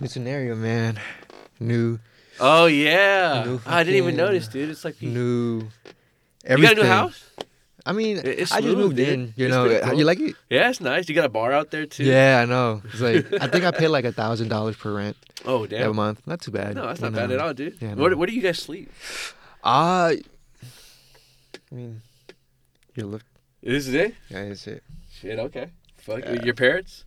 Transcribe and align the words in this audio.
New 0.00 0.06
scenario, 0.08 0.54
man. 0.56 0.98
New, 1.58 1.98
Oh 2.38 2.66
yeah. 2.66 3.44
New 3.44 3.60
I 3.66 3.84
didn't 3.84 3.98
even 3.98 4.16
notice, 4.16 4.48
dude. 4.48 4.70
It's 4.70 4.84
like 4.84 5.00
you 5.02 5.10
new. 5.10 5.60
got 6.46 6.72
a 6.72 6.74
new 6.74 6.82
house. 6.84 7.24
I 7.84 7.92
mean, 7.92 8.18
It- 8.18 8.26
it's 8.40 8.52
I 8.52 8.60
just 8.60 8.76
moved 8.76 8.96
dude. 8.96 9.08
in. 9.08 9.34
You 9.36 9.46
It's 9.46 9.54
know, 9.54 9.80
cool. 9.80 9.98
you 9.98 10.04
like 10.04 10.20
it? 10.20 10.36
Yeah, 10.48 10.70
it's 10.70 10.80
nice. 10.80 11.08
You 11.08 11.14
got 11.14 11.24
a 11.24 11.28
bar 11.30 11.52
out 11.52 11.70
there 11.70 11.86
too. 11.86 12.04
Yeah, 12.04 12.40
I 12.42 12.44
know. 12.46 12.82
It's 12.86 13.00
like 13.00 13.26
I 13.42 13.46
think 13.48 13.64
I 13.64 13.70
paid 13.72 13.88
like 13.88 14.04
a 14.06 14.12
thousand 14.12 14.48
dollars 14.48 14.76
per 14.76 14.92
rent 14.94 15.16
Oh 15.44 15.66
damn. 15.66 15.90
a 15.90 15.94
month. 15.94 16.26
Not 16.26 16.40
too 16.40 16.50
bad. 16.50 16.74
No, 16.76 16.86
that's 16.86 17.00
you 17.00 17.10
not 17.10 17.14
bad 17.14 17.30
at 17.30 17.40
all, 17.40 17.52
dude. 17.54 17.76
Yeah, 17.80 17.94
where, 17.94 18.10
no. 18.10 18.16
where 18.16 18.26
do 18.26 18.32
you 18.34 18.42
guys 18.42 18.58
sleep? 18.58 18.90
Uh, 19.62 20.12
I 21.70 21.74
mean, 21.74 22.00
you 22.94 23.04
look. 23.06 23.22
This 23.62 23.86
is 23.86 23.94
it. 23.94 24.14
Yeah, 24.30 24.48
that's 24.48 24.66
it. 24.66 24.82
Shit. 25.20 25.38
Okay. 25.38 25.68
Fuck. 25.98 26.20
Yeah. 26.24 26.42
Your 26.44 26.54
parents. 26.54 27.04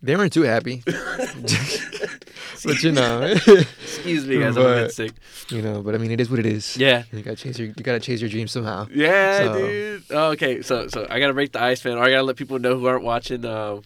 They 0.00 0.14
weren't 0.16 0.32
too 0.32 0.42
happy, 0.42 0.82
but 0.86 2.82
you 2.82 2.92
know, 2.92 3.22
Excuse 3.22 4.26
me, 4.26 4.38
guys. 4.38 4.56
I'm 4.56 4.64
a 4.66 4.74
bit 4.74 4.92
sick. 4.92 5.12
you 5.50 5.60
know. 5.62 5.82
But 5.82 5.94
I 5.94 5.98
mean, 5.98 6.10
it 6.10 6.20
is 6.20 6.30
what 6.30 6.38
it 6.38 6.46
is. 6.46 6.76
Yeah. 6.76 7.02
You 7.12 7.22
gotta 7.22 7.36
chase 7.36 7.58
your. 7.58 7.68
You 7.68 7.74
gotta 7.82 8.00
chase 8.00 8.20
your 8.20 8.30
dreams 8.30 8.52
somehow. 8.52 8.86
Yeah, 8.94 9.38
So- 9.38 9.58
dude. 9.58 10.02
Oh, 10.10 10.30
okay, 10.30 10.62
so 10.62 10.86
so 10.88 11.06
I 11.10 11.18
gotta 11.20 11.34
break 11.34 11.52
the 11.52 11.60
ice, 11.62 11.84
man. 11.84 11.98
Or 11.98 12.02
I 12.04 12.10
gotta 12.10 12.22
let 12.22 12.36
people 12.36 12.58
know 12.58 12.78
who 12.78 12.86
aren't 12.86 13.02
watching, 13.04 13.44
uh, 13.44 13.80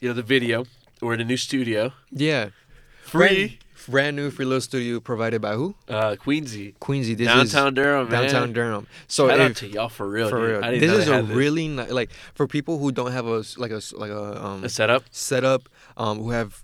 you 0.00 0.08
know, 0.08 0.14
the 0.14 0.22
video. 0.22 0.64
We're 1.00 1.14
in 1.14 1.20
a 1.20 1.24
new 1.24 1.36
studio, 1.36 1.92
Yeah. 2.12 2.48
free, 3.02 3.26
Brand, 3.28 3.58
brand 3.88 4.16
new 4.16 4.30
free 4.30 4.44
little 4.44 4.60
studio 4.60 5.00
provided 5.00 5.40
by 5.42 5.54
who? 5.54 5.74
uh, 5.88 6.16
Queeny's, 6.16 6.72
Queeny's. 6.80 7.16
This 7.16 7.26
downtown 7.28 7.68
is 7.68 7.74
Durham, 7.74 8.08
man. 8.08 8.22
downtown 8.22 8.52
Durham. 8.52 8.86
So 9.08 9.28
Shout 9.28 9.40
out 9.40 9.50
if, 9.52 9.56
to 9.58 9.68
y'all 9.68 9.88
for 9.88 10.08
real, 10.08 10.28
for 10.28 10.38
dude. 10.40 10.50
real, 10.50 10.64
I 10.64 10.70
didn't 10.70 10.80
this 10.80 10.90
know 10.90 10.98
is 10.98 11.06
they 11.06 11.12
a 11.12 11.16
had 11.16 11.28
this. 11.28 11.36
really 11.36 11.68
ni- 11.68 11.90
like 11.90 12.10
for 12.34 12.46
people 12.46 12.78
who 12.78 12.92
don't 12.92 13.12
have 13.12 13.26
a 13.26 13.42
like 13.56 13.70
a 13.70 13.76
s- 13.76 13.92
like 13.92 14.10
a 14.10 14.44
um 14.44 14.64
a 14.64 14.68
setup. 14.68 15.04
setup, 15.10 15.68
um 15.96 16.18
who 16.18 16.30
have 16.30 16.62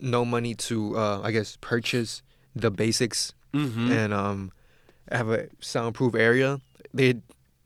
no 0.00 0.24
money 0.24 0.54
to 0.54 0.96
uh 0.98 1.20
I 1.22 1.30
guess 1.30 1.56
purchase 1.60 2.22
the 2.54 2.70
basics 2.70 3.32
Mm-hmm. 3.54 3.90
and 3.92 4.12
um 4.12 4.52
have 5.10 5.30
a 5.30 5.46
soundproof 5.60 6.14
area. 6.14 6.60
They 6.92 7.14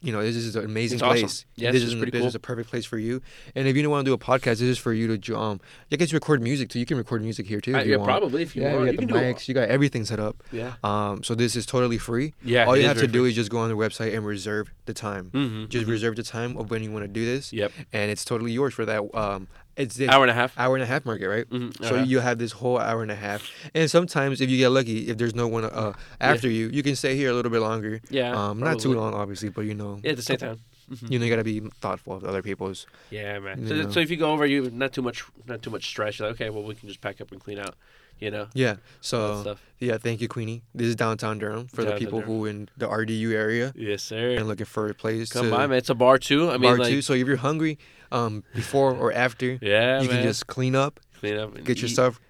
you 0.03 0.13
know, 0.13 0.23
this 0.23 0.37
is 0.37 0.57
an 0.57 0.65
amazing 0.65 0.97
It's 0.97 1.03
awesome. 1.03 1.21
place. 1.21 1.45
Yes, 1.57 1.73
this 1.75 1.83
it's 1.83 1.93
is 1.93 1.99
pretty 1.99 2.11
this 2.13 2.21
cool. 2.21 2.29
is 2.29 2.35
a 2.35 2.39
perfect 2.41 2.71
place 2.71 2.87
for 2.87 2.99
you. 2.99 3.21
And 3.55 3.69
if 3.69 3.77
you 3.77 3.83
don't 3.83 3.91
want 3.91 4.05
to 4.07 4.09
do 4.11 4.15
a 4.15 4.19
podcast, 4.19 4.45
this 4.59 4.63
is 4.63 4.79
for 4.79 4.93
you 4.93 5.17
to 5.17 5.37
um. 5.37 5.61
I 5.93 5.97
guess 5.97 6.11
you 6.13 6.17
record 6.17 6.43
music 6.43 6.71
too. 6.71 6.79
You 6.79 6.87
can 6.87 6.97
record 6.97 7.23
music 7.23 7.47
here 7.47 7.61
too. 7.61 7.75
If 7.77 7.85
you 7.87 7.93
yeah, 7.93 7.97
want. 7.99 8.09
probably 8.09 8.43
if 8.43 8.57
you 8.57 8.63
yeah, 8.63 8.75
want, 8.77 8.87
you 8.87 8.93
you 8.93 8.99
got 8.99 9.07
the 9.09 9.13
do 9.13 9.15
mics. 9.35 9.49
You 9.49 9.55
got 9.55 9.69
everything 9.69 10.05
set 10.05 10.19
up. 10.19 10.43
Yeah, 10.53 10.75
Um, 10.83 11.23
so 11.23 11.35
this 11.35 11.55
is 11.57 11.67
totally 11.67 11.99
free. 11.99 12.33
yeah. 12.43 12.65
All 12.65 12.77
you 12.77 12.87
have 12.87 12.99
to 12.99 13.07
do 13.07 13.21
free. 13.23 13.31
is 13.31 13.35
just 13.37 13.51
go 13.51 13.59
on 13.59 13.69
the 13.69 13.77
website 13.77 14.15
and 14.17 14.25
reserve 14.25 14.71
the 14.87 14.95
time. 14.95 15.31
Mhm, 15.33 15.69
Just 15.69 15.87
mhm. 15.87 15.91
reserve 15.91 16.17
the 16.17 16.23
time 16.23 16.57
of 16.57 16.71
when 16.71 16.83
you 16.83 16.91
want 16.91 17.05
to 17.05 17.09
do 17.09 17.25
this, 17.25 17.53
Yep, 17.53 17.71
and 17.93 18.11
it's 18.11 18.25
totally 18.25 18.53
yours 18.53 18.73
for 18.75 18.85
that. 18.87 19.03
Um, 19.15 19.49
it's 19.77 19.97
this 19.97 20.09
hour 20.09 20.23
and 20.25 20.31
a 20.31 20.35
half. 20.35 20.53
hour 20.59 20.75
and 20.77 20.83
a 20.83 20.87
half 20.87 21.05
market, 21.05 21.29
right? 21.29 21.49
Mhm, 21.51 21.77
So 21.85 21.95
uh-huh. 21.97 22.05
you 22.05 22.21
have 22.21 22.39
this 22.39 22.53
whole 22.53 22.79
hour 22.79 23.03
and 23.03 23.11
a 23.11 23.15
half, 23.17 23.51
and 23.75 23.91
sometimes 23.91 24.41
if 24.41 24.51
you 24.51 24.59
get 24.59 24.69
lucky, 24.71 25.09
if 25.09 25.17
there's 25.19 25.35
no 25.35 25.49
one 25.49 25.65
uh, 25.65 25.93
after 26.21 26.49
you, 26.49 26.69
you 26.69 26.83
can 26.83 26.97
stay 26.97 27.17
here 27.17 27.31
a 27.31 27.35
little 27.35 27.51
bit 27.51 27.61
longer. 27.61 28.01
yeah, 28.11 28.33
um, 28.35 28.59
not 28.61 28.79
too 28.81 28.93
long, 28.93 29.15
obviously, 29.15 29.49
but 29.49 29.63
you 29.63 29.75
know, 29.75 30.01
Yeah, 30.03 30.11
at 30.11 30.17
the 30.17 30.23
same 30.23 30.39
time. 30.39 30.59
Mhm. 30.91 31.11
you 31.11 31.19
know, 31.21 31.25
you 31.25 31.31
gotta 31.31 31.45
be 31.45 31.61
thoughtful 31.81 32.15
of 32.17 32.25
other 32.25 32.43
people's. 32.43 32.87
Yeah, 33.11 33.39
man. 33.39 33.67
So, 33.69 33.75
know. 33.77 33.91
so 33.91 34.01
if 34.01 34.11
you 34.11 34.17
go 34.17 34.33
over, 34.33 34.45
you 34.45 34.71
not 34.71 34.93
too 34.93 35.03
much, 35.03 35.23
not 35.47 35.63
too 35.63 35.71
much 35.71 35.87
stress. 35.87 36.19
You're 36.19 36.29
like, 36.29 36.41
okay, 36.41 36.51
well, 36.51 36.65
we 36.65 36.75
can 36.75 36.89
just 36.89 37.01
pack 37.01 37.21
up 37.21 37.31
and 37.31 37.41
clean 37.41 37.59
out. 37.61 37.75
You 38.19 38.31
know, 38.31 38.49
Yeah. 38.53 38.77
So 39.01 39.41
stuff. 39.41 39.63
yeah, 39.79 39.97
thank 39.97 40.21
you, 40.21 40.29
Queeny. 40.29 40.61
This 40.75 40.89
is 40.89 40.95
downtown 40.97 41.39
Durham 41.39 41.69
for 41.69 41.85
the 41.85 41.93
people 41.93 42.19
Durham. 42.21 42.31
who 42.35 42.45
in 42.45 42.69
the 42.77 42.87
RDU 42.87 43.33
area 43.33 43.73
Yes, 43.75 44.03
sir. 44.03 44.33
and 44.33 44.47
looking 44.47 44.67
for 44.67 44.89
a 44.91 44.95
place 44.95 45.31
Come 45.31 45.47
to 45.47 45.51
by, 45.51 45.67
man. 45.67 45.79
It's 45.79 45.89
a 45.89 45.95
bar 45.95 46.19
too. 46.19 46.51
I 46.51 46.59
mean, 46.59 46.63
bar 46.63 46.77
like, 46.79 46.89
too. 46.89 47.01
So 47.01 47.15
if 47.15 47.27
you're 47.27 47.39
hungry, 47.39 47.79
um, 48.13 48.45
before 48.55 48.95
or 48.95 49.13
after, 49.13 49.59
yeah, 49.61 50.01
you 50.03 50.09
man. 50.09 50.17
can 50.19 50.23
just 50.23 50.47
clean 50.47 50.75
up, 50.75 51.01
clean 51.21 51.37
up, 51.37 51.55
and 51.57 51.65
get 51.65 51.79
your 51.81 51.89
eat. 51.89 51.93
stuff, 51.93 52.21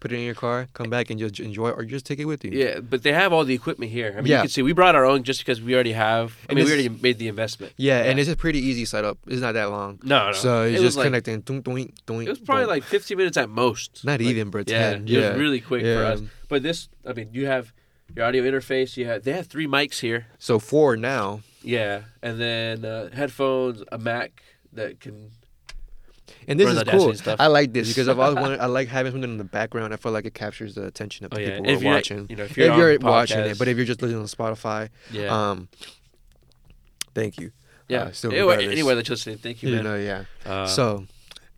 put 0.00 0.12
it 0.12 0.16
in 0.16 0.22
your 0.24 0.34
car, 0.34 0.68
come 0.74 0.88
back 0.90 1.10
and 1.10 1.18
just 1.18 1.40
enjoy, 1.40 1.70
or 1.70 1.84
just 1.84 2.06
take 2.06 2.18
it 2.18 2.24
with 2.26 2.44
you. 2.44 2.50
Yeah, 2.52 2.80
but 2.80 3.02
they 3.02 3.12
have 3.12 3.32
all 3.32 3.44
the 3.44 3.54
equipment 3.54 3.90
here. 3.92 4.14
I 4.16 4.20
mean, 4.20 4.26
Yeah. 4.30 4.36
you 4.38 4.42
can 4.42 4.50
see 4.50 4.62
we 4.62 4.72
brought 4.72 4.94
our 4.94 5.04
own 5.04 5.22
just 5.24 5.40
because 5.40 5.60
we 5.60 5.74
already 5.74 5.92
have. 5.92 6.36
I 6.42 6.46
And 6.50 6.56
mean, 6.56 6.64
we 6.66 6.70
already 6.72 6.88
made 6.88 7.18
the 7.18 7.28
investment. 7.28 7.72
Yeah, 7.76 8.02
and 8.02 8.18
it's 8.20 8.28
a 8.30 8.36
pretty 8.36 8.60
easy 8.60 8.84
setup. 8.84 9.18
It's 9.26 9.40
not 9.40 9.52
that 9.52 9.70
long. 9.70 9.98
No, 10.02 10.26
no. 10.26 10.32
So 10.32 10.62
it's 10.64 10.80
just 10.80 10.96
like, 10.96 11.06
connecting. 11.06 11.42
Doink, 11.42 11.62
doink, 11.62 11.94
doink, 12.06 12.26
It 12.26 12.28
was 12.30 12.38
probably 12.38 12.64
boom. 12.64 12.70
like 12.70 12.84
15 12.84 13.16
minutes 13.18 13.36
at 13.36 13.48
most. 13.48 14.04
not 14.04 14.20
Like, 14.20 14.28
even, 14.28 14.50
bro. 14.50 14.62
Yeah, 14.66 14.90
Ten. 14.92 15.02
it 15.02 15.08
Yeah, 15.10 15.30
was 15.30 15.38
really 15.38 15.60
quick 15.60 15.82
for 15.82 15.88
Yeah. 15.88 16.08
us. 16.12 16.20
But 16.48 16.62
this, 16.62 16.88
I 17.06 17.12
mean, 17.12 17.30
you 17.32 17.46
have 17.46 17.72
your 18.14 18.24
audio 18.26 18.44
interface. 18.44 18.96
You 18.96 19.06
have 19.06 19.24
they 19.24 19.32
have 19.32 19.46
three 19.48 19.66
mics 19.66 19.98
here. 20.00 20.26
So 20.38 20.58
four 20.58 20.96
now, 20.96 21.40
Yeah, 21.62 22.02
and 22.22 22.40
then 22.40 22.84
uh, 22.84 23.10
headphones, 23.12 23.82
a 23.90 23.98
Mac 23.98 24.40
that 24.76 25.00
can. 25.00 25.30
and 26.48 26.58
this 26.60 26.68
is 26.72 26.82
cool. 26.84 27.12
stuff. 27.14 27.40
I 27.40 27.46
like 27.48 27.72
this 27.72 27.88
because 27.88 28.08
I've 28.08 28.18
always 28.18 28.36
wanted. 28.36 28.60
I 28.60 28.66
like 28.66 28.88
having 28.88 29.12
something 29.12 29.30
in 29.30 29.38
the 29.38 29.44
background. 29.44 29.92
I 29.92 29.96
feel 29.96 30.12
like 30.12 30.24
it 30.26 30.34
captures 30.34 30.74
the 30.74 30.86
attention 30.86 31.26
of 31.26 31.32
Oh 31.32 31.36
the 31.36 31.42
yeah, 31.42 31.48
people 31.58 31.64
who 31.64 31.70
if 31.72 31.80
are 31.80 31.84
you're 31.84 31.94
watching. 31.94 32.26
you 32.30 32.36
know 32.36 32.44
if 32.44 32.50
If 32.52 32.56
you're, 32.56 32.76
you're, 32.76 32.92
on 32.94 32.98
watching 33.02 33.38
podcast, 33.38 33.50
it, 33.52 33.58
but 33.58 33.68
if 33.68 33.76
you're 33.76 33.86
just 33.86 34.00
listening 34.02 34.20
on 34.20 34.26
Spotify, 34.26 34.88
yeah, 35.10 35.50
um, 35.50 35.68
thank 37.14 37.38
you. 37.38 37.52
yeah. 37.88 38.02
uh, 38.04 38.12
still 38.12 38.30
anywhere, 38.32 38.48
regardless. 38.56 38.72
anywhere 38.72 38.94
that 38.96 39.08
you're 39.08 39.14
listening, 39.14 39.38
thank 39.38 39.62
you, 39.62 39.70
You 39.70 39.74
man. 39.76 39.84
know, 39.84 39.96
yeah. 39.96 40.24
Uh, 40.44 40.66
so, 40.66 41.06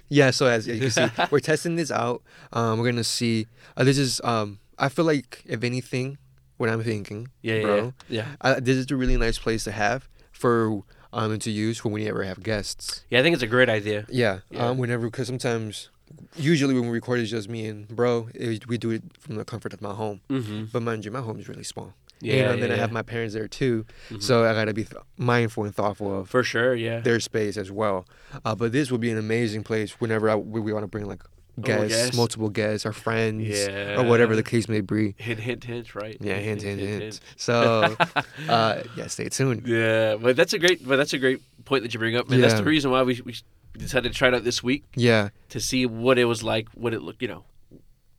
yeah. 0.08 0.30
So 0.30 0.46
as 0.46 0.66
you 0.66 0.78
can 0.80 0.90
see, 0.90 1.06
we're 1.30 1.40
testing 1.40 1.76
this 1.76 1.90
out. 1.90 2.22
Um, 2.52 2.78
we're 2.78 2.90
gonna 2.90 3.04
see. 3.04 3.46
Uh, 3.76 3.84
this 3.84 3.98
is. 3.98 4.20
Um, 4.24 4.58
I 4.78 4.88
feel 4.88 5.04
like 5.04 5.42
if 5.46 5.64
anything, 5.64 6.18
what 6.56 6.68
I'm 6.70 6.82
thinking, 6.84 7.28
yeah, 7.42 7.54
yeah, 7.54 7.62
bro. 7.62 7.76
yeah, 7.76 7.90
yeah. 8.08 8.26
Uh, 8.40 8.60
this 8.60 8.76
is 8.76 8.90
a 8.90 8.96
really 8.96 9.16
nice 9.16 9.38
place 9.38 9.64
to 9.64 9.72
have 9.72 10.08
for 10.30 10.82
um 11.12 11.32
and 11.32 11.42
to 11.42 11.50
use 11.50 11.78
for 11.78 11.88
when 11.90 12.02
you 12.02 12.08
ever 12.08 12.22
have 12.24 12.42
guests. 12.42 13.04
Yeah, 13.10 13.20
I 13.20 13.22
think 13.22 13.34
it's 13.34 13.42
a 13.42 13.46
great 13.46 13.68
idea. 13.68 14.06
Yeah. 14.08 14.40
Yeah. 14.50 14.68
Um. 14.68 14.78
Whenever, 14.78 15.06
because 15.06 15.26
sometimes, 15.26 15.88
usually 16.36 16.74
when 16.74 16.84
we 16.84 16.90
record, 16.90 17.20
it's 17.20 17.30
just 17.30 17.48
me 17.48 17.66
and 17.66 17.88
bro. 17.88 18.28
It, 18.34 18.66
we 18.68 18.78
do 18.78 18.90
it 18.90 19.02
from 19.18 19.36
the 19.36 19.44
comfort 19.44 19.72
of 19.72 19.80
my 19.82 19.94
home. 19.94 20.20
Mm-hmm. 20.28 20.64
But 20.72 20.82
mind 20.82 21.04
you, 21.04 21.10
my 21.10 21.20
home 21.20 21.38
is 21.40 21.48
really 21.48 21.64
small. 21.64 21.94
Yeah, 22.20 22.34
you 22.34 22.42
know, 22.42 22.50
and 22.54 22.62
then 22.62 22.70
yeah, 22.70 22.76
I 22.76 22.78
have 22.80 22.90
my 22.90 23.02
parents 23.02 23.32
there 23.34 23.46
too, 23.46 23.86
Mhm. 24.10 24.20
so 24.20 24.44
I 24.44 24.52
gotta 24.52 24.74
be 24.74 24.82
th- 24.82 25.00
mindful 25.16 25.62
and 25.64 25.72
thoughtful 25.72 26.20
of 26.20 26.28
for 26.28 26.42
sure. 26.42 26.74
Yeah. 26.74 26.98
their 26.98 27.20
space 27.20 27.56
as 27.56 27.70
well. 27.70 28.06
Uh, 28.44 28.56
but 28.56 28.72
this 28.72 28.90
would 28.90 29.00
be 29.00 29.12
an 29.12 29.18
amazing 29.18 29.62
place 29.62 30.00
whenever 30.00 30.28
I, 30.28 30.34
we, 30.34 30.60
we 30.60 30.72
want 30.72 30.82
to 30.82 30.88
bring 30.88 31.06
like 31.06 31.22
guests, 31.60 31.96
guests. 31.96 32.16
multiple 32.16 32.48
guests, 32.48 32.86
or 32.86 32.92
friends, 32.92 33.46
Yeah. 33.48 34.00
or 34.00 34.04
whatever 34.04 34.34
the 34.36 34.42
case 34.42 34.68
may 34.68 34.80
be. 34.80 35.14
Hint, 35.18 35.40
hint, 35.40 35.64
hint. 35.64 35.94
Right. 35.94 36.16
Yeah, 36.20 36.34
hint, 36.36 36.62
hint, 36.62 36.80
hint. 36.80 37.20
So, 37.36 37.96
uh, 38.48 38.82
yeah, 38.96 39.06
stay 39.08 39.28
tuned. 39.28 39.66
Yeah, 39.66 40.16
but 40.16 40.36
that's 40.36 40.52
a 40.52 40.58
great, 40.58 40.86
but 40.86 40.96
that's 40.96 41.12
a 41.12 41.18
great 41.18 41.40
point 41.64 41.82
that 41.82 41.92
you 41.94 41.98
bring 42.00 42.16
up, 42.16 42.30
and 42.30 42.42
that's 42.42 42.54
the 42.54 42.64
reason 42.64 42.90
why 42.90 43.02
we 43.02 43.20
we 43.24 43.34
decided 43.76 44.10
to 44.12 44.18
try 44.18 44.28
it 44.28 44.34
out 44.34 44.42
this 44.44 44.62
week 44.62 44.84
Yeah, 44.96 45.28
to 45.50 45.60
see 45.60 45.86
what 45.86 46.18
it 46.18 46.24
was 46.24 46.42
like, 46.42 46.68
what 46.74 46.92
it 46.94 47.00
looked, 47.02 47.22
you 47.22 47.28
know, 47.28 47.44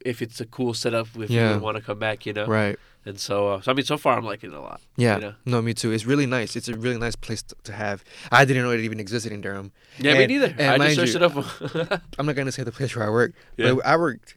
if 0.06 0.22
it's 0.22 0.40
a 0.42 0.46
cool 0.46 0.74
setup, 0.74 1.08
if 1.18 1.30
Yeah. 1.30 1.48
you 1.50 1.54
would 1.56 1.62
want 1.64 1.78
to 1.78 1.84
come 1.84 2.00
back, 2.00 2.26
you 2.26 2.34
know. 2.34 2.46
right. 2.46 2.78
And 3.06 3.18
so, 3.18 3.48
uh, 3.54 3.62
so 3.62 3.72
I 3.72 3.76
mean, 3.76 3.86
so 3.86 3.98
far 3.98 4.18
I'm 4.18 4.26
liking 4.26 4.52
it 4.52 4.56
a 4.56 4.60
lot. 4.60 4.82
Yeah, 4.98 5.16
You 5.16 5.22
know? 5.22 5.34
no, 5.46 5.62
me 5.62 5.74
too. 5.74 5.92
It's 5.92 6.06
really 6.06 6.26
nice. 6.26 6.56
It's 6.58 6.68
a 6.68 6.76
really 6.76 6.98
nice 6.98 7.16
place 7.16 7.42
to, 7.44 7.56
to 7.64 7.72
have. 7.74 8.04
I 8.32 8.44
didn't 8.44 8.64
know 8.64 8.72
it 8.72 8.82
even 8.82 9.00
existed 9.00 9.32
in 9.32 9.40
Durham. 9.42 9.72
Yeah, 9.98 10.16
me 10.18 10.28
neither. 10.28 10.54
and 10.60 10.84
I 10.84 10.94
just 10.94 11.14
searched 11.14 11.14
you, 11.14 11.42
it 11.78 11.92
up. 11.92 12.02
I'm 12.20 12.26
not 12.26 12.36
gonna 12.36 12.52
say 12.52 12.64
the 12.64 12.74
place 12.74 12.94
where 12.96 13.06
I 13.06 13.10
work, 13.10 13.32
Yeah. 13.58 13.74
but 13.76 13.86
I 13.86 13.96
worked 13.96 14.36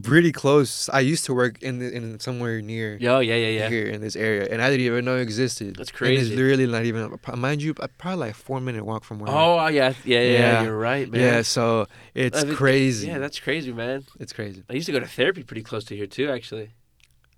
pretty 0.00 0.32
close. 0.32 0.88
I 0.88 1.00
used 1.00 1.24
to 1.26 1.34
work 1.34 1.62
in 1.62 1.78
the, 1.78 1.92
in 1.92 2.20
somewhere 2.20 2.62
near 2.62 2.96
Yo, 2.96 3.18
yeah, 3.20 3.34
yeah, 3.34 3.48
yeah. 3.48 3.68
here 3.68 3.86
in 3.86 4.00
this 4.00 4.16
area, 4.16 4.46
and 4.50 4.62
I 4.62 4.70
didn't 4.70 4.86
even 4.86 5.04
know 5.04 5.16
it 5.16 5.22
existed. 5.22 5.76
That's 5.76 5.90
And 5.90 5.96
crazy. 5.98 6.28
it's 6.32 6.36
literally 6.36 6.66
not 6.66 6.84
even. 6.84 7.18
Mind 7.36 7.62
you, 7.62 7.74
probably 7.74 8.16
like 8.16 8.30
a 8.30 8.34
four 8.34 8.60
minute 8.60 8.84
walk 8.84 9.04
from 9.04 9.18
where. 9.18 9.30
Oh, 9.30 9.66
yeah, 9.68 9.92
yeah, 10.04 10.20
yeah, 10.20 10.22
Yeah. 10.32 10.62
You're 10.62 10.78
right, 10.78 11.10
man. 11.10 11.20
Yeah, 11.20 11.42
so 11.42 11.86
it's 12.14 12.42
I 12.42 12.44
mean, 12.44 12.54
crazy. 12.56 13.08
Yeah, 13.08 13.18
that's 13.18 13.38
crazy, 13.38 13.72
man. 13.72 14.04
it's 14.18 14.32
crazy. 14.32 14.62
I 14.70 14.74
used 14.74 14.86
to 14.86 14.92
go 14.92 15.00
to 15.00 15.06
therapy 15.06 15.42
pretty 15.42 15.62
close 15.62 15.84
to 15.86 15.96
here 15.96 16.06
too, 16.06 16.30
actually. 16.30 16.70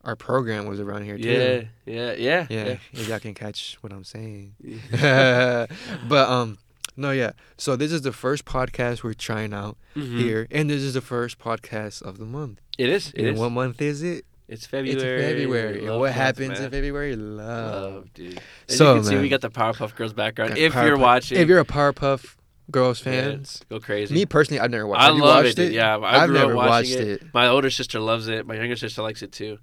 Our 0.04 0.16
program 0.16 0.66
was 0.66 0.81
around 0.81 1.04
here 1.04 1.16
too. 1.16 1.71
Yeah, 1.86 1.92
yeah, 1.92 2.12
yeah, 2.12 2.47
Yeah, 2.50 2.76
if 2.92 3.09
y'all 3.09 3.19
can 3.19 3.32
catch 3.32 3.78
what 3.81 3.91
I'm 3.91 4.04
saying. 4.04 4.54
but 5.00 6.28
um, 6.28 6.59
no, 6.97 7.10
yeah. 7.10 7.32
So 7.56 7.77
this 7.77 7.93
is 7.93 8.03
the 8.03 8.12
first 8.12 8.44
podcast 8.44 9.03
we're 9.03 9.15
trying 9.15 9.53
out 9.53 9.77
Mhm. 9.97 10.19
here, 10.19 10.47
and 10.50 10.69
this 10.71 10.82
is 10.82 10.94
the 10.94 11.00
first 11.00 11.38
podcast 11.38 12.03
of 12.03 12.19
the 12.19 12.25
month. 12.25 12.60
It 12.78 12.89
is. 12.89 13.09
It 13.15 13.21
and 13.21 13.28
is. 13.34 13.39
what 13.41 13.51
month 13.51 13.80
is 13.83 14.03
it? 14.03 14.24
It's 14.47 14.66
February. 14.66 14.95
It's 14.95 15.03
February. 15.03 15.80
Love 15.80 16.01
what 16.01 16.07
month, 16.09 16.16
happens 16.16 16.48
man. 16.51 16.65
in 16.65 16.71
February? 16.71 17.16
Love. 17.16 17.92
Love, 17.95 18.15
dude. 18.15 18.41
As 18.69 18.77
So, 18.77 18.95
you 18.95 19.01
can 19.01 19.04
see, 19.10 19.16
we 19.19 19.28
got 19.30 19.41
the 19.41 19.51
Powerpuff 19.51 19.95
Girls 19.97 20.13
background. 20.13 20.59
If 20.59 20.74
you're 20.74 20.98
watching, 20.98 21.39
if 21.39 21.48
you're 21.48 21.60
a 21.60 21.65
Powerpuff 21.65 22.36
Girls 22.71 22.98
yeah, 23.04 23.13
fans, 23.13 23.63
go 23.71 23.80
crazy. 23.80 24.15
me 24.15 24.27
personally, 24.27 24.60
I've 24.60 24.71
never 24.71 24.86
watched. 24.86 25.01
It. 25.01 25.04
I 25.04 25.07
Have 25.09 25.16
love 25.16 25.45
watched 25.45 25.59
it. 25.59 25.69
it. 25.69 25.72
Yeah, 25.72 25.97
I 25.98 26.22
I've 26.24 26.30
never 26.30 26.54
watched 26.54 26.91
it. 26.91 27.09
it. 27.22 27.22
My 27.34 27.47
older 27.47 27.71
sister 27.71 28.01
loves 28.01 28.28
it. 28.28 28.47
My 28.47 28.54
younger 28.57 28.77
sister 28.77 29.03
likes 29.03 29.22
it 29.22 29.33
too. 29.33 29.59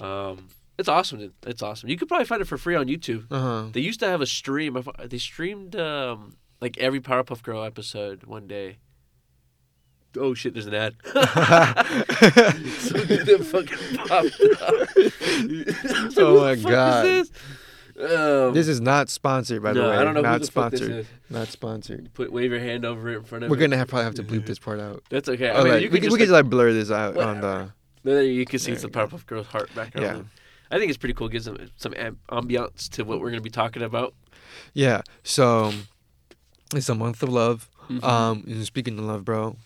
Um, 0.00 0.48
it's 0.78 0.88
awesome. 0.88 1.18
Dude. 1.20 1.32
It's 1.46 1.62
awesome. 1.62 1.88
You 1.88 1.96
could 1.96 2.08
probably 2.08 2.26
find 2.26 2.42
it 2.42 2.46
for 2.48 2.58
free 2.58 2.74
on 2.74 2.86
YouTube. 2.86 3.26
Uh 3.30 3.40
huh. 3.40 3.64
They 3.72 3.80
used 3.80 4.00
to 4.00 4.06
have 4.08 4.20
a 4.20 4.26
stream. 4.26 4.76
They 5.04 5.18
streamed 5.18 5.76
um, 5.76 6.36
like 6.60 6.76
every 6.78 7.00
Powerpuff 7.00 7.42
Girl 7.42 7.64
episode 7.64 8.24
one 8.24 8.46
day. 8.46 8.78
Oh 10.16 10.32
shit! 10.34 10.54
There's 10.54 10.66
an 10.66 10.74
ad. 10.74 10.94
Something 11.14 11.24
that 13.24 13.46
fucking 13.50 13.96
popped 14.06 14.40
up. 14.62 14.88
Oh 16.18 16.40
my 16.40 16.54
God. 16.56 17.06
Is 17.06 17.30
this? 17.30 17.38
Um, 17.96 18.52
This 18.54 18.66
is 18.68 18.80
not 18.80 19.08
sponsored, 19.08 19.62
by 19.62 19.72
the 19.72 19.80
no, 19.80 19.90
way. 19.90 19.96
I 19.96 20.04
don't 20.04 20.14
know 20.14 20.20
not 20.20 20.40
who 20.40 20.46
the 20.46 20.52
fuck 20.52 20.70
this 20.72 20.80
sponsored. 20.80 20.98
is. 21.00 21.06
Not 21.30 21.48
sponsored. 21.48 22.12
Put 22.14 22.32
wave 22.32 22.50
your 22.50 22.60
hand 22.60 22.84
over 22.84 23.08
it 23.10 23.16
in 23.18 23.22
front 23.24 23.44
of. 23.44 23.50
We're 23.50 23.56
it. 23.56 23.60
gonna 23.60 23.76
have, 23.76 23.88
probably 23.88 24.04
have 24.04 24.14
to 24.16 24.24
bleep 24.24 24.46
this 24.46 24.58
part 24.58 24.80
out. 24.80 25.02
That's 25.10 25.28
okay. 25.28 25.50
I 25.50 25.54
Oh, 25.54 25.64
mean, 25.64 25.72
like, 25.74 25.82
you 25.82 25.90
we 25.90 26.00
can 26.00 26.00
can, 26.00 26.10
just 26.10 26.12
we 26.12 26.18
can 26.26 26.32
like, 26.32 26.40
just 26.44 26.44
like 26.44 26.50
blur 26.50 26.72
this 26.72 26.90
out 26.90 27.16
on 27.18 27.40
the. 27.40 27.72
There 28.02 28.22
you 28.22 28.44
can 28.44 28.58
see 28.58 28.72
There 28.72 28.80
some 28.80 28.90
you 28.90 28.94
go. 28.94 29.06
Powerpuff 29.06 29.26
Girls 29.26 29.46
heart 29.46 29.74
background. 29.74 30.18
Yeah. 30.18 30.76
I 30.76 30.78
think 30.78 30.90
it's 30.90 30.98
pretty 30.98 31.14
cool. 31.14 31.28
Gives 31.28 31.44
them 31.46 31.70
some 31.76 31.94
am- 31.96 32.18
ambiance 32.30 32.88
to 32.90 33.04
what 33.04 33.20
we're 33.20 33.30
gonna 33.30 33.40
be 33.42 33.50
talking 33.50 33.82
about. 33.82 34.14
Yeah. 34.74 35.00
So 35.22 35.72
it's 36.76 36.88
a 36.88 36.94
month 36.94 37.22
of 37.22 37.28
love. 37.28 37.68
Mhm. 37.88 38.02
Um, 38.02 38.44
and 38.46 38.64
speaking 38.64 38.98
of 38.98 39.04
love, 39.04 39.24
bro, 39.24 39.56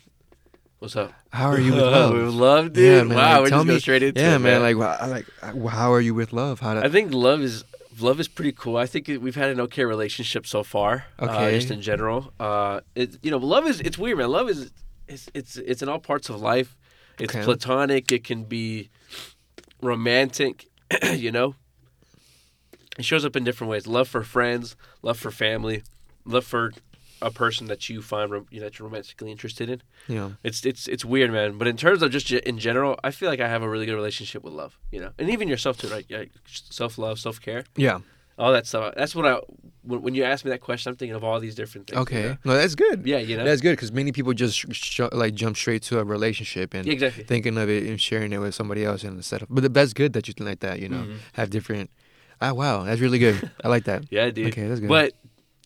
What's 0.80 0.96
up? 0.96 1.12
how 1.32 1.48
are 1.50 1.60
you 1.60 1.72
with 1.72 1.82
love? 1.96 2.12
with 2.14 2.34
love, 2.34 2.72
dude. 2.72 2.84
Yeah, 2.84 3.02
man, 3.04 3.16
Wow, 3.16 3.40
like, 3.40 3.48
tell 3.50 3.64
just 3.64 3.74
me- 3.74 3.80
straight 3.80 4.02
into 4.02 4.20
yeah, 4.20 4.36
it, 4.36 4.38
man. 4.40 4.62
Like, 4.62 4.76
I 4.76 5.06
like, 5.06 5.26
uh, 5.42 5.66
how 5.68 5.92
are 5.92 6.00
you 6.00 6.14
with 6.14 6.32
love? 6.32 6.60
How 6.60 6.76
I 6.78 6.88
think 6.88 7.12
love 7.12 7.40
is 7.40 7.64
love 8.00 8.20
is 8.20 8.28
pretty 8.28 8.52
cool. 8.52 8.76
I 8.76 8.86
think 8.86 9.08
we've 9.08 9.34
had 9.34 9.50
an 9.50 9.60
okay 9.62 9.84
relationship 9.84 10.46
so 10.46 10.62
far. 10.62 11.06
Uh, 11.18 11.24
Okay. 11.26 11.58
just 11.58 11.70
in 11.70 11.80
general, 11.80 12.32
uh, 12.38 12.80
it 12.94 13.18
you 13.22 13.30
know, 13.30 13.38
love 13.38 13.66
is 13.66 13.80
it's 13.80 13.98
weird, 13.98 14.18
man. 14.18 14.28
Love 14.30 14.48
is 14.48 14.70
it's 15.08 15.28
it's 15.34 15.56
it's 15.56 15.82
in 15.82 15.88
all 15.88 15.98
parts 15.98 16.28
of 16.28 16.40
life. 16.40 16.76
It's 17.18 17.34
Okay. 17.34 17.44
platonic. 17.44 18.10
It 18.12 18.22
can 18.24 18.44
be 18.44 18.88
romantic. 19.82 20.66
you 21.12 21.30
know, 21.32 21.54
it 22.98 23.04
shows 23.04 23.24
up 23.24 23.36
in 23.36 23.44
different 23.44 23.70
ways. 23.70 23.86
Love 23.86 24.08
for 24.08 24.22
friends, 24.22 24.76
love 25.02 25.18
for 25.18 25.30
family, 25.30 25.82
love 26.24 26.44
for 26.44 26.72
a 27.22 27.30
person 27.30 27.66
that 27.68 27.88
you 27.88 28.00
find 28.02 28.30
you 28.50 28.60
know, 28.60 28.66
that 28.66 28.78
you're 28.78 28.88
romantically 28.88 29.30
interested 29.30 29.68
in. 29.70 29.82
Yeah, 30.08 30.30
It's 30.44 30.64
it's 30.64 30.86
it's 30.88 31.04
weird, 31.04 31.30
man. 31.32 31.58
But 31.58 31.66
in 31.68 31.76
terms 31.76 32.02
of 32.02 32.10
just 32.10 32.30
in 32.32 32.58
general, 32.58 32.98
I 33.02 33.10
feel 33.10 33.28
like 33.28 33.40
I 33.40 33.48
have 33.48 33.62
a 33.62 33.68
really 33.68 33.86
good 33.86 33.94
relationship 33.96 34.42
with 34.44 34.52
love. 34.52 34.78
You 34.90 35.00
know, 35.00 35.10
and 35.18 35.28
even 35.30 35.48
yourself 35.48 35.78
too, 35.78 35.88
right? 35.88 36.06
Yeah, 36.08 36.24
self 36.46 36.98
love, 36.98 37.18
self 37.18 37.40
care, 37.40 37.64
yeah. 37.76 37.98
all 38.38 38.52
that 38.52 38.66
stuff. 38.66 38.94
That's 38.96 39.14
what 39.14 39.26
I 39.26 39.40
when, 39.82 40.02
when 40.02 40.14
you 40.14 40.24
ask 40.24 40.44
me 40.44 40.50
that 40.50 40.60
question, 40.60 40.90
I'm 40.90 40.96
thinking 40.96 41.16
of 41.16 41.24
all 41.24 41.40
these 41.40 41.54
different 41.54 41.86
things. 41.88 41.96
you 41.96 42.02
Okay. 42.02 42.22
know? 42.28 42.36
No, 42.44 42.54
that's 42.54 42.74
good. 42.74 43.06
Yeah, 43.06 43.18
you 43.18 43.36
know. 43.36 43.44
That's 43.44 43.60
good 43.60 43.72
because 43.76 43.90
many 43.92 44.12
people 44.12 44.32
just 44.34 44.54
sh- 44.58 44.66
sh- 44.72 45.00
like 45.12 45.34
jump 45.34 45.56
straight 45.56 45.82
to 45.84 45.98
a 45.98 46.04
relationship 46.04 46.74
and 46.74 46.86
Yeah, 46.86 46.92
exactly. 46.92 47.24
thinking 47.24 47.56
of 47.58 47.68
it 47.70 47.86
and 47.88 48.00
sharing 48.00 48.32
it 48.32 48.38
with 48.38 48.54
somebody 48.54 48.84
else 48.84 49.02
instead 49.04 49.42
of. 49.42 49.48
But 49.50 49.72
that's 49.74 49.92
good 49.94 50.12
that 50.12 50.28
you 50.28 50.34
think 50.34 50.48
like 50.48 50.60
that. 50.60 50.78
You 50.80 50.88
know, 50.88 51.04
Mhm. 51.04 51.16
have 51.34 51.50
different. 51.50 51.90
Ah, 52.40 52.52
wow, 52.52 52.84
that's 52.84 53.00
really 53.00 53.18
good. 53.18 53.50
I 53.64 53.68
like 53.68 53.84
that. 53.84 54.04
Yeah, 54.16 54.30
dude. 54.30 54.48
Okay, 54.52 54.68
that's 54.68 54.78
good. 54.80 54.88
But 54.88 55.12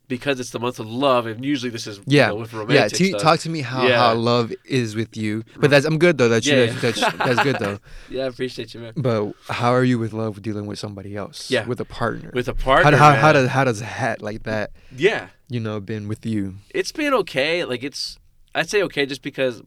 because 0.09 0.39
it's 0.41 0.51
the 0.51 0.59
month 0.61 0.79
of 0.79 0.87
love, 0.87 1.27
and 1.27 1.45
usually 1.45 1.71
this 1.71 1.87
is 1.87 2.01
Yeah. 2.07 2.27
you 2.29 2.35
know, 2.35 2.41
with 2.41 2.53
yeah, 2.53 2.59
romantic 2.59 2.99
t- 2.99 3.09
stuff. 3.11 3.23
talk 3.23 3.41
to 3.41 3.51
me 3.51 3.61
how, 3.63 3.87
Yeah. 3.87 3.99
how 3.99 4.15
love 4.15 4.53
is 4.65 4.95
with 4.95 5.17
you. 5.17 5.43
But 5.57 5.71
that's 5.71 5.87
I'm 5.87 5.99
good 5.99 6.19
though. 6.19 6.29
That's 6.29 6.47
Yeah, 6.47 6.67
that's, 6.67 7.01
yeah. 7.01 7.11
that's, 7.11 7.19
that's 7.25 7.43
good 7.43 7.57
though. 7.59 7.79
Yeah, 8.11 8.25
I 8.25 8.27
appreciate 8.27 8.75
you, 8.75 8.81
man. 8.81 8.93
But 8.97 9.33
how 9.49 9.71
are 9.73 9.85
you 9.85 9.99
with 9.99 10.13
love 10.13 10.43
dealing 10.43 10.67
with 10.67 10.79
somebody 10.79 11.17
else? 11.17 11.51
Yeah. 11.51 11.67
with 11.67 11.81
a 11.81 11.85
partner. 11.85 12.31
With 12.35 12.49
a 12.49 12.53
how, 12.53 12.65
partner, 12.65 12.97
how, 12.97 13.11
man. 13.11 13.21
how 13.21 13.33
does 13.33 13.49
how 13.49 13.65
does 13.65 13.81
a 13.81 13.85
hat 13.87 14.21
like 14.21 14.43
that 14.43 14.71
yeah, 14.95 15.29
you 15.49 15.61
know 15.61 15.81
been 15.81 16.09
with 16.09 16.27
you? 16.27 16.57
it's 16.71 16.93
been 16.93 17.15
okay. 17.15 17.65
Like 17.65 17.83
it's, 17.83 18.19
I'd 18.55 18.69
say 18.69 18.83
okay, 18.83 19.07
just 19.07 19.23
because 19.23 19.63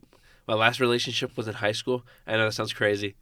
my 0.47 0.53
last 0.53 0.79
relationship 0.79 1.35
was 1.37 1.47
in 1.47 1.55
high 1.55 1.71
school. 1.71 2.03
I 2.27 2.33
know 2.37 2.45
that 2.45 2.51
sounds 2.53 2.71
crazy, 2.73 3.15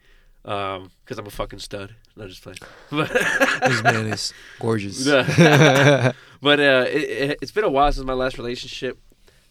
um, 0.45 0.91
because 1.03 1.17
I'm 1.17 1.27
a 1.27 1.31
fucking 1.31 1.59
stud. 1.59 1.95
No, 2.15 2.27
just 2.27 2.43
playing. 2.43 2.57
But 2.91 3.09
This 3.09 3.83
man 3.83 4.07
is 4.07 4.33
gorgeous. 4.59 5.05
but 6.41 6.59
uh, 6.59 6.85
it, 6.87 7.03
it, 7.03 7.37
it's 7.41 7.51
been 7.51 7.63
a 7.63 7.69
while 7.69 7.91
since 7.91 8.05
my 8.05 8.13
last 8.13 8.37
relationship. 8.37 8.99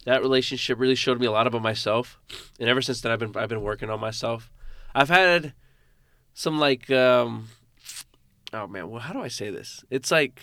That 0.05 0.21
relationship 0.21 0.79
really 0.79 0.95
showed 0.95 1.19
me 1.19 1.25
a 1.25 1.31
lot 1.31 1.47
about 1.47 1.61
myself, 1.61 2.19
and 2.59 2.67
ever 2.67 2.81
since 2.81 2.99
then, 3.01 3.11
I've 3.11 3.19
been 3.19 3.31
I've 3.37 3.47
been 3.49 3.61
working 3.61 3.89
on 3.89 4.01
myself. 4.01 4.51
I've 4.93 5.07
had 5.07 5.53
some 6.33 6.59
like, 6.59 6.91
um, 6.91 7.47
oh 8.51 8.67
man, 8.67 8.89
well, 8.89 8.99
how 8.99 9.13
do 9.13 9.21
I 9.21 9.29
say 9.29 9.49
this? 9.49 9.83
It's 9.89 10.11
like 10.11 10.41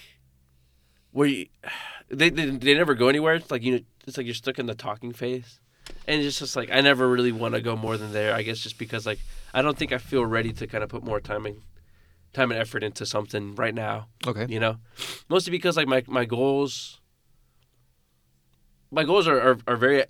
where 1.13 1.29
you, 1.29 1.47
they, 2.09 2.31
they 2.31 2.47
they 2.47 2.75
never 2.75 2.95
go 2.95 3.09
anywhere. 3.09 3.35
It's 3.35 3.51
like 3.51 3.63
you, 3.63 3.73
know, 3.73 3.81
it's 4.07 4.17
like 4.17 4.25
you're 4.25 4.35
stuck 4.35 4.59
in 4.59 4.65
the 4.65 4.75
talking 4.75 5.13
phase, 5.13 5.61
and 6.09 6.23
it's 6.23 6.39
just 6.39 6.57
like 6.57 6.71
I 6.73 6.81
never 6.81 7.07
really 7.07 7.33
want 7.33 7.55
to 7.55 7.61
go 7.61 7.77
more 7.77 7.99
than 7.99 8.13
there. 8.13 8.35
I 8.35 8.43
guess 8.43 8.61
just 8.61 8.79
because 8.79 9.05
like 9.05 9.19
I 9.55 9.63
don't 9.63 9.77
think 9.77 9.93
I 9.93 9.99
feel 9.99 10.25
ready 10.25 10.53
to 10.55 10.67
kind 10.67 10.83
of 10.85 10.91
put 10.91 11.03
more 11.05 11.21
time 11.21 11.47
and 11.47 11.63
time 12.33 12.51
and 12.53 12.61
effort 12.61 12.83
into 12.85 13.05
something 13.05 13.55
right 13.57 13.75
now 13.75 14.07
okay. 14.27 14.47
you 14.49 14.61
know 14.61 14.77
mostly 15.29 15.51
because 15.51 15.77
like 15.77 15.89
my 15.89 16.03
my 16.07 16.25
goals 16.25 17.01
my 18.91 19.03
goals 19.05 19.27
are 19.27 19.41
are, 19.41 19.59
are 19.67 19.77
very 19.77 20.05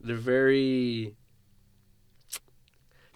they're 0.00 0.14
very 0.16 1.14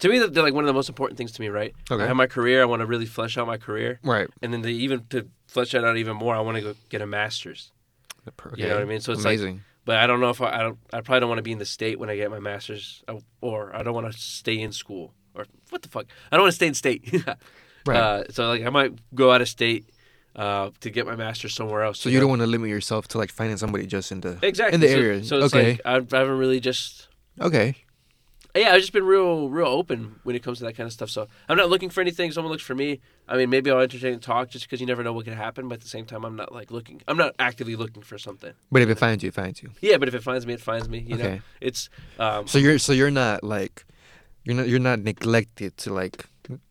to 0.01 0.09
me 0.09 0.19
they're 0.19 0.43
like 0.43 0.55
one 0.55 0.65
of 0.65 0.69
the 0.69 0.73
most 0.75 0.89
important 0.89 1.17
things 1.19 1.33
to 1.33 1.41
me 1.41 1.49
right 1.49 1.75
Okay. 1.91 2.03
i 2.03 2.07
have 2.07 2.17
my 2.17 2.27
career 2.27 2.63
i 2.63 2.65
want 2.65 2.81
to 2.81 2.87
really 2.87 3.07
flesh 3.07 3.37
out 3.39 3.47
my 3.47 3.57
career 3.59 4.01
Right. 4.03 4.29
and 4.43 4.53
then 4.53 4.63
to 4.63 4.69
even 4.73 5.05
to 5.11 5.29
flesh 5.47 5.71
that 5.73 5.85
out 5.85 5.97
even 5.97 6.17
more 6.17 6.35
i 6.35 6.41
want 6.41 6.57
to 6.57 6.63
go 6.63 6.75
get 6.89 7.01
a 7.03 7.07
master's 7.07 7.73
Okay. 8.29 8.63
You 8.63 8.69
know 8.69 8.75
what 8.75 8.83
I 8.83 8.85
mean? 8.85 9.01
So 9.01 9.13
it's 9.13 9.25
like- 9.25 9.39
amazing. 9.39 9.63
but 9.85 9.97
i 9.97 10.07
don't 10.07 10.21
know 10.21 10.29
if 10.31 10.41
i, 10.43 10.51
I 10.51 10.63
don't 10.63 10.79
i 10.93 11.01
probably 11.01 11.21
don't 11.21 11.29
want 11.31 11.39
to 11.39 11.43
be 11.43 11.53
in 11.53 11.59
the 11.59 11.65
state 11.65 11.99
when 11.99 12.11
i 12.11 12.17
get 12.17 12.31
my 12.31 12.39
master's 12.41 13.03
uh, 13.09 13.19
or 13.41 13.75
i 13.75 13.83
don't 13.83 13.95
want 13.95 14.13
to 14.13 14.19
stay 14.19 14.59
in 14.61 14.73
school 14.73 15.15
or 15.35 15.47
what 15.71 15.83
the 15.83 15.89
fuck 15.89 16.07
i 16.31 16.37
don't 16.37 16.43
want 16.43 16.53
to 16.53 16.57
stay 16.57 16.67
in 16.67 16.75
state 16.75 17.03
right. 17.87 17.97
uh, 17.97 18.25
so 18.31 18.49
like 18.49 18.63
i 18.65 18.71
might 18.71 18.93
go 19.15 19.31
out 19.31 19.41
of 19.41 19.49
state 19.49 19.87
uh, 20.37 20.71
to 20.81 20.91
get 20.91 21.07
my 21.07 21.17
master's 21.17 21.53
somewhere 21.55 21.83
else 21.83 21.99
so 21.99 22.09
you 22.09 22.21
don't 22.21 22.29
want 22.29 22.41
to 22.41 22.47
limit 22.47 22.71
yourself 22.71 23.09
to 23.09 23.19
like 23.19 23.31
finding 23.33 23.57
somebody 23.57 23.85
just 23.85 24.13
in 24.13 24.21
the 24.21 24.39
exactly 24.43 24.75
in 24.75 24.81
the 24.81 24.89
so, 24.89 24.95
area. 24.95 25.25
So 25.25 25.37
it's 25.39 25.53
okay. 25.53 25.73
like 25.73 25.81
I, 25.85 25.95
I 25.97 26.19
haven't 26.21 26.39
really 26.39 26.61
just 26.61 27.09
okay. 27.41 27.75
yeah 28.55 28.73
I've 28.73 28.81
just 28.81 28.93
been 28.93 29.05
real 29.05 29.49
real 29.49 29.67
open 29.67 30.21
when 30.23 30.37
it 30.37 30.43
comes 30.45 30.59
to 30.59 30.65
that 30.65 30.77
kind 30.77 30.87
of 30.87 30.93
stuff. 30.93 31.11
So 31.11 31.27
I'm 31.49 31.57
not 31.57 31.69
looking 31.69 31.91
for 31.91 32.01
anything. 32.01 32.31
Someone 32.31 32.53
looks 32.53 32.63
for 32.63 32.77
me. 32.77 33.01
I 33.29 33.37
mean, 33.37 33.51
maybe 33.51 33.73
I'll 33.73 33.81
entertain 33.81 34.15
and 34.15 34.23
talk 34.23 34.51
just 34.51 34.67
because 34.67 34.81
you 34.81 34.87
never 34.87 35.03
know 35.03 35.13
what 35.13 35.25
could 35.25 35.35
happen. 35.35 35.69
But 35.69 35.75
at 35.75 35.81
the 35.81 35.89
same 35.89 36.07
time, 36.07 36.25
I'm 36.25 36.37
not 36.37 36.53
like 36.53 36.71
looking. 36.71 37.03
I'm 37.09 37.17
not 37.17 37.35
actively 37.41 37.75
looking 37.75 38.03
for 38.03 38.17
something. 38.17 38.53
But 38.71 38.83
if 38.83 38.89
it 38.89 38.99
finds 38.99 39.25
you, 39.25 39.29
it 39.29 39.35
finds 39.35 39.63
you. 39.65 39.71
Yeah, 39.81 39.99
but 39.99 40.07
if 40.07 40.15
it 40.15 40.23
finds 40.23 40.47
me, 40.47 40.55
it 40.55 40.61
finds 40.61 40.89
me. 40.89 41.01
You 41.01 41.17
know, 41.17 41.25
Okay. 41.25 41.43
it's 41.61 41.91
um, 42.21 42.47
So 42.47 42.59
you're 42.59 42.79
so 42.79 42.93
you're 42.93 43.11
not 43.11 43.43
like 43.43 43.85
you're 44.45 44.57
not 44.57 44.69
you're 44.69 44.79
not 44.91 44.99
neglected 45.01 45.77
to 45.79 45.93
like 45.93 46.27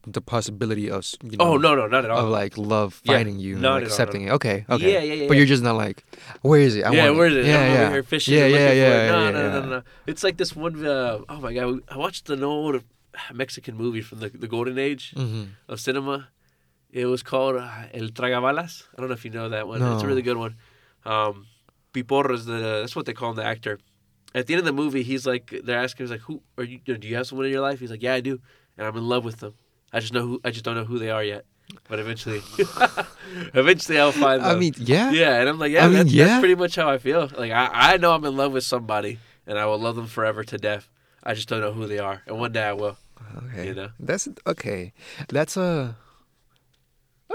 the 0.05 0.19
possibility 0.21 0.89
of 0.91 1.05
you 1.23 1.37
know 1.37 1.45
oh 1.53 1.57
no 1.57 1.73
no 1.75 1.87
not 1.87 2.03
at 2.03 2.11
all. 2.11 2.25
of 2.25 2.29
like 2.29 2.57
love 2.57 2.99
Yeah, 3.03 3.15
finding 3.15 3.39
you 3.39 3.53
and 3.55 3.63
like, 3.63 3.71
at 3.71 3.81
all, 3.83 3.87
accepting 3.87 4.21
it. 4.23 4.31
Okay, 4.31 4.65
okay. 4.69 4.91
Yeah, 4.93 4.99
yeah, 4.99 5.13
yeah, 5.13 5.27
But 5.29 5.37
you're 5.37 5.45
just 5.55 5.63
not 5.63 5.75
like, 5.77 6.03
where 6.41 6.59
is 6.59 6.75
it? 6.75 6.83
I 6.83 6.91
yeah, 6.91 7.09
where 7.11 7.27
is 7.27 7.35
it? 7.35 7.45
Yeah, 7.45 7.61
I'm 7.61 7.71
yeah. 7.73 7.81
over 7.85 7.91
here 7.93 8.03
fishing. 8.03 8.33
yeah, 8.37 8.47
yeah, 8.47 8.57
yeah, 8.57 8.73
it. 8.73 9.11
No, 9.11 9.23
yeah, 9.23 9.31
no, 9.31 9.31
no, 9.31 9.47
yeah. 9.47 9.59
no, 9.65 9.69
no. 9.77 9.81
It's 10.05 10.23
like 10.23 10.35
this 10.37 10.53
one. 10.55 10.85
Uh, 10.85 11.19
oh 11.29 11.39
my 11.39 11.53
god, 11.53 11.79
I 11.89 11.97
watched 11.97 12.29
an 12.29 12.43
old 12.43 12.83
Mexican 13.33 13.75
movie 13.77 14.01
from 14.01 14.19
the 14.19 14.29
the 14.29 14.47
golden 14.55 14.77
age. 14.77 15.13
Mm-hmm. 15.15 15.43
of 15.71 15.79
cinema. 15.79 16.27
It 16.91 17.05
was 17.05 17.21
called 17.23 17.55
uh, 17.55 17.69
El 17.99 18.07
Tragabalas. 18.09 18.73
I 18.93 18.99
don't 18.99 19.09
know 19.11 19.13
if 19.21 19.23
you 19.23 19.31
know 19.31 19.47
that 19.49 19.65
one. 19.67 19.77
It's 19.81 20.01
a 20.01 20.03
No. 20.03 20.09
really 20.11 20.23
good 20.29 20.37
one. 20.45 20.55
Um, 21.05 21.45
Piporro 21.93 22.33
is 22.33 22.45
the 22.45 22.57
that's 22.81 22.95
what 22.97 23.05
they 23.05 23.13
call 23.13 23.29
him, 23.29 23.35
the 23.37 23.45
actor. 23.45 23.77
At 24.35 24.47
the 24.47 24.53
end 24.53 24.59
of 24.59 24.65
the 24.65 24.73
movie, 24.73 25.03
he's 25.03 25.25
like 25.25 25.53
they're 25.63 25.79
asking, 25.79 26.05
he's 26.05 26.11
like, 26.11 26.21
"Who 26.21 26.41
are 26.57 26.63
you? 26.63 26.79
Do 26.79 27.07
you 27.07 27.15
have 27.15 27.27
someone 27.27 27.47
in 27.47 27.51
your 27.51 27.61
life?" 27.61 27.79
He's 27.79 27.91
like, 27.91 28.03
"Yeah, 28.03 28.13
I 28.13 28.21
do, 28.21 28.39
and 28.77 28.85
I'm 28.85 28.95
in 28.95 29.07
love 29.07 29.25
with 29.25 29.37
them. 29.37 29.55
I 29.91 29.99
just 29.99 30.13
know 30.13 30.21
who. 30.21 30.41
I 30.43 30.51
just 30.51 30.63
don't 30.63 30.75
know 30.75 30.85
who 30.85 30.99
they 30.99 31.09
are 31.09 31.23
yet, 31.23 31.45
but 31.87 31.99
eventually, 31.99 32.41
eventually 33.53 33.99
I'll 33.99 34.11
find 34.11 34.43
them." 34.43 34.55
I 34.55 34.59
mean, 34.59 34.73
yeah. 34.77 35.11
yeah, 35.11 35.39
and 35.39 35.49
I'm 35.49 35.57
like, 35.57 35.71
yeah, 35.71 35.85
I 35.85 35.87
mean, 35.87 35.97
that's, 35.97 36.13
yeah. 36.13 36.25
that's 36.25 36.39
pretty 36.39 36.55
much 36.55 36.75
how 36.75 36.89
I 36.89 36.99
feel. 36.99 37.29
Like 37.35 37.51
I, 37.51 37.93
I 37.93 37.97
know 37.97 38.13
I'm 38.13 38.23
in 38.23 38.37
love 38.37 38.53
with 38.53 38.63
somebody, 38.63 39.17
and 39.47 39.57
I 39.57 39.65
will 39.65 39.79
love 39.79 39.95
them 39.95 40.07
forever 40.07 40.43
to 40.43 40.57
death. 40.57 40.89
I 41.23 41.33
just 41.33 41.49
don't 41.49 41.61
know 41.61 41.73
who 41.73 41.87
they 41.87 41.99
are, 41.99 42.21
and 42.27 42.39
one 42.39 42.51
day 42.51 42.63
I 42.63 42.73
will. 42.73 42.97
Okay. 43.37 43.67
You 43.67 43.73
know? 43.73 43.89
That's 43.99 44.27
okay. 44.45 44.93
That's 45.27 45.57
a. 45.57 45.95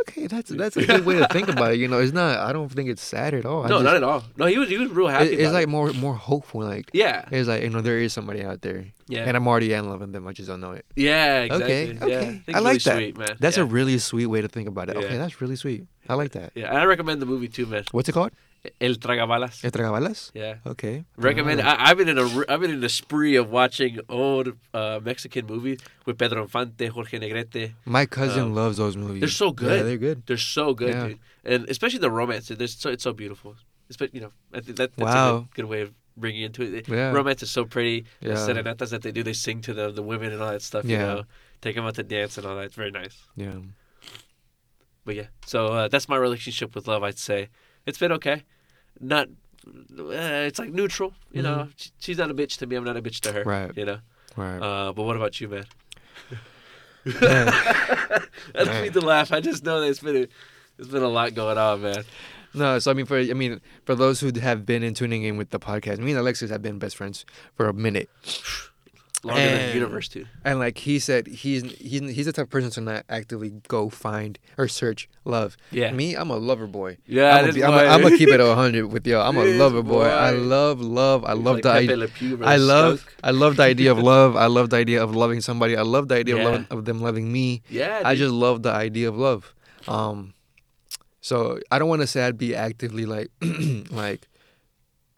Okay, 0.00 0.26
that's 0.26 0.50
that's 0.50 0.76
a 0.76 0.84
good 0.84 1.04
way 1.06 1.16
to 1.16 1.28
think 1.28 1.48
about 1.48 1.72
it. 1.74 1.78
You 1.78 1.88
know, 1.88 2.00
it's 2.00 2.12
not. 2.22 2.38
I 2.38 2.52
don't 2.52 2.68
think 2.68 2.88
it's 2.90 3.02
sad 3.02 3.32
at 3.34 3.46
all. 3.46 3.64
I 3.64 3.68
no, 3.68 3.76
just- 3.76 3.84
not 3.84 3.96
at 3.96 4.02
all. 4.02 4.24
No, 4.36 4.46
he 4.46 4.58
was 4.58 4.68
he 4.68 4.76
was 4.76 4.90
real 4.90 5.08
happy. 5.08 5.32
it- 5.32 5.40
it's 5.40 5.52
like 5.52 5.64
it. 5.64 5.68
more 5.68 5.92
more 5.92 6.14
hopeful. 6.14 6.62
Like 6.62 6.90
yeah, 6.92 7.28
it's 7.30 7.48
like 7.48 7.62
you 7.62 7.70
know 7.70 7.80
there 7.80 7.98
is 7.98 8.12
somebody 8.12 8.42
out 8.42 8.60
there, 8.62 8.86
yeah, 9.06 9.24
and 9.24 9.36
I'm 9.36 9.46
already 9.46 9.72
in 9.72 9.88
love 9.88 10.00
with 10.00 10.12
them. 10.12 10.26
I 10.26 10.32
just 10.32 10.48
don't 10.48 10.60
know 10.60 10.72
it. 10.72 10.84
yeah. 10.96 11.42
Exactly. 11.42 11.74
Okay, 11.74 11.98
okay. 12.04 12.42
think 12.44 12.56
I 12.56 12.58
it's 12.58 12.64
like 12.64 12.64
really 12.64 12.78
that. 12.78 12.96
Sweet, 12.96 13.18
man. 13.18 13.36
That's 13.38 13.56
yeah. 13.56 13.62
a 13.62 13.66
really 13.66 13.98
sweet 13.98 14.26
way 14.26 14.40
to 14.40 14.48
think 14.48 14.68
about 14.68 14.88
it. 14.90 14.96
Okay, 14.96 15.16
that's 15.16 15.40
really 15.40 15.56
sweet. 15.56 15.86
I 16.08 16.14
like 16.14 16.32
that. 16.32 16.52
yeah. 16.54 16.68
And 16.68 16.76
I 16.78 16.84
recommend 16.84 17.22
the 17.22 17.26
movie 17.26 17.48
too, 17.48 17.64
man. 17.66 17.84
What's 17.92 18.08
it 18.08 18.12
called? 18.12 18.32
El 18.80 18.94
Tragabalas. 18.96 19.62
El 19.64 19.70
Tragabalas. 19.72 20.30
Yeah. 20.34 20.56
Okay. 20.66 21.04
Recommend. 21.16 21.60
Oh. 21.60 21.64
I, 21.64 21.90
I've 21.90 21.98
been 21.98 22.08
in 22.08 22.18
a 22.18 22.26
I've 22.48 22.60
been 22.60 22.70
in 22.70 22.82
a 22.82 22.88
spree 22.88 23.36
of 23.36 23.50
watching 23.50 24.00
old 24.08 24.48
uh, 24.72 25.00
Mexican 25.02 25.46
movies 25.46 25.80
with 26.06 26.16
Pedro 26.18 26.42
Infante, 26.42 26.86
Jorge 26.86 27.18
Negrete. 27.18 27.72
My 27.84 28.06
cousin 28.06 28.44
Um, 28.44 28.54
loves 28.54 28.76
those 28.78 28.96
movies. 28.96 29.20
they're 29.20 29.28
so 29.28 29.50
good. 29.52 29.76
Yeah, 29.78 29.82
they're 29.82 29.98
good. 29.98 30.22
They're 30.26 30.38
so 30.38 30.72
good, 30.74 30.88
Yeah. 30.94 31.08
dude. 31.08 31.18
And 31.44 31.68
especially 31.68 31.98
the 32.00 32.10
romance. 32.10 32.48
They're 32.48 32.66
so, 32.66 32.88
it's 32.90 33.04
so 33.04 33.12
beautiful. 33.12 33.56
Espe- 33.92 34.14
you 34.14 34.20
know, 34.22 34.32
I 34.54 34.60
think 34.60 34.78
that, 34.78 34.96
that's 34.96 35.14
a 35.14 35.32
good, 35.32 35.54
good 35.56 35.64
way 35.66 35.80
of 35.82 35.92
bringing 36.16 36.42
into 36.42 36.62
it. 36.62 36.88
Yeah. 36.88 37.12
Romance 37.12 37.42
is 37.42 37.50
so 37.50 37.66
pretty. 37.66 38.06
The 38.22 38.28
Yeah. 38.30 38.34
serenatas 38.36 38.88
that 38.90 39.02
they 39.02 39.12
do, 39.12 39.22
they 39.22 39.34
sing 39.34 39.60
to 39.62 39.74
the 39.74 39.90
the 39.92 40.02
women 40.02 40.32
and 40.32 40.40
all 40.42 40.52
that 40.52 40.62
stuff. 40.62 40.84
Yeah. 40.86 41.00
You 41.00 41.06
know, 41.16 41.22
take 41.60 41.74
them 41.76 41.84
out 41.84 41.96
to 41.96 42.02
dance 42.02 42.38
and 42.38 42.46
all 42.46 42.56
that. 42.56 42.64
It's 42.64 42.76
very 42.76 42.90
nice. 42.92 43.16
Yeah. 43.36 43.58
But 45.04 45.16
yeah, 45.16 45.26
so 45.44 45.66
uh, 45.66 45.88
that's 45.88 46.08
my 46.08 46.16
relationship 46.16 46.74
with 46.74 46.88
love. 46.88 47.02
I'd 47.02 47.18
say 47.18 47.48
it's 47.86 47.98
been 47.98 48.12
okay. 48.12 48.42
Not, 49.00 49.28
uh, 49.66 50.46
it's 50.46 50.58
like 50.58 50.70
neutral. 50.70 51.12
You 51.32 51.42
know, 51.42 51.68
She- 51.76 51.90
she's 51.98 52.18
not 52.18 52.30
a 52.30 52.34
bitch 52.34 52.58
to 52.58 52.66
me. 52.66 52.76
I'm 52.76 52.84
not 52.84 52.96
a 52.96 53.02
bitch 53.02 53.20
to 53.20 53.32
her. 53.32 53.40
Mm-hmm. 53.40 53.48
Right. 53.48 53.76
You 53.76 53.84
know. 53.86 53.98
Right. 54.36 54.58
Uh, 54.58 54.92
but 54.92 55.02
what 55.04 55.16
about 55.16 55.40
you, 55.40 55.48
man? 55.48 55.64
Man. 57.04 57.46
That's 58.54 58.66
Man. 58.66 58.82
me 58.82 58.90
to 58.90 59.00
laugh. 59.00 59.32
I 59.32 59.40
just 59.40 59.64
know 59.64 59.80
that 59.80 59.88
it's 59.88 60.00
been. 60.00 60.16
A, 60.16 60.28
There's 60.76 60.88
been 60.88 61.02
a 61.02 61.08
lot 61.08 61.34
going 61.34 61.58
on, 61.58 61.82
man. 61.82 62.04
No, 62.54 62.78
so 62.78 62.90
I 62.90 62.94
mean, 62.94 63.04
for 63.06 63.18
I 63.18 63.32
mean, 63.32 63.60
for 63.84 63.94
those 63.94 64.20
who 64.20 64.30
have 64.40 64.64
been 64.64 64.82
in 64.82 64.94
tuning 64.94 65.22
in 65.24 65.36
with 65.36 65.50
the 65.50 65.58
podcast, 65.58 65.98
me 65.98 66.12
and 66.12 66.20
Alexis 66.20 66.50
have 66.50 66.62
been 66.62 66.78
best 66.78 66.96
friends 66.96 67.24
for 67.56 67.68
a 67.68 67.72
minute. 67.74 68.08
Longer 69.24 69.40
than 69.42 69.52
the 69.54 69.60
And- 69.64 69.74
universe, 69.74 70.08
dude. 70.08 70.28
And 70.44 70.58
like 70.58 70.76
he 70.78 70.98
said, 70.98 71.26
he's 71.26 71.62
he's 71.76 72.00
he's 72.14 72.26
the 72.26 72.32
type 72.32 72.44
of 72.44 72.50
person 72.50 72.70
to 72.72 72.80
not 72.82 73.04
actively 73.08 73.50
go 73.68 73.88
find 73.88 74.38
or 74.58 74.68
search 74.68 75.08
love. 75.24 75.56
Yeah. 75.70 75.90
Me, 75.92 76.14
I'm 76.14 76.30
a 76.30 76.36
lover 76.36 76.66
boy. 76.66 76.98
Yeah, 77.06 77.34
I'm 77.38 77.50
gonna 78.02 78.16
keep 78.18 78.28
it 78.28 78.40
a 78.40 78.54
hundred 78.54 78.86
with 78.92 79.06
y'all. 79.06 79.26
I'm 79.26 79.36
a 79.38 79.44
lover 79.44 79.82
boy. 79.82 80.04
I 80.04 80.30
love 80.30 80.80
love. 80.80 81.24
I 81.24 81.34
He's 81.34 81.42
love 81.42 81.54
like 81.56 81.62
the 81.62 81.70
idea. 81.70 81.96
Le 81.96 82.08
Pew 82.08 82.36
versus 82.36 82.46
I 82.52 82.56
love. 82.56 83.06
I 83.22 83.30
love 83.30 83.56
the 83.56 83.62
idea 83.62 83.90
of 83.92 83.98
love. 84.12 84.36
I 84.36 84.46
love 84.46 84.70
the 84.70 84.76
idea 84.76 85.02
of 85.02 85.16
loving 85.16 85.40
somebody. 85.40 85.76
I 85.76 85.82
love 85.82 86.08
the 86.08 86.16
idea 86.16 86.36
Yeah. 86.36 86.42
of 86.42 86.50
loving, 86.52 86.66
of 86.70 86.84
them 86.84 87.00
loving 87.00 87.32
me. 87.32 87.62
Yeah, 87.70 88.02
I 88.04 88.14
just 88.14 88.32
love 88.32 88.62
the 88.62 88.72
idea 88.72 89.08
of 89.08 89.16
love. 89.16 89.54
Um, 89.88 90.34
so 91.20 91.58
I 91.70 91.78
don't 91.78 91.88
want 91.88 92.02
to 92.02 92.06
say 92.06 92.22
I'd 92.26 92.36
be 92.38 92.54
actively 92.54 93.06
like, 93.06 93.30
like, 93.90 94.28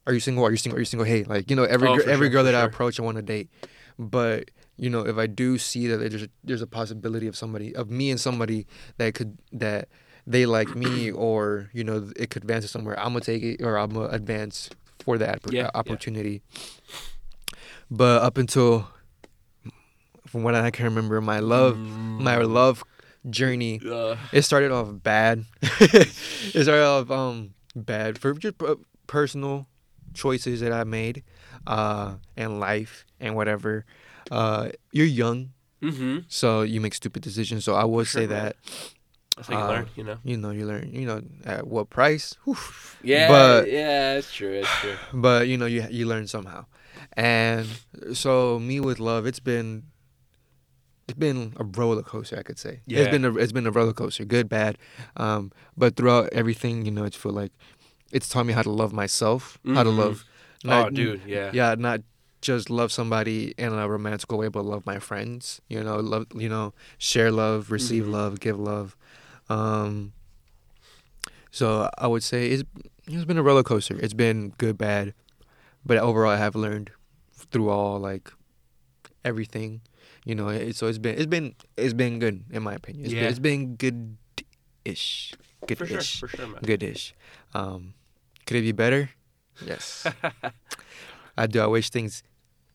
are 0.06 0.12
you 0.12 0.20
single? 0.20 0.44
Are 0.46 0.50
you 0.52 0.56
single? 0.56 0.76
Are 0.76 0.80
you 0.80 0.84
single? 0.84 1.04
Hey, 1.06 1.24
like 1.24 1.50
you 1.50 1.56
know, 1.56 1.64
every 1.64 1.88
Oh, 1.88 1.98
for 1.98 2.08
every 2.08 2.26
sure, 2.28 2.32
girl 2.34 2.44
that 2.44 2.54
I 2.54 2.60
approach, 2.62 3.00
I 3.00 3.02
want 3.02 3.16
to 3.16 3.22
date. 3.22 3.48
But 3.98 4.50
you 4.76 4.90
know, 4.90 5.06
if 5.06 5.16
I 5.16 5.26
do 5.26 5.56
see 5.58 5.86
that 5.88 5.96
there's 5.98 6.22
a, 6.24 6.28
there's 6.44 6.62
a 6.62 6.66
possibility 6.66 7.26
of 7.26 7.36
somebody 7.36 7.74
of 7.74 7.90
me 7.90 8.10
and 8.10 8.20
somebody 8.20 8.66
that 8.98 9.14
could 9.14 9.38
that 9.52 9.88
they 10.26 10.44
like 10.44 10.74
me 10.74 11.10
or 11.26 11.70
you 11.72 11.82
know 11.84 12.10
it 12.16 12.30
could 12.30 12.42
advance 12.42 12.64
to 12.64 12.68
somewhere, 12.68 12.98
I'm 12.98 13.08
gonna 13.12 13.20
take 13.20 13.42
it 13.42 13.62
or 13.62 13.78
I'm 13.78 13.90
gonna 13.90 14.08
advance 14.08 14.68
for 15.00 15.16
that 15.18 15.40
Yeah, 15.50 15.62
yeah. 15.62 15.68
opportunity. 15.74 16.42
But 17.90 18.22
up 18.22 18.36
until 18.38 18.88
from 20.26 20.42
what 20.42 20.54
I 20.54 20.70
can 20.70 20.84
remember, 20.86 21.20
my 21.20 21.38
love, 21.38 21.78
my 22.18 22.36
Mm. 22.36 22.52
love 22.52 22.84
journey 23.30 23.80
Uh, 23.84 24.16
it 24.32 24.42
started 24.42 24.72
off 24.72 24.88
bad. 25.02 25.44
it 25.62 26.62
started 26.62 26.84
off 26.84 27.10
um 27.10 27.54
bad 27.74 28.18
for 28.18 28.34
just 28.34 28.60
uh, 28.62 28.76
personal 29.06 29.66
choices 30.14 30.60
that 30.60 30.72
I 30.72 30.84
made, 30.84 31.22
uh, 31.66 32.14
and 32.36 32.60
life 32.60 33.04
and 33.20 33.34
whatever. 33.36 33.84
Uh, 34.30 34.70
you're 34.92 35.06
young, 35.06 35.50
mm-hmm. 35.82 36.18
so 36.28 36.62
you 36.62 36.80
make 36.80 36.94
stupid 36.94 37.22
decisions. 37.22 37.64
So 37.64 37.74
I 37.74 37.84
would 37.84 38.06
sure, 38.06 38.22
say 38.22 38.26
man. 38.26 38.44
that 38.44 38.56
That's 39.36 39.48
how 39.48 39.54
you 39.58 39.64
Uh, 39.64 39.68
learn, 39.68 39.86
you 39.96 40.04
know. 40.04 40.18
you 40.24 40.36
know 40.36 40.50
you 40.50 40.66
learn. 40.66 40.90
You 40.92 41.06
know 41.06 41.22
at 41.44 41.66
what 41.66 41.90
price? 41.90 42.34
Whew. 42.44 42.56
Yeah, 43.02 43.28
but- 43.28 43.70
yeah, 43.70 44.16
it's 44.18 44.32
true. 44.32 44.52
It's 44.52 44.70
true. 44.80 44.96
But 45.12 45.46
you 45.48 45.56
know 45.58 45.66
you 45.66 45.86
you 45.90 46.06
learn 46.06 46.26
somehow, 46.26 46.66
and 47.12 47.66
so 48.14 48.58
me 48.58 48.80
with 48.80 48.98
love, 48.98 49.26
it's 49.26 49.40
been. 49.40 49.84
It's 51.08 51.16
been 51.18 51.52
a 51.56 51.62
roller 51.62 52.02
coaster, 52.02 52.36
I 52.36 52.42
could 52.42 52.58
say. 52.58 52.80
Yeah. 52.86 52.98
It's 53.00 53.10
been 53.10 53.24
a 53.24 53.32
it's 53.36 53.52
been 53.52 53.66
a 53.66 53.70
roller 53.70 53.92
coaster, 53.92 54.24
good, 54.24 54.48
bad. 54.48 54.76
Um, 55.16 55.52
but 55.76 55.94
throughout 55.96 56.30
everything, 56.32 56.84
you 56.84 56.90
know, 56.90 57.04
it's 57.04 57.14
feel 57.16 57.30
like 57.30 57.52
it's 58.10 58.28
taught 58.28 58.44
me 58.46 58.52
how 58.52 58.62
to 58.62 58.70
love 58.70 58.92
myself, 58.92 59.58
how 59.64 59.84
to 59.84 59.90
Mhm. 59.90 59.96
Love. 60.66 60.86
oh, 60.86 60.90
dude, 60.90 61.22
yeah. 61.26 61.50
yeah, 61.52 61.74
not 61.78 62.00
just 62.42 62.70
love 62.70 62.92
somebody 62.92 63.54
in 63.58 63.72
a 63.72 63.88
romantic 63.88 64.30
way, 64.30 64.48
but 64.48 64.64
love 64.64 64.84
my 64.86 64.98
friends. 64.98 65.60
You 65.68 65.82
know, 65.82 65.96
love 66.00 66.26
you 66.34 66.48
know, 66.48 66.74
share 66.98 67.30
love, 67.32 67.70
receive 67.70 68.04
Mhm. 68.04 68.12
love, 68.12 68.40
give 68.40 68.58
love. 68.58 68.96
Um, 69.48 70.12
so 71.50 71.88
I 71.98 72.06
would 72.06 72.22
say 72.22 72.50
it's 72.50 72.64
it's 73.06 73.24
been 73.24 73.38
a 73.38 73.42
roller 73.42 73.62
coaster. 73.62 73.96
It's 73.98 74.14
been 74.14 74.50
good, 74.58 74.76
bad, 74.76 75.14
but 75.84 75.98
overall, 75.98 76.30
I 76.32 76.36
have 76.36 76.54
learned 76.54 76.90
through 77.32 77.70
all 77.70 77.98
like 77.98 78.30
everything. 79.24 79.80
You 80.24 80.34
know, 80.34 80.48
it, 80.48 80.74
so 80.76 80.86
it's 80.88 80.98
been 80.98 81.16
it's 81.16 81.26
been 81.26 81.54
it's 81.76 81.94
been 81.94 82.18
good 82.18 82.44
in 82.50 82.62
my 82.62 82.74
opinion. 82.74 83.06
It's 83.06 83.14
Yeah. 83.14 83.20
been, 83.20 83.30
it's 83.30 83.38
been 83.38 83.74
good-ish, 83.76 85.32
for 85.66 85.74
sure, 85.76 85.86
good-ish, 85.86 86.20
for 86.20 86.28
sure, 86.28 86.46
man. 86.46 86.60
good-ish. 86.64 87.14
Um, 87.54 87.94
could 88.44 88.56
it 88.58 88.62
be 88.62 88.72
better? 88.72 89.10
Yes. 89.64 90.06
I 91.38 91.46
do. 91.46 91.60
I 91.60 91.66
wish 91.66 91.90
things 91.90 92.22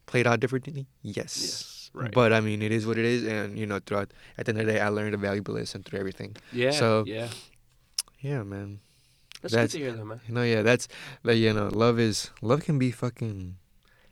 played 0.05 0.27
out 0.27 0.39
differently. 0.39 0.87
Yes. 1.01 1.37
yes, 1.41 1.89
right. 1.93 2.11
But 2.11 2.33
I 2.33 2.41
mean, 2.41 2.61
it 2.61 2.71
is 2.71 2.85
what 2.85 2.97
it 2.97 3.05
is, 3.05 3.23
and 3.23 3.57
you 3.57 3.65
know, 3.65 3.79
throughout 3.85 4.11
at 4.37 4.45
the 4.45 4.51
end 4.51 4.59
of 4.61 4.65
the 4.67 4.73
day, 4.73 4.79
I 4.79 4.89
learned 4.89 5.13
a 5.13 5.17
valuable 5.17 5.53
lesson 5.55 5.83
through 5.83 5.99
everything. 5.99 6.35
yeah, 6.51 6.71
so- 6.71 7.03
yeah. 7.07 7.29
Yeah, 8.19 8.43
man. 8.43 8.79
That's, 9.41 9.53
that's- 9.55 9.71
good 9.71 9.77
to 9.79 9.83
hear, 9.85 9.93
though, 9.93 10.05
man. 10.05 10.21
You 10.27 10.33
know, 10.35 10.43
yeah, 10.43 10.61
that's 10.61 10.87
that. 11.23 11.35
you 11.37 11.51
know, 11.53 11.69
love 11.73 11.99
is 11.99 12.29
love 12.43 12.63
can 12.63 12.77
be 12.77 12.91
fucking 12.91 13.55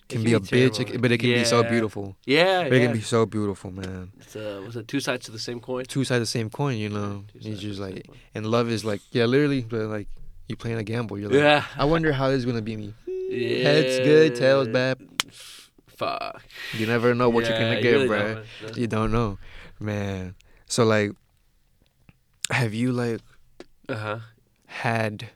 It 0.02 0.10
can 0.10 0.24
be 0.24 0.34
a 0.34 0.40
bitch, 0.40 0.50
terrible, 0.78 0.96
it- 0.96 1.02
but 1.02 1.12
it 1.12 1.20
can 1.20 1.30
be 1.30 1.44
so 1.46 1.62
Yeah. 1.62 1.70
beautiful. 1.70 2.16
Yeah, 2.26 2.62
It 2.62 2.70
can 2.80 2.94
be 2.94 3.02
so 3.02 3.28
beautiful, 3.28 3.70
man. 3.70 4.12
It's, 4.20 4.36
uh, 4.36 4.64
was 4.66 4.76
it 4.76 4.88
two 4.88 5.00
sides 5.00 5.26
to 5.28 5.32
the 5.32 5.38
same 5.38 5.60
coin? 5.60 5.86
Two 5.86 6.04
sides 6.04 6.18
of 6.18 6.22
the 6.22 6.26
same 6.40 6.50
coin, 6.50 6.78
you 6.78 6.90
know. 6.90 7.26
Two 7.32 7.38
It's 7.38 7.46
sides 7.46 7.60
to 7.60 7.68
just 7.68 7.80
the 7.80 7.86
like, 7.86 8.08
coin. 8.08 8.18
and 8.34 8.46
love 8.48 8.70
is 8.72 8.84
like, 8.84 9.02
yeah, 9.12 9.26
literally, 9.26 9.62
but 9.62 9.82
like 9.82 10.08
you 10.50 10.56
playing 10.56 10.80
a 10.80 10.84
gamble. 10.84 11.18
You're 11.18 11.30
like, 11.30 11.40
Yeah. 11.40 11.64
I 11.78 11.86
wonder 11.86 12.12
how 12.12 12.28
this 12.30 12.40
is 12.40 12.46
gonna 12.46 12.62
be 12.62 12.76
me. 12.76 12.94
Heads 13.62 14.00
good, 14.00 14.36
tails 14.36 14.68
bad. 14.68 14.98
Fuck. 15.88 16.42
You 16.74 16.86
never 16.88 17.14
know 17.14 17.30
what 17.30 17.46
you're 17.48 17.58
gonna 17.58 17.76
you 17.76 17.82
get, 17.82 17.92
really 17.94 18.08
bruh. 18.10 18.46
don't. 18.62 18.78
You 18.78 18.88
don't 18.88 19.12
know, 19.12 19.38
man. 19.80 20.36
So 20.66 20.84
like, 20.84 21.12
have 22.52 22.74
you 22.74 22.92
like 22.92 23.22
Uh-huh. 23.88 24.20
had 24.66 25.30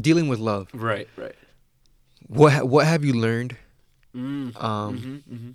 dealing 0.00 0.28
with 0.28 0.40
love? 0.40 0.68
Right, 0.74 1.08
right. 1.16 1.36
What 2.26 2.68
what 2.68 2.86
have 2.86 3.04
you 3.04 3.12
learned? 3.12 3.56
Mm. 4.14 4.60
Um, 4.62 4.98
hmm 4.98 5.36
hmm 5.36 5.50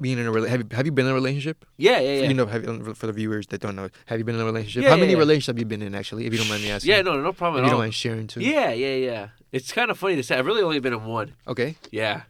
being 0.00 0.18
in 0.18 0.26
a 0.26 0.32
rela- 0.32 0.48
have 0.48 0.60
you, 0.60 0.66
have 0.72 0.86
you 0.86 0.92
been 0.92 1.06
in 1.06 1.12
a 1.12 1.14
relationship? 1.14 1.64
Yeah, 1.76 2.00
yeah, 2.00 2.20
yeah. 2.22 2.28
You 2.28 2.34
know, 2.34 2.46
have 2.46 2.96
for 2.96 3.06
the 3.06 3.12
viewers 3.12 3.46
that 3.48 3.60
don't 3.60 3.76
know, 3.76 3.88
have 4.06 4.18
you 4.18 4.24
been 4.24 4.34
in 4.34 4.40
a 4.40 4.44
relationship? 4.44 4.82
Yeah, 4.82 4.90
How 4.90 4.94
yeah, 4.96 5.00
many 5.00 5.12
yeah. 5.12 5.18
relationships 5.18 5.46
have 5.46 5.58
you 5.58 5.64
been 5.64 5.82
in 5.82 5.94
actually? 5.94 6.26
If 6.26 6.32
you 6.32 6.38
don't 6.38 6.48
mind 6.48 6.62
me 6.62 6.70
asking. 6.70 6.90
yeah, 6.90 7.02
no, 7.02 7.20
no 7.20 7.32
problem 7.32 7.62
If 7.62 7.66
at 7.66 7.68
you 7.68 7.72
all. 7.74 7.78
don't 7.78 7.84
mind 7.86 7.94
sharing 7.94 8.26
too. 8.26 8.40
Yeah, 8.40 8.72
yeah, 8.72 8.94
yeah. 8.94 9.28
It's 9.52 9.72
kind 9.72 9.90
of 9.90 9.98
funny 9.98 10.16
to 10.16 10.22
say. 10.22 10.36
I've 10.38 10.46
really 10.46 10.62
only 10.62 10.80
been 10.80 10.92
in 10.92 11.04
one. 11.04 11.34
Okay. 11.46 11.76
Yeah, 11.90 12.22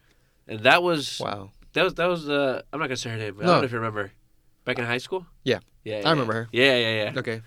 and 0.46 0.60
that 0.60 0.82
was 0.82 1.18
Wow. 1.20 1.50
that 1.72 1.82
was 1.82 1.94
that 1.94 2.06
was. 2.06 2.28
Uh, 2.28 2.62
I'm 2.72 2.78
not 2.80 2.86
gonna 2.86 2.96
say 2.96 3.10
her 3.10 3.16
name. 3.16 3.34
But 3.36 3.44
I 3.44 3.46
No. 3.46 3.52
don't 3.54 3.60
know 3.62 3.64
if 3.66 3.72
you 3.72 3.78
remember. 3.78 4.12
Back 4.64 4.78
in 4.78 4.84
high 4.84 4.98
school. 4.98 5.26
Yeah. 5.44 5.60
Yeah. 5.84 5.96
I 5.96 6.00
yeah, 6.00 6.10
remember 6.10 6.32
her. 6.34 6.48
Yeah, 6.52 6.76
yeah, 6.76 7.04
yeah. 7.04 7.18
Okay. 7.18 7.40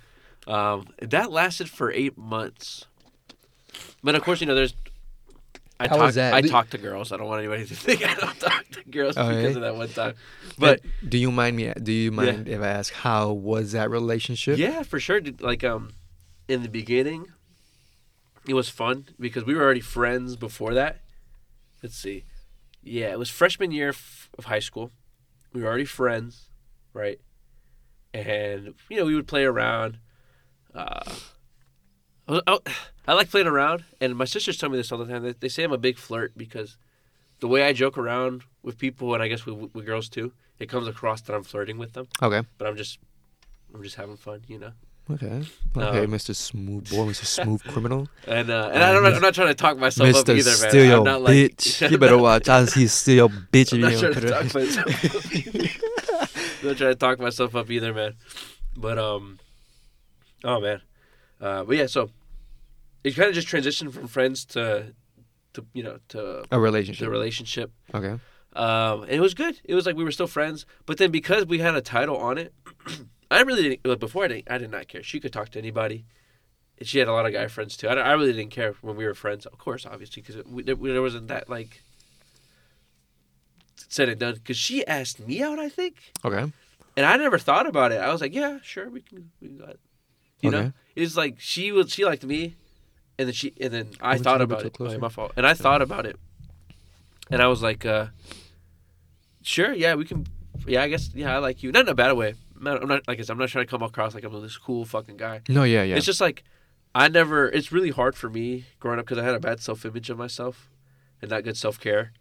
Um, 0.47 0.87
that 1.01 1.31
lasted 1.31 1.69
for 1.69 1.91
eight 1.91 2.17
months. 2.17 2.85
But 4.03 4.15
of 4.15 4.23
course, 4.23 4.39
you 4.41 4.47
know, 4.47 4.55
there's. 4.55 4.73
I 5.79 5.87
How 5.87 5.95
talk, 5.97 6.13
that? 6.15 6.33
I 6.33 6.41
talk 6.41 6.69
to 6.71 6.77
girls. 6.77 7.11
I 7.13 7.17
don't 7.17 7.27
want 7.27 7.39
anybody 7.39 7.65
to 7.65 7.73
think 7.75 8.05
I 8.05 8.13
don't 8.15 8.37
talk 8.39 8.65
to 8.71 8.83
girls 8.83 9.15
Oh, 9.17 9.27
because 9.29 9.43
yeah? 9.43 9.49
of 9.49 9.61
that 9.61 9.75
one 9.77 9.87
time. 9.89 10.15
But 10.57 10.81
do 11.07 11.17
you 11.17 11.31
mind 11.31 11.55
me? 11.55 11.71
Do 11.81 11.93
you 11.93 12.11
mind 12.11 12.49
if 12.49 12.61
I 12.61 12.67
ask 12.67 12.93
how 12.93 13.31
was 13.31 13.71
that 13.71 13.89
relationship? 13.89 14.57
yeah, 14.57 14.83
for 14.83 14.99
sure. 14.99 15.21
Like 15.39 15.63
um, 15.63 15.91
in 16.49 16.63
the 16.63 16.69
beginning, 16.69 17.27
it 18.45 18.55
was 18.55 18.67
fun 18.69 19.07
because 19.19 19.45
we 19.45 19.55
were 19.55 19.63
already 19.63 19.79
friends 19.79 20.35
before 20.35 20.73
that. 20.73 20.99
Let's 21.81 21.95
see. 21.95 22.25
Yeah, 22.83 23.11
it 23.11 23.19
was 23.19 23.29
freshman 23.29 23.71
year 23.71 23.89
of 24.37 24.45
high 24.45 24.59
school. 24.59 24.91
We 25.53 25.61
were 25.61 25.67
already 25.67 25.85
friends, 25.85 26.49
right? 26.93 27.19
And 28.13 28.73
you 28.89 28.97
know, 28.97 29.05
we 29.05 29.15
would 29.15 29.27
play 29.27 29.45
around. 29.45 29.99
Uh, 30.75 31.01
I, 32.29 32.31
was- 32.31 32.41
I, 32.47 32.59
I 33.07 33.13
like 33.13 33.29
playing 33.29 33.47
around, 33.47 33.83
and 33.99 34.15
my 34.15 34.25
sisters 34.25 34.57
tell 34.57 34.69
me 34.69 34.77
this 34.77 34.91
all 34.91 34.97
the 34.99 35.05
time. 35.11 35.23
They, 35.23 35.33
they 35.33 35.49
say 35.49 35.63
I'm 35.63 35.71
a 35.71 35.77
big 35.77 35.97
flirt 35.97 36.37
because 36.37 36.77
the 37.39 37.47
way 37.47 37.63
I 37.63 37.73
joke 37.73 37.97
around 37.97 38.43
with 38.63 38.77
people, 38.77 39.13
and 39.13 39.23
I 39.23 39.27
guess 39.27 39.45
with, 39.45 39.73
with 39.73 39.85
girls 39.85 40.09
too, 40.09 40.31
it 40.59 40.69
comes 40.69 40.87
across 40.87 41.21
that 41.21 41.33
I'm 41.35 41.43
flirting 41.43 41.77
with 41.77 41.93
them. 41.93 42.07
Okay. 42.21 42.41
But 42.57 42.67
I'm 42.67 42.75
just, 42.77 42.99
I'm 43.73 43.81
just 43.83 43.95
having 43.95 44.15
fun, 44.17 44.43
you 44.47 44.59
know. 44.59 44.71
Okay. 45.11 45.41
Okay, 45.75 46.03
Um, 46.03 46.11
Mr. 46.11 46.35
Smooth 46.35 46.87
Boy, 46.91 46.97
Mr. 47.05 47.25
Smooth 47.43 47.63
Criminal. 47.63 48.07
And 48.27 48.51
uh, 48.51 48.69
and 48.71 48.83
I'm 48.83 49.01
not, 49.01 49.13
I'm 49.13 49.21
not 49.23 49.33
trying 49.33 49.47
to 49.47 49.55
talk 49.55 49.75
myself 49.79 50.13
up 50.15 50.29
either, 50.29 50.51
man. 50.51 50.69
Steal 50.69 50.81
I'm 50.83 50.87
your 50.89 51.03
not 51.03 51.21
like, 51.23 51.33
bitch. 51.33 51.89
you 51.91 51.97
better 51.97 52.17
watch 52.17 52.47
out. 52.47 52.71
He's 52.73 52.93
still 52.93 53.15
your 53.15 53.29
bitch. 53.29 53.73
I'm 53.73 53.81
not 53.81 53.93
you 53.93 53.99
trying 53.99 54.13
to 54.13 54.29
talk 54.29 54.53
myself 54.53 55.15
up 55.15 55.35
either. 55.47 55.69
I'm 56.61 56.67
not 56.67 56.77
trying 56.77 56.91
to 56.91 56.95
talk 56.95 57.19
myself 57.19 57.55
up 57.55 57.71
either, 57.71 57.91
man. 57.91 58.13
But 58.77 58.99
um, 58.99 59.39
oh 60.43 60.61
man, 60.61 60.81
uh, 61.41 61.63
but 61.63 61.75
yeah, 61.75 61.87
so 61.87 62.11
it 63.03 63.15
kind 63.15 63.29
of 63.29 63.35
just 63.35 63.47
transitioned 63.47 63.93
from 63.93 64.07
friends 64.07 64.45
to, 64.45 64.93
to 65.53 65.65
you 65.73 65.83
know, 65.83 65.99
to 66.09 66.43
A 66.51 66.59
relationship. 66.59 67.05
the 67.05 67.09
relationship. 67.09 67.71
Okay. 67.93 68.19
Um, 68.53 69.03
and 69.03 69.11
it 69.11 69.19
was 69.21 69.33
good. 69.33 69.59
It 69.63 69.75
was 69.75 69.85
like 69.85 69.95
we 69.95 70.03
were 70.03 70.11
still 70.11 70.27
friends, 70.27 70.65
but 70.85 70.97
then 70.97 71.11
because 71.11 71.45
we 71.45 71.59
had 71.59 71.75
a 71.75 71.81
title 71.81 72.17
on 72.17 72.37
it, 72.37 72.53
I 73.31 73.41
really 73.41 73.61
didn't. 73.63 73.85
Like 73.85 73.99
before, 73.99 74.25
I 74.25 74.27
didn't. 74.27 74.51
I 74.51 74.57
did 74.57 74.71
not 74.71 74.87
care. 74.87 75.03
She 75.03 75.19
could 75.19 75.31
talk 75.31 75.49
to 75.49 75.59
anybody. 75.59 76.05
And 76.79 76.87
she 76.87 76.97
had 76.97 77.07
a 77.07 77.13
lot 77.13 77.25
of 77.27 77.33
guy 77.33 77.47
friends 77.47 77.77
too. 77.77 77.87
I, 77.87 77.93
I 77.93 78.13
really 78.13 78.33
didn't 78.33 78.51
care 78.51 78.73
when 78.81 78.95
we 78.95 79.05
were 79.05 79.13
friends. 79.13 79.45
Of 79.45 79.57
course, 79.59 79.85
obviously, 79.85 80.23
because 80.23 80.43
there, 80.65 80.75
there 80.75 81.01
wasn't 81.01 81.27
that 81.27 81.47
like 81.49 81.81
said 83.87 84.09
and 84.09 84.19
done. 84.19 84.33
Because 84.35 84.57
she 84.57 84.85
asked 84.87 85.19
me 85.19 85.41
out, 85.43 85.59
I 85.59 85.69
think, 85.69 85.95
Okay. 86.25 86.51
and 86.97 87.05
I 87.05 87.17
never 87.17 87.37
thought 87.37 87.67
about 87.67 87.91
it. 87.91 87.97
I 88.01 88.11
was 88.11 88.21
like, 88.21 88.33
yeah, 88.33 88.59
sure, 88.63 88.89
we 88.89 89.01
can. 89.01 89.31
We 89.41 89.47
can 89.49 89.57
go 89.57 89.63
ahead. 89.65 89.77
You 90.41 90.51
know, 90.51 90.57
Okay. 90.59 90.71
it's 90.95 91.15
like 91.17 91.35
she 91.39 91.71
was. 91.71 91.91
She 91.91 92.05
liked 92.05 92.23
me, 92.23 92.55
and 93.19 93.27
then 93.27 93.33
she 93.33 93.53
and 93.61 93.71
then 93.71 93.89
I 94.01 94.17
thought 94.17 94.41
about 94.41 94.65
it. 94.65 94.75
Okay, 94.79 94.97
my 94.97 95.09
fault. 95.09 95.33
And 95.37 95.45
I 95.45 95.53
thought 95.53 95.81
about 95.83 96.05
it, 96.07 96.15
and 97.29 97.41
I 97.41 97.47
was 97.47 97.61
like, 97.61 97.85
uh, 97.85 98.07
sure, 99.43 99.73
yeah, 99.73 99.93
we 99.95 100.05
can. 100.05 100.25
Yeah, 100.65 100.81
I 100.83 100.87
guess. 100.89 101.11
Yeah, 101.13 101.35
I 101.35 101.37
like 101.39 101.61
you. 101.61 101.71
Not 101.71 101.81
in 101.83 101.89
a 101.89 101.93
bad 101.95 102.13
way. 102.13 102.33
I'm 102.57 102.87
not 102.87 103.07
like 103.07 103.19
I 103.19 103.21
said, 103.21 103.33
I'm 103.33 103.37
not 103.37 103.49
trying 103.49 103.65
to 103.65 103.69
come 103.69 103.83
across 103.83 104.13
like 104.15 104.23
I'm 104.23 104.41
this 104.41 104.57
cool 104.57 104.85
fucking 104.85 105.17
guy. 105.17 105.41
No, 105.47 105.63
yeah, 105.63 105.83
yeah. 105.83 105.95
It's 105.95 106.05
just 106.05 106.19
like 106.21 106.43
I 106.95 107.07
never. 107.07 107.47
It's 107.49 107.71
really 107.71 107.91
hard 107.91 108.15
for 108.15 108.29
me 108.29 108.65
growing 108.79 108.99
up 108.99 109.05
because 109.05 109.17
I 109.17 109.23
had 109.23 109.35
a 109.35 109.39
bad 109.39 109.59
self 109.61 109.85
image 109.85 110.09
of 110.09 110.17
myself 110.17 110.69
and 111.21 111.29
not 111.29 111.43
good 111.43 111.57
self 111.57 111.79
care. 111.79 112.13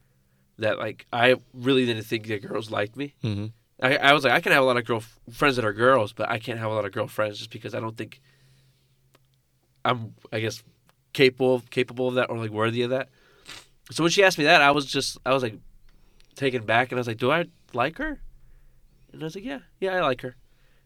That 0.58 0.78
like 0.78 1.06
I 1.12 1.36
really 1.54 1.86
didn't 1.86 2.04
think 2.04 2.26
that 2.26 2.42
girls 2.46 2.70
liked 2.70 2.96
me. 2.96 3.14
hmm 3.22 3.46
I, 3.80 3.96
I 3.96 4.12
was 4.12 4.24
like 4.24 4.32
I 4.32 4.40
can 4.40 4.50
have 4.50 4.62
a 4.64 4.66
lot 4.66 4.76
of 4.76 4.84
girl 4.84 5.02
friends 5.32 5.54
that 5.56 5.64
are 5.64 5.72
girls, 5.72 6.12
but 6.12 6.28
I 6.28 6.38
can't 6.40 6.58
have 6.58 6.70
a 6.70 6.74
lot 6.74 6.84
of 6.84 6.90
girlfriends 6.92 7.38
just 7.38 7.50
because 7.50 7.74
I 7.76 7.80
don't 7.80 7.96
think 7.96 8.20
I'm 9.84 10.14
I 10.32 10.40
guess 10.40 10.62
capable 11.12 11.60
capable 11.70 12.08
of 12.08 12.14
that 12.14 12.30
or 12.30 12.38
like 12.38 12.50
worthy 12.50 12.82
of 12.82 12.90
that. 12.90 13.08
So 13.90 14.02
when 14.02 14.10
she 14.10 14.22
asked 14.22 14.38
me 14.38 14.44
that, 14.44 14.60
I 14.62 14.70
was 14.70 14.86
just 14.86 15.18
I 15.24 15.32
was 15.32 15.42
like 15.42 15.56
taken 16.34 16.64
back 16.64 16.90
and 16.90 16.98
I 16.98 17.00
was 17.00 17.06
like, 17.06 17.18
do 17.18 17.30
I 17.30 17.46
like 17.72 17.98
her? 17.98 18.20
And 19.12 19.22
I 19.22 19.24
was 19.24 19.34
like, 19.34 19.44
yeah, 19.44 19.60
yeah, 19.80 19.96
I 19.96 20.00
like 20.00 20.20
her. 20.22 20.36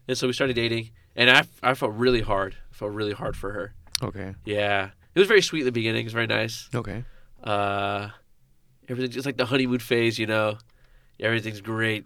And 0.07 0.17
so 0.17 0.27
we 0.27 0.33
started 0.33 0.55
dating, 0.55 0.91
and 1.15 1.29
I 1.29 1.43
I 1.61 1.73
felt 1.73 1.93
really 1.93 2.21
hard. 2.21 2.55
I 2.71 2.75
felt 2.75 2.91
really 2.91 3.13
hard 3.13 3.37
for 3.37 3.51
her. 3.51 3.73
Okay. 4.01 4.35
Yeah, 4.45 4.89
it 5.15 5.19
was 5.19 5.27
very 5.27 5.41
sweet 5.41 5.61
in 5.61 5.65
the 5.65 5.71
beginning. 5.71 6.01
It 6.01 6.05
was 6.05 6.13
very 6.13 6.27
nice. 6.27 6.69
Okay. 6.73 7.05
Uh, 7.43 8.09
everything 8.89 9.11
just 9.11 9.25
like 9.25 9.37
the 9.37 9.45
honeymoon 9.45 9.79
phase, 9.79 10.17
you 10.19 10.27
know. 10.27 10.57
Everything's 11.19 11.61
great, 11.61 12.05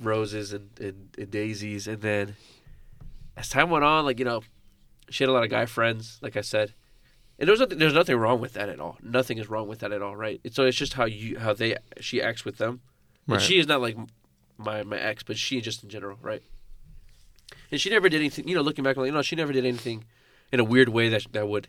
roses 0.00 0.52
and, 0.52 0.68
and, 0.80 1.14
and 1.16 1.30
daisies, 1.30 1.86
and 1.86 2.02
then 2.02 2.34
as 3.36 3.48
time 3.48 3.70
went 3.70 3.84
on, 3.84 4.04
like 4.04 4.18
you 4.18 4.24
know, 4.24 4.42
she 5.08 5.24
had 5.24 5.28
a 5.28 5.32
lot 5.32 5.44
of 5.44 5.50
guy 5.50 5.66
friends, 5.66 6.18
like 6.20 6.36
I 6.36 6.40
said, 6.42 6.74
and 7.40 7.48
there's 7.48 7.58
nothing, 7.58 7.78
there's 7.78 7.94
nothing 7.94 8.16
wrong 8.16 8.38
with 8.38 8.52
that 8.52 8.68
at 8.68 8.78
all. 8.78 8.98
Nothing 9.02 9.38
is 9.38 9.48
wrong 9.48 9.66
with 9.66 9.78
that 9.78 9.92
at 9.92 10.02
all, 10.02 10.14
right? 10.14 10.40
So 10.52 10.66
it's 10.66 10.76
just 10.76 10.92
how 10.92 11.06
you 11.06 11.38
how 11.38 11.54
they 11.54 11.76
she 11.98 12.20
acts 12.20 12.44
with 12.44 12.58
them. 12.58 12.82
Right. 13.26 13.36
And 13.36 13.42
she 13.42 13.58
is 13.58 13.66
not 13.66 13.80
like 13.80 13.96
my 14.58 14.82
my 14.82 14.98
ex, 14.98 15.22
but 15.22 15.38
she 15.38 15.62
just 15.62 15.82
in 15.82 15.88
general, 15.88 16.18
right? 16.20 16.42
And 17.70 17.80
she 17.80 17.88
never 17.88 18.10
did 18.10 18.20
anything. 18.20 18.46
You 18.46 18.56
know, 18.56 18.60
looking 18.60 18.84
back, 18.84 18.96
I'm 18.96 19.02
like 19.02 19.08
you 19.08 19.14
know, 19.14 19.22
she 19.22 19.36
never 19.36 19.54
did 19.54 19.64
anything 19.64 20.04
in 20.52 20.60
a 20.60 20.64
weird 20.64 20.90
way 20.90 21.08
that 21.08 21.32
that 21.32 21.48
would 21.48 21.68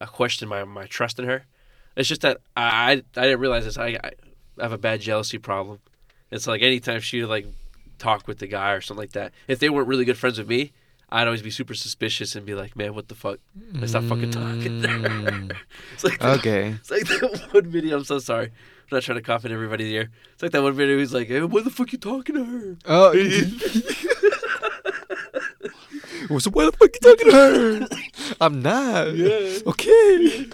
uh, 0.00 0.06
question 0.06 0.48
my 0.48 0.64
my 0.64 0.86
trust 0.86 1.20
in 1.20 1.26
her. 1.26 1.46
It's 1.94 2.08
just 2.08 2.22
that 2.22 2.38
I 2.56 2.64
I, 2.64 2.90
I 2.92 3.22
didn't 3.22 3.40
realize 3.40 3.64
this. 3.64 3.78
I, 3.78 3.96
I 4.02 4.10
have 4.60 4.72
a 4.72 4.78
bad 4.78 5.00
jealousy 5.00 5.38
problem. 5.38 5.78
It's 6.32 6.48
like 6.48 6.60
anytime 6.60 7.00
she 7.00 7.24
like 7.24 7.46
talk 7.98 8.26
with 8.26 8.38
the 8.38 8.48
guy 8.48 8.72
or 8.72 8.80
something 8.80 9.02
like 9.02 9.12
that, 9.12 9.32
if 9.46 9.60
they 9.60 9.70
weren't 9.70 9.86
really 9.86 10.04
good 10.04 10.18
friends 10.18 10.38
with 10.38 10.48
me, 10.48 10.72
I'd 11.14 11.28
always 11.28 11.42
be 11.42 11.50
super 11.50 11.74
suspicious 11.74 12.34
and 12.34 12.44
be 12.44 12.56
like, 12.56 12.74
"Man, 12.74 12.92
what 12.92 13.06
the 13.06 13.14
fuck? 13.14 13.38
Let's 13.74 13.92
stop 13.92 14.02
fucking 14.02 14.32
talking." 14.32 14.82
Mm. 14.82 15.56
it's 15.94 16.02
like 16.02 16.20
okay. 16.20 16.70
it's 16.80 16.90
like 16.90 17.06
that 17.06 17.48
one 17.52 17.66
video. 17.70 17.98
I'm 17.98 18.04
so 18.04 18.18
sorry. 18.18 18.46
I'm 18.46 18.52
not 18.90 19.04
trying 19.04 19.18
to 19.18 19.22
cough 19.22 19.44
in 19.44 19.52
everybody's 19.52 19.92
ear. 19.92 20.10
It's 20.32 20.42
like 20.42 20.50
that 20.50 20.64
one 20.64 20.72
video. 20.72 20.98
He's 20.98 21.14
like, 21.14 21.28
"Hey, 21.28 21.40
why 21.40 21.62
the 21.62 21.70
fuck 21.70 21.92
you 21.92 21.98
talking 21.98 22.34
to 22.34 22.44
her?" 22.44 22.76
Oh. 22.86 23.12
so 26.40 26.50
why 26.50 26.64
the 26.64 26.72
fuck 26.72 26.90
you 26.92 27.00
talking 27.00 27.30
to 27.30 27.32
her? 27.32 27.86
I'm 28.40 28.60
not. 28.60 29.14
Yeah. 29.14 29.58
Okay. 29.68 30.50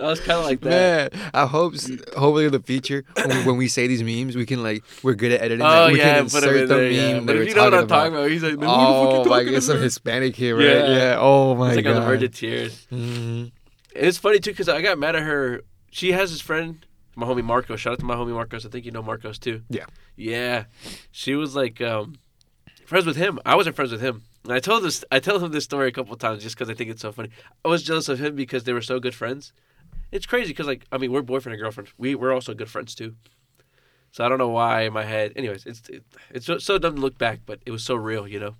I 0.00 0.06
was 0.06 0.20
kind 0.20 0.38
of 0.38 0.44
like 0.44 0.60
that. 0.62 1.12
Man, 1.14 1.30
I 1.34 1.46
hope 1.46 1.74
hopefully 1.74 2.46
in 2.46 2.52
the 2.52 2.60
future 2.60 3.04
when, 3.16 3.46
when 3.46 3.56
we 3.56 3.68
say 3.68 3.86
these 3.86 4.02
memes, 4.02 4.36
we 4.36 4.46
can 4.46 4.62
like 4.62 4.84
we're 5.02 5.14
good 5.14 5.32
at 5.32 5.40
editing. 5.42 5.66
Oh 5.66 5.70
that. 5.70 5.92
we 5.92 5.98
yeah, 5.98 6.14
can 6.20 6.24
put 6.30 6.34
insert 6.44 6.56
in 6.56 6.68
the 6.68 6.74
there. 6.74 6.90
Yeah. 6.90 7.12
meme 7.14 7.26
But 7.26 7.32
that 7.32 7.38
if 7.38 7.44
we're 7.44 7.48
you 7.48 7.54
know 7.54 7.64
what 7.64 7.74
I'm 7.74 7.86
talking 7.88 8.14
about. 8.14 8.30
he's 8.30 8.42
like, 8.42 8.58
"Man, 8.58 8.68
Oh 8.70 9.04
fuck 9.04 9.12
you 9.26 9.30
my 9.30 9.36
talking 9.38 9.46
god, 9.52 9.54
to 9.56 9.60
some? 9.62 9.78
Hispanic 9.80 10.34
kid, 10.34 10.52
right? 10.52 10.64
Yeah. 10.64 10.96
Yeah. 10.96 11.16
Oh 11.18 11.54
my 11.54 11.68
It's 11.68 11.76
like 11.76 11.84
god. 11.84 11.96
on 11.96 12.00
the 12.02 12.06
verge 12.06 12.22
of 12.22 12.34
tears. 12.34 12.86
Mhm. 12.92 13.52
It's 13.94 14.18
funny 14.18 14.38
too 14.38 14.50
because 14.52 14.68
I 14.68 14.80
got 14.82 14.98
mad 14.98 15.16
at 15.16 15.22
her. 15.22 15.62
She 15.90 16.12
has 16.12 16.30
this 16.30 16.40
friend, 16.40 16.84
my 17.16 17.26
homie 17.26 17.42
Marcos. 17.42 17.80
Shout 17.80 17.94
out 17.94 17.98
to 18.00 18.04
my 18.04 18.14
homie 18.14 18.32
Marcos. 18.34 18.64
I 18.64 18.68
think 18.68 18.84
you 18.84 18.90
know 18.92 19.02
Marcos 19.02 19.38
too. 19.38 19.62
Yeah. 19.68 19.86
Yeah. 20.16 20.64
She 21.10 21.34
was 21.34 21.56
like 21.56 21.80
um, 21.80 22.16
friends 22.86 23.06
with 23.06 23.16
him. 23.16 23.38
I 23.44 23.56
wasn't 23.56 23.74
friends 23.74 23.90
with 23.90 24.00
him. 24.00 24.22
And 24.44 24.52
I 24.52 24.60
told 24.60 24.84
this. 24.84 25.04
I 25.10 25.18
tell 25.18 25.38
him 25.40 25.50
this 25.50 25.64
story 25.64 25.88
a 25.88 25.92
couple 25.92 26.12
of 26.12 26.20
times 26.20 26.42
just 26.42 26.54
because 26.56 26.70
I 26.70 26.74
think 26.74 26.90
it's 26.90 27.02
so 27.02 27.10
funny. 27.12 27.30
I 27.64 27.68
was 27.68 27.82
jealous 27.82 28.08
of 28.08 28.18
him 28.20 28.36
because 28.36 28.64
they 28.64 28.72
were 28.72 28.80
so 28.82 29.00
good 29.00 29.14
friends. 29.14 29.52
It's 30.10 30.26
crazy 30.26 30.48
because 30.52 30.66
like 30.66 30.84
I 30.92 30.98
mean 30.98 31.12
we're 31.12 31.22
boyfriend 31.22 31.54
and 31.54 31.62
girlfriend. 31.62 31.90
We 31.98 32.14
we're 32.14 32.32
also 32.32 32.54
good 32.54 32.70
friends 32.70 32.94
too. 32.94 33.14
So 34.10 34.24
I 34.24 34.28
don't 34.28 34.38
know 34.38 34.48
why 34.48 34.82
in 34.82 34.92
my 34.94 35.04
head. 35.04 35.32
Anyways, 35.36 35.66
it's 35.66 35.86
it, 35.88 36.02
it's 36.30 36.46
so, 36.46 36.58
so 36.58 36.78
dumb 36.78 36.94
to 36.96 37.00
look 37.00 37.18
back, 37.18 37.40
but 37.44 37.60
it 37.66 37.70
was 37.70 37.82
so 37.84 37.94
real, 37.94 38.26
you 38.26 38.40
know. 38.40 38.54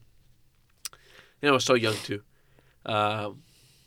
You 1.40 1.46
know, 1.46 1.50
I 1.50 1.52
was 1.52 1.64
so 1.64 1.74
young 1.74 1.94
too. 1.94 2.22
Um, 2.84 3.42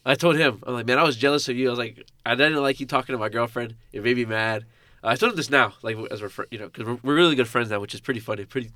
I 0.06 0.16
told 0.16 0.38
him, 0.38 0.64
I'm 0.66 0.74
like, 0.74 0.86
man, 0.88 0.98
I 0.98 1.04
was 1.04 1.16
jealous 1.18 1.48
of 1.50 1.56
you. 1.58 1.68
I 1.68 1.70
was 1.72 1.80
like, 1.80 2.04
I 2.26 2.34
didn't 2.34 2.62
like 2.62 2.80
you 2.80 2.86
talking 2.88 3.14
to 3.14 3.20
my 3.20 3.30
girlfriend. 3.30 3.76
It 3.94 4.04
made 4.04 4.18
me 4.18 4.26
mad. 4.26 4.66
Uh, 5.04 5.08
I 5.10 5.16
told 5.16 5.34
him 5.34 5.36
this 5.36 5.50
now, 5.50 5.74
like 5.84 5.98
as 6.10 6.22
we're, 6.22 6.30
fr- 6.30 6.44
you 6.50 6.58
know, 6.58 6.66
because 6.68 6.86
we're, 6.86 6.98
we're 7.04 7.16
really 7.16 7.36
good 7.36 7.48
friends 7.48 7.70
now, 7.70 7.80
which 7.80 7.94
is 7.94 8.02
pretty 8.02 8.20
funny, 8.20 8.46
pretty 8.46 8.72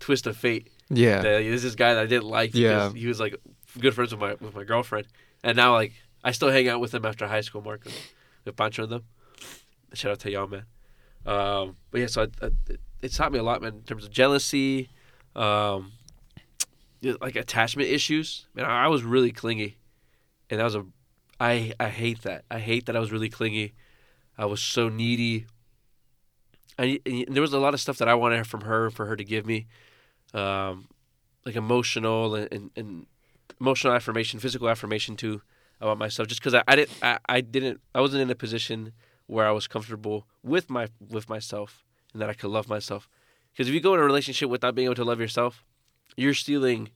twist 0.00 0.26
of 0.26 0.36
fate. 0.36 0.68
Yeah. 0.88 1.16
That 1.16 1.42
there's 1.42 1.62
this 1.62 1.74
guy 1.74 1.94
that 1.94 2.02
I 2.02 2.06
didn't 2.06 2.28
like 2.28 2.52
because 2.52 2.94
Yeah. 2.94 2.98
he 2.98 3.06
was 3.06 3.20
like 3.20 3.36
good 3.78 3.94
friends 3.94 4.12
with 4.14 4.20
my 4.20 4.34
with 4.40 4.54
my 4.54 4.64
girlfriend, 4.64 5.06
and 5.42 5.56
now 5.56 5.72
like 5.74 5.92
I 6.24 6.32
still 6.32 6.50
hang 6.50 6.68
out 6.68 6.80
with 6.80 6.94
him 6.94 7.04
after 7.04 7.26
high 7.26 7.40
school, 7.42 7.60
Marco, 8.44 8.50
with 8.50 8.56
Pancho 8.56 8.82
and 8.84 8.92
them. 8.92 9.04
Shout 9.94 10.12
out 10.12 10.20
to 10.20 10.30
y'all, 10.30 10.46
man. 10.46 10.64
Um, 11.26 11.76
but 11.90 12.00
yeah, 12.00 12.06
so 12.06 12.22
I, 12.22 12.46
I, 12.46 12.50
it, 12.68 12.80
it 13.02 13.12
taught 13.12 13.32
me 13.32 13.38
a 13.38 13.42
lot, 13.42 13.62
man, 13.62 13.74
in 13.74 13.82
terms 13.82 14.04
of 14.04 14.10
jealousy, 14.10 14.88
um, 15.36 15.92
like 17.20 17.36
attachment 17.36 17.88
issues. 17.88 18.46
Man, 18.54 18.64
I, 18.64 18.84
I 18.84 18.88
was 18.88 19.02
really 19.02 19.32
clingy, 19.32 19.76
and 20.50 20.60
that 20.60 20.64
was 20.64 20.74
a, 20.74 20.84
I 21.40 21.72
I 21.78 21.88
hate 21.88 22.22
that. 22.22 22.44
I 22.50 22.58
hate 22.58 22.86
that 22.86 22.96
I 22.96 23.00
was 23.00 23.12
really 23.12 23.28
clingy. 23.28 23.74
I 24.38 24.46
was 24.46 24.60
so 24.60 24.88
needy. 24.88 25.46
I 26.78 27.00
and 27.04 27.28
there 27.28 27.42
was 27.42 27.52
a 27.52 27.60
lot 27.60 27.74
of 27.74 27.80
stuff 27.80 27.98
that 27.98 28.08
I 28.08 28.14
wanted 28.14 28.46
from 28.46 28.62
her 28.62 28.90
for 28.90 29.06
her 29.06 29.16
to 29.16 29.24
give 29.24 29.46
me, 29.46 29.66
um, 30.32 30.88
like 31.44 31.56
emotional 31.56 32.34
and, 32.34 32.48
and, 32.52 32.70
and 32.76 33.06
emotional 33.60 33.92
affirmation, 33.92 34.40
physical 34.40 34.68
affirmation 34.68 35.16
too 35.16 35.42
about 35.82 35.98
myself. 35.98 36.28
Just 36.28 36.40
because 36.40 36.54
I, 36.54 36.62
I 36.66 36.76
didn't 36.76 36.90
I, 37.02 37.18
I 37.28 37.40
didn't 37.40 37.80
I 37.94 38.00
wasn't 38.00 38.22
in 38.22 38.30
a 38.30 38.34
position 38.34 38.92
where 39.26 39.46
I 39.46 39.50
was 39.52 39.66
comfortable 39.66 40.26
with 40.42 40.70
my 40.70 40.88
with 41.10 41.28
myself 41.28 41.84
and 42.12 42.22
that 42.22 42.30
I 42.30 42.34
could 42.34 42.50
love 42.50 42.68
myself. 42.68 43.08
Because 43.52 43.68
if 43.68 43.74
you 43.74 43.80
go 43.80 43.92
in 43.94 44.00
a 44.00 44.04
relationship 44.04 44.48
without 44.48 44.74
being 44.74 44.86
able 44.86 44.94
to 44.96 45.04
love 45.04 45.20
yourself, 45.20 45.64
you're 46.16 46.34
stealing 46.34 46.90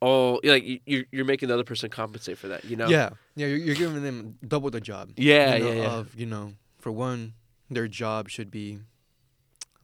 all 0.00 0.40
like 0.44 0.64
you- 0.64 0.80
you're 0.86 1.04
you're 1.12 1.24
making 1.24 1.48
the 1.48 1.54
other 1.54 1.64
person 1.64 1.90
compensate 1.90 2.38
for 2.38 2.48
that. 2.48 2.64
You 2.64 2.76
know. 2.76 2.88
Yeah. 2.88 3.10
Yeah. 3.36 3.46
You're, 3.48 3.58
you're 3.58 3.74
giving 3.76 4.02
them 4.02 4.38
double 4.46 4.70
the 4.70 4.80
job. 4.80 5.12
Yeah, 5.16 5.56
you 5.56 5.64
know, 5.64 5.72
yeah, 5.72 5.82
yeah. 5.82 5.90
Of 5.98 6.14
you 6.16 6.26
know, 6.26 6.54
for 6.78 6.90
one, 6.92 7.34
their 7.70 7.88
job 7.88 8.28
should 8.28 8.50
be 8.50 8.78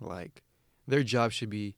like 0.01 0.43
their 0.87 1.03
job 1.03 1.33
should 1.33 1.51
be 1.51 1.75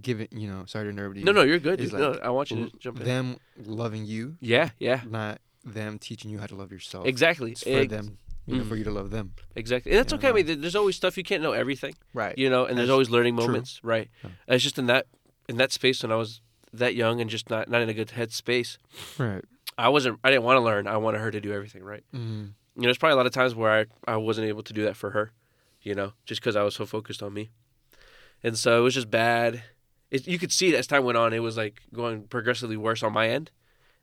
giving. 0.00 0.28
You 0.32 0.48
know, 0.48 0.64
sorry 0.66 0.86
to 0.88 0.92
nerve 0.92 1.16
you. 1.16 1.24
No, 1.24 1.32
no, 1.32 1.42
you're 1.42 1.58
good. 1.58 1.80
No, 1.92 2.10
like 2.10 2.20
I 2.22 2.30
want 2.30 2.50
you 2.50 2.68
to 2.70 2.76
jump 2.78 3.00
in. 3.00 3.04
them 3.06 3.36
loving 3.64 4.04
you, 4.04 4.36
yeah, 4.40 4.70
yeah, 4.78 5.02
not 5.08 5.40
them 5.64 5.98
teaching 5.98 6.30
you 6.30 6.38
how 6.38 6.46
to 6.46 6.54
love 6.54 6.72
yourself. 6.72 7.06
exactly. 7.06 7.52
It's 7.52 7.62
for 7.62 7.70
Ex- 7.70 7.90
them, 7.90 8.18
you 8.46 8.56
know, 8.56 8.64
Mm. 8.64 8.68
for 8.68 8.76
you 8.76 8.84
to 8.84 8.90
love 8.90 9.10
them. 9.10 9.34
Exactly. 9.54 9.92
And 9.92 9.98
that's 9.98 10.12
You 10.12 10.18
okay. 10.18 10.28
I 10.28 10.32
mean, 10.32 10.60
there's 10.60 10.74
always 10.76 10.96
stuff 10.96 11.16
you 11.18 11.22
can't 11.24 11.42
know 11.42 11.52
everything. 11.52 11.94
Right. 12.14 12.36
you 12.38 12.48
know 12.50 12.64
and 12.64 12.76
there's 12.78 12.88
That's 12.88 12.92
always 12.92 13.10
learning 13.10 13.36
true. 13.36 13.46
moments 13.46 13.80
right 13.82 14.08
Yeah. 14.24 14.30
it's 14.48 14.62
just 14.64 14.78
in 14.78 14.86
that 14.86 15.06
in 15.48 15.56
that 15.58 15.72
space 15.72 16.02
when 16.02 16.12
i 16.12 16.16
was 16.16 16.40
that 16.72 16.94
young 16.94 17.20
and 17.20 17.28
just 17.28 17.50
not 17.50 17.68
not 17.68 17.80
in 17.82 17.88
a 17.88 17.94
good 17.94 18.10
head 18.12 18.32
space 18.32 18.78
Right. 19.18 19.44
i 19.76 19.88
wasn't 19.88 20.18
i 20.24 20.30
didn't 20.30 20.44
want 20.44 20.56
to 20.56 20.60
learn 20.60 20.86
i 20.86 20.96
wanted 20.96 21.20
her 21.20 21.30
to 21.30 21.40
do 21.40 21.52
everything 21.52 21.82
right 21.82 22.04
Mm. 22.14 22.20
you 22.76 22.82
know 22.82 22.86
there's 22.88 22.98
probably 22.98 23.14
a 23.14 23.16
lot 23.16 23.26
of 23.26 23.32
times 23.32 23.54
where 23.54 23.72
i, 24.06 24.12
I 24.14 24.16
wasn't 24.16 24.46
able 24.48 24.62
to 24.62 24.72
do 24.72 24.82
that 24.84 24.96
for 24.96 25.10
her 25.10 25.32
you 25.82 25.94
know 25.94 26.12
just 26.24 26.40
because 26.40 26.56
i 26.56 26.62
was 26.62 26.74
so 26.74 26.86
focused 26.86 27.22
on 27.22 27.32
me 27.34 27.50
and 28.42 28.56
so 28.56 28.78
it 28.78 28.82
was 28.82 28.94
just 28.94 29.10
bad 29.10 29.62
it, 30.10 30.26
you 30.26 30.38
could 30.38 30.52
see 30.52 30.68
it 30.68 30.74
as 30.76 30.86
time 30.86 31.04
went 31.04 31.18
on 31.18 31.32
it 31.32 31.40
was 31.40 31.56
like 31.56 31.82
going 31.92 32.22
progressively 32.28 32.76
worse 32.76 33.02
on 33.02 33.12
my 33.12 33.28
end 33.28 33.50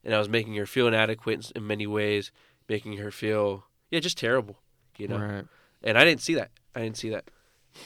and 0.07 0.15
i 0.15 0.17
was 0.17 0.27
making 0.29 0.55
her 0.55 0.65
feel 0.65 0.87
inadequate 0.87 1.51
in 1.55 1.67
many 1.67 1.85
ways 1.85 2.31
making 2.67 2.97
her 2.97 3.11
feel 3.11 3.65
yeah 3.91 3.99
just 3.99 4.17
terrible 4.17 4.57
you 4.97 5.07
know 5.07 5.19
Right. 5.19 5.45
and 5.83 5.95
I 5.97 6.03
didn't 6.05 6.21
see 6.21 6.33
that. 6.33 6.49
I 6.75 6.81
didn't 6.81 6.97
see 6.97 7.09
that. 7.11 7.25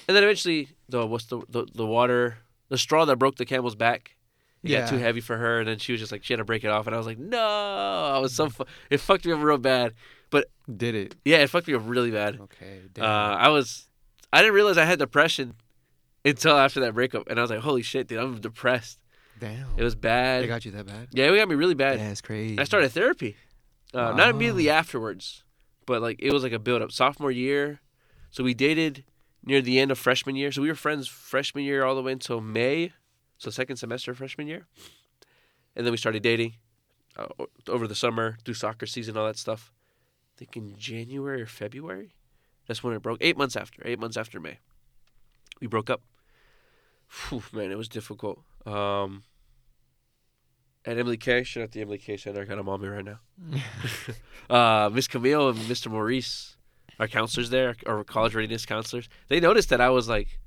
And 0.08 0.16
then 0.16 0.24
eventually, 0.24 0.70
the 0.88 1.06
what's 1.06 1.26
the 1.26 1.42
the, 1.50 1.66
the 1.76 1.86
water, 1.86 2.38
the 2.70 2.78
straw 2.78 3.04
that 3.04 3.18
broke 3.18 3.36
the 3.36 3.44
camel's 3.46 3.76
back, 3.76 4.16
it 4.64 4.70
Yeah. 4.70 4.80
got 4.82 4.90
too 4.92 4.98
heavy 4.98 5.20
for 5.20 5.36
her, 5.38 5.60
and 5.60 5.68
then 5.68 5.78
she 5.78 5.92
was 5.92 6.00
just 6.00 6.14
like 6.14 6.24
she 6.24 6.32
had 6.32 6.38
to 6.38 6.46
break 6.46 6.64
it 6.64 6.70
off, 6.70 6.88
and 6.88 6.96
I 6.96 6.98
was 6.98 7.06
like, 7.06 7.18
no, 7.20 7.38
I 8.16 8.18
was 8.20 8.34
so 8.34 8.48
fu- 8.50 8.64
it 8.90 9.02
fucked 9.02 9.26
me 9.26 9.34
up 9.34 9.42
real 9.44 9.58
bad. 9.58 9.94
But 10.30 10.46
did 10.74 10.96
it? 10.96 11.16
Yeah, 11.26 11.40
it 11.40 11.50
fucked 11.50 11.68
me 11.68 11.74
up 11.74 11.82
really 11.86 12.12
bad. 12.12 12.40
Okay. 12.40 12.80
Uh. 12.98 13.04
I 13.04 13.50
was, 13.50 13.90
I 14.32 14.40
didn't 14.40 14.54
realize 14.56 14.78
I 14.78 14.86
had 14.86 14.98
depression 15.00 15.56
until 16.24 16.56
after 16.58 16.80
that 16.80 16.94
breakup, 16.94 17.28
and 17.30 17.38
I 17.38 17.42
was 17.42 17.52
like, 17.52 17.60
holy 17.60 17.82
shit, 17.82 18.08
dude, 18.08 18.20
I'm 18.20 18.40
depressed. 18.40 19.00
Damn. 19.42 19.68
It 19.76 19.84
was 19.84 19.96
bad. 19.96 20.44
They 20.44 20.48
got 20.48 20.66
you 20.66 20.72
that 20.74 20.86
bad? 20.86 21.08
yeah, 21.14 21.32
it 21.32 21.36
got 21.36 21.50
me 21.50 21.56
really 21.56 21.74
bad. 21.74 22.00
That's 22.00 22.22
crazy. 22.22 22.60
I 22.60 22.64
started 22.64 22.92
therapy. 22.92 23.36
Uh, 23.92 24.14
Not 24.14 24.30
immediately 24.30 24.70
afterwards, 24.70 25.44
but 25.88 26.00
like 26.02 26.18
it 26.22 26.32
was 26.32 26.44
like 26.44 26.52
a 26.54 26.60
build 26.60 26.84
up. 26.84 26.92
Sophomore 26.92 27.32
year, 27.32 27.82
so 28.30 28.44
we 28.44 28.54
dated 28.54 29.04
near 29.44 29.60
the 29.60 29.80
end 29.80 29.90
of 29.90 29.98
freshman 29.98 30.36
year. 30.36 30.52
So 30.52 30.62
we 30.62 30.68
were 30.68 30.76
friends 30.76 31.08
freshman 31.08 31.64
year 31.64 31.84
all 31.84 31.96
the 31.96 32.04
way 32.04 32.12
until 32.12 32.40
May, 32.40 32.94
so 33.40 33.50
second 33.50 33.78
semester 33.78 34.12
of 34.12 34.18
freshman 34.18 34.46
year, 34.48 34.68
and 35.76 35.86
then 35.86 35.92
we 35.92 35.98
started 35.98 36.22
dating 36.22 36.54
uh, 37.18 37.26
over 37.68 37.88
the 37.88 37.96
summer 37.96 38.38
through 38.46 38.54
soccer 38.54 38.86
season, 38.86 39.18
all 39.18 39.26
that 39.26 39.38
stuff. 39.38 39.74
I 40.36 40.38
think 40.38 40.56
in 40.56 40.78
January 40.78 41.42
or 41.42 41.48
February, 41.48 42.14
that's 42.68 42.84
when 42.84 42.94
it 42.94 43.02
broke. 43.02 43.18
Eight 43.22 43.38
months 43.38 43.56
after, 43.56 43.82
eight 43.86 44.00
months 44.00 44.18
after 44.18 44.40
May, 44.40 44.60
we 45.60 45.66
broke 45.66 45.90
up. 45.90 46.04
Whew, 47.30 47.44
man, 47.52 47.72
it 47.72 47.78
was 47.78 47.90
difficult. 47.90 48.40
Um, 48.66 49.24
and 50.86 51.00
Emily 51.00 51.18
K. 51.18 51.44
Shout 51.44 51.64
out 51.64 51.72
to 51.74 51.82
Emily 51.82 51.98
K. 51.98 52.18
Center. 52.18 52.42
I 52.42 52.46
got 52.46 52.58
them 52.58 52.70
on 52.70 52.82
me 52.82 52.88
right 52.88 53.06
now. 53.06 53.20
uh, 54.50 54.90
Miss 54.90 55.08
Camille 55.08 55.50
and 55.50 55.58
Mr. 55.60 55.92
Maurice, 55.92 56.56
our 57.00 57.08
counselors 57.08 57.50
there, 57.50 57.76
our 57.86 58.04
college 58.04 58.34
readiness 58.36 58.66
counselors. 58.66 59.08
They 59.28 59.40
noticed 59.40 59.70
that 59.70 59.82
I 59.82 59.90
was 59.90 60.08
like 60.10 60.40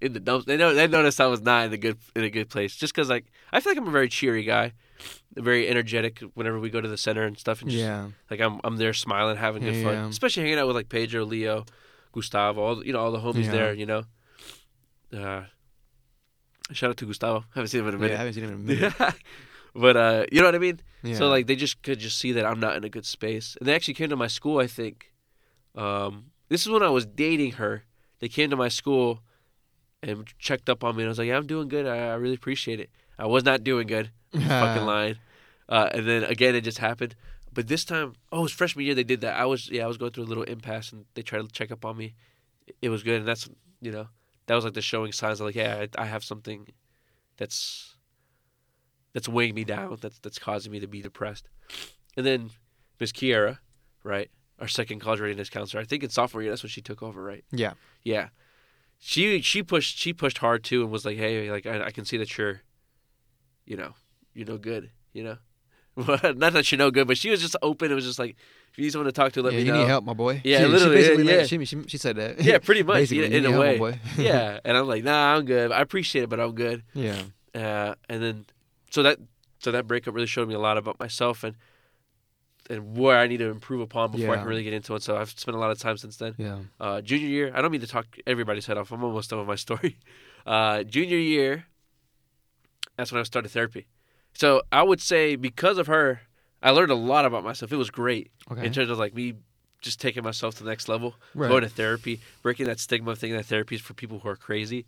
in 0.00 0.12
the 0.12 0.20
dumps. 0.20 0.46
They 0.46 0.56
know 0.56 0.74
they 0.74 0.86
noticed 0.86 1.20
I 1.20 1.26
was 1.26 1.40
not 1.40 1.66
in 1.66 1.72
a 1.72 1.76
good 1.78 1.98
in 2.16 2.24
a 2.24 2.30
good 2.30 2.48
place. 2.50 2.76
Just 2.76 2.94
because 2.94 3.08
like 3.08 3.26
I 3.52 3.60
feel 3.60 3.72
like 3.72 3.78
I'm 3.78 3.88
a 3.88 3.92
very 3.92 4.08
cheery 4.08 4.42
guy, 4.44 4.72
very 5.34 5.68
energetic 5.68 6.20
whenever 6.34 6.58
we 6.60 6.70
go 6.70 6.80
to 6.80 6.88
the 6.88 6.98
center 6.98 7.24
and 7.24 7.38
stuff. 7.38 7.60
And 7.62 7.70
just, 7.70 7.82
yeah. 7.82 8.08
like 8.30 8.40
I'm 8.40 8.60
I'm 8.64 8.76
there 8.76 8.92
smiling, 8.94 9.36
having 9.36 9.62
good 9.62 9.74
Yeah, 9.76 9.84
fun, 9.84 9.94
yeah. 9.94 10.08
especially 10.08 10.42
hanging 10.44 10.58
out 10.58 10.66
with 10.66 10.76
like 10.76 10.88
Pedro, 10.88 11.24
Leo, 11.24 11.64
Gustavo, 12.12 12.60
all 12.62 12.76
the- 12.76 12.86
you 12.86 12.92
know 12.92 13.00
all 13.00 13.12
the 13.12 13.18
homies 13.20 13.44
Yeah. 13.44 13.50
there. 13.52 13.74
You 13.74 13.86
know. 13.86 14.04
Uh, 15.12 15.44
shout 16.72 16.90
out 16.90 16.96
to 16.96 17.06
Gustavo. 17.06 17.44
Haven't 17.54 17.68
seen 17.68 17.80
him 17.82 17.88
in 17.88 17.94
a 17.94 17.98
Yeah, 17.98 18.02
I 18.04 18.08
minute. 18.08 18.18
haven't 18.18 18.32
seen 18.34 18.44
him 18.44 18.50
in 18.50 18.54
a 18.54 18.58
minute. 18.98 19.14
But 19.74 19.96
uh, 19.96 20.26
you 20.30 20.40
know 20.40 20.46
what 20.46 20.54
I 20.54 20.58
mean. 20.58 20.80
Yeah. 21.02 21.16
So 21.16 21.28
like 21.28 21.46
they 21.46 21.56
just 21.56 21.82
could 21.82 21.98
just 21.98 22.18
see 22.18 22.32
that 22.32 22.46
I'm 22.46 22.60
not 22.60 22.76
in 22.76 22.84
a 22.84 22.88
good 22.88 23.04
space. 23.04 23.56
And 23.58 23.68
they 23.68 23.74
actually 23.74 23.94
came 23.94 24.08
to 24.08 24.16
my 24.16 24.26
school, 24.26 24.58
I 24.58 24.66
think. 24.66 25.12
Um, 25.74 26.26
this 26.48 26.62
is 26.62 26.70
when 26.70 26.82
I 26.82 26.90
was 26.90 27.04
dating 27.04 27.52
her. 27.52 27.84
They 28.20 28.28
came 28.28 28.50
to 28.50 28.56
my 28.56 28.68
school 28.68 29.20
and 30.02 30.26
checked 30.38 30.68
up 30.68 30.84
on 30.84 30.96
me 30.96 31.02
and 31.02 31.08
I 31.08 31.10
was 31.10 31.18
like, 31.18 31.28
Yeah, 31.28 31.36
I'm 31.36 31.46
doing 31.46 31.68
good. 31.68 31.86
I, 31.86 32.10
I 32.10 32.14
really 32.14 32.34
appreciate 32.34 32.80
it. 32.80 32.90
I 33.18 33.26
was 33.26 33.44
not 33.44 33.64
doing 33.64 33.86
good. 33.86 34.10
Fucking 34.32 34.86
lying. 34.86 35.16
Uh, 35.68 35.88
and 35.92 36.06
then 36.06 36.24
again 36.24 36.54
it 36.54 36.62
just 36.62 36.78
happened. 36.78 37.14
But 37.52 37.68
this 37.68 37.84
time, 37.84 38.14
oh, 38.32 38.40
it 38.40 38.42
was 38.42 38.52
freshman 38.52 38.84
year 38.84 38.94
they 38.94 39.04
did 39.04 39.20
that. 39.22 39.36
I 39.36 39.44
was 39.44 39.68
yeah, 39.70 39.84
I 39.84 39.86
was 39.86 39.96
going 39.96 40.12
through 40.12 40.24
a 40.24 40.30
little 40.32 40.44
impasse 40.44 40.92
and 40.92 41.04
they 41.14 41.22
tried 41.22 41.42
to 41.42 41.48
check 41.48 41.70
up 41.70 41.84
on 41.84 41.96
me. 41.96 42.14
It 42.80 42.88
was 42.88 43.02
good 43.02 43.18
and 43.18 43.28
that's 43.28 43.48
you 43.80 43.90
know, 43.90 44.08
that 44.46 44.54
was 44.54 44.64
like 44.64 44.74
the 44.74 44.82
showing 44.82 45.12
signs 45.12 45.40
of 45.40 45.46
like, 45.46 45.54
yeah, 45.54 45.84
I, 45.98 46.02
I 46.02 46.06
have 46.06 46.24
something 46.24 46.68
that's 47.36 47.93
that's 49.14 49.28
weighing 49.28 49.54
me 49.54 49.64
down. 49.64 49.96
That's 50.00 50.18
that's 50.18 50.38
causing 50.38 50.70
me 50.72 50.80
to 50.80 50.86
be 50.86 51.00
depressed. 51.00 51.48
And 52.16 52.26
then 52.26 52.50
Miss 53.00 53.10
Kiera, 53.12 53.58
right, 54.02 54.30
our 54.60 54.68
second 54.68 55.00
college 55.00 55.20
readiness 55.20 55.48
counselor. 55.48 55.80
I 55.80 55.84
think 55.86 56.02
in 56.02 56.10
sophomore 56.10 56.42
year, 56.42 56.52
that's 56.52 56.62
when 56.62 56.70
she 56.70 56.82
took 56.82 57.02
over, 57.02 57.22
right? 57.22 57.44
Yeah. 57.50 57.72
Yeah. 58.02 58.28
She 58.98 59.40
she 59.40 59.62
pushed 59.62 59.98
she 59.98 60.12
pushed 60.12 60.38
hard 60.38 60.62
too 60.64 60.82
and 60.82 60.90
was 60.90 61.04
like, 61.04 61.16
hey, 61.16 61.50
like 61.50 61.66
I, 61.66 61.86
I 61.86 61.90
can 61.90 62.04
see 62.04 62.16
that 62.18 62.36
you're, 62.38 62.60
you 63.66 63.76
know, 63.76 63.94
you're 64.34 64.46
no 64.46 64.58
good, 64.58 64.90
you 65.12 65.24
know. 65.24 65.36
Not 65.96 66.52
that 66.54 66.70
you're 66.72 66.78
no 66.78 66.90
good, 66.90 67.06
but 67.06 67.16
she 67.16 67.30
was 67.30 67.40
just 67.40 67.54
open. 67.62 67.90
It 67.90 67.94
was 67.94 68.04
just 68.04 68.18
like, 68.18 68.34
if 68.72 68.78
you 68.78 68.82
need 68.84 68.90
someone 68.90 69.06
to 69.06 69.12
talk 69.12 69.30
to, 69.32 69.42
let 69.42 69.52
yeah, 69.52 69.58
me 69.60 69.66
you 69.66 69.72
know. 69.72 69.78
need 69.80 69.86
help, 69.88 70.04
my 70.04 70.12
boy. 70.12 70.40
Yeah, 70.44 70.58
She- 70.58 70.64
she 70.64 70.68
literally, 70.70 70.96
basically 70.96 71.24
yeah, 71.28 71.42
She, 71.44 71.64
she, 71.64 71.82
she 71.86 71.98
said 71.98 72.16
that. 72.16 72.40
Yeah, 72.42 72.58
pretty 72.58 72.82
much. 72.82 72.96
Basically, 73.10 73.26
in, 73.26 73.32
in 73.32 73.46
a 73.46 73.50
help, 73.50 73.60
my 73.62 73.70
way. 73.72 73.78
boy. 73.78 73.98
yeah, 74.18 74.58
and 74.64 74.76
I'm 74.76 74.88
like, 74.88 75.04
nah, 75.04 75.36
I'm 75.36 75.44
good. 75.44 75.70
I 75.70 75.80
appreciate 75.82 76.22
it, 76.22 76.28
but 76.30 76.40
I'm 76.40 76.52
good. 76.56 76.82
yeah. 76.94 77.22
uh, 77.54 77.94
and 78.08 78.20
then 78.22 78.46
so 78.94 79.02
that 79.02 79.18
so 79.58 79.70
that 79.72 79.86
breakup 79.86 80.14
really 80.14 80.26
showed 80.26 80.48
me 80.48 80.54
a 80.54 80.58
lot 80.68 80.76
about 80.78 80.98
myself 81.00 81.42
and 81.44 81.54
and 82.70 82.96
where 82.96 83.18
I 83.18 83.26
need 83.26 83.38
to 83.38 83.50
improve 83.50 83.80
upon 83.82 84.10
before 84.12 84.34
I 84.34 84.38
can 84.38 84.46
really 84.46 84.62
get 84.64 84.72
into 84.72 84.94
it. 84.94 85.02
So 85.02 85.16
I've 85.18 85.30
spent 85.44 85.54
a 85.56 85.60
lot 85.60 85.70
of 85.70 85.78
time 85.78 85.96
since 85.98 86.16
then. 86.16 86.34
Yeah. 86.38 86.58
Uh, 86.80 87.00
junior 87.02 87.28
year, 87.28 87.52
I 87.54 87.60
don't 87.60 87.70
mean 87.70 87.82
to 87.82 87.86
talk 87.86 88.06
everybody's 88.26 88.64
head 88.66 88.78
off. 88.78 88.90
I'm 88.92 89.04
almost 89.04 89.28
done 89.30 89.38
with 89.40 89.48
my 89.48 89.56
story. 89.56 89.98
Uh, 90.46 90.82
junior 90.82 91.16
year, 91.16 91.64
that's 92.96 93.10
when 93.10 93.18
I 93.20 93.24
started 93.24 93.48
therapy. 93.50 93.86
So 94.34 94.60
I 94.70 94.82
would 94.82 95.00
say 95.00 95.36
because 95.36 95.78
of 95.78 95.86
her, 95.86 96.20
I 96.62 96.70
learned 96.70 96.90
a 96.90 96.94
lot 97.12 97.24
about 97.24 97.44
myself. 97.44 97.72
It 97.72 97.76
was 97.76 97.90
great 97.90 98.30
Okay. 98.50 98.66
in 98.66 98.72
terms 98.72 98.90
of 98.90 98.98
like 98.98 99.14
me 99.14 99.34
just 99.80 100.00
taking 100.02 100.22
myself 100.22 100.56
to 100.56 100.64
the 100.64 100.68
next 100.68 100.86
level 100.88 101.14
Right. 101.34 101.48
going 101.48 101.62
to 101.62 101.68
therapy, 101.70 102.20
breaking 102.42 102.66
that 102.66 102.78
stigma 102.78 103.12
of 103.12 103.18
thinking 103.18 103.36
that 103.38 103.46
therapy 103.46 103.74
is 103.76 103.80
for 103.80 103.94
people 103.94 104.18
who 104.18 104.28
are 104.28 104.36
crazy. 104.36 104.84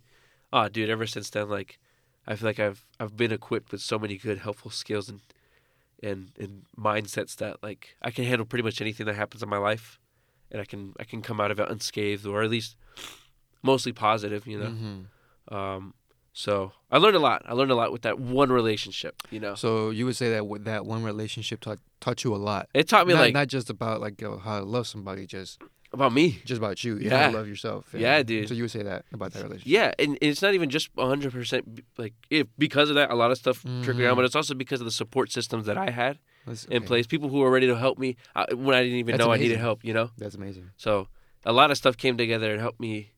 Oh, 0.53 0.69
dude, 0.69 0.89
ever 0.91 1.07
since 1.07 1.29
then, 1.31 1.49
like, 1.49 1.79
I 2.27 2.35
feel 2.35 2.49
like 2.49 2.59
I've 2.59 2.85
I've 2.99 3.15
been 3.15 3.31
equipped 3.31 3.71
with 3.71 3.81
so 3.81 3.97
many 3.97 4.17
good, 4.17 4.39
helpful 4.39 4.71
skills 4.71 5.09
and 5.09 5.21
and 6.03 6.31
and 6.39 6.63
mindsets 6.77 7.35
that 7.37 7.63
like 7.63 7.95
I 8.01 8.11
can 8.11 8.25
handle 8.25 8.45
pretty 8.45 8.63
much 8.63 8.81
anything 8.81 9.05
that 9.05 9.15
happens 9.15 9.41
in 9.43 9.49
my 9.49 9.57
life, 9.57 9.99
and 10.51 10.61
I 10.61 10.65
can 10.65 10.93
I 10.99 11.03
can 11.03 11.21
come 11.21 11.39
out 11.39 11.51
of 11.51 11.59
it 11.59 11.69
unscathed 11.69 12.25
or 12.25 12.43
at 12.43 12.49
least 12.49 12.75
mostly 13.63 13.91
positive, 13.93 14.45
you 14.47 14.59
know. 14.59 14.69
Mhm. 14.69 15.53
Um, 15.55 15.93
so 16.33 16.71
I 16.91 16.97
learned 16.97 17.15
a 17.15 17.19
lot. 17.19 17.41
I 17.45 17.53
learned 17.53 17.71
a 17.71 17.75
lot 17.75 17.91
with 17.91 18.03
that 18.03 18.19
one 18.19 18.51
relationship, 18.51 19.15
you 19.31 19.39
know. 19.39 19.55
So 19.55 19.89
you 19.89 20.05
would 20.05 20.15
say 20.15 20.29
that 20.31 20.45
with 20.45 20.65
that 20.65 20.85
one 20.85 21.03
relationship 21.03 21.61
taught 21.61 21.79
taught 21.99 22.23
you 22.23 22.35
a 22.35 22.37
lot. 22.37 22.69
It 22.73 22.87
taught 22.87 23.07
me 23.07 23.13
not, 23.13 23.21
like 23.21 23.33
not 23.33 23.47
just 23.47 23.69
about 23.69 24.01
like 24.01 24.21
how 24.21 24.59
to 24.59 24.65
love 24.65 24.85
somebody, 24.87 25.25
just 25.25 25.59
about 25.93 26.11
me. 26.13 26.41
just 26.45 26.57
about 26.59 26.83
you. 26.83 26.97
You 26.97 27.09
Yeah. 27.09 27.29
love 27.29 27.47
yourself. 27.47 27.87
Yeah, 27.93 28.21
dude. 28.23 28.47
So 28.49 28.53
you 28.53 28.63
would 28.63 28.71
say 28.71 28.83
that 28.83 29.05
about 29.13 29.33
that 29.33 29.43
relationship. 29.43 29.67
Yeah, 29.67 29.93
and 29.99 30.09
and 30.21 30.31
it's 30.31 30.41
not 30.41 30.53
even 30.53 30.69
just 30.69 30.93
100% 30.95 31.83
like 31.97 32.13
if 32.29 32.47
because 32.57 32.89
of 32.89 32.95
that, 32.95 33.09
a 33.11 33.15
lot 33.15 33.31
of 33.31 33.37
stuff 33.37 33.61
trickled 33.61 33.97
down, 33.99 34.13
Mhm. 34.13 34.15
but 34.17 34.25
it's 34.25 34.35
also 34.35 34.53
because 34.53 34.81
of 34.81 34.85
the 34.85 34.91
support 34.91 35.31
systems 35.31 35.65
that 35.65 35.77
I 35.77 35.89
had 35.89 36.19
That's, 36.45 36.65
in 36.65 36.83
place. 36.83 37.07
People 37.07 37.29
who 37.29 37.39
were 37.39 37.51
ready 37.51 37.67
to 37.67 37.77
help 37.77 37.97
me 37.97 38.17
when 38.53 38.75
I 38.75 38.83
didn't 38.83 38.99
even 38.99 39.13
That's 39.17 39.25
know 39.25 39.31
I 39.33 39.37
needed 39.37 39.59
help, 39.59 39.83
you 39.83 39.93
know? 39.93 40.11
That's 40.17 40.35
amazing. 40.35 40.71
So 40.77 41.07
a 41.45 41.53
lot 41.53 41.71
of 41.71 41.77
stuff 41.77 41.95
came 41.97 42.17
together 42.17 42.51
and 42.51 42.59
helped 42.61 42.79
me 42.79 43.11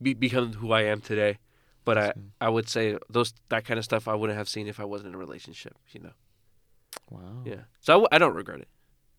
be, 0.00 0.14
become 0.14 0.52
who 0.54 0.72
I 0.72 0.82
am 0.82 1.00
today. 1.00 1.38
But 1.84 1.98
I. 1.98 2.12
I 2.40 2.48
would 2.48 2.68
say 2.68 2.96
those 3.10 3.34
that 3.48 3.64
kind 3.64 3.78
of 3.78 3.84
stuff 3.84 4.06
I 4.08 4.14
wouldn't 4.14 4.36
have 4.38 4.48
seen 4.48 4.66
if 4.68 4.78
I 4.80 4.84
wasn't 4.84 5.08
in 5.10 5.14
a 5.14 5.18
relationship, 5.18 5.74
you 5.92 6.00
know? 6.00 6.12
Wow. 7.10 7.42
Yeah. 7.44 7.62
So 7.80 7.92
I, 7.92 7.96
w- 7.96 8.08
I 8.12 8.18
don't 8.18 8.34
regret 8.34 8.60
it. 8.60 8.68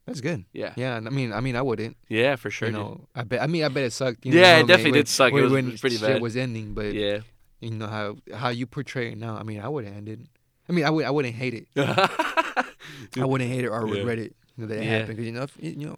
That's 0.06 0.20
good. 0.22 0.44
Yeah. 0.54 0.74
Yeah. 0.76 0.96
I 0.98 1.00
mean, 1.00 1.32
I 1.32 1.39
mean, 1.39 1.56
I 1.56 1.62
wouldn't. 1.62 1.96
Yeah, 2.10 2.36
for 2.36 2.50
sure. 2.50 2.68
you 2.70 2.74
dude. 2.76 2.82
know, 2.84 3.08
I 3.16 3.24
bet. 3.24 3.42
I 3.42 3.48
mean, 3.48 3.63
I 3.63 3.70
bet 3.70 3.84
it 3.86 3.94
sucked. 3.94 4.26
You 4.26 4.34
Yeah, 4.34 4.56
know, 4.58 4.60
it 4.63 4.68
definitely 4.68 4.92
when- 4.92 5.00
did 5.00 5.08
suck. 5.08 5.32
It 5.34 5.42
was 5.42 5.52
when 5.52 5.78
pretty 5.78 5.96
shit 5.98 6.08
bad. 6.08 6.22
was 6.22 6.36
ending, 6.36 6.74
but 6.74 6.94
Yeah. 6.94 7.20
you 7.62 7.72
know 7.72 7.88
how 7.88 8.16
how 8.36 8.50
you 8.50 8.66
portray 8.66 9.12
it 9.13 9.18
now. 9.18 9.38
I 9.38 9.44
mean, 9.44 9.60
I 9.62 9.70
would 9.70 9.86
have 9.86 9.96
ended. 9.96 10.28
I 10.68 10.72
mean, 10.74 10.86
I 10.86 10.89
would. 10.89 11.06
I 11.06 11.12
wouldn't 11.12 11.36
hate 11.36 11.54
it. 11.54 11.68
I 11.78 13.26
wouldn't 13.26 13.50
hate 13.50 13.63
it 13.66 13.70
or 13.70 13.88
Yeah. 13.88 13.94
regret 13.96 14.20
it 14.20 14.36
you 14.58 14.62
know, 14.63 14.68
that 14.68 14.78
it 14.80 14.84
Yeah. 14.86 14.89
happened 14.92 15.10
because 15.18 15.26
you 15.26 15.32
know, 15.32 15.44
if, 15.44 15.58
you 15.60 15.86
know, 15.88 15.98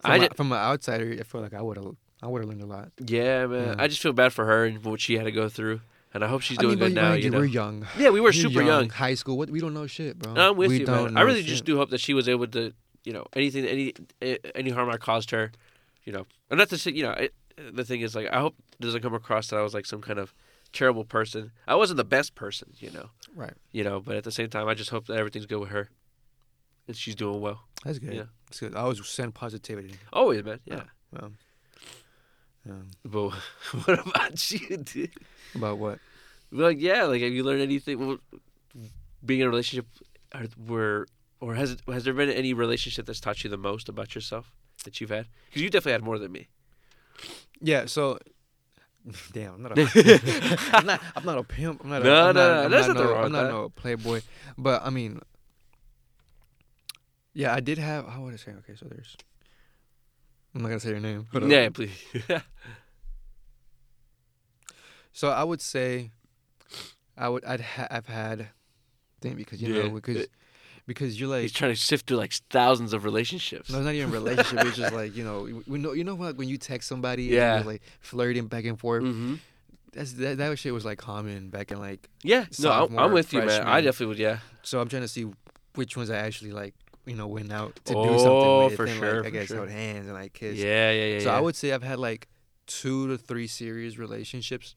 from, 0.00 0.10
I 0.12 0.16
a- 0.16 0.20
ju- 0.20 0.34
from 0.36 0.52
an 0.52 0.58
outsider, 0.58 1.16
I 1.18 1.22
feel 1.22 1.40
like 1.40 1.54
I 1.54 1.62
would 1.62 1.76
have. 1.76 1.94
I 2.22 2.26
would 2.26 2.40
have 2.42 2.48
learned 2.48 2.62
a 2.62 2.66
lot. 2.66 2.90
yeah, 3.06 3.46
man. 3.46 3.68
Yeah. 3.68 3.74
I 3.78 3.86
just 3.86 4.00
feel 4.02 4.12
bad 4.12 4.32
for 4.32 4.44
her 4.44 4.64
and 4.64 4.82
what 4.84 5.00
she 5.00 5.14
had 5.14 5.24
to 5.24 5.30
go 5.32 5.48
through. 5.48 5.80
And 6.12 6.24
I 6.24 6.26
hope 6.26 6.40
she's 6.40 6.58
I 6.58 6.62
doing 6.62 6.72
mean, 6.72 6.78
but 6.80 6.86
good 6.88 6.94
now, 6.96 7.12
you 7.12 7.24
you, 7.24 7.30
know? 7.30 7.38
we're 7.38 7.44
young. 7.44 7.86
Yeah, 7.96 8.08
we 8.10 8.18
were 8.20 8.28
We're 8.28 8.32
super 8.32 8.60
young. 8.62 8.88
High 8.88 9.14
school. 9.14 9.36
What 9.38 9.50
we 9.50 9.60
don't 9.60 9.72
know 9.74 9.86
shit, 9.86 10.18
bro. 10.18 10.32
No, 10.32 10.50
I'm 10.50 10.56
with 10.56 10.70
we 10.70 10.80
you, 10.80 10.86
don't 10.86 11.14
man. 11.14 11.16
I 11.16 11.20
really 11.20 11.42
shit. 11.42 11.50
just 11.50 11.64
do 11.64 11.76
hope 11.76 11.90
that 11.90 12.00
she 12.00 12.14
was 12.14 12.28
able 12.28 12.46
to, 12.48 12.72
you 13.08 13.12
know, 13.14 13.24
anything, 13.40 13.64
any, 13.64 13.86
any 14.54 14.70
harm 14.76 14.88
I 14.90 14.98
caused 14.98 15.30
her, 15.30 15.50
you 16.04 16.12
know, 16.12 16.24
and 16.50 16.58
not 16.58 16.68
to 16.70 16.78
say, 16.78 16.90
you 16.98 17.04
know, 17.06 17.14
the 17.78 17.84
thing 17.84 18.00
is, 18.02 18.14
like, 18.18 18.28
I 18.36 18.38
hope 18.44 18.54
it 18.78 18.82
doesn't 18.84 19.02
come 19.02 19.14
across 19.14 19.48
that 19.48 19.56
I 19.58 19.62
was 19.62 19.72
like 19.78 19.86
some 19.86 20.02
kind 20.08 20.18
of 20.18 20.34
terrible 20.72 21.04
person. 21.16 21.50
I 21.66 21.74
wasn't 21.82 21.96
the 21.96 22.04
best 22.16 22.34
person, 22.34 22.68
you 22.84 22.90
know, 22.90 23.06
Right. 23.34 23.54
you 23.72 23.82
know, 23.84 23.96
but 24.06 24.14
at 24.16 24.24
the 24.24 24.32
same 24.38 24.50
time, 24.50 24.68
I 24.68 24.74
just 24.74 24.90
hope 24.90 25.06
that 25.06 25.16
everything's 25.16 25.46
good 25.46 25.60
with 25.60 25.70
her, 25.70 25.88
and 26.86 26.94
she's 26.96 27.14
doing 27.16 27.40
well. 27.40 27.58
That's 27.84 27.98
good. 27.98 28.12
Yeah. 28.14 28.24
That's 28.46 28.60
good. 28.60 28.74
I 28.76 28.80
always 28.80 29.00
send 29.06 29.34
positivity. 29.34 29.94
Always, 30.12 30.44
man. 30.44 30.60
Yeah. 30.66 30.82
Well. 31.12 31.32
um, 32.68 32.90
But 33.04 33.30
what 33.84 33.98
about 34.06 34.50
you, 34.52 34.76
dude? 34.78 35.10
about 35.54 35.78
what? 35.78 35.98
Like, 36.50 36.78
yeah, 36.80 37.04
like, 37.04 37.22
have 37.22 37.32
you 37.32 37.44
learned 37.44 37.62
anything? 37.62 37.98
Well, 37.98 38.18
being 39.24 39.40
in 39.40 39.46
a 39.46 39.50
relationship, 39.50 39.86
are, 40.34 40.44
where 40.66 41.06
or 41.40 41.54
has 41.54 41.72
it, 41.72 41.80
has 41.86 42.04
there 42.04 42.14
been 42.14 42.30
any 42.30 42.52
relationship 42.52 43.06
that's 43.06 43.20
taught 43.20 43.44
you 43.44 43.50
the 43.50 43.56
most 43.56 43.88
about 43.88 44.14
yourself 44.14 44.52
that 44.84 45.00
you've 45.00 45.10
had? 45.10 45.26
Because 45.48 45.62
you 45.62 45.70
definitely 45.70 45.92
had 45.92 46.02
more 46.02 46.18
than 46.18 46.32
me. 46.32 46.48
Yeah. 47.60 47.86
So. 47.86 48.18
Damn, 49.32 49.54
I'm 49.54 49.62
not, 49.62 49.78
a, 49.78 50.70
I'm 50.74 50.84
not. 50.86 51.00
I'm 51.16 51.24
not 51.24 51.38
a 51.38 51.44
pimp. 51.44 51.80
I'm 51.82 51.88
not. 51.90 52.02
A, 52.02 52.04
No, 52.04 52.28
I'm 52.28 52.34
no, 52.34 52.40
not, 52.40 52.54
no, 52.58 52.64
I'm 52.64 52.70
there's 52.70 52.88
not 52.88 52.94
nothing 52.96 53.08
no, 53.08 53.14
wrong 53.14 53.24
I'm 53.24 53.32
not 53.32 53.48
no 53.48 53.68
playboy, 53.70 54.20
but 54.58 54.82
I 54.84 54.90
mean, 54.90 55.20
yeah, 57.32 57.54
I 57.54 57.60
did 57.60 57.78
have. 57.78 58.06
How 58.06 58.22
would 58.22 58.34
I 58.34 58.36
say? 58.36 58.50
Okay, 58.50 58.74
so 58.76 58.86
there's. 58.86 59.16
I'm 60.54 60.60
not 60.62 60.68
gonna 60.68 60.80
say 60.80 60.90
your 60.90 61.00
name. 61.00 61.26
Hold 61.32 61.44
uh, 61.44 61.46
on. 61.46 61.50
yeah, 61.50 61.68
please. 61.70 61.92
So 65.12 65.30
I 65.30 65.42
would 65.42 65.60
say, 65.60 66.10
I 67.16 67.28
would. 67.28 67.44
I'd. 67.44 67.60
Ha- 67.60 67.88
I've 67.90 68.06
had. 68.06 68.48
Thing 69.20 69.34
because 69.34 69.60
you 69.60 69.74
Yeah. 69.74 69.82
know 69.84 69.90
because 69.90 70.28
because 70.88 71.20
you're 71.20 71.28
like 71.28 71.42
He's 71.42 71.52
trying 71.52 71.72
to 71.72 71.80
sift 71.80 72.08
through 72.08 72.16
like 72.16 72.32
thousands 72.50 72.92
of 72.92 73.04
relationships. 73.04 73.70
No, 73.70 73.78
it's 73.78 73.84
not 73.84 73.94
even 73.94 74.10
relationship. 74.10 74.66
it's 74.66 74.76
just 74.76 74.92
like 74.92 75.14
you 75.14 75.22
know, 75.22 75.62
we- 75.68 75.78
know 75.78 75.92
you 75.92 76.02
know 76.02 76.16
what 76.16 76.36
when 76.36 76.48
you 76.48 76.58
text 76.58 76.88
somebody, 76.88 77.24
Yeah. 77.24 77.62
like 77.64 77.82
flirting 78.00 78.48
back 78.48 78.64
and 78.64 78.76
forth. 78.80 79.04
hmm 79.04 79.34
That's 79.92 80.12
that, 80.14 80.38
that 80.38 80.58
shit 80.58 80.74
was 80.74 80.84
like 80.84 80.98
common 80.98 81.50
back 81.50 81.70
in 81.70 81.78
like. 81.78 82.08
Yeah, 82.24 82.46
no, 82.58 82.72
I'm, 82.72 82.98
I'm 82.98 83.12
with 83.12 83.32
you, 83.32 83.42
man. 83.42 83.62
I 83.62 83.80
definitely 83.80 84.06
would. 84.06 84.18
Yeah, 84.18 84.38
So 84.62 84.80
I'm 84.80 84.88
trying 84.88 85.02
to 85.02 85.08
see 85.08 85.26
which 85.76 85.96
ones 85.96 86.10
I 86.10 86.16
actually 86.16 86.50
like. 86.52 86.74
You 87.06 87.16
know, 87.16 87.26
went 87.26 87.50
out 87.50 87.74
to 87.86 87.92
do 87.94 87.98
Oh, 87.98 88.18
something 88.18 88.64
with. 88.66 88.76
for 88.76 88.84
and, 88.84 88.98
sure, 88.98 89.16
Like, 89.22 89.28
I 89.28 89.30
guess 89.30 89.46
sure. 89.48 89.56
held 89.58 89.70
hands 89.70 90.04
and 90.08 90.14
like 90.14 90.34
kissed. 90.34 90.58
yeah, 90.58 90.90
yeah, 90.92 91.04
yeah. 91.14 91.18
So 91.20 91.30
yeah. 91.30 91.38
I 91.38 91.40
would 91.40 91.56
say 91.56 91.72
I've 91.72 91.82
had 91.82 91.98
like 91.98 92.28
two 92.66 93.08
to 93.08 93.16
three 93.16 93.46
serious 93.46 93.96
relationships. 93.96 94.74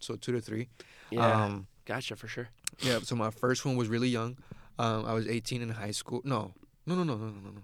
So 0.00 0.16
two 0.16 0.32
to 0.32 0.40
three. 0.40 0.68
Yeah, 1.10 1.44
Um, 1.44 1.66
gotcha 1.84 2.16
for 2.16 2.28
sure. 2.28 2.48
yeah. 2.80 3.00
So 3.02 3.14
my 3.14 3.28
first 3.30 3.66
one 3.66 3.76
was 3.76 3.88
really 3.88 4.08
young. 4.08 4.38
Um, 4.78 5.06
I 5.06 5.12
was 5.14 5.26
18 5.26 5.62
in 5.62 5.70
high 5.70 5.90
school. 5.92 6.20
No, 6.24 6.52
no, 6.86 6.94
no, 6.94 7.02
no, 7.04 7.16
no, 7.16 7.26
no, 7.26 7.30
no, 7.30 7.50
no. 7.50 7.60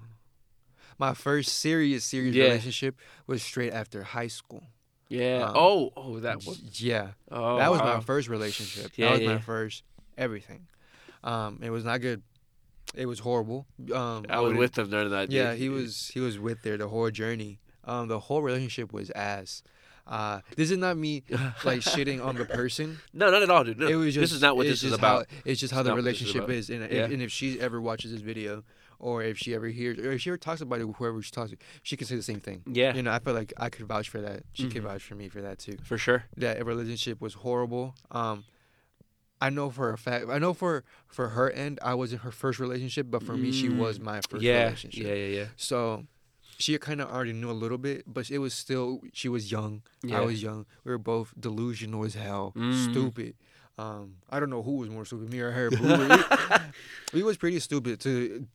My 0.99 1.15
first 1.15 1.59
serious, 1.59 2.05
serious 2.05 2.35
Yeah. 2.35 2.45
relationship 2.45 2.97
was 3.27 3.43
straight 3.43 3.73
after 3.73 4.03
high 4.03 4.29
school. 4.29 4.65
Yeah. 5.09 5.45
Um, 5.49 5.53
oh, 5.57 5.93
oh, 5.97 6.21
that 6.21 6.39
was. 6.47 6.81
Yeah, 6.81 7.09
Oh, 7.31 7.59
that 7.59 7.71
was 7.71 7.81
wow. 7.81 7.95
my 7.97 8.01
first 8.01 8.29
relationship. 8.29 8.93
Yeah, 8.97 9.07
that 9.09 9.13
was 9.13 9.21
yeah. 9.23 9.35
my 9.35 9.41
first 9.41 9.83
everything. 10.17 10.69
Um, 11.25 11.61
it 11.63 11.71
was 11.71 11.85
not 11.85 12.01
good. 12.01 12.23
it 12.95 13.07
was 13.07 13.21
horrible. 13.21 13.67
Um, 13.95 14.27
I 14.29 14.41
was 14.41 14.55
with 14.55 14.73
them 14.73 14.91
during 14.91 15.11
that. 15.11 15.31
Yeah, 15.31 15.51
dude. 15.53 15.61
he 15.61 15.69
was 15.69 16.11
he 16.13 16.21
was 16.21 16.39
with 16.39 16.63
there 16.63 16.77
the 16.77 16.89
whole 16.89 17.11
journey. 17.11 17.59
Um, 17.85 18.09
the 18.09 18.19
whole 18.21 18.43
relationship 18.43 18.93
was 18.93 19.11
ass. 19.11 19.63
Uh, 20.07 20.41
this 20.57 20.71
is 20.71 20.79
not 20.79 20.97
me 20.97 21.23
like 21.65 21.81
shitting 21.81 22.25
on 22.25 22.37
the 22.37 22.45
person. 22.45 22.99
No, 23.15 23.31
not 23.31 23.43
at 23.43 23.51
all, 23.51 23.63
dude. 23.65 23.79
No. 23.79 23.87
It 23.87 23.95
was 23.95 24.15
just 24.15 24.23
this 24.23 24.33
is 24.33 24.43
not 24.43 24.57
what 24.57 24.67
this 24.67 24.83
is 24.83 24.93
about. 24.93 25.27
How, 25.31 25.37
it's 25.45 25.61
just 25.61 25.73
how 25.73 25.81
It's 25.81 25.89
the 25.89 25.95
relationship 25.95 26.49
is, 26.51 26.71
and 26.71 26.81
Yeah. 26.83 27.05
if, 27.07 27.11
and 27.13 27.23
if 27.23 27.31
she 27.31 27.61
ever 27.61 27.81
watches 27.81 28.11
this 28.13 28.21
video, 28.21 28.65
or 28.99 29.23
if 29.23 29.39
she 29.39 29.55
ever 29.55 29.69
hears, 29.69 29.99
or 29.99 30.13
if 30.13 30.21
she 30.21 30.31
ever 30.31 30.37
talks 30.39 30.61
about 30.61 30.81
it, 30.81 30.85
with 30.85 30.97
whoever 30.97 31.21
she 31.23 31.31
talks 31.31 31.51
to, 31.51 31.57
she 31.83 31.97
can 31.97 32.07
say 32.07 32.17
the 32.17 32.23
same 32.23 32.41
thing. 32.41 32.63
Yeah, 32.67 32.95
You 32.95 33.03
know, 33.03 33.13
I 33.13 33.19
feel 33.21 33.35
like 33.35 33.53
I 33.59 33.69
could 33.69 33.87
vouch 33.87 34.09
for 34.09 34.21
that. 34.21 34.43
She 34.55 34.69
could 34.69 34.83
Mhm. 34.83 34.87
vouch 34.87 35.03
for 35.03 35.15
me 35.15 35.29
for 35.29 35.41
that 35.43 35.59
too. 35.59 35.79
for 35.85 35.99
sure. 35.99 36.25
That 36.37 36.65
relationship 36.67 37.21
was 37.21 37.35
horrible. 37.35 37.95
Um, 38.11 38.45
I 39.41 39.51
know 39.51 39.71
for 39.71 39.93
a 39.93 39.99
fact. 39.99 40.27
I 40.29 40.39
know 40.39 40.53
for 40.55 40.85
for 41.09 41.31
her 41.31 41.51
end, 41.51 41.79
I 41.83 41.95
wasn't 41.95 42.23
her 42.23 42.31
first 42.31 42.59
relationship, 42.61 43.07
but 43.11 43.23
for 43.25 43.37
me, 43.37 43.51
she 43.51 43.69
Mm. 43.69 43.77
was 43.77 43.99
my 44.01 44.21
first 44.31 44.43
Yeah, 44.45 44.65
relationship. 44.65 45.05
yeah, 45.05 45.15
yeah, 45.15 45.37
yeah. 45.39 45.47
So 45.57 46.07
she 46.63 46.79
kind 46.79 47.01
of 47.01 47.11
already 47.11 47.33
knew 47.33 47.51
a 47.51 47.59
little 47.65 47.79
bit, 47.79 48.05
but 48.07 48.31
it 48.31 48.39
was 48.39 48.55
still 48.55 49.01
she 49.13 49.29
was 49.29 49.51
young. 49.51 49.83
Yeah. 50.03 50.19
I 50.19 50.21
was 50.25 50.43
young. 50.43 50.67
We 50.85 50.93
were 50.93 50.99
both 50.99 51.33
delusional 51.39 52.05
as 52.05 52.15
hell, 52.15 52.53
Mm. 52.57 52.91
stupid. 52.91 53.35
Um, 53.79 54.17
I 54.31 54.39
don't 54.39 54.51
know 54.51 54.63
who 54.63 54.77
was 54.77 54.91
more 54.91 55.05
stupid, 55.05 55.31
me 55.33 55.41
or 55.41 55.51
her. 55.51 55.71
But 55.71 55.81
we, 55.81 55.89
were, 55.89 56.09
we, 57.15 57.19
we 57.21 57.23
was 57.23 57.37
pretty 57.37 57.59
stupid 57.61 58.01
to 58.01 58.47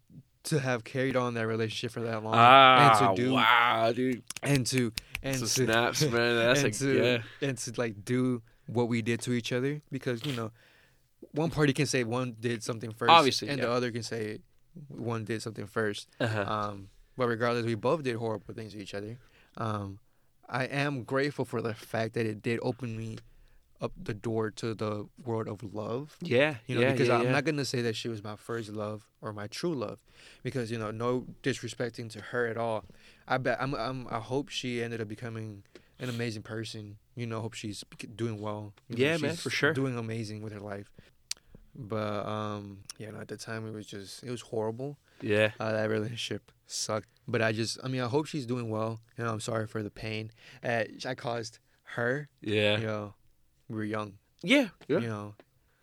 to 0.44 0.60
have 0.60 0.84
carried 0.86 1.16
on 1.18 1.34
that 1.34 1.46
relationship 1.48 1.92
for 1.92 2.02
that 2.02 2.24
long 2.24 2.34
Ah, 2.38 3.08
and 3.08 3.18
to 3.18 3.22
do 3.24 3.34
wow, 3.34 3.92
dude. 3.94 4.22
and 4.44 4.66
to 4.68 4.94
and 5.24 5.36
Some 5.36 5.48
to 5.48 5.54
snaps, 5.66 6.02
man. 6.04 6.12
That's 6.42 6.64
and 6.64 6.74
a 6.74 6.78
to 6.80 6.90
yeah. 7.42 7.48
and 7.50 7.58
to 7.58 7.74
like 7.78 8.06
do 8.06 8.42
what 8.68 8.88
we 8.88 9.02
did 9.02 9.20
to 9.22 9.34
each 9.34 9.52
other 9.52 9.82
because 9.92 10.26
you 10.26 10.34
know 10.34 10.52
one 11.32 11.50
party 11.50 11.74
can 11.74 11.86
say 11.88 12.04
one 12.04 12.36
did 12.40 12.64
something 12.64 12.92
first, 12.94 13.12
Obviously, 13.12 13.50
and 13.50 13.58
yeah. 13.60 13.66
the 13.66 13.72
other 13.72 13.92
can 13.92 14.04
say 14.04 14.40
one 14.88 15.26
did 15.26 15.42
something 15.42 15.66
first. 15.68 16.08
Uh-huh. 16.20 16.46
Um, 16.48 16.90
but 17.18 17.28
regardless, 17.28 17.66
we 17.66 17.76
both 17.76 18.04
did 18.04 18.16
horrible 18.16 18.54
things 18.54 18.74
to 18.74 18.80
each 18.80 18.94
other. 18.94 19.18
Um, 19.58 20.00
I 20.48 20.66
am 20.66 21.04
grateful 21.04 21.44
for 21.46 21.62
the 21.62 21.74
fact 21.74 22.14
that 22.14 22.26
it 22.26 22.42
did 22.42 22.60
open 22.62 22.96
me 22.98 23.18
up 23.82 23.92
the 24.02 24.14
door 24.14 24.50
to 24.50 24.74
the 24.74 25.08
world 25.24 25.48
of 25.48 25.62
love. 25.74 26.16
yeah, 26.22 26.56
You 26.66 26.76
know, 26.76 26.82
yeah, 26.82 26.92
because 26.94 27.10
yeah, 27.10 27.18
I'm 27.18 27.26
yeah. 27.26 27.32
not 27.32 27.44
gonna 27.46 27.66
say 27.66 27.82
that 27.84 27.96
she 27.96 28.08
was 28.10 28.24
my 28.24 28.36
first 28.36 28.70
love 28.70 29.08
or 29.22 29.34
my 29.34 29.48
true 29.48 29.74
love, 29.76 30.00
because 30.44 30.72
you 30.72 30.78
know, 30.80 30.90
no 30.92 31.26
disrespecting 31.44 32.10
to 32.12 32.22
her 32.22 32.48
at 32.48 32.58
all. 32.58 32.86
I 33.28 33.38
bet 33.38 33.58
I'm, 33.62 33.74
I'm 33.76 34.08
I 34.10 34.20
hope 34.20 34.50
she 34.50 34.82
ended 34.82 35.02
up 35.02 35.08
becoming 35.08 35.64
an 36.00 36.10
amazing 36.10 36.42
person. 36.44 36.98
You 37.16 37.28
know, 37.28 37.42
hope 37.42 37.54
she's 37.54 37.84
doing 38.16 38.40
well. 38.42 38.74
You 38.90 38.96
know, 38.98 39.04
Yeah, 39.04 39.18
man, 39.18 39.36
for 39.36 39.50
sure. 39.50 39.74
doing 39.74 39.98
amazing 39.98 40.42
with 40.42 40.54
her 40.54 40.60
life. 40.60 40.90
But 41.76 42.26
um, 42.26 42.80
yeah, 42.98 43.12
no, 43.12 43.20
at 43.20 43.28
the 43.28 43.38
time 43.38 43.68
it 43.68 43.74
was 43.74 43.86
just 43.86 44.24
it 44.24 44.32
was 44.32 44.42
horrible. 44.42 44.98
Yeah. 45.22 45.52
Uh, 45.60 45.72
that 45.72 45.90
relationship 45.90 46.52
sucked. 46.66 47.08
But 47.28 47.42
I 47.42 47.52
just, 47.52 47.78
I 47.84 47.88
mean, 47.90 48.02
I 48.02 48.08
hope 48.08 48.26
she's 48.28 48.46
doing 48.46 48.70
well. 48.70 49.00
You 49.18 49.24
know, 49.26 49.32
I'm 49.34 49.40
sorry 49.42 49.68
for 49.68 49.84
the 49.84 49.90
pain 49.90 50.32
uh, 50.64 50.84
I 51.06 51.16
caused 51.16 51.60
her. 51.96 52.30
Yeah. 52.42 52.78
You 52.78 52.86
know, 52.88 53.14
we 53.70 53.76
were 53.76 53.84
young. 53.84 54.14
Yeah. 54.44 54.70
Yeah. 54.88 55.00
You 55.00 55.08
know, 55.08 55.36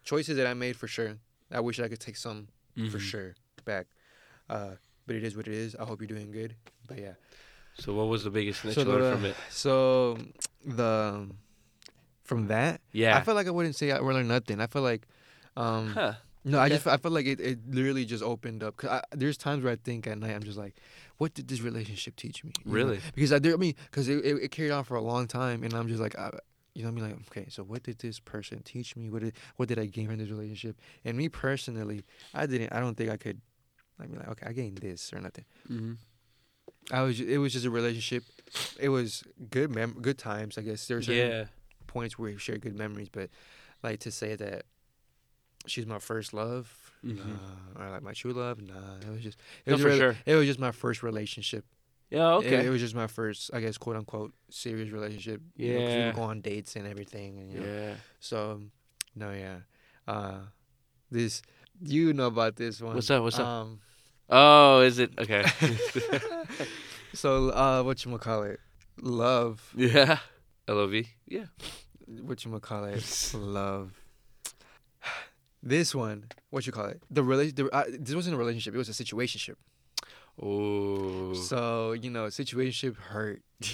choices 0.04 0.36
that 0.36 0.46
I 0.46 0.54
made 0.54 0.76
for 0.76 0.86
sure. 0.86 1.16
I 1.52 1.60
wish 1.60 1.78
I 1.80 1.88
could 1.88 2.00
take 2.00 2.16
some 2.16 2.48
for 2.74 2.98
Mhm. 2.98 3.00
sure 3.00 3.34
back. 3.64 3.86
Uh, 4.48 4.72
but 5.06 5.16
it 5.16 5.24
is 5.24 5.36
what 5.36 5.46
it 5.46 5.54
is. 5.54 5.74
I 5.76 5.84
hope 5.84 6.00
you're 6.00 6.08
doing 6.08 6.30
good. 6.32 6.54
But 6.88 6.98
yeah. 6.98 7.14
So 7.78 7.92
what 7.94 8.08
was 8.08 8.24
the 8.24 8.30
biggest 8.30 8.60
thing 8.60 8.72
So 8.72 8.82
you 8.82 8.86
learned 8.88 9.04
the- 9.04 9.12
from 9.12 9.24
it? 9.26 9.36
So 9.50 10.18
the 10.64 11.28
from 12.22 12.46
that, 12.48 12.80
Yeah. 12.92 13.16
I 13.18 13.22
feel 13.22 13.34
like 13.34 13.46
I 13.46 13.50
wouldn't 13.50 13.76
say 13.76 13.90
I 13.92 13.98
learned 13.98 14.28
nothing. 14.28 14.60
I 14.60 14.66
feel 14.66 14.80
like, 14.82 15.06
um, 15.56 15.88
huh. 15.92 16.14
No, 16.44 16.58
I 16.58 16.68
just 16.68 16.86
I 16.86 16.98
felt 16.98 17.14
like 17.14 17.26
it, 17.26 17.40
it 17.40 17.58
literally 17.68 18.04
just 18.04 18.22
opened 18.22 18.62
up. 18.62 18.76
Cause 18.76 18.90
I, 18.90 19.02
there's 19.12 19.38
times 19.38 19.64
where 19.64 19.72
I 19.72 19.76
think 19.76 20.06
at 20.06 20.18
night 20.18 20.34
I'm 20.34 20.42
just 20.42 20.58
like, 20.58 20.74
what 21.16 21.32
did 21.34 21.48
this 21.48 21.60
relationship 21.62 22.16
teach 22.16 22.44
me? 22.44 22.52
You 22.64 22.70
know? 22.70 22.74
Really? 22.76 23.00
Because 23.14 23.32
I, 23.32 23.38
there, 23.38 23.54
I 23.54 23.56
mean, 23.56 23.74
because 23.90 24.08
it, 24.08 24.24
it, 24.24 24.36
it 24.42 24.50
carried 24.50 24.70
on 24.70 24.84
for 24.84 24.96
a 24.96 25.00
long 25.00 25.26
time, 25.26 25.62
and 25.64 25.72
I'm 25.72 25.88
just 25.88 26.00
like, 26.00 26.18
I, 26.18 26.30
you 26.74 26.82
know, 26.82 26.90
what 26.90 26.98
I 26.98 27.06
mean, 27.08 27.16
like, 27.16 27.26
okay, 27.30 27.46
so 27.48 27.62
what 27.62 27.82
did 27.84 27.98
this 28.00 28.20
person 28.20 28.60
teach 28.62 28.94
me? 28.94 29.08
What 29.08 29.22
did 29.22 29.34
what 29.56 29.68
did 29.68 29.78
I 29.78 29.86
gain 29.86 30.08
from 30.08 30.18
this 30.18 30.28
relationship? 30.28 30.76
And 31.04 31.16
me 31.16 31.28
personally, 31.30 32.04
I 32.34 32.46
didn't. 32.46 32.72
I 32.72 32.80
don't 32.80 32.96
think 32.96 33.10
I 33.10 33.16
could. 33.16 33.40
I 33.98 34.06
mean, 34.06 34.18
like, 34.18 34.28
okay, 34.28 34.46
I 34.48 34.52
gained 34.52 34.78
this 34.78 35.12
or 35.12 35.20
nothing. 35.20 35.44
Mm-hmm. 35.70 35.92
I 36.92 37.02
was. 37.02 37.20
It 37.20 37.38
was 37.38 37.52
just 37.54 37.64
a 37.64 37.70
relationship. 37.70 38.24
It 38.78 38.90
was 38.90 39.22
good 39.50 39.74
mem- 39.74 39.98
good 40.02 40.18
times. 40.18 40.58
I 40.58 40.62
guess 40.62 40.86
there's 40.88 41.08
Yeah. 41.08 41.46
points 41.86 42.18
where 42.18 42.32
we 42.32 42.38
share 42.38 42.58
good 42.58 42.76
memories, 42.76 43.08
but 43.08 43.30
like 43.82 44.00
to 44.00 44.10
say 44.10 44.34
that 44.36 44.64
she's 45.66 45.86
my 45.86 45.98
first 45.98 46.32
love, 46.34 46.72
Mhm. 47.04 47.18
nah, 47.76 47.84
or 47.86 47.90
like 47.90 48.02
my 48.02 48.12
true 48.12 48.32
love, 48.32 48.60
nah. 48.60 48.96
It 49.00 49.08
was 49.10 49.22
just 49.22 49.38
it 49.64 49.70
No, 49.70 49.74
was 49.74 49.82
for 49.82 49.88
really- 49.88 49.98
sure. 49.98 50.16
it 50.26 50.34
was 50.36 50.46
just 50.46 50.58
my 50.60 50.72
first 50.72 51.02
relationship. 51.02 51.64
Yeah. 52.10 52.34
Okay. 52.34 52.64
It, 52.66 52.68
was 52.70 52.80
just 52.80 52.94
my 52.94 53.06
first, 53.08 53.50
I 53.52 53.60
guess, 53.60 53.76
quote 53.78 53.96
unquote, 53.96 54.32
serious 54.50 54.90
relationship. 54.90 55.40
you 55.56 55.72
know, 55.74 55.78
we 55.80 55.84
Yeah. 55.84 56.06
would 56.06 56.14
go 56.16 56.22
on 56.22 56.40
dates 56.42 56.76
and 56.76 56.86
everything, 56.86 57.38
and 57.40 57.52
you 57.52 57.60
know, 57.60 57.66
yeah. 57.66 57.94
so 58.20 58.62
no, 59.16 59.32
yeah. 59.32 59.60
Uh, 60.06 60.40
this 61.10 61.42
you 61.82 62.12
know 62.12 62.26
about 62.28 62.54
this 62.56 62.80
one. 62.80 62.94
What's 62.94 63.10
up, 63.10 63.22
what's 63.22 63.38
up? 63.38 63.46
Um, 63.46 63.80
Oh, 64.30 64.80
is 64.80 64.98
it 64.98 65.12
okay? 65.18 65.44
so 67.14 67.50
uh, 67.50 67.82
what 67.82 68.04
you 68.04 68.16
call 68.18 68.42
it? 68.44 68.60
Love. 69.00 69.60
yeah. 69.74 70.18
Lov. 70.68 70.94
Yeah. 71.26 71.46
What 72.22 72.44
you 72.44 72.58
call 72.60 72.84
it? 72.84 73.32
Love. 73.34 73.92
This 75.66 75.94
one, 75.94 76.24
what 76.50 76.66
you 76.66 76.72
call 76.72 76.86
it? 76.86 77.00
The 77.10 77.22
relation. 77.24 77.68
Uh, 77.72 77.84
this 77.88 78.14
wasn't 78.14 78.34
a 78.34 78.38
relationship. 78.38 78.74
It 78.74 78.78
was 78.78 78.90
a 78.90 78.92
situationship. 78.92 79.54
Oh. 80.40 81.32
So 81.34 81.92
you 81.92 82.10
know, 82.10 82.26
situationship 82.26 82.96
hurt. 82.96 83.42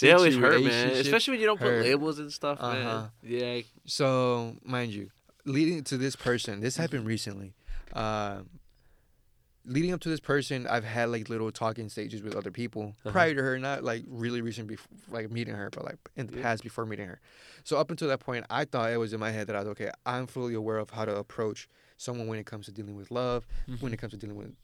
They 0.00 0.12
always 0.12 0.36
hurt, 0.36 0.62
man. 0.62 0.90
Especially 0.90 1.32
when 1.32 1.40
you 1.40 1.46
don't 1.46 1.58
put 1.58 1.80
labels 1.82 2.18
and 2.18 2.30
stuff, 2.32 2.58
Uh-huh. 2.60 2.74
man. 2.74 3.10
Yeah. 3.22 3.60
So, 3.86 4.56
mind 4.62 4.92
you, 4.92 5.10
leading 5.46 5.82
to 5.84 5.96
this 5.96 6.14
person, 6.14 6.60
this 6.60 6.76
happened 6.76 7.06
recently. 7.06 7.54
Um, 7.94 8.50
leading 9.68 9.92
up 9.92 10.00
to 10.00 10.08
this 10.08 10.18
person, 10.20 10.66
I've 10.66 10.84
had 10.84 11.10
like 11.10 11.28
little 11.28 11.52
talking 11.52 11.88
stages 11.88 12.22
with 12.22 12.34
other 12.34 12.50
people 12.50 12.94
Uh-huh. 13.04 13.10
prior 13.12 13.34
to 13.34 13.42
her, 13.42 13.58
not 13.58 13.84
like 13.84 14.04
really 14.08 14.40
recent, 14.40 14.66
before, 14.66 14.88
like 15.10 15.30
meeting 15.30 15.54
her, 15.54 15.68
but 15.70 15.84
like 15.84 15.98
in 16.16 16.26
the 16.26 16.36
Yeah. 16.36 16.42
past 16.42 16.62
before 16.62 16.86
meeting 16.86 17.06
her. 17.06 17.20
So 17.64 17.76
up 17.78 17.90
until 17.90 18.08
that 18.08 18.20
point, 18.20 18.46
I 18.50 18.64
thought 18.64 18.90
it 18.92 18.96
was 18.96 19.12
in 19.12 19.20
my 19.20 19.30
head 19.30 19.46
that 19.48 19.56
I 19.56 19.60
was 19.60 19.68
okay. 19.68 19.90
I'm 20.06 20.26
fully 20.26 20.54
aware 20.54 20.78
of 20.78 20.90
how 20.90 21.04
to 21.04 21.14
approach 21.16 21.68
someone 21.98 22.26
when 22.28 22.38
it 22.38 22.46
comes 22.46 22.66
to 22.66 22.72
dealing 22.72 22.96
with 22.96 23.10
love, 23.10 23.46
when 23.80 23.92
it 23.92 23.98
comes 23.98 24.12
to 24.12 24.16
dealing 24.16 24.36
with 24.36 24.54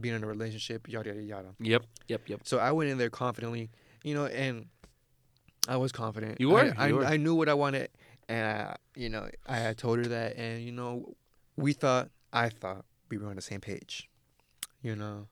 being 0.00 0.14
in 0.14 0.22
a 0.22 0.26
relationship, 0.26 0.88
yada 0.88 1.08
yada 1.10 1.22
yada. 1.22 1.48
Yep. 1.58 1.82
Yep. 2.08 2.28
Yep. 2.28 2.40
So 2.44 2.58
I 2.58 2.70
went 2.72 2.90
in 2.90 2.98
there 2.98 3.10
confidently, 3.10 3.70
you 4.04 4.14
know, 4.14 4.26
and 4.26 4.66
I 5.68 5.76
was 5.78 5.90
confident. 5.90 6.40
You 6.40 6.50
were, 6.50 6.72
I, 6.78 6.88
I, 6.88 6.92
were. 6.92 7.04
I 7.04 7.16
knew 7.16 7.34
what 7.34 7.48
I 7.48 7.54
wanted, 7.54 7.88
and 8.28 8.46
I, 8.46 8.76
you 8.94 9.08
know, 9.08 9.28
I 9.46 9.56
had 9.56 9.76
told 9.78 9.98
her 9.98 10.04
that, 10.04 10.36
and 10.36 10.62
you 10.62 10.70
know, 10.70 11.16
we 11.56 11.72
thought, 11.72 12.10
I 12.32 12.50
thought 12.50 12.84
we 13.08 13.18
were 13.18 13.28
on 13.28 13.36
the 13.36 13.42
same 13.42 13.60
page, 13.60 14.08
you 14.86 14.94
know, 14.96 15.26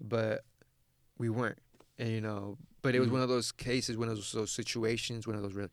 but 0.00 0.44
we 1.18 1.28
weren't, 1.30 1.58
and 1.98 2.08
you 2.10 2.20
know, 2.20 2.58
but 2.82 2.94
it 2.94 3.00
was 3.00 3.08
Mhm. 3.08 3.12
one 3.12 3.22
of 3.22 3.28
those 3.28 3.50
cases, 3.52 3.96
one 3.96 4.08
of 4.08 4.16
those, 4.16 4.32
those 4.32 4.52
situations, 4.52 5.26
one 5.26 5.34
of 5.36 5.42
those 5.42 5.54
real 5.54 5.68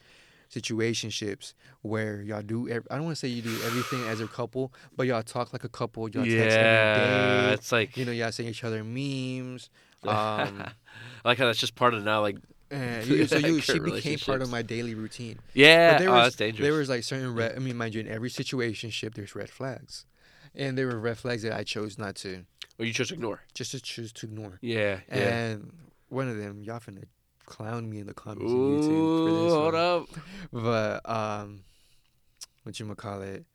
situationships 0.50 1.54
where 1.82 2.22
y'all 2.22 2.42
do. 2.42 2.70
Ev- 2.70 2.88
I 2.90 2.96
don't 2.96 3.06
want 3.06 3.18
to 3.18 3.20
say 3.20 3.28
you 3.28 3.42
do 3.42 3.56
everything 3.66 4.04
as 4.08 4.22
a 4.22 4.28
couple, 4.28 4.74
but 4.96 5.08
y'all 5.08 5.24
talk 5.24 5.54
like 5.54 5.64
a 5.64 5.70
couple. 5.70 6.08
Y'all 6.10 6.24
text 6.24 6.36
every 6.36 6.42
Yeah. 6.52 7.50
It's 7.52 7.72
like. 7.72 7.98
You 7.98 8.06
know, 8.06 8.12
y'all 8.12 8.32
send 8.32 8.50
each 8.50 8.64
other 8.64 8.84
memes. 8.84 9.70
Um, 10.06 10.62
I 10.62 11.30
like 11.30 11.40
how 11.40 11.48
that's 11.48 11.58
just 11.58 11.74
part 11.74 11.96
of 11.96 12.04
now. 12.04 12.22
Like. 12.22 12.38
and 12.70 13.04
you, 13.08 13.26
so 13.26 13.38
you, 13.38 13.60
she 13.60 13.80
became 13.80 14.20
part 14.20 14.44
of 14.44 14.52
my 14.52 14.62
daily 14.62 14.94
routine. 14.94 15.40
Yeah. 15.56 15.94
But 15.94 16.00
there 16.00 16.10
oh, 16.10 16.14
was- 16.14 16.24
that's 16.26 16.36
dangerous. 16.36 16.62
There 16.64 16.78
was 16.78 16.90
like 16.90 17.04
certain 17.04 17.34
red. 17.34 17.56
I 17.56 17.60
mean, 17.60 17.76
mind 17.76 17.96
you, 17.96 18.02
in 18.02 18.08
every 18.08 18.30
situationship, 18.30 19.16
there's 19.16 19.34
red 19.34 19.50
flags, 19.50 20.06
and 20.54 20.78
there 20.78 20.86
were 20.86 21.00
red 21.00 21.18
flags 21.18 21.42
that 21.42 21.54
I 21.54 21.64
chose 21.64 21.98
not 21.98 22.14
to, 22.18 22.46
or 22.80 22.86
you 22.86 22.94
just 22.94 23.12
ignore. 23.12 23.42
just 23.54 23.72
to 23.72 23.82
choose 23.82 24.12
to 24.14 24.26
ignore. 24.26 24.60
Yeah. 24.62 25.00
Yeah. 25.10 25.16
And 25.16 25.72
one 26.10 26.28
of 26.28 26.38
them, 26.38 26.64
y'all 26.64 26.80
finna 26.80 27.04
clown 27.46 27.90
me 27.90 28.00
in 28.00 28.08
the 28.08 28.14
comments 28.14 28.52
on 28.52 28.58
Ooh, 28.58 28.80
YouTube 28.80 29.28
for 29.28 29.44
this. 29.44 29.54
hold 29.54 29.74
one. 29.74 29.84
up. 29.84 30.08
But 30.52 31.10
um, 31.10 31.64
what 32.64 32.80
you 32.80 32.96
call 32.96 33.22
it? 33.22 33.46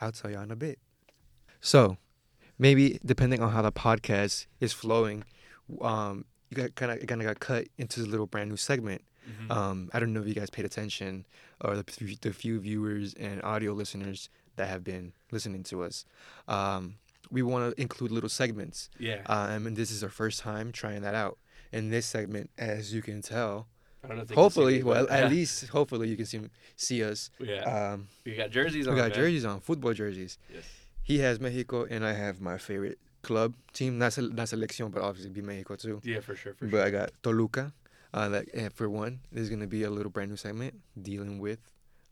I'll 0.00 0.12
tell 0.12 0.30
y'all 0.30 0.42
in 0.42 0.50
a 0.50 0.56
bit. 0.56 0.78
So, 1.60 1.98
maybe 2.58 2.98
depending 3.04 3.42
on 3.42 3.52
how 3.52 3.62
the 3.62 3.72
podcast 3.72 4.46
is 4.60 4.72
flowing, 4.72 5.24
um, 5.82 6.24
you 6.48 6.56
got 6.56 6.74
kind 6.74 6.92
of 6.92 7.06
kind 7.06 7.20
of 7.20 7.26
got 7.26 7.40
cut 7.40 7.68
into 7.76 8.00
this 8.00 8.08
little 8.08 8.26
brand 8.26 8.50
new 8.50 8.56
segment. 8.56 9.02
Mm-hmm. 9.28 9.52
Um, 9.52 9.90
I 9.92 10.00
don't 10.00 10.12
know 10.12 10.20
if 10.22 10.26
you 10.26 10.34
guys 10.34 10.50
paid 10.50 10.64
attention 10.64 11.26
or 11.60 11.76
the, 11.76 12.16
the 12.22 12.32
few 12.32 12.58
viewers 12.58 13.14
and 13.14 13.42
audio 13.42 13.72
listeners 13.72 14.30
that 14.56 14.68
have 14.68 14.82
been 14.82 15.12
listening 15.30 15.62
to 15.64 15.82
us. 15.82 16.04
Um, 16.48 16.94
we 17.30 17.42
want 17.42 17.74
to 17.74 17.80
include 17.80 18.10
little 18.10 18.28
segments, 18.28 18.88
yeah. 18.98 19.22
um, 19.26 19.66
and 19.66 19.76
this 19.76 19.90
is 19.90 20.02
our 20.02 20.10
first 20.10 20.40
time 20.40 20.72
trying 20.72 21.02
that 21.02 21.14
out. 21.14 21.38
In 21.72 21.90
this 21.90 22.04
segment, 22.06 22.50
as 22.58 22.92
you 22.92 23.00
can 23.02 23.22
tell, 23.22 23.68
I 24.02 24.08
don't 24.08 24.16
know 24.16 24.22
if 24.22 24.28
they 24.28 24.34
see 24.34 24.40
hopefully, 24.40 24.76
me, 24.78 24.82
well, 24.82 25.06
but- 25.06 25.12
at 25.12 25.30
least 25.36 25.68
hopefully 25.68 26.08
you 26.08 26.16
can 26.16 26.26
see 26.26 26.40
see 26.76 27.04
us. 27.04 27.30
Yeah. 27.38 27.62
Um, 27.92 28.08
we 28.26 28.34
got 28.34 28.50
jerseys 28.50 28.88
on. 28.88 28.94
we 28.94 29.00
got 29.00 29.10
man. 29.10 29.14
jerseys 29.18 29.44
on, 29.44 29.60
football 29.60 29.92
jerseys, 29.94 30.38
Yes. 30.52 30.64
he 31.02 31.18
has 31.20 31.38
Mexico, 31.38 31.84
and 31.88 32.04
I 32.04 32.12
have 32.14 32.40
my 32.40 32.58
favorite 32.58 32.98
club 33.22 33.54
team. 33.72 33.98
Not 33.98 34.12
se- 34.14 34.32
not 34.34 34.48
selección, 34.48 34.90
but 34.90 35.02
obviously 35.02 35.30
be 35.30 35.42
Mexico 35.42 35.76
too. 35.76 36.00
Yeah, 36.02 36.20
for 36.20 36.34
sure. 36.34 36.54
For 36.54 36.66
But 36.66 36.80
I 36.86 36.90
got 36.90 37.10
Toluca. 37.22 37.72
Uh, 38.12 38.28
that 38.30 38.46
and 38.52 38.72
for 38.72 38.90
one, 38.90 39.20
there's 39.30 39.48
gonna 39.48 39.68
be 39.68 39.84
a 39.84 39.90
little 39.90 40.10
brand 40.10 40.30
new 40.30 40.36
segment 40.36 40.74
dealing 41.00 41.38
with 41.38 41.60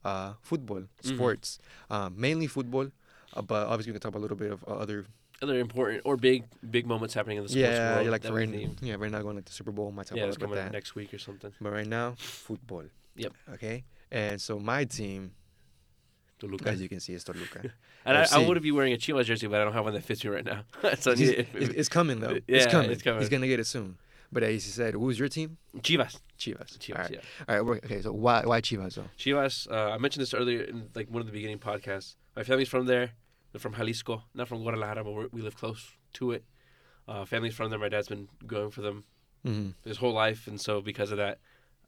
uh, 0.04 0.34
football, 0.40 0.82
Mhm. 1.02 1.14
sports, 1.16 1.58
um, 1.90 2.14
mainly 2.16 2.46
football. 2.46 2.92
Uh, 3.34 3.42
but 3.42 3.66
obviously, 3.66 3.92
we 3.92 3.98
can 3.98 4.00
talk 4.02 4.10
about 4.10 4.20
a 4.20 4.26
little 4.26 4.36
bit 4.36 4.52
of 4.52 4.64
uh, 4.66 4.72
other. 4.72 5.06
Other 5.40 5.60
important 5.60 6.02
or 6.04 6.16
big 6.16 6.44
big 6.68 6.84
moments 6.86 7.14
happening 7.14 7.36
in 7.36 7.44
the 7.44 7.48
sports 7.48 7.60
Yeah, 7.62 7.92
world. 7.94 8.06
yeah, 8.06 8.10
like 8.10 8.22
that 8.22 8.28
for 8.28 8.34
we 8.34 8.40
right, 8.40 8.50
need. 8.50 8.82
yeah, 8.82 8.96
right 8.98 9.08
now 9.10 9.22
going 9.22 9.36
like 9.36 9.44
the 9.44 9.52
Super 9.52 9.70
Bowl. 9.70 9.92
Might 9.92 10.06
talk 10.08 10.18
Yeah, 10.18 10.24
about 10.24 10.54
that. 10.56 10.72
next 10.72 10.96
week 10.96 11.14
or 11.14 11.18
something. 11.18 11.52
But 11.60 11.70
right 11.70 11.86
now, 11.86 12.14
football. 12.18 12.82
Yep. 13.14 13.32
Okay. 13.54 13.84
And 14.10 14.40
so 14.40 14.58
my 14.58 14.84
team, 14.84 15.30
Toluca. 16.38 16.70
as 16.70 16.80
you 16.82 16.88
can 16.88 17.00
see, 17.00 17.14
is 17.14 17.24
Toluca. 17.24 17.72
And 18.04 18.16
I, 18.16 18.26
I 18.32 18.38
would 18.48 18.62
be 18.62 18.72
wearing 18.72 18.94
a 18.94 18.96
Chivas 18.96 19.24
jersey, 19.26 19.48
but 19.48 19.60
I 19.60 19.64
don't 19.64 19.74
have 19.74 19.84
one 19.84 19.92
that 19.92 20.02
fits 20.02 20.24
me 20.24 20.30
right 20.30 20.44
now. 20.44 20.62
so 20.98 21.12
I 21.12 21.14
He's- 21.14 21.36
need- 21.36 21.46
it's, 21.52 21.74
it's 21.74 21.88
coming 21.90 22.20
though. 22.20 22.30
Yeah, 22.46 22.56
it's 22.56 22.66
coming. 22.66 22.90
it's 22.90 23.02
coming. 23.02 23.20
He's 23.20 23.28
gonna 23.28 23.46
get 23.48 23.60
it 23.60 23.66
soon. 23.66 23.98
But 24.32 24.44
as 24.44 24.52
you 24.66 24.72
said, 24.72 24.94
who's 24.94 25.18
your 25.18 25.28
team? 25.28 25.58
Chivas. 25.78 26.16
Chivas. 26.38 26.78
Chivas. 26.78 26.96
All 26.96 27.02
right. 27.02 27.10
Yeah. 27.12 27.18
All 27.56 27.62
right. 27.64 27.82
Okay. 27.84 28.00
So 28.00 28.12
why 28.12 28.42
why 28.46 28.60
Chivas 28.62 28.94
though? 28.94 29.04
Chivas. 29.18 29.70
Uh, 29.70 29.90
I 29.90 29.98
mentioned 29.98 30.22
this 30.22 30.32
earlier 30.32 30.62
in 30.62 30.88
like 30.94 31.08
one 31.10 31.20
of 31.20 31.26
the 31.26 31.32
beginning 31.32 31.58
podcasts. 31.58 32.14
My 32.38 32.44
family's 32.44 32.68
from 32.68 32.86
there. 32.86 33.10
They're 33.50 33.58
from 33.58 33.74
Jalisco, 33.74 34.22
not 34.32 34.46
from 34.46 34.62
Guadalajara, 34.62 35.02
but 35.02 35.12
we're, 35.12 35.26
live 35.32 35.56
close 35.56 35.90
to 36.14 36.30
it. 36.30 36.44
Uh, 37.08 37.24
family's 37.24 37.54
from 37.54 37.68
there. 37.68 37.80
My 37.80 37.88
dad's 37.88 38.06
been 38.06 38.28
going 38.46 38.70
for 38.70 38.80
them 38.80 39.02
Mm-hmm. 39.44 39.70
his 39.88 39.96
whole 39.96 40.12
life, 40.12 40.46
and 40.46 40.60
so 40.60 40.80
because 40.80 41.10
of 41.10 41.18
that, 41.18 41.38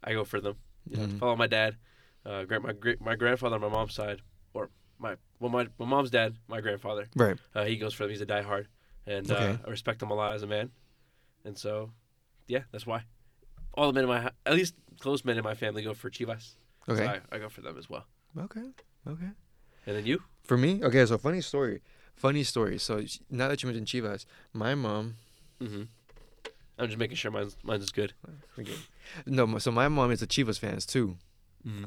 I 0.03 0.13
go 0.13 0.25
for 0.25 0.41
them. 0.41 0.57
You 0.89 0.97
know, 0.97 1.07
Mhm. 1.07 1.19
follow 1.21 1.37
my 1.37 1.47
dad, 1.47 1.77
uh, 2.27 2.45
my 2.49 2.75
my 3.01 3.15
grandfather 3.17 3.57
on 3.57 3.61
my 3.61 3.69
mom's 3.69 3.95
side, 3.95 4.23
or 4.55 4.71
my 4.99 5.17
well 5.41 5.51
my, 5.51 5.69
my 5.79 5.85
mom's 5.87 6.11
dad, 6.11 6.37
my 6.49 6.61
grandfather. 6.61 7.09
Right. 7.15 7.39
Uh, 7.55 7.65
he 7.65 7.77
goes 7.77 7.93
for 7.95 8.05
them. 8.05 8.11
He's 8.11 8.21
a 8.21 8.27
diehard, 8.27 8.67
and 9.07 9.31
Okay. 9.31 9.51
uh, 9.51 9.67
I 9.67 9.71
respect 9.71 10.01
him 10.03 10.11
a 10.11 10.15
lot 10.15 10.33
as 10.35 10.43
a 10.43 10.47
man, 10.47 10.71
and 11.45 11.57
so 11.59 11.93
yeah, 12.49 12.63
that's 12.73 12.87
why. 12.87 13.05
All 13.75 13.87
the 13.89 13.93
men 13.93 14.05
in 14.05 14.09
my 14.11 14.31
at 14.47 14.55
least 14.55 14.75
close 15.01 15.25
men 15.25 15.37
in 15.39 15.45
my 15.45 15.55
family 15.55 15.83
go 15.83 15.93
for 15.95 16.09
Chivas. 16.11 16.55
So 16.87 16.93
Okay. 16.95 17.07
I, 17.07 17.21
I 17.35 17.39
go 17.39 17.49
for 17.49 17.61
them 17.63 17.77
as 17.79 17.89
well. 17.91 18.07
Okay. 18.39 18.67
Okay. 19.07 19.31
And 19.87 19.97
then 19.97 20.07
you? 20.07 20.23
For 20.43 20.57
me, 20.57 20.83
okay. 20.83 21.05
So 21.07 21.19
funny 21.19 21.41
story. 21.41 21.83
Funny 22.17 22.43
story. 22.43 22.79
So 22.79 23.03
now 23.31 23.49
that 23.49 23.63
you 23.63 23.67
mentioned 23.69 23.87
Chivas, 23.87 24.25
my 24.53 24.75
mom. 24.75 25.17
Mm-hmm. 25.61 25.83
I'm 26.79 26.87
just 26.87 26.99
making 26.99 27.17
sure 27.17 27.31
mine's 27.31 27.57
mine's 27.63 27.85
is 27.85 27.91
good. 27.91 28.15
No. 29.27 29.59
So 29.59 29.71
my 29.71 29.89
mom 29.89 30.11
is 30.11 30.23
a 30.23 30.27
Chivas 30.27 30.59
fans 30.59 30.87
too. 30.87 31.17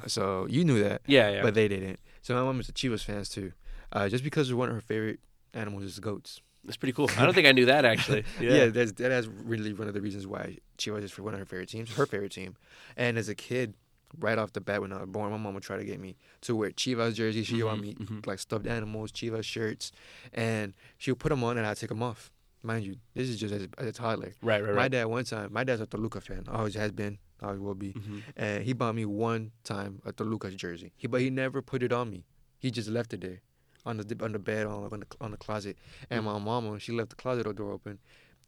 So 0.07 0.45
you 0.49 0.63
knew 0.63 0.83
that, 0.83 1.01
Yeah, 1.07 1.31
yeah. 1.31 1.41
but 1.41 1.55
they 1.55 1.67
didn't. 1.67 1.99
So 2.21 2.35
my 2.35 2.41
mom 2.43 2.59
is 2.59 2.69
a 2.69 2.73
Chivas 2.73 3.03
fans 3.03 3.27
too. 3.27 3.53
Uh, 3.91 4.07
just 4.07 4.23
because 4.23 4.53
one 4.53 4.69
of 4.69 4.75
her 4.75 4.81
favorite 4.81 5.19
animals 5.55 5.83
is 5.83 5.99
goats. 5.99 6.41
that's 6.63 6.77
pretty 6.77 6.93
cool. 6.93 7.09
I 7.17 7.25
don't 7.25 7.33
think 7.33 7.47
I 7.47 7.51
knew 7.53 7.65
that 7.65 7.83
actually. 7.83 8.23
Yeah, 8.39 8.53
Yeah. 8.53 8.65
that's 8.67 8.91
that 8.93 9.11
is 9.11 9.27
really 9.27 9.73
one 9.73 9.87
of 9.87 9.95
the 9.95 10.01
reasons 10.01 10.27
why 10.27 10.57
Chivas 10.77 11.03
is 11.03 11.11
for 11.11 11.23
one 11.23 11.33
of 11.33 11.39
her 11.39 11.45
favorite 11.45 11.69
teams, 11.69 11.91
her 11.95 12.05
favorite 12.05 12.31
team. 12.31 12.55
And 12.95 13.17
as 13.17 13.29
a 13.29 13.35
kid, 13.35 13.73
right 14.19 14.37
off 14.37 14.53
the 14.53 14.61
bat 14.61 14.81
when 14.81 14.91
I 14.93 14.99
was 15.01 15.09
born, 15.09 15.31
my 15.31 15.37
mom 15.37 15.53
would 15.55 15.63
try 15.63 15.77
to 15.77 15.83
get 15.85 15.99
me 15.99 16.15
to 16.41 16.55
wear 16.55 16.69
Chivas 16.71 17.15
jerseys. 17.15 17.47
She 17.47 17.55
would 17.63 17.65
want 17.65 17.81
me 17.81 17.95
Mhm, 17.95 18.07
mhm. 18.21 18.27
like 18.27 18.39
stuffed 18.39 18.67
animals, 18.67 19.11
Chivas 19.11 19.43
shirts, 19.43 19.91
and 20.33 20.73
she 20.97 21.11
would 21.11 21.19
put 21.19 21.29
them 21.29 21.43
on 21.43 21.57
and 21.57 21.65
I'd 21.65 21.77
take 21.77 21.89
them 21.89 22.03
off. 22.03 22.31
Mind 22.61 22.85
you, 22.85 22.95
this 23.13 23.27
is 23.27 23.37
just 23.39 23.53
as, 23.53 23.67
as 23.77 23.87
a 23.87 23.91
toddler. 23.91 24.33
Right, 24.41 24.61
right, 24.61 24.69
right. 24.69 24.75
My 24.75 24.87
dad 24.87 25.05
one 25.05 25.25
time, 25.25 25.51
my 25.51 25.63
dad's 25.65 25.81
a 25.81 25.85
Toluca 25.85 26.21
fan, 26.21 26.45
always 26.47 26.75
has 26.75 26.91
been, 26.91 27.17
always 27.41 27.59
will 27.59 27.75
be, 27.75 27.91
hmm 27.91 28.19
and 28.37 28.63
he 28.63 28.71
bought 28.73 28.95
me 28.95 29.05
one 29.05 29.51
time 29.63 30.01
a 30.05 30.13
Toluca 30.13 30.49
jersey. 30.51 30.93
He 30.95 31.07
but 31.07 31.19
he 31.21 31.29
never 31.29 31.61
put 31.61 31.83
it 31.83 31.91
on 31.91 32.09
me. 32.09 32.23
He 32.59 32.71
just 32.71 32.87
left 32.89 33.13
it 33.13 33.21
there. 33.21 33.41
On 33.85 33.97
the 33.97 34.17
on 34.23 34.31
the 34.31 34.39
bed 34.39 34.65
on 34.65 34.89
on 34.93 34.99
the 35.01 35.05
on 35.19 35.31
the 35.31 35.37
closet, 35.37 35.77
and 36.09 36.21
Mm. 36.21 36.25
my 36.25 36.39
mama 36.39 36.79
she 36.79 36.93
left 36.93 37.09
the 37.09 37.17
closet 37.17 37.53
door 37.57 37.71
open, 37.73 37.99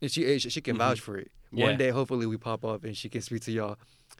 and 0.02 0.12
she 0.12 0.38
she, 0.40 0.62
can 0.62 0.78
vouch 0.78 1.00
for 1.00 1.18
it. 1.18 1.32
Yeah. 1.52 1.66
One 1.66 1.78
day, 1.78 1.90
hopefully, 1.90 2.26
we 2.26 2.38
pop 2.38 2.66
up 2.66 2.84
and 2.84 2.96
she 2.98 3.08
can 3.10 3.22
speak 3.22 3.42
to 3.44 3.52
y'all. 3.52 3.78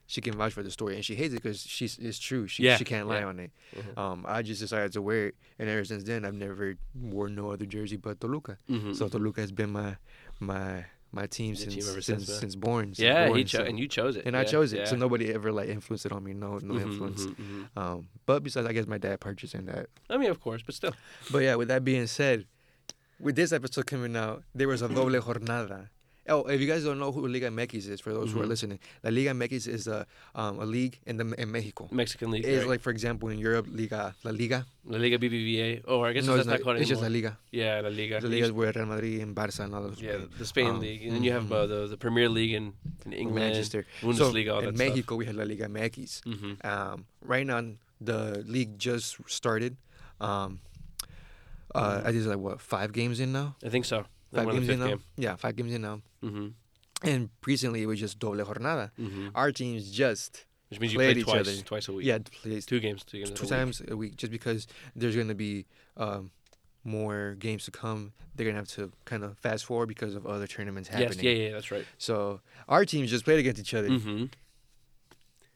She 0.08 0.22
can 0.22 0.34
vouch 0.34 0.54
for 0.54 0.62
the 0.64 0.70
story, 0.72 0.96
and 0.96 1.04
she 1.04 1.16
hates 1.16 1.34
it 1.34 1.42
because 1.42 1.62
she's 1.62 1.98
it's 1.98 2.20
true. 2.20 2.48
She 2.48 2.64
Yeah, 2.64 2.78
she 2.78 2.86
can't 2.86 3.08
lie 3.08 3.20
yeah. 3.20 3.26
on 3.26 3.40
it. 3.40 3.52
Mhm. 3.76 3.98
Um, 3.98 4.26
I 4.28 4.42
just 4.44 4.62
decided 4.62 4.94
to 4.94 5.02
wear 5.02 5.28
it, 5.28 5.36
and 5.58 5.68
ever 5.70 5.84
since 5.84 6.04
then, 6.04 6.26
I've 6.26 6.36
never 6.36 6.76
worn 6.94 7.34
no 7.36 7.50
other 7.52 7.66
jersey 7.66 7.98
but 7.98 8.20
Toluca. 8.20 8.58
Mhm. 8.70 8.96
So 8.96 9.08
Toluca 9.10 9.42
has 9.42 9.52
been 9.52 9.72
my 9.72 9.98
my 10.40 10.86
my 11.12 11.26
team 11.28 11.56
since 11.56 11.74
team 11.74 11.82
since 11.84 12.06
since, 12.06 12.26
since, 12.40 12.56
born. 12.56 12.88
Since 12.94 13.00
yeah, 13.00 13.28
born, 13.28 13.38
he 13.40 13.44
cho- 13.46 13.60
so- 13.60 13.64
and 13.64 13.80
you 13.80 13.88
chose 13.88 14.16
it. 14.18 14.26
and 14.26 14.36
I 14.38 14.44
chose 14.44 14.74
it. 14.74 14.80
yeah. 14.80 14.86
So 14.86 14.96
nobody 14.98 15.34
ever 15.34 15.52
like 15.52 15.70
influenced 15.70 16.06
it 16.06 16.12
on 16.12 16.24
me. 16.24 16.34
No, 16.34 16.60
no 16.60 16.74
Mhm, 16.76 16.82
influence. 16.82 17.26
mhm, 17.26 17.36
mhm. 17.36 17.82
Um, 17.82 18.08
but 18.26 18.44
besides, 18.44 18.68
I 18.68 18.74
guess 18.74 18.86
my 18.86 18.98
dad 18.98 19.22
purchasing 19.22 19.66
that. 19.66 19.88
I 20.10 20.18
mean, 20.18 20.30
of 20.30 20.40
course, 20.40 20.62
but 20.64 20.76
still. 20.76 20.94
But 21.32 21.40
yeah, 21.40 21.56
with 21.56 21.70
that 21.70 21.84
being 21.86 22.06
said, 22.08 22.46
with 23.20 23.36
this 23.36 23.52
episode 23.52 23.86
coming 23.86 24.16
out, 24.16 24.44
there 24.54 24.68
was 24.68 24.82
a 24.82 24.88
doble 24.90 25.20
jornada. 25.22 25.90
Oh, 26.28 26.42
if 26.50 26.60
you 26.60 26.66
guys 26.66 26.84
don't 26.84 26.98
know 26.98 27.12
who 27.12 27.28
Liga 27.28 27.52
MX 27.52 27.88
is, 27.88 28.02
for 28.02 28.12
those 28.12 28.32
who 28.32 28.42
are 28.42 28.46
Mhm. 28.46 28.50
listening, 28.50 28.80
La 29.04 29.12
Liga 29.12 29.30
MX 29.30 29.68
is 29.68 29.86
a 29.86 30.08
um, 30.34 30.58
a 30.60 30.66
league 30.66 30.98
in 31.06 31.18
the 31.18 31.26
in 31.40 31.52
Mexico. 31.52 31.88
Mexican 31.92 32.32
league. 32.32 32.44
It's 32.44 32.62
right? 32.66 32.68
like, 32.72 32.82
for 32.82 32.90
example, 32.90 33.30
in 33.30 33.38
Europe, 33.38 33.68
Liga 33.70 34.16
La 34.24 34.32
Liga. 34.32 34.66
La 34.90 34.98
Liga 34.98 35.20
BBVA. 35.20 35.84
Oh, 35.86 36.02
I 36.02 36.14
guess 36.14 36.26
no, 36.26 36.34
it's 36.34 36.48
not 36.48 36.54
not. 36.54 36.64
called 36.64 36.78
It's 36.82 36.90
just 36.90 37.04
La. 37.04 37.10
Liga. 37.10 37.38
Yeah, 37.52 37.82
La 37.82 37.90
Liga. 37.90 38.20
The 38.22 38.28
Liga 38.28 38.46
is 38.46 38.52
where 38.52 38.72
Real 38.74 38.88
Madrid 38.88 39.22
and 39.22 39.36
Barca 39.36 39.62
and 39.62 39.76
all 39.76 39.84
those. 39.84 40.02
Yeah, 40.02 40.18
play. 40.18 40.28
the 40.40 40.46
Spain 40.48 40.68
Um, 40.74 40.80
league, 40.80 41.04
and 41.06 41.12
then 41.16 41.24
you 41.24 41.32
have 41.32 41.52
uh, 41.52 41.68
the 41.68 41.86
the 41.94 41.98
Premier 41.98 42.28
League 42.28 42.54
in, 42.54 42.74
in 43.06 43.14
England, 43.14 43.46
Manchester. 43.46 43.86
Bundesliga, 44.02 44.48
so 44.50 44.54
all 44.56 44.60
in 44.66 44.74
that 44.74 44.78
Mexico, 44.84 45.16
we 45.22 45.26
have 45.30 45.36
La 45.36 45.44
Liga 45.46 45.68
MX. 45.70 46.10
stuff. 46.10 46.34
hmm 46.42 46.54
Um, 46.66 47.06
right 47.22 47.46
now, 47.46 47.62
the 48.02 48.42
league 48.50 48.80
just 48.80 49.18
started. 49.30 49.78
Um, 50.20 50.58
uh, 51.76 52.02
I 52.04 52.06
think 52.12 52.18
it's 52.18 52.28
like 52.28 52.38
what 52.40 52.62
five 52.62 52.92
games 52.94 53.20
in 53.20 53.32
now. 53.32 53.56
I 53.64 53.70
think 53.70 53.86
so. 53.86 54.06
Five 54.34 54.52
games 54.52 54.70
in 54.70 54.80
now. 54.80 54.98
Yeah, 55.18 55.36
five 55.36 55.56
games 55.56 55.74
in 55.74 55.82
now. 55.82 56.02
hmm 56.22 56.48
And 57.04 57.30
recently, 57.46 57.82
it 57.84 57.88
was 57.88 58.00
just 58.00 58.20
doble 58.20 58.44
jornada. 58.46 58.92
hmm 58.98 59.28
Our 59.36 59.52
teams 59.52 59.92
just 59.92 60.46
Which 60.70 60.80
means 60.80 60.94
you 60.94 61.00
Played 61.00 61.24
play 61.26 61.34
each 61.34 61.40
other. 61.42 61.56
twice 61.64 61.88
a 61.88 61.94
week. 61.94 62.06
yeah 62.06 62.20
plays 62.42 62.66
two 62.66 62.80
games, 62.80 63.04
two 63.04 63.18
games. 63.20 63.32
two 63.32 63.44
a 63.44 63.46
week. 63.46 63.50
times 63.50 63.82
a 63.88 63.96
week, 63.96 64.14
just 64.22 64.32
because 64.32 64.68
there's 64.96 65.16
gonna 65.16 65.36
be 65.36 65.66
um, 65.98 66.32
more 66.84 67.36
games 67.40 67.66
to 67.66 67.72
come. 67.72 68.14
They're 68.36 68.46
gonna 68.48 68.58
have 68.64 68.68
to 68.80 68.92
kind 69.06 69.24
of 69.24 69.38
fast 69.40 69.66
forward 69.66 69.88
because 69.88 70.14
of 70.16 70.26
other 70.26 70.48
tournaments 70.48 70.90
Yes, 70.92 71.00
happening. 71.02 71.26
yeah, 71.26 71.44
yeah, 71.48 71.52
that's 71.54 71.72
right. 71.72 71.86
So 71.98 72.42
our 72.68 72.84
teams 72.86 73.10
just 73.10 73.24
played 73.26 73.40
against 73.40 73.60
each 73.62 73.74
other. 73.74 73.90
hmm 73.90 74.26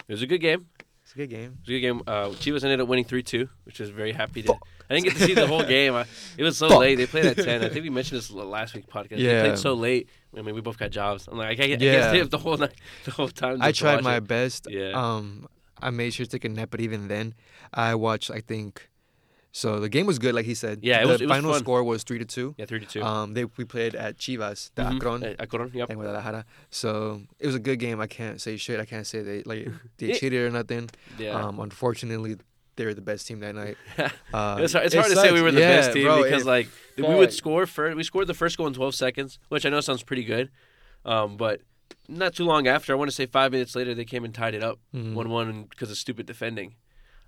It 0.08 0.14
was 0.14 0.22
a 0.22 0.28
good 0.28 0.42
game. 0.42 0.68
It's 1.10 1.16
a 1.16 1.18
good 1.18 1.30
game. 1.32 1.44
It 1.46 1.60
was 1.62 1.70
a 1.70 1.72
good 1.72 1.80
game. 1.80 2.02
Uh, 2.06 2.28
Chivas 2.38 2.64
ended 2.64 2.82
up 2.82 2.88
winning 2.88 3.04
three 3.04 3.24
two, 3.24 3.50
which 3.64 3.80
is 3.82 3.90
very 3.90 4.12
happy 4.12 4.44
to. 4.44 4.54
I 4.88 4.94
didn't 4.94 5.06
get 5.06 5.18
to 5.18 5.24
see 5.26 5.34
the 5.34 5.48
whole 5.48 5.64
game. 5.78 5.96
I, 5.96 6.06
it 6.38 6.44
was 6.44 6.56
so 6.56 6.70
Fuck. 6.70 6.82
late. 6.82 6.96
They 6.96 7.08
played 7.08 7.26
at 7.26 7.36
ten. 7.36 7.64
I 7.64 7.70
think 7.70 7.82
we 7.82 7.90
mentioned 7.90 8.20
this 8.20 8.30
last 8.30 8.76
week 8.76 8.86
podcast. 8.88 9.18
They 9.18 9.24
Yeah. 9.24 9.42
played 9.42 9.58
so 9.58 9.74
late. 9.74 10.08
I 10.38 10.44
mean, 10.44 10.54
we 10.54 10.62
both 10.62 10.78
got 10.78 10.92
jobs. 10.92 11.28
I'm 11.28 11.36
like, 11.40 11.48
I 11.48 11.56
can't, 11.56 11.72
I 11.74 11.78
can't 11.78 12.04
stay 12.12 12.22
up 12.22 12.30
the 12.30 12.38
whole 12.38 12.58
night, 12.58 12.74
the 13.06 13.12
whole 13.12 13.28
time. 13.28 13.58
I 13.60 13.72
tried 13.72 14.04
my 14.04 14.18
it. 14.18 14.28
best. 14.28 14.68
Yeah. 14.70 14.92
Um, 14.92 15.48
I 15.82 15.90
made 15.90 16.14
sure 16.14 16.28
to 16.28 16.32
take 16.32 16.46
a 16.46 16.50
nap, 16.50 16.70
but 16.70 16.80
even 16.80 17.08
then, 17.08 17.34
I 17.74 17.96
watched. 17.96 18.30
I 18.30 18.42
think. 18.42 18.88
So 19.52 19.80
the 19.80 19.90
game 19.90 20.06
was 20.06 20.20
good, 20.20 20.36
like 20.36 20.46
he 20.46 20.54
said. 20.54 20.80
Yeah, 20.84 21.00
it 21.00 21.02
the 21.06 21.08
was- 21.14 21.22
it 21.22 21.26
was 21.28 21.36
final 21.38 21.52
fun. 21.54 21.60
score 21.62 21.84
was 21.84 22.04
three 22.04 22.20
to 22.20 22.26
two. 22.26 22.54
Yeah, 22.58 22.66
three 22.66 22.80
to 22.80 22.86
two. 22.86 23.02
Um, 23.04 23.34
they 23.34 23.46
we 23.46 23.66
played 23.66 23.96
at 23.96 24.18
Chivas, 24.18 24.70
the 24.76 24.84
Mhm. 24.84 24.96
Akron. 24.98 25.24
Uh, 25.24 25.36
Akron, 25.40 25.72
yep. 25.74 25.90
in 25.90 25.96
Guadalajara. 25.98 26.46
So 26.70 27.24
it 27.40 27.48
was 27.48 27.56
a 27.56 27.60
good 27.60 27.80
game. 27.80 28.00
I 28.00 28.08
can't 28.08 28.40
say 28.40 28.58
shit. 28.58 28.80
I 28.80 28.86
can't 28.86 29.08
say 29.08 29.22
they 29.24 29.42
like 29.44 29.68
they 29.98 30.14
cheated 30.14 30.42
or 30.42 30.52
nothing. 30.52 30.90
Yeah. 31.18 31.32
Um, 31.32 31.60
unfortunately, 31.60 32.38
they 32.76 32.86
were 32.86 32.94
the 32.94 33.02
best 33.02 33.28
team 33.28 33.40
that 33.40 33.56
night. 33.56 33.78
Uh, 34.32 34.60
it's 34.62 34.74
hard, 34.74 34.86
it's 34.86 34.94
it 34.94 35.00
hard 35.00 35.10
to 35.12 35.16
say 35.18 35.32
we 35.32 35.42
were 35.42 35.52
the 35.52 35.60
Yeah, 35.60 35.78
best 35.82 35.94
team 35.94 36.04
bro, 36.06 36.22
because 36.24 36.44
it- 36.44 36.48
like 36.48 36.68
we 36.98 37.04
would 37.16 37.34
score 37.34 37.66
first. 37.66 37.98
We 37.98 38.04
scored 38.04 38.28
the 38.28 38.34
first 38.36 38.56
goal 38.58 38.68
in 38.68 38.74
12 38.74 38.94
seconds, 38.94 39.40
which 39.50 39.66
I 39.66 39.70
know 39.70 39.82
sounds 39.82 40.04
pretty 40.04 40.24
good. 40.24 40.52
Um, 41.06 41.36
but 41.38 41.62
not 42.08 42.36
too 42.36 42.44
long 42.46 42.68
after, 42.68 42.94
I 42.94 42.96
want 42.96 43.10
to 43.10 43.16
say 43.16 43.26
five 43.26 43.52
minutes 43.52 43.76
later, 43.76 43.96
they 43.96 44.06
came 44.06 44.24
and 44.24 44.34
tied 44.34 44.54
it 44.54 44.64
up 44.64 44.78
Mhm. 44.96 45.14
one 45.16 45.30
one 45.30 45.64
because 45.64 45.90
of 45.90 45.98
stupid 45.98 46.26
defending. 46.28 46.76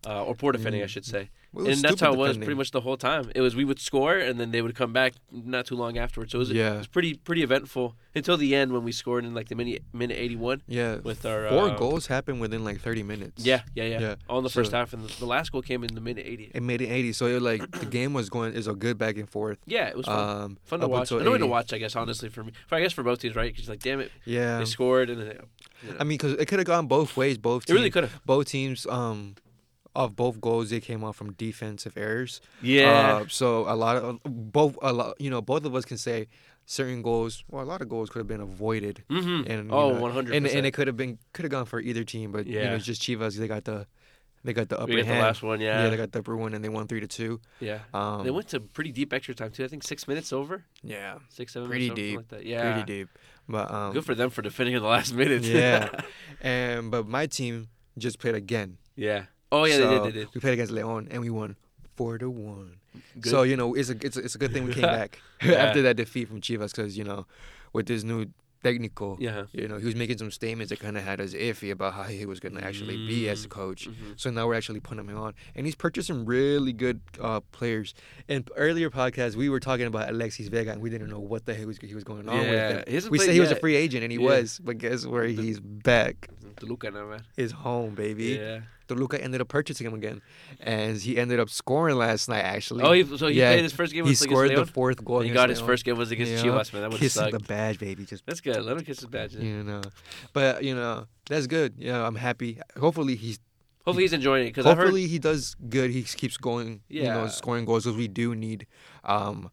Uh, 0.03 0.23
or 0.23 0.33
poor 0.33 0.51
defending, 0.51 0.81
I 0.81 0.85
Mm. 0.85 0.89
should 0.89 1.05
say, 1.05 1.29
Well, 1.53 1.67
and 1.67 1.77
that's 1.79 2.01
how 2.01 2.11
it 2.13 2.17
was 2.17 2.29
defending. 2.29 2.45
pretty 2.47 2.57
much 2.57 2.71
the 2.71 2.81
whole 2.81 2.97
time. 2.97 3.31
It 3.35 3.41
was 3.41 3.55
we 3.55 3.65
would 3.65 3.79
score 3.79 4.17
and 4.17 4.39
then 4.39 4.49
they 4.49 4.63
would 4.63 4.73
come 4.73 4.91
back 4.93 5.13
not 5.31 5.67
too 5.67 5.75
long 5.75 5.95
afterwards. 5.99 6.31
So 6.31 6.37
it 6.37 6.39
was, 6.39 6.49
Yeah. 6.51 6.73
it 6.73 6.77
was 6.79 6.87
pretty 6.87 7.13
pretty 7.13 7.43
eventful 7.43 7.95
until 8.15 8.35
the 8.35 8.55
end 8.55 8.71
when 8.73 8.83
we 8.83 8.91
scored 8.93 9.25
in 9.25 9.35
like 9.35 9.49
the 9.49 9.53
minute 9.55 9.83
minute 9.93 10.17
eighty 10.17 10.35
one 10.35 10.63
Yeah, 10.67 10.95
with 11.03 11.23
our 11.23 11.47
four 11.49 11.69
uh, 11.69 11.75
goals 11.77 12.07
happened 12.07 12.41
within 12.41 12.63
like 12.63 12.81
thirty 12.81 13.03
minutes. 13.03 13.45
Yeah, 13.45 13.61
yeah, 13.75 13.83
yeah, 13.83 13.99
Yeah. 13.99 14.15
All 14.27 14.39
in 14.39 14.43
the 14.43 14.49
first 14.49 14.71
half, 14.71 14.91
and 14.93 15.07
the, 15.07 15.19
the 15.19 15.27
last 15.27 15.51
goal 15.51 15.61
came 15.61 15.83
in 15.83 15.93
the 15.93 16.01
minute 16.01 16.25
eighty. 16.25 16.49
it 16.51 16.63
made 16.63 16.81
it 16.81 16.87
eighty. 16.87 17.13
So 17.13 17.27
it 17.27 17.33
was 17.33 17.43
like 17.43 17.69
the 17.69 17.85
game 17.85 18.13
was 18.15 18.27
going 18.31 18.53
is 18.55 18.65
a 18.65 18.73
good 18.73 18.97
back 18.97 19.17
and 19.17 19.29
forth. 19.29 19.59
Yeah, 19.67 19.87
it 19.87 19.95
was 19.97 20.07
fun. 20.07 20.41
Um, 20.43 20.57
Fun 20.65 20.79
to 20.79 20.87
watch. 20.87 21.11
Annoying 21.11 21.41
to 21.41 21.45
watch, 21.47 21.73
I 21.73 21.77
guess. 21.77 21.95
Honestly, 21.95 22.29
for 22.29 22.43
me, 22.43 22.53
for 22.65 22.73
I 22.73 22.81
guess 22.81 22.91
for 22.93 23.03
both 23.03 23.19
teams, 23.19 23.35
right? 23.35 23.53
Because 23.53 23.69
like, 23.69 23.81
damn 23.83 23.99
it, 23.99 24.11
Yeah, 24.25 24.57
they 24.57 24.65
scored 24.65 25.11
and 25.11 25.21
then, 25.21 25.27
you 25.83 25.89
know. 25.91 25.97
I 25.99 26.03
mean, 26.05 26.17
because 26.17 26.33
it 26.39 26.47
could 26.47 26.57
have 26.57 26.65
gone 26.65 26.87
both 26.87 27.15
ways. 27.15 27.37
Both 27.37 27.69
it 27.69 27.73
really 27.73 27.91
could 27.91 28.05
have. 28.05 28.25
both 28.25 28.47
teams, 28.47 28.87
um, 28.87 29.35
of 29.95 30.15
both 30.15 30.39
goals 30.39 30.69
they 30.69 30.79
came 30.79 31.03
off 31.03 31.15
from 31.15 31.33
defensive 31.33 31.97
errors. 31.97 32.39
Yeah, 32.61 33.17
Uh, 33.17 33.25
so 33.27 33.61
a 33.67 33.75
lot 33.75 33.97
of 33.97 34.19
both 34.23 34.77
a 34.81 34.93
lot, 34.93 35.19
you 35.19 35.29
know, 35.29 35.41
both 35.41 35.65
of 35.65 35.75
us 35.75 35.85
can 35.85 35.97
say 35.97 36.27
certain 36.65 37.01
goals. 37.01 37.43
Well, 37.49 37.63
a 37.63 37.67
lot 37.67 37.81
of 37.81 37.89
goals 37.89 38.09
could 38.09 38.19
have 38.19 38.27
been 38.27 38.39
avoided, 38.41 39.03
mm-hmm. 39.09 39.51
and 39.51 39.71
oh, 39.71 39.99
one 39.99 40.11
hundred 40.11 40.35
and 40.35 40.47
and 40.47 40.65
it 40.65 40.71
could 40.71 40.87
have 40.87 40.95
been 40.97 41.17
could 41.33 41.43
have 41.43 41.51
gone 41.51 41.65
for 41.65 41.79
either 41.81 42.03
team, 42.03 42.31
but 42.31 42.47
you 42.47 42.55
know, 42.55 42.61
Yeah. 42.61 42.75
it's 42.75 42.85
just 42.85 43.01
Chivas 43.01 43.35
they 43.37 43.47
got 43.47 43.65
the 43.65 43.85
They 44.43 44.53
got 44.53 44.69
the 44.69 44.79
upper 44.79 44.89
we 44.89 44.95
got 44.97 45.05
the 45.05 45.13
hand. 45.13 45.21
last 45.27 45.43
one. 45.43 45.59
Yeah, 45.61 45.83
Yeah, 45.83 45.89
they 45.91 45.97
got 45.97 46.11
the 46.13 46.19
upper 46.19 46.35
one, 46.35 46.53
and 46.55 46.63
they 46.65 46.69
won 46.69 46.87
three 46.87 46.99
to 47.01 47.07
two. 47.07 47.41
yeah. 47.59 47.79
Um, 47.93 48.23
they 48.23 48.31
went 48.31 48.47
to 48.49 48.59
pretty 48.59 48.91
deep 48.91 49.13
extra 49.13 49.35
time 49.35 49.51
too. 49.51 49.63
I 49.65 49.67
think 49.67 49.83
six 49.83 50.07
minutes 50.07 50.31
over, 50.33 50.63
yeah, 50.81 51.19
six 51.29 51.53
seven. 51.53 51.67
Pretty 51.69 51.89
deep. 51.91 52.17
Like 52.17 52.29
that. 52.29 52.45
Yeah, 52.45 52.71
pretty 52.73 52.85
deep. 52.93 53.09
But 53.47 53.69
um, 53.69 53.93
Good 53.93 54.05
for 54.05 54.15
them 54.15 54.29
for 54.31 54.41
defending 54.41 54.73
in 54.75 54.81
the 54.81 54.87
last 54.87 55.13
minute. 55.21 55.43
Yeah. 55.43 55.89
and 56.41 56.89
but 56.89 57.07
my 57.07 57.27
team 57.27 57.67
just 57.99 58.17
played 58.19 58.35
again. 58.35 58.77
yeah. 58.95 59.25
Oh 59.51 59.65
yeah, 59.65 59.75
So, 59.77 59.87
they 59.89 59.95
did. 59.95 60.03
They 60.05 60.19
did. 60.21 60.27
We 60.33 60.41
played 60.41 60.53
against 60.53 60.71
Leon, 60.71 61.07
and 61.11 61.21
we 61.21 61.29
won 61.29 61.55
four 61.95 62.17
to 62.17 62.29
one. 62.29 62.77
Good. 63.19 63.29
So 63.29 63.43
you 63.43 63.55
know, 63.57 63.73
it's 63.73 63.89
a 63.89 63.95
it's 64.05 64.17
a, 64.17 64.21
it's 64.21 64.35
a 64.35 64.37
good 64.37 64.51
thing 64.53 64.65
we 64.65 64.73
came 64.73 64.81
back 64.99 65.19
Yeah. 65.43 65.53
after 65.55 65.81
that 65.83 65.95
defeat 65.97 66.27
from 66.27 66.41
Chivas, 66.41 66.75
because 66.75 66.97
you 66.97 67.03
know, 67.03 67.25
with 67.73 67.85
this 67.87 68.03
new 68.03 68.27
technical, 68.63 69.17
yeah. 69.19 69.45
you 69.53 69.67
know, 69.67 69.77
he 69.79 69.85
was 69.87 69.95
making 69.95 70.19
some 70.19 70.29
statements 70.29 70.69
that 70.69 70.79
kind 70.79 70.95
of 70.95 71.03
had 71.03 71.19
us 71.19 71.33
iffy 71.33 71.71
about 71.71 71.95
how 71.95 72.03
he 72.03 72.27
was 72.27 72.39
going 72.39 72.53
to 72.53 72.63
actually 72.63 72.95
be 73.07 73.27
as 73.27 73.43
a 73.43 73.47
coach. 73.47 73.87
Mhm. 73.89 74.13
So 74.17 74.29
now 74.29 74.45
we're 74.45 74.53
actually 74.53 74.79
putting 74.79 75.03
him 75.09 75.17
on, 75.17 75.33
and 75.55 75.65
he's 75.65 75.73
purchasing 75.73 76.25
really 76.25 76.71
good 76.71 77.01
uh, 77.19 77.39
players. 77.51 77.95
And 78.29 78.47
earlier 78.55 78.91
podcast 78.91 79.35
we 79.35 79.49
were 79.49 79.59
talking 79.59 79.87
about 79.87 80.09
Alexis 80.09 80.47
Vega, 80.47 80.71
and 80.73 80.79
we 80.81 80.91
didn't 80.91 81.09
know 81.09 81.19
what 81.19 81.45
the 81.47 81.55
hell 81.55 81.65
was, 81.65 81.79
he 81.79 81.95
was 81.95 82.03
going 82.03 82.29
on 82.29 82.35
Yeah, 82.45 82.83
with 82.85 82.87
him. 83.05 83.11
We 83.11 83.17
said 83.17 83.33
he 83.33 83.39
was 83.39 83.49
a 83.51 83.55
free 83.55 83.75
agent, 83.75 84.03
and 84.03 84.11
he 84.11 84.19
Yeah. 84.19 84.25
was, 84.25 84.59
but 84.63 84.77
guess 84.77 85.07
where 85.07 85.25
he's 85.25 85.59
back? 85.59 86.29
Toluca 86.57 86.91
man. 86.91 87.23
His 87.35 87.51
home, 87.51 87.95
baby. 87.95 88.37
Yeah. 88.39 88.59
Toluca 88.93 89.21
ended 89.23 89.41
up 89.41 89.47
purchasing 89.47 89.87
him 89.87 89.93
again, 89.93 90.21
and 90.59 90.97
he 90.97 91.17
ended 91.17 91.39
up 91.39 91.49
scoring 91.49 91.95
last 91.95 92.27
night. 92.29 92.41
Actually, 92.43 92.83
Oh, 92.83 92.91
he, 92.91 93.03
so 93.17 93.27
he 93.27 93.35
Yeah, 93.39 93.51
played 93.53 93.63
his 93.63 93.73
first 93.73 93.93
game. 93.93 94.05
he 94.05 94.09
was 94.11 94.19
scored 94.19 94.51
against 94.51 94.67
the 94.67 94.73
fourth 94.73 95.03
goal. 95.03 95.21
He 95.21 95.29
got 95.29 95.49
his 95.49 95.59
Leon. 95.59 95.67
first 95.67 95.85
game 95.85 95.97
was 95.97 96.11
against 96.11 96.31
Yeah. 96.33 96.43
Chivas, 96.43 96.73
man. 96.73 96.81
That 96.83 96.91
would 96.91 97.11
suck. 97.11 97.31
the 97.31 97.39
badge, 97.39 97.79
baby. 97.79 98.05
Just 98.05 98.25
That's 98.25 98.41
good. 98.41 98.61
Let 98.63 98.77
him 98.77 98.83
kiss 98.83 98.99
his 98.99 99.07
badge. 99.07 99.33
you 99.35 99.63
know, 99.63 99.81
but 100.33 100.63
you 100.63 100.75
know 100.75 101.07
that's 101.27 101.47
good. 101.47 101.75
Yeah, 101.77 102.05
I'm 102.05 102.15
happy. 102.15 102.59
Hopefully 102.79 103.15
he's 103.15 103.39
Hopefully 103.85 104.03
he's 104.03 104.13
enjoying 104.13 104.43
it 104.45 104.49
because 104.49 104.65
I 104.67 104.75
heard. 104.75 104.77
hopefully 104.79 105.07
he 105.07 105.17
does 105.17 105.55
good. 105.67 105.89
He 105.89 106.03
keeps 106.03 106.37
going. 106.37 106.81
you 106.87 107.03
know, 107.03 107.23
Yeah. 107.23 107.27
scoring 107.29 107.65
goals 107.65 107.85
because 107.85 107.97
we 107.97 108.07
do 108.07 108.35
need 108.35 108.67
um 109.03 109.49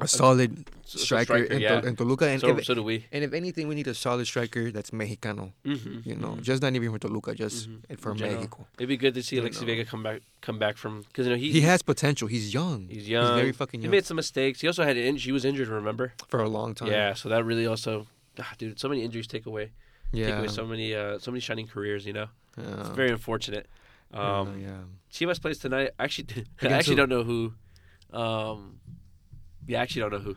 a 0.00 0.08
solid 0.08 0.68
so- 0.84 0.98
striker, 0.98 1.36
in, 1.36 1.60
yeah. 1.60 1.80
In 1.84 1.96
Toluca, 1.96 2.28
and 2.28 2.40
So, 2.40 2.48
if, 2.56 2.64
so 2.64 2.74
do 2.74 2.82
we. 2.82 3.06
and 3.12 3.24
if 3.24 3.32
anything, 3.32 3.68
we 3.68 3.74
need 3.74 3.86
a 3.88 3.94
solid 3.94 4.26
striker 4.26 4.70
that's 4.70 4.90
Mexicano. 4.90 5.52
Mm-hmm. 5.64 6.08
You 6.08 6.16
know, 6.16 6.36
just 6.40 6.62
not 6.62 6.74
even 6.74 6.92
for 6.92 6.98
Toluca, 6.98 7.34
just 7.34 7.68
Mhm. 7.70 7.98
for 7.98 8.12
In 8.12 8.18
general. 8.18 8.36
Mexico. 8.40 8.66
It'd 8.78 8.88
be 8.88 8.96
good 8.96 9.14
to 9.14 9.22
see 9.22 9.36
You 9.36 9.42
Alexis 9.42 9.62
know. 9.62 9.66
Vega 9.66 9.84
come 9.84 10.02
back, 10.02 10.20
come 10.40 10.58
back 10.58 10.76
from 10.76 11.02
because 11.02 11.26
you 11.26 11.32
know 11.32 11.38
he 11.38 11.50
He 11.52 11.60
has 11.62 11.82
potential. 11.82 12.28
He's 12.28 12.52
young. 12.52 12.88
he's 12.88 13.08
young. 13.08 13.24
He's 13.34 13.40
very 13.42 13.52
fucking 13.52 13.80
He 13.80 13.88
made 13.88 14.04
some 14.04 14.16
mistakes. 14.16 14.60
He 14.60 14.66
also 14.66 14.84
had 14.84 14.96
an 14.96 15.04
injury. 15.04 15.28
He 15.30 15.32
was 15.32 15.44
injured. 15.44 15.68
Remember? 15.68 16.12
for 16.28 16.40
a 16.40 16.48
long 16.48 16.74
time. 16.74 16.88
Yeah. 16.88 17.14
So 17.14 17.28
that 17.28 17.44
really 17.44 17.66
also, 17.66 18.06
ah, 18.38 18.52
dude, 18.58 18.78
so 18.78 18.88
many 18.88 19.02
injuries 19.02 19.26
take 19.26 19.46
away, 19.46 19.66
take 20.12 20.20
yeah, 20.28 20.38
away 20.38 20.48
so 20.48 20.66
many, 20.66 20.94
uh, 20.94 21.18
so 21.18 21.30
many 21.30 21.40
shining 21.40 21.66
careers. 21.66 22.04
You 22.06 22.12
know, 22.12 22.28
yeah. 22.58 22.80
it's 22.80 22.90
very 22.90 23.10
unfortunate. 23.10 23.66
Yeah, 24.12 24.38
Um, 24.40 24.60
yeah. 24.60 24.82
Chivas 25.12 25.40
plays 25.40 25.58
tonight. 25.58 25.90
Actually, 25.98 26.44
I 26.62 26.66
actually 26.68 26.92
who? 26.94 26.96
don't 26.96 27.08
know 27.08 27.24
who. 27.24 27.52
Um, 28.12 28.78
yeah, 29.66 29.78
I 29.78 29.82
actually 29.82 30.02
don't 30.02 30.12
know 30.12 30.18
who. 30.20 30.36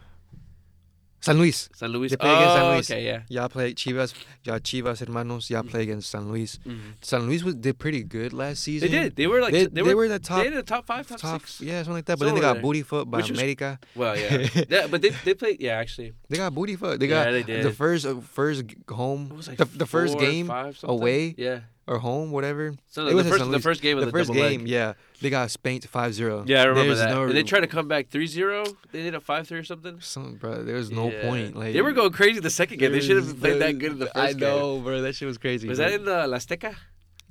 San 1.21 1.37
Luis. 1.37 1.67
San 1.75 1.89
Luis. 1.91 2.11
They 2.11 2.17
play 2.17 2.33
against 2.33 2.53
San 2.55 2.63
Oh, 2.65 2.73
Luis. 2.75 2.91
Okay, 2.91 3.05
yeah. 3.05 3.21
Y'all 3.27 3.49
play 3.49 3.73
Chivas. 3.73 4.13
Y'all 4.45 4.57
Chivas 4.59 5.05
hermanos. 5.05 5.49
Y'all 5.49 5.63
play 5.63 5.81
against 5.83 6.09
San 6.09 6.29
Luis. 6.31 6.59
Mhm. 6.65 6.79
San 7.01 7.27
Luis 7.27 7.43
was, 7.43 7.55
did 7.55 7.77
pretty 7.77 8.03
good 8.03 8.31
last 8.31 8.63
season. 8.63 8.87
They 8.87 8.91
season. 8.93 9.03
did. 9.03 9.15
They 9.17 9.27
were 9.27 9.41
like 9.41 9.51
They, 9.51 9.65
they, 9.65 9.81
they 9.81 9.83
were, 9.83 9.95
were 10.03 10.07
the 10.07 10.19
top 10.19 10.43
they 10.43 10.47
in 10.47 10.53
the 10.55 10.63
top 10.63 10.87
five, 10.87 11.05
top, 11.07 11.19
top, 11.19 11.41
six. 11.41 11.59
yeah, 11.59 11.79
something 11.79 11.95
like 11.95 12.05
that. 12.05 12.19
But 12.19 12.25
then 12.25 12.35
they 12.35 12.39
Somewhere 12.39 12.49
got 12.49 12.53
there. 12.53 12.61
booty 12.63 12.83
foot 12.83 13.11
by 13.11 13.17
Which 13.17 13.31
was- 13.31 13.37
America. 13.37 13.79
Well, 13.95 14.17
yeah, 14.17 14.47
yeah, 14.69 14.87
but 14.87 15.01
they 15.01 15.09
they 15.25 15.33
played. 15.33 15.59
Yeah, 15.59 15.73
actually, 15.75 16.13
They 16.29 16.37
got 16.37 16.55
booty 16.55 16.77
foot. 16.77 17.01
They 17.01 17.07
Yeah, 17.07 17.25
got 17.25 17.31
they 17.31 17.43
did. 17.43 17.65
the 17.65 17.73
first 17.73 18.05
uh, 18.05 18.21
first 18.21 18.67
g- 18.67 18.77
home 18.89 19.27
it 19.31 19.35
was 19.35 19.49
like 19.49 19.57
the, 19.57 19.65
the 19.65 19.85
first 19.85 20.13
four 20.13 20.21
game 20.21 20.47
five, 20.47 20.77
something. 20.77 20.97
away 20.97 21.35
Yeah. 21.37 21.59
Or 21.89 21.97
home, 21.99 22.31
whatever. 22.31 22.75
So 22.87 23.05
It 23.07 23.09
the 23.09 23.15
was 23.15 23.27
first 23.27 23.51
the 23.51 23.59
first 23.59 23.81
game 23.81 23.97
of 23.97 24.01
The 24.01 24.05
the, 24.05 24.11
first 24.11 24.27
double 24.29 24.41
leg. 24.41 24.59
game, 24.59 24.67
yeah, 24.67 24.93
they 25.21 25.29
got 25.29 25.49
spanked 25.51 25.91
5-0. 25.91 26.47
Yeah, 26.47 26.61
I 26.61 26.65
remember 26.65 26.87
There's 26.95 26.99
that. 26.99 27.09
No, 27.09 27.23
and 27.23 27.31
they 27.35 27.43
tried 27.43 27.61
to 27.61 27.67
come 27.67 27.87
back 27.87 28.09
3-0. 28.09 28.75
They 28.91 29.01
did 29.01 29.15
a 29.15 29.19
5-3 29.19 29.51
or 29.59 29.63
something. 29.63 29.99
Some, 29.99 30.35
bro, 30.35 30.63
there's 30.63 30.91
no 30.91 31.09
Yeah. 31.11 31.21
point. 31.27 31.55
Like 31.55 31.73
they 31.73 31.81
were 31.81 31.91
going 31.93 32.11
crazy 32.11 32.39
the 32.39 32.49
second 32.49 32.77
game. 32.79 32.91
They 32.91 33.01
should 33.01 33.17
have 33.17 33.39
played 33.39 33.59
that 33.61 33.79
good 33.79 33.93
in 33.93 33.99
the 33.99 34.05
first 34.05 34.17
I 34.17 34.33
game. 34.33 34.47
I 34.47 34.51
know, 34.57 34.79
bro. 34.79 35.01
That 35.01 35.15
shit 35.15 35.27
was 35.27 35.37
crazy. 35.37 35.67
Was 35.67 35.79
bro. 35.79 35.87
that 35.89 35.93
in 35.95 36.05
the 36.05 36.27
La 36.27 36.37
Azteca? 36.37 36.75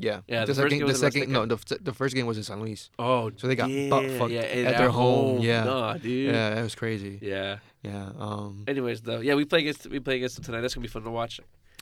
Yeah. 0.00 0.20
Yeah, 0.28 0.44
The, 0.44 0.52
the 0.54 0.54
first 0.54 0.56
second, 0.56 0.70
game 0.70 0.78
the 0.80 0.84
was 0.92 1.00
second, 1.00 1.32
no, 1.32 1.46
the, 1.46 1.78
the 1.80 1.92
first 1.92 2.14
game 2.14 2.26
was 2.26 2.36
in 2.36 2.44
San 2.44 2.60
Luis. 2.60 2.88
Oh, 3.00 3.32
So 3.36 3.48
they 3.48 3.56
got 3.56 3.68
yeah, 3.68 3.88
butt 3.90 4.08
fucked 4.12 4.30
yeah, 4.30 4.42
at 4.42 4.76
their 4.78 4.90
home, 4.90 5.40
yeah. 5.40 5.64
Nah, 5.64 5.94
dude. 5.94 6.26
Yeah, 6.32 6.50
that 6.54 6.62
was 6.62 6.74
crazy. 6.76 7.18
Yeah. 7.20 7.58
Yeah. 7.82 8.10
Um. 8.18 8.64
Anyways, 8.68 9.00
though, 9.02 9.20
yeah, 9.20 9.34
we 9.34 9.44
play 9.44 9.60
against 9.60 9.86
we 9.88 9.98
play 10.00 10.16
against 10.16 10.36
them 10.36 10.44
tonight. 10.44 10.60
That's 10.62 10.74
gonna 10.74 10.82
be 10.82 10.88
fun 10.88 11.02
to 11.04 11.10
watch. 11.10 11.40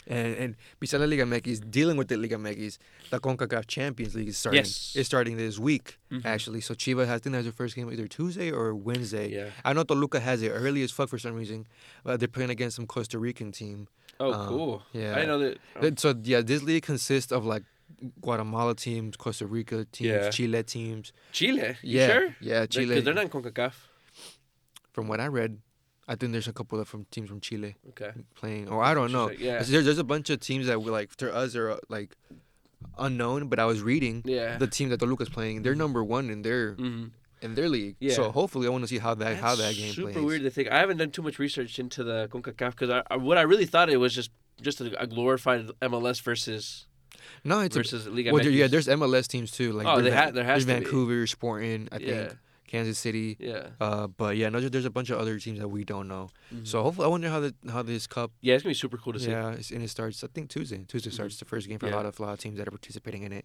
And 0.09 0.35
and 0.37 0.57
besides 0.79 1.01
la 1.01 1.07
Liga 1.07 1.25
MX, 1.25 1.69
dealing 1.71 1.97
with 1.97 2.09
the 2.09 2.17
Liga 2.17 2.37
MX, 2.37 2.79
the 3.11 3.19
Concacaf 3.21 3.67
Champions 3.67 4.15
League 4.15 4.29
is 4.29 4.39
starting. 4.39 4.59
Yes. 4.65 4.93
It's 4.95 5.07
starting 5.09 5.37
this 5.37 5.59
week 5.59 5.99
Mhm. 6.13 6.25
actually. 6.25 6.61
So 6.61 6.75
Chivas 6.75 7.07
has 7.07 7.17
I 7.17 7.19
think 7.19 7.35
has 7.35 7.45
their 7.45 7.53
first 7.53 7.75
game 7.75 7.91
either 7.93 8.07
Tuesday 8.07 8.51
or 8.53 8.75
Wednesday. 8.75 9.29
Yeah. 9.33 9.51
I 9.65 9.73
know 9.73 9.83
Toluca 9.83 10.21
has 10.21 10.43
it 10.43 10.51
early 10.51 10.83
as 10.83 10.93
fuck 10.93 11.09
for 11.09 11.19
some 11.19 11.35
reason. 11.35 11.67
But 12.05 12.21
they're 12.21 12.29
playing 12.29 12.51
against 12.51 12.77
some 12.77 12.87
Costa 12.87 13.19
Rican 13.19 13.51
team. 13.53 13.89
Oh, 14.21 14.33
Um, 14.33 14.49
cool. 14.49 14.83
yeah. 14.93 15.17
I 15.19 15.25
know 15.27 15.39
that. 15.41 15.59
oh, 15.83 15.91
So 15.97 16.15
yeah, 16.23 16.41
this 16.41 16.63
league 16.63 16.85
consists 16.85 17.33
of 17.33 17.45
like 17.45 17.65
Guatemala 18.21 18.75
teams, 18.75 19.17
Costa 19.17 19.47
Rica 19.47 19.87
teams, 19.91 20.09
Yeah. 20.09 20.31
Chile 20.31 20.63
teams. 20.63 21.13
Chile. 21.33 21.77
You 21.83 21.99
yeah, 22.01 22.07
sure? 22.09 22.37
yeah, 22.41 22.67
Chile. 22.67 22.87
Because 22.87 23.05
they're 23.05 23.15
not 23.15 23.25
in 23.25 23.31
Concacaf. 23.31 23.75
From 24.93 25.09
what 25.09 25.21
I 25.21 25.27
read, 25.27 25.59
I 26.09 26.15
think 26.15 26.33
there's 26.33 26.47
a 26.49 26.53
couple 26.53 26.79
of 26.79 26.87
from 26.89 27.05
teams 27.11 27.29
from 27.29 27.41
Chile 27.41 27.75
Okay. 27.91 28.13
playing. 28.37 28.69
Or 28.69 28.83
I 28.83 28.95
don't 28.95 29.11
know. 29.13 29.31
Yeah. 29.31 29.63
There's, 29.63 29.85
there's 29.85 29.99
a 29.99 30.05
bunch 30.05 30.31
of 30.31 30.39
teams 30.41 30.67
that 30.69 30.81
were 30.83 30.93
like 30.93 31.15
to 31.17 31.35
us 31.35 31.57
are 31.57 31.71
uh, 31.73 31.77
like 31.89 32.15
unknown, 32.99 33.49
but 33.49 33.59
I 33.59 33.65
was 33.65 33.83
reading 33.83 34.23
Yeah. 34.25 34.57
the 34.59 34.67
team 34.67 34.89
that 34.91 35.01
Toluca's 35.01 35.29
playing. 35.29 35.63
They're 35.63 35.75
number 35.75 36.03
one 36.05 36.31
in 36.31 36.43
their 36.43 36.75
mm-hmm. 36.75 37.07
in 37.43 37.55
their 37.55 37.69
league. 37.69 37.97
Yeah. 38.01 38.15
So 38.15 38.31
hopefully, 38.31 38.67
I 38.67 38.71
want 38.71 38.85
to 38.85 38.89
see 38.89 38.99
how 38.99 39.15
that 39.15 39.37
how 39.39 39.55
that 39.57 39.75
game 39.75 39.93
super 39.93 40.13
plays. 40.13 40.25
weird 40.25 40.43
to 40.43 40.51
think. 40.51 40.69
I 40.71 40.79
haven't 40.79 40.99
done 40.99 41.11
too 41.11 41.23
much 41.23 41.39
research 41.39 41.79
into 41.79 42.05
the 42.05 42.29
Concacaf 42.31 42.71
because 42.71 42.91
I, 42.91 43.03
I, 43.11 43.17
what 43.17 43.39
I 43.39 43.43
really 43.43 43.67
thought 43.67 43.91
it 43.91 43.97
was 43.99 44.15
just 44.15 44.31
just 44.61 44.81
a, 44.81 45.01
a 45.01 45.07
glorified 45.07 45.67
MLS 45.83 46.23
versus 46.23 46.87
No, 47.45 47.61
it's 47.61 47.77
a, 47.77 47.81
versus 47.81 48.07
Liga 48.07 48.33
well, 48.33 48.43
there- 48.43 48.53
yeah. 48.53 48.69
There's 48.69 48.87
MLS 48.89 49.27
teams 49.27 49.51
too. 49.51 49.73
Like 49.73 49.87
Oh, 49.87 50.01
they 50.01 50.11
ha- 50.11 50.31
there 50.31 50.45
has 50.45 50.65
there's 50.65 50.77
to 50.79 50.81
be. 50.81 50.85
Vancouver, 50.85 51.27
Sporting, 51.27 51.89
I 51.93 51.97
Yeah. 51.99 52.07
think 52.29 52.39
Kansas 52.67 52.99
City. 52.99 53.37
yeah. 53.39 53.69
Uh, 53.81 54.07
but 54.07 54.37
yeah, 54.37 54.49
no, 54.49 54.59
there's- 54.59 54.73
there's 54.73 54.85
a 54.85 54.91
bunch 54.91 55.11
of 55.11 55.19
other 55.19 55.39
teams 55.39 55.59
that 55.61 55.69
we 55.69 55.85
don't 55.85 56.09
know. 56.09 56.29
Mhm. 56.55 56.67
So 56.67 56.83
hopefully, 56.83 57.07
I 57.07 57.09
wonder 57.09 57.29
how 57.29 57.41
the 57.41 57.55
how 57.71 57.83
this 57.83 58.07
cup. 58.07 58.33
yeah, 58.41 58.55
it's 58.55 58.63
gonna 58.63 58.71
be 58.71 58.75
super 58.75 58.97
cool 58.99 59.13
to 59.13 59.21
see. 59.21 59.31
Yeah, 59.31 59.53
it's, 59.53 59.71
and 59.71 59.83
it 59.83 59.89
starts. 59.91 60.23
I 60.25 60.29
think 60.29 60.51
Tuesday. 60.51 60.85
Tuesday 60.89 61.11
starts 61.11 61.37
the 61.39 61.45
first 61.45 61.69
game 61.69 61.79
for 61.79 61.87
Yeah. 61.87 61.95
a 61.95 61.97
lot 61.97 62.07
of 62.07 62.19
a 62.19 62.23
lot 62.23 62.33
of 62.35 62.39
teams 62.41 62.59
that 62.59 62.67
are 62.69 62.73
participating 62.73 63.23
in 63.23 63.33
it. 63.33 63.45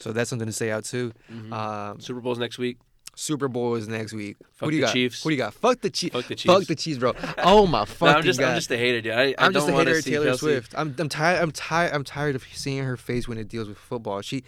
So 0.00 0.12
that's 0.12 0.28
something 0.30 0.46
to 0.46 0.52
say 0.52 0.70
out 0.70 0.84
too. 0.84 1.12
Mhm. 1.32 1.52
Um, 1.52 2.00
Super 2.00 2.20
Bowl's 2.20 2.38
next 2.38 2.58
week. 2.58 2.78
Super 3.14 3.48
Bowl 3.48 3.74
is 3.74 3.88
next 3.88 4.12
week. 4.12 4.36
Fuck 4.52 4.66
Who 4.66 4.70
do 4.70 4.76
you 4.76 4.82
the 4.82 4.86
got? 4.86 4.92
Chiefs. 4.92 5.22
Who 5.24 5.30
do 5.30 5.34
you 5.34 5.38
got? 5.38 5.52
Fuck 5.54 5.80
the 5.80 5.90
Chiefs. 5.90 6.12
Fuck 6.14 6.26
the 6.28 6.36
Chiefs. 6.36 6.54
Fuck 6.54 6.64
the 6.66 6.74
Chiefs, 6.76 6.98
bro. 6.98 7.14
Oh 7.38 7.66
my 7.66 7.80
No, 7.80 7.84
fucking 7.84 8.16
I'm 8.16 8.22
just 8.22 8.38
god. 8.38 8.50
I'm 8.50 8.54
just 8.56 8.70
a 8.70 8.76
hater, 8.76 9.00
dude. 9.00 9.12
I, 9.12 9.22
I 9.30 9.34
I'm 9.38 9.52
just 9.52 9.68
a 9.68 9.72
hater 9.72 9.98
of 9.98 10.04
Taylor 10.04 10.26
Kelsey. 10.26 10.38
Swift. 10.38 10.74
I'm 10.76 10.94
I'm 10.98 11.08
tired. 11.08 11.42
I'm 11.42 11.50
tired. 11.50 11.92
I'm 11.94 12.04
tired 12.04 12.36
of 12.36 12.44
seeing 12.52 12.84
her 12.84 12.96
face 12.96 13.26
when 13.26 13.36
it 13.38 13.48
deals 13.48 13.66
with 13.68 13.76
football. 13.78 14.20
She 14.22 14.44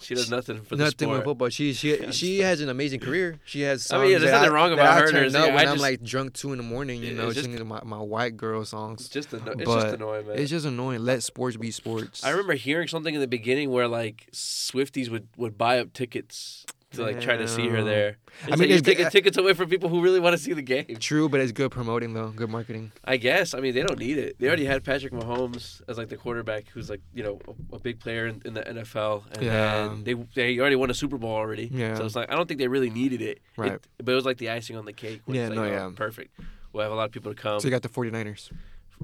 She 0.00 0.14
does 0.14 0.30
nothing 0.30 0.62
for 0.62 0.76
the 0.76 0.84
nothing 0.84 1.08
with 1.08 1.16
sport. 1.18 1.24
football. 1.24 1.48
She 1.48 1.72
she 1.72 2.10
she 2.12 2.40
has 2.40 2.60
an 2.60 2.68
amazing 2.68 3.00
career. 3.00 3.38
She 3.44 3.62
has. 3.62 3.90
I 3.90 4.02
mean, 4.02 4.10
yeah, 4.12 4.18
there's 4.18 4.30
nothing 4.30 4.52
wrong 4.52 4.72
about 4.72 5.00
her. 5.00 5.10
turn 5.10 5.34
up 5.34 5.46
yeah, 5.48 5.54
when 5.54 5.68
I 5.68 5.70
I'm 5.72 5.78
like 5.78 6.02
drunk 6.02 6.34
two 6.34 6.52
in 6.52 6.58
the 6.58 6.64
morning. 6.64 7.02
You 7.02 7.14
know, 7.14 7.32
just- 7.32 7.44
singing 7.46 7.66
my, 7.66 7.80
my 7.84 7.98
white 8.00 8.36
girl 8.36 8.60
It's 8.62 8.70
songs. 8.70 9.08
just 9.08 9.32
anno- 9.32 9.52
it's 9.52 9.64
just 9.64 9.94
annoying, 9.94 10.26
man. 10.26 10.38
It's 10.38 10.50
just 10.50 10.66
annoying. 10.66 11.00
Let 11.00 11.22
sports 11.22 11.56
be 11.56 11.70
sports. 11.70 12.24
I 12.24 12.30
remember 12.30 12.54
hearing 12.54 12.88
something 12.88 13.14
in 13.14 13.20
the 13.20 13.26
beginning 13.26 13.70
where 13.70 13.88
like 13.88 14.28
Swifties 14.32 15.08
would, 15.10 15.28
would 15.36 15.56
buy 15.56 15.78
up 15.78 15.92
tickets 15.92 16.66
to 16.96 17.02
like 17.02 17.20
try 17.20 17.36
to 17.36 17.46
see 17.48 17.68
her 17.68 17.82
there. 17.82 18.18
It's 18.42 18.48
I 18.48 18.50
mean, 18.50 18.58
like 18.58 18.68
you're 18.68 18.78
it's 18.78 18.86
taking 18.86 19.06
uh, 19.06 19.10
tickets 19.10 19.36
away 19.38 19.52
from 19.54 19.68
people 19.70 19.88
who 19.88 20.02
really 20.02 20.20
want 20.20 20.34
to 20.36 20.38
see 20.42 20.52
the 20.52 20.62
game. 20.62 20.84
True, 21.00 21.28
but 21.28 21.40
it's 21.40 21.52
good 21.52 21.70
promoting 21.70 22.12
though. 22.14 22.28
Good 22.28 22.50
marketing. 22.50 22.92
I 23.04 23.16
guess. 23.16 23.54
I 23.54 23.60
mean, 23.60 23.74
they 23.74 23.82
don't 23.82 23.98
need 23.98 24.18
it. 24.18 24.38
They 24.38 24.46
already 24.48 24.64
had 24.66 24.84
Patrick 24.84 25.12
Mahomes 25.12 25.80
as 25.88 25.96
like 25.98 26.08
the 26.08 26.16
quarterback, 26.16 26.68
who's 26.68 26.90
like 26.90 27.00
you 27.14 27.22
know 27.22 27.38
a, 27.72 27.76
a 27.76 27.78
big 27.78 28.00
player 28.00 28.26
in, 28.26 28.42
in 28.44 28.54
the 28.54 28.62
NFL, 28.62 29.24
and 29.32 29.42
Yeah. 29.42 29.94
they 30.02 30.14
they 30.34 30.58
already 30.58 30.76
won 30.76 30.90
a 30.90 30.94
Super 30.94 31.16
Bowl 31.18 31.30
already. 31.34 31.70
Yeah. 31.72 31.94
So 31.96 32.04
it's 32.04 32.16
like 32.16 32.30
I 32.30 32.34
don't 32.34 32.46
think 32.46 32.58
they 32.58 32.68
really 32.68 32.90
needed 32.90 33.22
it. 33.22 33.40
Right. 33.56 33.72
It- 33.72 33.86
but 34.04 34.12
it 34.12 34.14
was 34.16 34.24
like 34.26 34.38
the 34.38 34.50
icing 34.50 34.76
on 34.76 34.84
the 34.84 34.92
cake. 34.92 35.22
where 35.24 35.36
Yeah, 35.36 35.46
it's 35.46 35.54
no, 35.56 35.64
oh, 35.64 35.66
yeah. 35.70 35.90
Perfect. 35.94 36.38
We'll 36.72 36.82
have 36.82 36.92
a 36.92 36.94
lot 36.96 37.04
of 37.06 37.12
people 37.12 37.32
to 37.34 37.40
come. 37.40 37.58
so 37.60 37.66
you 37.66 37.70
got 37.70 37.80
the 37.82 37.88
49ers. 37.88 38.50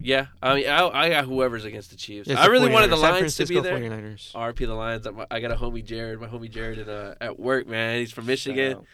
Yeah. 0.00 0.26
I 0.42 0.54
mean, 0.54 0.68
I, 0.68 0.88
I 0.88 1.08
got 1.10 1.24
whoever's 1.24 1.64
against 1.64 1.90
the 1.90 1.96
Chiefs. 1.96 2.28
It's 2.28 2.40
I 2.40 2.46
really 2.46 2.68
49ers. 2.68 2.72
wanted 2.72 2.90
the 2.90 2.96
Lions 2.96 3.36
to 3.36 3.46
be 3.46 3.60
there. 3.60 3.78
49ers. 3.78 4.32
RP 4.32 4.56
the 4.58 4.74
Lions. 4.74 5.06
I'm- 5.06 5.24
I 5.30 5.40
got 5.40 5.50
a 5.52 5.56
homie 5.56 5.84
Jared, 5.84 6.20
my 6.20 6.26
homie 6.28 6.50
Jared, 6.50 6.78
in, 6.78 6.88
uh, 6.88 7.14
at 7.20 7.38
work. 7.38 7.66
Man, 7.66 7.98
he's 8.00 8.12
from 8.12 8.26
Michigan. 8.26 8.72
Shout 8.72 8.84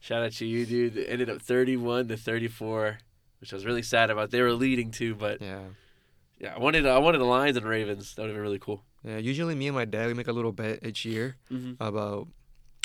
Shout 0.00 0.22
out 0.22 0.32
to 0.32 0.46
you, 0.46 0.66
dude. 0.66 0.96
It 0.96 1.06
ended 1.08 1.30
up 1.30 1.40
31 1.42 2.08
to 2.08 2.16
34, 2.16 2.98
which 3.40 3.52
I 3.52 3.56
was 3.56 3.64
really 3.64 3.82
sad 3.82 4.10
about. 4.10 4.30
They 4.30 4.42
were 4.42 4.52
leading 4.52 4.90
too, 4.90 5.14
but 5.14 5.40
Yeah. 5.40 5.60
yeah, 6.38 6.54
I 6.54 6.58
wanted 6.58 6.86
I 6.86 6.98
wanted 6.98 7.18
the 7.18 7.24
Lions 7.24 7.56
and 7.56 7.66
Ravens. 7.66 8.14
That 8.14 8.22
would 8.22 8.28
have 8.28 8.36
been 8.36 8.42
really 8.42 8.58
cool. 8.58 8.82
Yeah. 9.04 9.16
Usually, 9.18 9.54
me 9.54 9.68
and 9.68 9.74
my 9.76 9.84
dad 9.84 10.06
we 10.08 10.14
make 10.14 10.28
a 10.28 10.32
little 10.32 10.52
bet 10.52 10.84
each 10.86 11.04
year 11.04 11.36
Mm-hmm. 11.50 11.82
about 11.82 12.28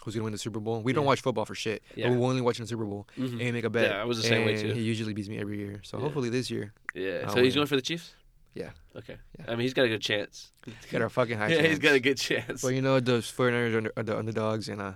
who's 0.04 0.16
gonna 0.16 0.24
win 0.24 0.32
the 0.34 0.38
Super 0.39 0.60
Bowl. 0.60 0.82
We 0.82 0.93
don't 0.93 1.06
watch 1.06 1.22
football 1.22 1.45
for 1.45 1.56
shit. 1.56 1.84
Yeah. 1.95 2.10
But 2.10 2.18
we're 2.18 2.28
only 2.28 2.41
watching 2.41 2.64
the 2.64 2.70
Super 2.70 2.86
Bowl 2.86 3.08
hmm 3.16 3.39
and 3.39 3.54
make 3.54 3.64
a 3.66 3.70
bet. 3.70 3.91
Yeah, 3.91 4.02
I 4.02 4.06
was 4.06 4.18
the 4.22 4.28
same 4.28 4.45
way, 4.45 4.58
too. 4.62 4.74
He 4.74 4.82
usually 4.82 5.14
beats 5.14 5.30
me 5.30 5.39
every 5.39 5.58
year. 5.60 5.80
So 5.84 5.97
Yeah. 5.97 6.04
hopefully 6.04 6.30
this 6.30 6.49
year. 6.49 6.74
Yeah. 6.93 7.24
I'll 7.26 7.34
so 7.36 7.43
he's 7.43 7.56
going 7.56 7.68
for 7.68 7.76
the 7.76 7.82
Chiefs. 7.82 8.14
Yeah. 8.54 8.72
Okay. 8.95 9.16
Yeah. 9.39 9.45
I 9.47 9.52
mean, 9.52 9.62
he's 9.62 9.74
got 9.74 9.86
a 9.86 9.88
good 9.89 10.02
chance. 10.02 10.52
Got 10.91 11.02
a 11.04 11.10
fucking 11.10 11.38
high 11.38 11.47
chance. 11.49 11.56
yeah, 11.56 11.62
chance. 11.62 11.70
he's 11.70 11.80
got 11.80 11.95
a 11.95 11.99
good 11.99 12.18
chance. 12.18 12.64
Well, 12.64 12.72
you 12.74 12.82
know 12.82 12.99
those 12.99 13.32
49ers 13.32 13.74
are, 13.74 13.78
under, 13.78 13.93
are 13.95 14.04
the 14.04 14.18
underdogs, 14.18 14.68
and 14.68 14.82
uh, 14.82 14.91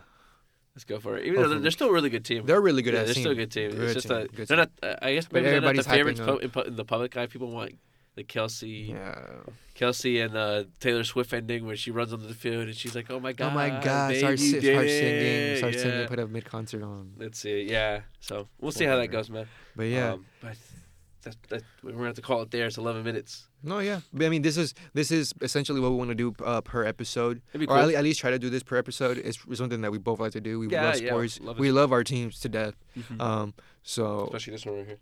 Let's 0.75 0.83
go 0.83 0.99
for 0.99 1.15
it. 1.15 1.25
Even 1.25 1.41
though 1.41 1.59
they're, 1.59 1.71
still 1.71 1.87
a 1.87 1.93
really 1.93 2.09
good 2.09 2.25
team. 2.25 2.45
they're 2.45 2.59
really 2.59 2.81
good 2.81 2.93
yeah, 2.95 2.99
at 3.01 3.05
they're 3.05 3.13
team. 3.15 3.21
still 3.23 3.31
a 3.31 3.35
good 3.35 3.49
team. 3.51 3.71
Good 3.71 3.79
It's 3.79 3.93
just 3.93 4.07
team, 4.09 4.17
that 4.17 4.35
good 4.35 4.47
they're 4.49 4.57
not. 4.57 4.71
Uh, 4.83 4.95
I 5.01 5.13
guess 5.13 5.31
maybe 5.31 5.45
they're 5.45 5.61
not 5.61 5.73
the 5.73 5.83
favorites 5.83 6.19
po- 6.19 6.35
in, 6.37 6.49
po- 6.49 6.61
in 6.63 6.75
the 6.75 6.83
public 6.83 7.15
eye. 7.15 7.27
People 7.27 7.49
want 7.49 7.79
the 8.15 8.23
Kelsey, 8.23 8.87
Yeah. 8.91 9.15
Kelsey 9.73 10.21
and 10.21 10.35
uh, 10.37 10.63
Taylor 10.79 11.03
Swift 11.03 11.33
ending 11.33 11.65
where 11.67 11.75
she 11.75 11.91
runs 11.91 12.13
onto 12.13 12.25
the 12.27 12.33
field 12.33 12.67
and 12.67 12.75
she's 12.75 12.95
like, 12.95 13.11
"Oh 13.11 13.19
my 13.19 13.33
god, 13.33 13.51
oh 13.51 13.55
my 13.55 13.69
God! 13.69 14.09
babe, 14.09 14.19
Start, 14.19 14.39
si- 14.39 14.61
singing. 14.61 15.57
Start 15.57 15.73
yeah. 15.73 15.79
singing. 15.81 16.07
Put 16.07 16.19
a 16.19 16.27
mid 16.27 16.45
concert 16.45 16.81
on. 16.81 17.11
Let's 17.17 17.39
see. 17.39 17.63
Yeah. 17.69 18.01
So 18.21 18.47
we'll 18.59 18.71
see 18.71 18.85
how 18.85 18.95
that 18.97 19.07
goes, 19.07 19.29
man. 19.29 19.47
But 19.75 19.83
yeah, 19.87 20.13
Um, 20.13 20.25
but 20.41 20.55
that's, 21.23 21.37
that's, 21.49 21.63
we're 21.83 21.91
gonna 21.91 22.05
have 22.05 22.15
to 22.15 22.21
call 22.21 22.41
it 22.43 22.51
there. 22.51 22.67
It's 22.67 22.77
11 22.77 23.03
minutes. 23.03 23.47
no, 23.63 23.79
yeah. 23.79 23.99
But 24.13 24.27
I 24.27 24.29
mean, 24.29 24.43
this 24.43 24.55
is 24.55 24.73
this 24.93 25.11
is 25.11 25.33
essentially 25.41 25.81
what 25.81 25.91
we 25.91 25.97
want 25.97 26.09
to 26.11 26.15
do 26.15 26.33
uh, 26.45 26.61
per 26.61 26.85
episode, 26.85 27.41
or 27.53 27.77
at, 27.77 27.87
le- 27.87 27.93
at 27.95 28.03
least 28.05 28.21
try 28.21 28.31
to 28.31 28.39
do 28.39 28.49
this 28.49 28.63
per 28.63 28.77
episode. 28.77 29.17
It's 29.17 29.39
something 29.57 29.81
that 29.81 29.91
we 29.91 29.97
both 29.97 30.21
like 30.21 30.31
to 30.33 30.41
do. 30.41 30.59
We 30.59 30.69
Yeah, 30.69 30.85
love 30.85 30.95
sports. 30.97 31.39
love 31.41 31.59
we 31.59 31.71
love 31.71 31.91
our 31.91 32.03
teams 32.05 32.39
to 32.41 32.47
death. 32.49 32.75
Mhm. 32.97 33.19
Um, 33.19 33.53
so 33.83 34.25
Especially 34.27 34.51
this 34.53 34.65
one 34.65 34.75
right 34.77 34.85
here. 34.87 34.99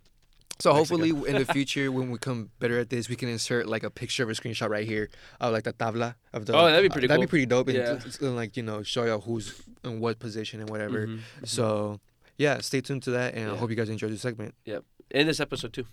So 0.60 0.72
Mexico. 0.72 0.74
hopefully 0.97 1.30
in 1.30 1.38
the 1.38 1.45
future 1.51 1.91
when 1.91 2.10
we 2.12 2.18
come 2.20 2.49
better 2.60 2.80
at 2.80 2.89
this, 2.89 3.10
we 3.10 3.16
can 3.16 3.28
insert 3.28 3.68
like 3.68 3.84
a 3.84 3.89
picture 3.89 4.24
of 4.24 4.30
a 4.30 4.34
screenshot 4.34 4.70
right 4.70 4.86
here 4.88 5.10
of 5.41 5.51
like 5.51 5.64
the 5.64 5.74
tabla 5.74 6.16
of 6.32 6.45
the. 6.45 6.54
Oh, 6.56 6.66
that'd 6.66 6.84
be 6.84 6.89
pretty 6.89 7.08
cool. 7.08 7.16
That'd 7.16 7.28
be 7.28 7.30
pretty 7.30 7.45
dope. 7.47 7.68
And 7.68 7.78
Yeah. 7.78 7.93
it's, 7.93 8.06
it's 8.06 8.18
gonna 8.18 8.34
like 8.36 8.56
you 8.56 8.64
know 8.64 8.84
show 8.84 9.04
you 9.04 9.20
who's 9.20 9.62
in 9.84 9.99
what 9.99 10.20
position 10.20 10.62
and 10.62 10.70
whatever. 10.70 11.08
Mhm. 11.08 11.20
So 11.43 11.99
yeah, 12.38 12.60
stay 12.62 12.82
tuned 12.82 13.04
to 13.04 13.12
that, 13.12 13.34
and 13.36 13.51
I 13.51 13.56
hope 13.58 13.70
you 13.72 13.76
guys 13.76 13.89
enjoy 13.89 14.08
the 14.10 14.18
segment. 14.18 14.54
Yeah. 14.66 14.80
In 15.12 15.28
this 15.28 15.39
episode 15.39 15.74
too. 15.74 15.86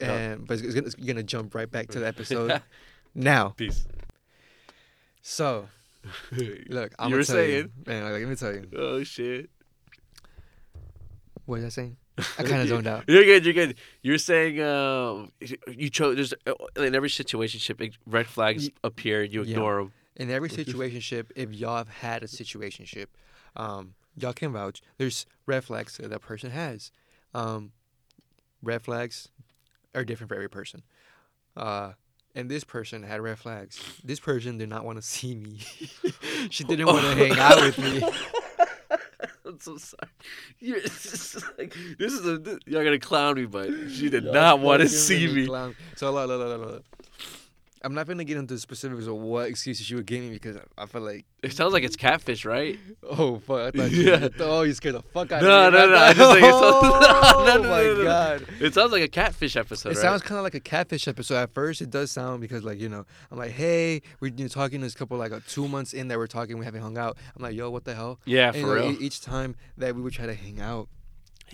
Yeah. 0.00 0.12
And 0.12 0.46
but 0.46 0.60
it's, 0.60 0.74
gonna, 0.74 0.86
it's 0.86 0.94
gonna 0.94 1.22
jump 1.22 1.54
right 1.54 1.70
back 1.70 1.88
to 1.88 2.00
the 2.00 2.06
episode 2.14 2.62
now. 3.14 3.50
Peace. 3.50 3.84
So 5.22 5.68
look, 6.32 6.92
I'm 6.98 7.10
You 7.10 7.16
gonna 7.16 7.16
were 7.16 7.24
tell 7.24 7.36
you, 7.42 7.50
saying? 7.50 7.70
man. 7.86 8.02
Like, 8.04 8.12
let 8.22 8.28
me 8.28 8.36
tell 8.36 8.52
you, 8.52 8.68
Oh 8.76 9.02
shit. 9.04 9.50
what 11.46 11.56
was 11.56 11.64
I 11.64 11.68
saying? 11.68 11.96
I 12.16 12.42
kind 12.42 12.62
of 12.62 12.68
zoned 12.68 12.86
out. 12.86 13.04
You're 13.08 13.24
good. 13.24 13.44
You're 13.44 13.54
good. 13.54 13.76
You're 14.02 14.18
saying 14.18 14.60
um, 14.60 15.32
you 15.68 15.90
chose. 15.90 16.14
There's 16.14 16.34
in 16.76 16.94
every 16.94 17.08
situationship, 17.08 17.92
red 18.06 18.26
flags 18.26 18.70
appear. 18.82 19.22
You 19.22 19.42
yeah. 19.42 19.52
ignore 19.52 19.76
them. 19.76 19.92
in 20.16 20.30
every 20.30 20.48
situationship, 20.48 21.30
if 21.34 21.52
y'all 21.52 21.76
have 21.76 21.88
had 21.88 22.22
a 22.22 22.26
situationship, 22.26 23.06
um, 23.56 23.94
y'all 24.16 24.32
can 24.32 24.52
vouch. 24.52 24.80
There's 24.98 25.26
red 25.46 25.64
flags 25.64 25.96
that 25.96 26.10
that 26.10 26.20
person 26.20 26.50
has. 26.50 26.92
Um, 27.34 27.72
red 28.62 28.82
flags 28.82 29.28
are 29.94 30.04
different 30.04 30.28
for 30.28 30.34
every 30.34 30.50
person. 30.50 30.82
Uh, 31.56 31.92
and 32.34 32.50
this 32.50 32.64
person 32.64 33.02
had 33.02 33.20
red 33.20 33.38
flags. 33.38 33.80
This 34.02 34.18
person 34.18 34.58
did 34.58 34.68
not 34.68 34.84
want 34.84 34.98
to 34.98 35.02
see 35.02 35.34
me. 35.36 35.58
she 36.50 36.64
didn't 36.64 36.86
want 36.86 37.02
to 37.02 37.14
hang 37.14 37.38
out 37.38 37.60
with 37.60 37.78
me. 37.78 38.02
I'm 39.54 39.60
so 39.60 39.76
sorry. 39.76 40.10
You're, 40.58 40.80
just 40.82 41.36
like, 41.56 41.74
this 41.98 42.12
is 42.12 42.26
a. 42.26 42.58
You're 42.66 42.84
gonna 42.84 42.98
clown 42.98 43.36
me, 43.36 43.46
but 43.46 43.70
she 43.88 44.10
did 44.10 44.24
not 44.24 44.58
want 44.58 44.82
to 44.82 44.88
see 44.88 45.32
me. 45.32 45.46
clown. 45.46 45.76
So 45.96 46.10
look, 46.10 46.28
look, 46.28 46.40
look, 46.40 46.60
look. 46.60 46.84
I'm 47.84 47.94
not 47.94 48.06
gonna 48.06 48.24
get 48.24 48.36
into 48.38 48.54
the 48.54 48.60
specifics 48.60 49.06
of 49.06 49.14
what 49.16 49.46
excuses 49.48 49.84
she 49.86 49.94
would 49.94 50.06
give 50.06 50.22
me 50.22 50.30
because 50.30 50.56
I 50.78 50.86
feel 50.86 51.02
like, 51.02 51.26
It 51.42 51.52
sounds 51.52 51.72
like 51.74 51.84
it's 51.84 51.96
catfish, 51.96 52.44
right? 52.44 52.78
oh 53.02 53.38
fuck, 53.40 53.74
I 53.74 53.78
thought 53.78 53.90
you, 53.90 54.02
Yeah. 54.10 54.28
oh 54.40 54.62
you 54.62 54.72
scared 54.72 54.94
the 54.94 55.02
fuck 55.02 55.30
out 55.32 55.42
No, 55.42 55.66
of 55.68 55.72
me. 55.74 55.78
no, 55.80 55.86
no, 55.90 55.96
I 55.96 56.12
just 56.14 56.32
think 56.32 56.44
it's- 56.44 56.54
oh 56.64 57.44
no, 57.46 57.62
no, 57.62 57.68
my 57.68 57.82
no, 57.82 57.94
no. 57.94 58.04
god. 58.04 58.46
It 58.60 58.72
sounds 58.74 58.90
like 58.92 59.02
a 59.02 59.08
catfish 59.08 59.56
episode. 59.56 59.90
It 59.90 59.96
right? 59.96 60.02
sounds 60.02 60.22
kind 60.22 60.38
of 60.38 60.44
like 60.44 60.54
a 60.54 60.60
catfish 60.60 61.06
episode. 61.08 61.36
At 61.36 61.52
first, 61.52 61.82
it 61.82 61.90
does 61.90 62.10
sound 62.10 62.40
because, 62.40 62.64
like, 62.64 62.80
you 62.80 62.88
know, 62.88 63.04
I'm 63.30 63.36
like, 63.38 63.50
hey, 63.52 64.00
we're 64.20 64.28
you 64.34 64.44
know, 64.44 64.48
talking 64.48 64.80
this 64.80 64.94
couple, 64.94 65.18
like, 65.18 65.32
uh, 65.32 65.40
two 65.46 65.68
months 65.68 65.92
in 65.92 66.08
that 66.08 66.16
we're 66.18 66.26
talking, 66.26 66.56
we 66.58 66.64
haven't 66.64 66.80
hung 66.82 66.96
out. 66.96 67.18
I'm 67.36 67.42
like, 67.42 67.54
yo, 67.54 67.70
what 67.70 67.84
the 67.84 67.94
hell? 67.94 68.18
Yeah, 68.24 68.46
And, 68.54 68.62
for 68.62 68.76
you 68.76 68.82
know, 68.82 68.88
real. 68.90 69.02
each 69.02 69.20
time 69.20 69.56
that 69.76 69.94
we 69.94 70.00
would 70.00 70.12
try 70.14 70.26
to 70.26 70.34
hang 70.34 70.60
out, 70.60 70.88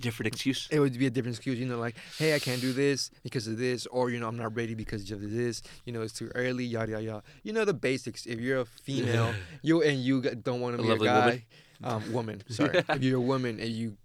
Different 0.00 0.32
excuse. 0.32 0.68
it 0.70 0.80
would 0.80 0.98
be 0.98 1.06
a 1.06 1.10
different 1.10 1.36
excuse, 1.36 1.58
you 1.58 1.66
know, 1.66 1.78
like, 1.78 1.96
hey, 2.18 2.34
I 2.34 2.38
can't 2.38 2.60
do 2.60 2.72
this 2.72 3.10
because 3.22 3.46
of 3.46 3.58
this, 3.58 3.86
or, 3.86 4.10
you 4.10 4.18
know, 4.18 4.28
I'm 4.28 4.36
not 4.36 4.54
ready 4.56 4.74
because 4.74 5.10
of 5.10 5.20
this, 5.30 5.62
you 5.84 5.92
know, 5.92 6.02
it's 6.02 6.12
too 6.14 6.30
early, 6.34 6.64
yada, 6.64 6.92
yada, 6.92 7.04
yada. 7.04 7.22
You 7.42 7.52
know, 7.52 7.64
the 7.64 7.74
basics. 7.74 8.26
If 8.26 8.40
you're 8.40 8.60
a 8.60 8.64
female, 8.64 9.34
you 9.62 9.82
and 9.82 9.98
you 9.98 10.22
don't 10.22 10.60
want 10.60 10.76
to 10.76 10.82
be 10.82 10.90
a 10.90 10.98
guy, 10.98 11.26
woman. 11.26 11.42
um, 11.84 12.12
woman, 12.12 12.42
sorry. 12.48 12.82
If 12.88 13.02
you're 13.02 13.18
a 13.18 13.20
woman 13.20 13.60
and 13.60 13.68
you 13.70 13.96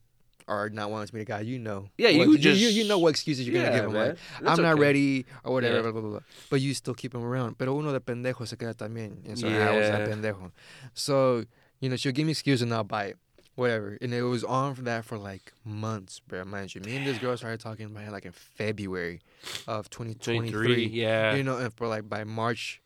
are 0.47 0.69
not 0.69 0.91
wanting 0.91 1.07
to 1.07 1.13
be 1.13 1.21
a 1.21 1.25
guy, 1.25 1.41
you 1.41 1.57
know. 1.57 1.89
Yeah, 1.97 2.09
you 2.09 2.29
what, 2.29 2.39
just- 2.39 2.59
you, 2.61 2.67
you 2.67 2.87
know 2.87 2.99
what 2.99 3.09
excuses 3.09 3.47
you're 3.47 3.53
going 3.59 3.65
to 3.65 3.71
give 3.75 3.83
them. 3.85 3.93
man. 3.93 4.07
Like, 4.09 4.17
That's 4.41 4.59
I'm 4.59 4.63
not 4.63 4.73
okay. 4.73 4.81
ready 4.81 5.25
or 5.43 5.53
whatever, 5.53 5.75
Yeah. 5.77 5.81
blah, 5.81 5.91
blah, 5.91 6.01
blah, 6.01 6.09
blah. 6.11 6.19
But 6.51 6.61
you 6.61 6.73
still 6.75 6.93
keep 6.93 7.15
him 7.15 7.23
around. 7.23 7.57
Pero 7.57 7.73
uno 7.75 7.91
de 7.91 7.99
pendejo 7.99 8.47
se 8.47 8.55
queda 8.55 8.75
también. 8.75 9.25
And 9.27 9.39
so 9.39 9.47
I 9.47 9.75
was 9.75 9.87
that 9.89 10.07
pendejo. 10.07 10.51
So, 10.93 11.45
you 11.79 11.89
know, 11.89 11.95
she'll 11.95 12.11
give 12.11 12.25
me 12.25 12.31
excuse 12.31 12.61
and 12.61 12.71
I'll 12.73 12.83
buy 12.83 13.05
it. 13.05 13.17
Whatever. 13.55 13.97
And 14.01 14.13
it 14.13 14.21
was 14.21 14.43
on 14.43 14.75
for 14.75 14.81
that 14.83 15.05
for 15.05 15.17
like 15.17 15.53
months, 15.63 16.19
bro. 16.19 16.43
Mind 16.43 16.75
you, 16.75 16.81
me 16.81 16.97
and 16.97 17.07
this 17.07 17.17
girl 17.17 17.37
started 17.37 17.61
talking 17.61 17.85
about 17.85 18.03
it 18.03 18.11
like 18.11 18.25
in 18.25 18.33
February 18.33 19.21
of 19.67 19.89
2023. 19.89 20.51
23. 20.51 20.85
Yeah. 20.87 21.35
You 21.35 21.43
know, 21.43 21.57
and 21.57 21.73
for 21.73 21.87
like 21.87 22.09
by 22.09 22.25
March, 22.25 22.81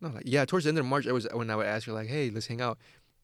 no, 0.00 0.10
like, 0.10 0.24
yeah, 0.26 0.44
towards 0.44 0.64
the 0.64 0.68
end 0.68 0.78
of 0.78 0.84
March, 0.84 1.06
it 1.06 1.12
was 1.12 1.26
when 1.32 1.48
I 1.48 1.56
would 1.56 1.66
ask 1.66 1.86
her, 1.86 1.92
like, 1.92 2.08
hey, 2.08 2.30
let's 2.30 2.46
hang 2.46 2.60
out. 2.60 2.78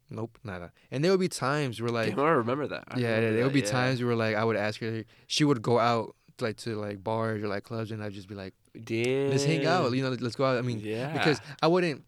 Nope, 0.08 0.38
nada. 0.42 0.72
And 0.90 1.04
there 1.04 1.10
would 1.12 1.20
be 1.20 1.28
times 1.28 1.80
where, 1.80 1.90
like, 1.90 2.16
Damn, 2.16 2.20
I 2.20 2.30
remember 2.30 2.66
that. 2.66 2.84
I 2.88 2.98
yeah, 2.98 3.14
remember 3.14 3.36
there 3.36 3.44
would 3.44 3.52
be 3.52 3.60
yeah. 3.60 3.66
times 3.66 4.02
where 4.02 4.16
like 4.16 4.34
I 4.34 4.42
would 4.42 4.56
ask 4.56 4.80
her, 4.80 5.04
she 5.26 5.44
would 5.44 5.62
go 5.62 5.78
out 5.78 6.16
like 6.40 6.56
to 6.56 6.76
like 6.76 7.04
bars 7.04 7.42
or 7.42 7.48
like 7.48 7.64
clubs, 7.64 7.90
and 7.90 8.02
I'd 8.02 8.12
just 8.12 8.28
be 8.28 8.34
like, 8.34 8.54
Damn. 8.82 9.30
let's 9.30 9.44
hang 9.44 9.66
out, 9.66 9.92
you 9.92 10.02
know, 10.02 10.16
let's 10.18 10.36
go 10.36 10.44
out. 10.44 10.58
I 10.58 10.62
mean, 10.62 10.80
yeah. 10.80 11.12
because 11.12 11.40
I 11.62 11.68
wouldn't 11.68 12.04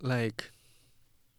like 0.00 0.50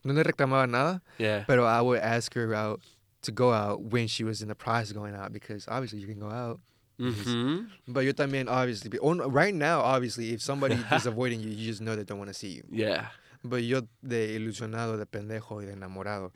no 0.04 0.14
le 0.14 0.24
reclamaba 0.24 0.70
nada, 0.70 1.02
yeah. 1.18 1.44
but 1.48 1.60
I 1.60 1.82
would 1.82 2.00
ask 2.00 2.34
her 2.34 2.54
out 2.54 2.82
to 3.22 3.32
go 3.32 3.52
out 3.52 3.82
when 3.82 4.08
she 4.08 4.24
was 4.24 4.42
in 4.42 4.48
the 4.48 4.56
process 4.56 4.92
of 4.92 4.98
going 4.98 5.16
out 5.16 5.34
because 5.34 5.68
obviously 5.68 6.00
you 6.00 6.08
can 6.08 6.20
go 6.20 6.30
out. 6.30 6.60
Mm-hmm. 7.00 7.66
But 7.88 8.02
yo 8.02 8.12
también 8.12 8.50
obviously, 8.50 8.98
on- 9.00 9.20
right 9.32 9.54
now 9.54 9.82
obviously, 9.82 10.34
if 10.34 10.42
somebody 10.42 10.76
is 10.92 11.06
avoiding 11.06 11.40
you, 11.42 11.50
you 11.50 11.68
just 11.68 11.82
know 11.82 11.96
they 11.96 12.04
don't 12.04 12.18
want 12.18 12.30
to 12.30 12.34
see 12.34 12.50
you. 12.50 12.64
Yeah. 12.70 13.08
But 13.44 13.64
yo 13.64 13.82
de 14.06 14.38
ilusionado, 14.38 14.98
de 14.98 15.06
pendejo 15.06 15.58
y 15.58 15.66
de 15.66 15.74
enamorado, 15.74 16.32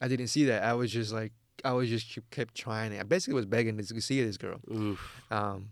I 0.00 0.08
didn't 0.08 0.28
see 0.28 0.44
that. 0.46 0.62
I 0.62 0.74
was 0.74 0.90
just 0.90 1.12
like, 1.12 1.32
I 1.64 1.72
was 1.72 1.88
just 1.88 2.18
kept 2.30 2.54
trying 2.54 2.92
it. 2.92 3.00
I 3.00 3.02
basically 3.02 3.34
was 3.34 3.46
begging 3.46 3.78
to 3.78 4.00
see 4.00 4.22
this 4.22 4.36
girl. 4.36 4.60
Oof. 4.70 5.22
Um, 5.30 5.70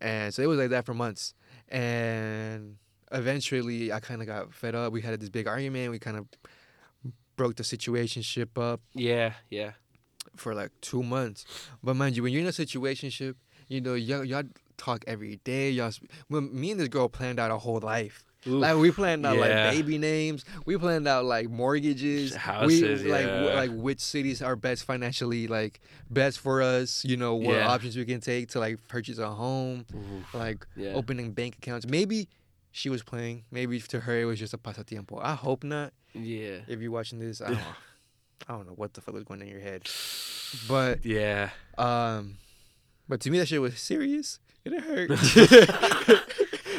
and 0.00 0.34
so 0.34 0.42
it 0.42 0.46
was 0.46 0.58
like 0.58 0.70
that 0.70 0.84
for 0.84 0.94
months. 0.94 1.34
And 1.68 2.76
eventually 3.14 3.92
I 3.92 4.00
kind 4.00 4.20
of 4.20 4.26
got 4.26 4.52
fed 4.52 4.74
up. 4.74 4.92
We 4.92 5.00
had 5.02 5.18
this 5.20 5.28
big 5.30 5.46
argument. 5.46 5.90
We 5.90 5.98
kind 5.98 6.16
of 6.18 6.26
broke 7.36 7.56
the 7.56 7.62
situationship 7.62 8.58
up 8.60 8.80
Yeah. 8.94 9.32
Yeah. 9.50 9.72
for 10.36 10.54
like 10.54 10.70
two 10.80 11.02
months. 11.02 11.44
But 11.82 11.96
mind 11.96 12.16
you, 12.16 12.22
when 12.22 12.32
you're 12.32 12.42
in 12.42 12.46
a 12.48 12.50
situationship, 12.50 13.34
you 13.68 13.80
know, 13.80 13.94
y'all, 13.94 14.24
y'all 14.24 14.42
talk 14.76 15.04
every 15.06 15.36
day. 15.44 15.70
Y'all, 15.70 15.90
sp- 15.94 16.06
when 16.28 16.50
me 16.58 16.72
and 16.72 16.80
this 16.80 16.88
girl 16.88 17.08
planned 17.08 17.38
out 17.40 17.50
a 17.50 17.58
whole 17.58 17.80
life. 17.80 18.24
Oof. 18.46 18.60
Like 18.60 18.76
we 18.76 18.90
planned 18.90 19.24
out 19.24 19.36
Yeah. 19.36 19.40
like 19.40 19.74
baby 19.76 19.96
names. 19.96 20.44
We 20.66 20.76
planned 20.76 21.08
out 21.08 21.24
like 21.24 21.48
mortgages. 21.48 22.34
Houses, 22.34 23.02
we, 23.02 23.10
like 23.10 23.24
w- 23.26 23.46
yeah. 23.48 23.54
like 23.54 23.70
which 23.70 24.00
cities 24.00 24.42
are 24.42 24.54
best 24.54 24.84
financially 24.84 25.46
like 25.48 25.80
best 26.10 26.38
for 26.40 26.60
us. 26.60 27.04
You 27.06 27.16
know 27.16 27.36
what 27.36 27.54
Yeah. 27.56 27.68
options 27.68 27.96
we 27.96 28.04
can 28.04 28.20
take 28.20 28.50
to 28.50 28.58
like 28.60 28.86
purchase 28.86 29.16
a 29.18 29.30
home, 29.30 29.86
Oof. 29.94 30.34
like 30.34 30.66
Yeah. 30.76 30.92
opening 30.92 31.32
bank 31.32 31.56
accounts. 31.56 31.86
Maybe 31.86 32.28
she 32.76 32.90
was 32.90 33.02
playing. 33.04 33.44
Maybe 33.52 33.78
to 33.80 34.00
her 34.00 34.18
it 34.20 34.24
was 34.24 34.38
just 34.40 34.52
a 34.52 34.58
pasatiempo. 34.58 35.20
I 35.22 35.34
hope 35.34 35.62
not. 35.62 35.92
Yeah. 36.12 36.58
If 36.66 36.80
you're 36.80 36.90
watching 36.90 37.20
this, 37.20 37.40
I 37.40 37.48
don't. 37.50 37.58
I 38.48 38.52
don't 38.52 38.66
know 38.66 38.72
what 38.74 38.92
the 38.94 39.00
fuck 39.00 39.14
was 39.14 39.22
going 39.24 39.40
in 39.42 39.48
your 39.48 39.60
head, 39.60 39.88
but 40.68 41.06
Yeah. 41.06 41.50
um, 41.78 42.36
but 43.08 43.20
to 43.22 43.30
me 43.30 43.38
that 43.38 43.46
shit 43.46 43.60
was 43.60 43.78
serious. 43.78 44.38
It 44.64 44.72
hurt. 44.80 45.08
that 45.08 46.24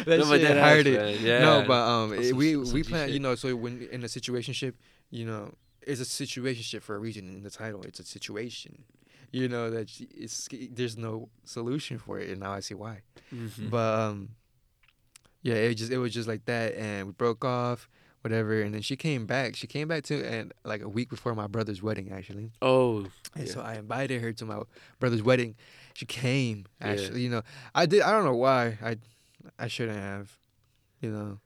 No, 0.07 0.17
but 0.29 0.39
shit 0.39 0.41
that 0.47 0.57
hurted. 0.57 0.95
man. 0.99 1.17
Yeah. 1.21 1.39
No, 1.39 1.63
but 1.67 1.81
um, 1.87 2.13
it- 2.13 2.29
some- 2.29 2.37
we 2.37 2.55
we 2.57 2.83
plan. 2.83 3.07
shit. 3.07 3.13
You 3.13 3.19
know, 3.19 3.35
so 3.35 3.55
when 3.55 3.87
in 3.91 4.03
a 4.03 4.07
situationship, 4.07 4.73
you 5.09 5.25
know, 5.25 5.53
it's 5.81 6.01
a 6.01 6.03
situationship 6.03 6.81
for 6.81 6.95
a 6.95 6.99
reason 6.99 7.27
in 7.29 7.41
the 7.43 7.49
title. 7.49 7.81
It's 7.83 7.99
a 7.99 8.03
situation. 8.05 8.83
You 9.31 9.47
know 9.49 9.69
that 9.71 9.89
it's 9.99 10.47
there's 10.71 10.97
no 10.97 11.29
solution 11.45 11.97
for 11.99 12.19
it, 12.19 12.29
and 12.29 12.39
now 12.41 12.51
I 12.53 12.59
see 12.59 12.75
why. 12.75 13.01
Mhm. 13.33 13.69
But 13.69 13.99
um, 13.99 14.29
yeah, 15.45 15.53
it 15.69 15.75
just 15.75 15.91
it 15.91 15.99
was 15.99 16.11
just 16.13 16.27
like 16.27 16.43
that, 16.45 16.73
and 16.75 17.05
we 17.07 17.13
broke 17.13 17.45
off, 17.45 17.87
whatever. 18.21 18.61
And 18.61 18.73
then 18.73 18.81
she 18.81 18.95
came 18.95 19.25
back. 19.27 19.55
She 19.55 19.67
came 19.67 19.87
back 19.87 20.03
to 20.05 20.15
and 20.25 20.51
like 20.65 20.81
a 20.81 20.89
week 20.89 21.09
before 21.09 21.35
my 21.35 21.45
brother's 21.47 21.81
wedding, 21.83 22.11
actually. 22.11 22.51
oh. 22.61 23.05
And 23.35 23.45
Yeah. 23.47 23.53
so 23.53 23.61
I 23.61 23.75
invited 23.75 24.21
her 24.21 24.33
to 24.33 24.45
my 24.45 24.61
brother's 24.99 25.21
wedding. 25.21 25.55
She 25.93 26.05
came. 26.05 26.65
Yeah. 26.81 26.87
Actually, 26.87 27.21
you 27.21 27.29
know, 27.29 27.43
I 27.75 27.85
did. 27.85 28.01
I 28.01 28.11
don't 28.11 28.25
know 28.25 28.35
why. 28.35 28.77
I 28.83 28.97
I 29.59 29.67
shouldn't 29.67 29.99
have. 29.99 30.35
You 31.01 31.11
know, 31.11 31.39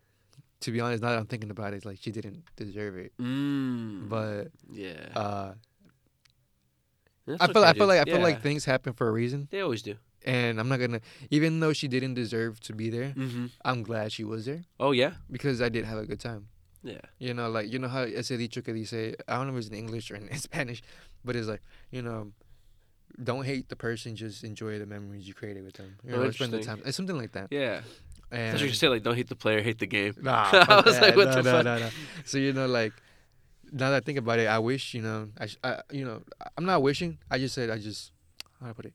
to 0.62 0.72
be 0.72 0.80
honest, 0.80 1.04
now 1.04 1.10
that 1.10 1.20
I'm 1.20 1.26
thinking 1.26 1.50
about 1.52 1.74
it, 1.74 1.78
it's 1.78 1.86
like 1.86 1.98
she 2.00 2.12
didn't 2.12 2.44
deserve 2.56 2.96
it. 2.98 3.12
Mm. 3.20 4.08
But 4.08 4.50
yeah. 4.72 5.10
uh, 5.16 5.54
I 7.40 7.48
feel 7.52 7.64
I 7.64 7.74
feel 7.74 7.88
like 7.88 8.00
I 8.00 8.06
feel 8.06 8.16
Yeah. 8.18 8.24
like 8.24 8.42
things 8.42 8.66
happen 8.66 8.94
for 8.94 9.08
a 9.08 9.12
reason. 9.12 9.48
they 9.52 9.62
always 9.62 9.82
do. 9.82 9.96
And 10.26 10.60
I'm 10.60 10.68
not 10.70 10.80
gonna 10.80 11.02
even 11.30 11.60
though 11.60 11.74
she 11.74 11.88
didn't 11.88 12.14
deserve 12.16 12.60
to 12.62 12.74
be 12.74 12.90
there. 12.90 13.14
Mm-hmm. 13.16 13.48
I'm 13.64 13.84
glad 13.84 14.12
she 14.12 14.24
was 14.24 14.46
there 14.46 14.64
Oh 14.80 14.92
yeah. 14.92 15.14
because 15.32 15.62
I 15.62 15.70
did 15.70 15.86
have 15.86 15.98
a 15.98 16.06
good 16.06 16.20
time. 16.20 16.48
Yeah. 16.84 17.02
You 17.20 17.34
know, 17.34 17.50
like 17.50 17.72
you 17.72 17.80
know 17.80 17.88
how 17.90 18.04
ese 18.04 18.30
dicho 18.38 18.62
que 18.62 18.74
dice 18.74 19.16
I 19.28 19.36
don't 19.36 19.48
know 19.48 19.54
if 19.54 19.60
it's 19.60 19.68
in 19.70 19.76
English 19.76 20.12
or 20.12 20.16
in 20.16 20.32
Spanish, 20.38 20.82
but 21.26 21.36
it's 21.36 21.48
like 21.48 21.62
you 21.92 22.02
know, 22.02 22.32
don't 23.22 23.44
hate 23.46 23.68
the 23.70 23.76
person, 23.76 24.16
just 24.16 24.44
enjoy 24.44 24.80
the 24.80 24.86
memories 24.86 25.28
you 25.28 25.34
created 25.34 25.64
with 25.64 25.74
them. 25.76 25.98
You 26.06 26.16
Oh, 26.16 26.24
know, 26.24 26.32
spend 26.32 26.54
the 26.54 26.62
time. 26.64 26.82
It's 26.86 26.96
something 26.96 27.18
like 27.18 27.34
that. 27.34 27.48
Yeah. 27.52 27.82
And 28.32 28.58
thought 28.58 28.66
you 28.66 28.72
say 28.74 28.88
like, 28.88 29.02
don't 29.04 29.16
hate 29.16 29.28
the 29.28 29.36
player, 29.36 29.62
hate 29.62 29.80
the 29.80 29.88
game. 29.88 30.14
Nah, 30.22 30.48
I 30.54 30.82
was 30.86 31.00
that. 31.00 31.02
like, 31.02 31.16
what 31.16 31.30
no, 31.30 31.36
the 31.42 31.44
no, 31.44 31.52
fuck? 31.52 31.66
no, 31.66 31.80
no. 31.80 31.90
So 32.26 32.38
you 32.38 32.54
know, 32.54 32.68
like 32.68 32.94
now 33.72 33.90
that 33.90 33.98
I 33.98 34.00
think 34.02 34.18
about 34.20 34.40
it, 34.40 34.48
I 34.48 34.60
wish 34.60 34.94
you 34.94 35.02
know, 35.02 35.30
I, 35.40 35.48
I 35.64 35.82
you 35.92 36.06
know, 36.06 36.22
I'm 36.58 36.66
not 36.66 36.82
wishing. 36.82 37.18
I 37.30 37.40
just 37.40 37.56
said 37.56 37.70
I 37.70 37.78
just 37.80 38.12
how 38.60 38.68
do 38.68 38.70
I 38.70 38.74
put 38.74 38.86
it. 38.86 38.94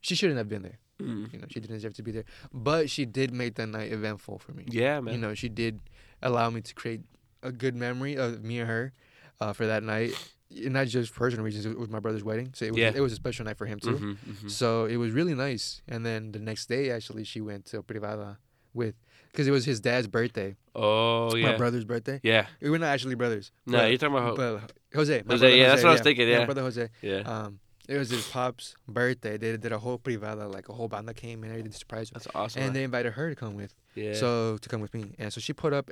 She 0.00 0.14
shouldn't 0.14 0.38
have 0.38 0.48
been 0.48 0.62
there. 0.62 0.78
Mm. 1.02 1.32
You 1.32 1.38
know, 1.40 1.46
she 1.48 1.60
didn't 1.60 1.76
deserve 1.76 1.94
to 1.94 2.02
be 2.02 2.10
there. 2.12 2.24
But 2.52 2.90
she 2.90 3.04
did 3.04 3.32
make 3.32 3.54
that 3.56 3.68
night 3.68 3.92
eventful 3.92 4.38
for 4.38 4.52
me. 4.52 4.64
Yeah, 4.68 5.00
man. 5.00 5.14
You 5.14 5.20
know, 5.20 5.34
she 5.34 5.48
did 5.48 5.80
allow 6.22 6.50
me 6.50 6.60
to 6.60 6.74
create 6.74 7.02
a 7.42 7.52
good 7.52 7.74
memory 7.76 8.16
of 8.16 8.42
me 8.42 8.58
and 8.60 8.68
her 8.68 8.92
uh, 9.40 9.52
for 9.52 9.66
that 9.66 9.82
night. 9.82 10.12
And 10.50 10.72
not 10.72 10.86
just 10.88 11.12
for 11.12 11.18
personal 11.20 11.44
reasons. 11.44 11.66
It 11.66 11.78
was 11.78 11.88
my 11.90 12.00
brother's 12.00 12.24
wedding, 12.24 12.52
so 12.54 12.64
it 12.64 12.70
was 12.72 12.78
Yeah. 12.78 12.92
it 12.94 13.00
was 13.00 13.12
a 13.12 13.16
special 13.16 13.44
night 13.44 13.58
for 13.58 13.66
him 13.66 13.78
too. 13.78 13.92
Mhm, 13.96 14.16
mhm. 14.16 14.50
So 14.50 14.86
it 14.86 14.96
was 14.96 15.12
really 15.12 15.34
nice. 15.34 15.82
And 15.86 16.06
then 16.06 16.32
the 16.32 16.38
next 16.38 16.66
day, 16.70 16.90
actually, 16.90 17.24
she 17.24 17.40
went 17.42 17.66
to 17.66 17.82
privada 17.82 18.38
with 18.72 18.94
because 19.30 19.46
it 19.46 19.50
was 19.50 19.66
his 19.66 19.78
dad's 19.78 20.06
birthday, 20.06 20.56
Oh 20.74 21.34
yeah, 21.36 21.50
my 21.52 21.56
brother's 21.58 21.84
birthday. 21.84 22.18
Yeah. 22.22 22.46
We 22.62 22.70
were 22.70 22.78
not 22.78 22.86
actually 22.94 23.14
brothers. 23.14 23.52
No, 23.66 23.78
but- 23.78 23.88
you're 23.90 23.98
talking 23.98 24.16
about. 24.16 24.36
but 24.36 24.72
Jose, 24.94 25.12
Jose, 25.18 25.22
brother 25.22 25.48
yeah, 25.54 25.68
that's 25.68 25.82
what 25.82 25.90
I 25.90 25.92
was 25.92 26.00
thinking, 26.00 26.26
my 26.26 26.32
yeah. 26.32 26.44
brother 26.46 26.62
Jose. 26.62 26.88
yeah. 27.02 27.18
Um, 27.18 27.60
it 27.88 27.96
was 27.96 28.10
his 28.10 28.28
pop's 28.28 28.76
birthday. 28.86 29.38
They 29.38 29.56
did 29.56 29.72
a 29.72 29.78
whole 29.78 29.98
privada, 29.98 30.52
like 30.52 30.68
a 30.68 30.74
whole 30.74 30.88
banda 30.88 31.14
came 31.14 31.42
in 31.42 31.44
and 31.44 31.52
everything 31.52 31.72
to 31.72 31.78
surprise. 31.78 32.10
That's 32.10 32.28
awesome. 32.34 32.62
And 32.62 32.76
they 32.76 32.84
invited 32.84 33.14
her 33.14 33.30
to 33.30 33.34
come 33.34 33.54
with, 33.54 33.74
yeah. 33.94 34.12
so 34.12 34.58
to 34.58 34.68
come 34.68 34.82
with 34.82 34.92
me. 34.92 35.14
And 35.18 35.32
so 35.32 35.40
she 35.40 35.54
put 35.54 35.72
up. 35.72 35.90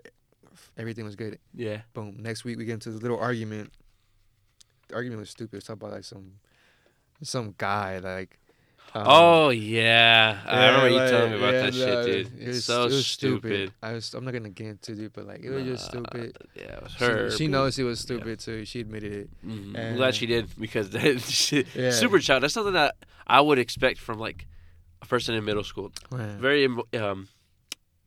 Everything 0.78 1.04
was 1.04 1.16
good. 1.16 1.38
yeah. 1.54 1.82
Boom. 1.92 2.16
Next 2.18 2.44
week 2.44 2.58
we 2.58 2.64
get 2.64 2.74
into 2.74 2.90
this 2.90 3.02
little 3.02 3.18
argument. 3.18 3.72
The 4.88 4.94
argument 4.94 5.20
was 5.20 5.30
stupid. 5.30 5.56
It's 5.58 5.68
about 5.68 5.90
like 5.92 6.04
some, 6.04 6.32
some 7.22 7.54
guy 7.58 7.98
like. 7.98 8.38
Um, 8.98 9.04
oh 9.06 9.48
yeah. 9.50 10.40
I 10.46 10.52
Yeah, 10.54 10.66
remember 10.66 10.88
you 10.90 10.96
like, 10.96 11.10
telling 11.10 11.30
me 11.32 11.36
about 11.38 11.54
yeah, 11.54 11.60
that 11.62 11.74
no, 11.74 11.84
shit, 12.04 12.06
dude. 12.30 12.40
It 12.42 12.48
was, 12.48 12.64
so 12.64 12.82
it 12.82 12.92
was 12.92 13.06
stupid. 13.06 13.72
I 13.82 13.92
was. 13.92 14.14
I'm 14.14 14.24
not 14.24 14.32
gonna 14.32 14.48
get 14.50 14.66
into 14.68 15.04
it, 15.04 15.12
but 15.12 15.26
like 15.26 15.40
it 15.42 15.50
was 15.50 15.64
just 15.64 15.86
stupid. 15.86 16.36
Yeah, 16.54 16.62
it 16.62 16.82
was 16.82 16.94
her. 16.94 17.30
She, 17.30 17.46
but- 17.46 17.52
knows 17.52 17.78
it 17.78 17.84
was 17.84 18.00
yeah. 18.00 18.02
stupid, 18.16 18.40
so 18.40 18.64
she 18.64 18.80
admitted 18.80 19.12
it. 19.12 19.46
Mhm. 19.46 19.78
I'm 19.78 19.96
glad 19.96 20.14
she 20.14 20.26
did 20.26 20.48
because 20.58 20.90
that 20.90 21.20
shit, 21.42 21.66
Yeah. 21.74 21.90
super 21.90 22.18
child. 22.18 22.42
That's 22.42 22.54
something 22.54 22.74
that 22.74 22.96
I 23.26 23.40
would 23.40 23.58
expect 23.58 23.98
from 23.98 24.18
like 24.18 24.46
a 25.02 25.06
person 25.06 25.34
in 25.34 25.44
middle 25.44 25.64
school. 25.64 25.92
Right. 26.10 26.30
Very 26.38 26.66
um, 26.94 27.28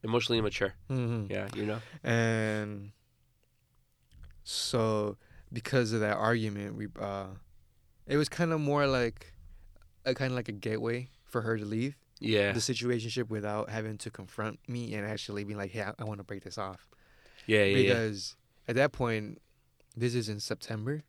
emotionally 0.03 0.39
immature. 0.39 0.73
hmm 0.87 1.25
Yeah, 1.29 1.47
you 1.55 1.65
know. 1.65 1.79
And 2.03 2.91
so 4.43 5.17
because 5.51 5.91
of 5.93 5.99
that 6.01 6.17
argument, 6.17 6.75
we 6.75 6.87
uh, 6.99 7.27
it 8.07 8.17
was 8.17 8.29
kind 8.29 8.51
of 8.51 8.59
more 8.59 8.87
like 8.87 9.33
a 10.05 10.13
kind 10.15 10.31
of 10.31 10.35
like 10.35 10.49
a 10.49 10.53
gateway 10.53 11.09
for 11.25 11.41
her 11.41 11.57
to 11.57 11.65
leave 11.65 11.95
Yeah, 12.19 12.51
the 12.53 12.59
situationship 12.59 13.29
without 13.29 13.69
having 13.69 13.97
to 13.99 14.09
confront 14.09 14.59
me 14.67 14.93
and 14.95 15.05
actually 15.05 15.43
be 15.43 15.55
like, 15.55 15.71
"Hey, 15.71 15.81
I, 15.83 15.93
I 15.99 16.03
want 16.05 16.19
to 16.19 16.23
break 16.23 16.43
this 16.43 16.57
off." 16.57 16.87
yeah, 17.45 17.63
yeah, 17.63 17.77
yeah. 17.77 17.81
because 17.93 18.35
at 18.67 18.75
that 18.75 18.91
point, 18.91 19.39
this 19.95 20.13
is 20.15 20.29
in 20.29 20.39
September. 20.39 21.03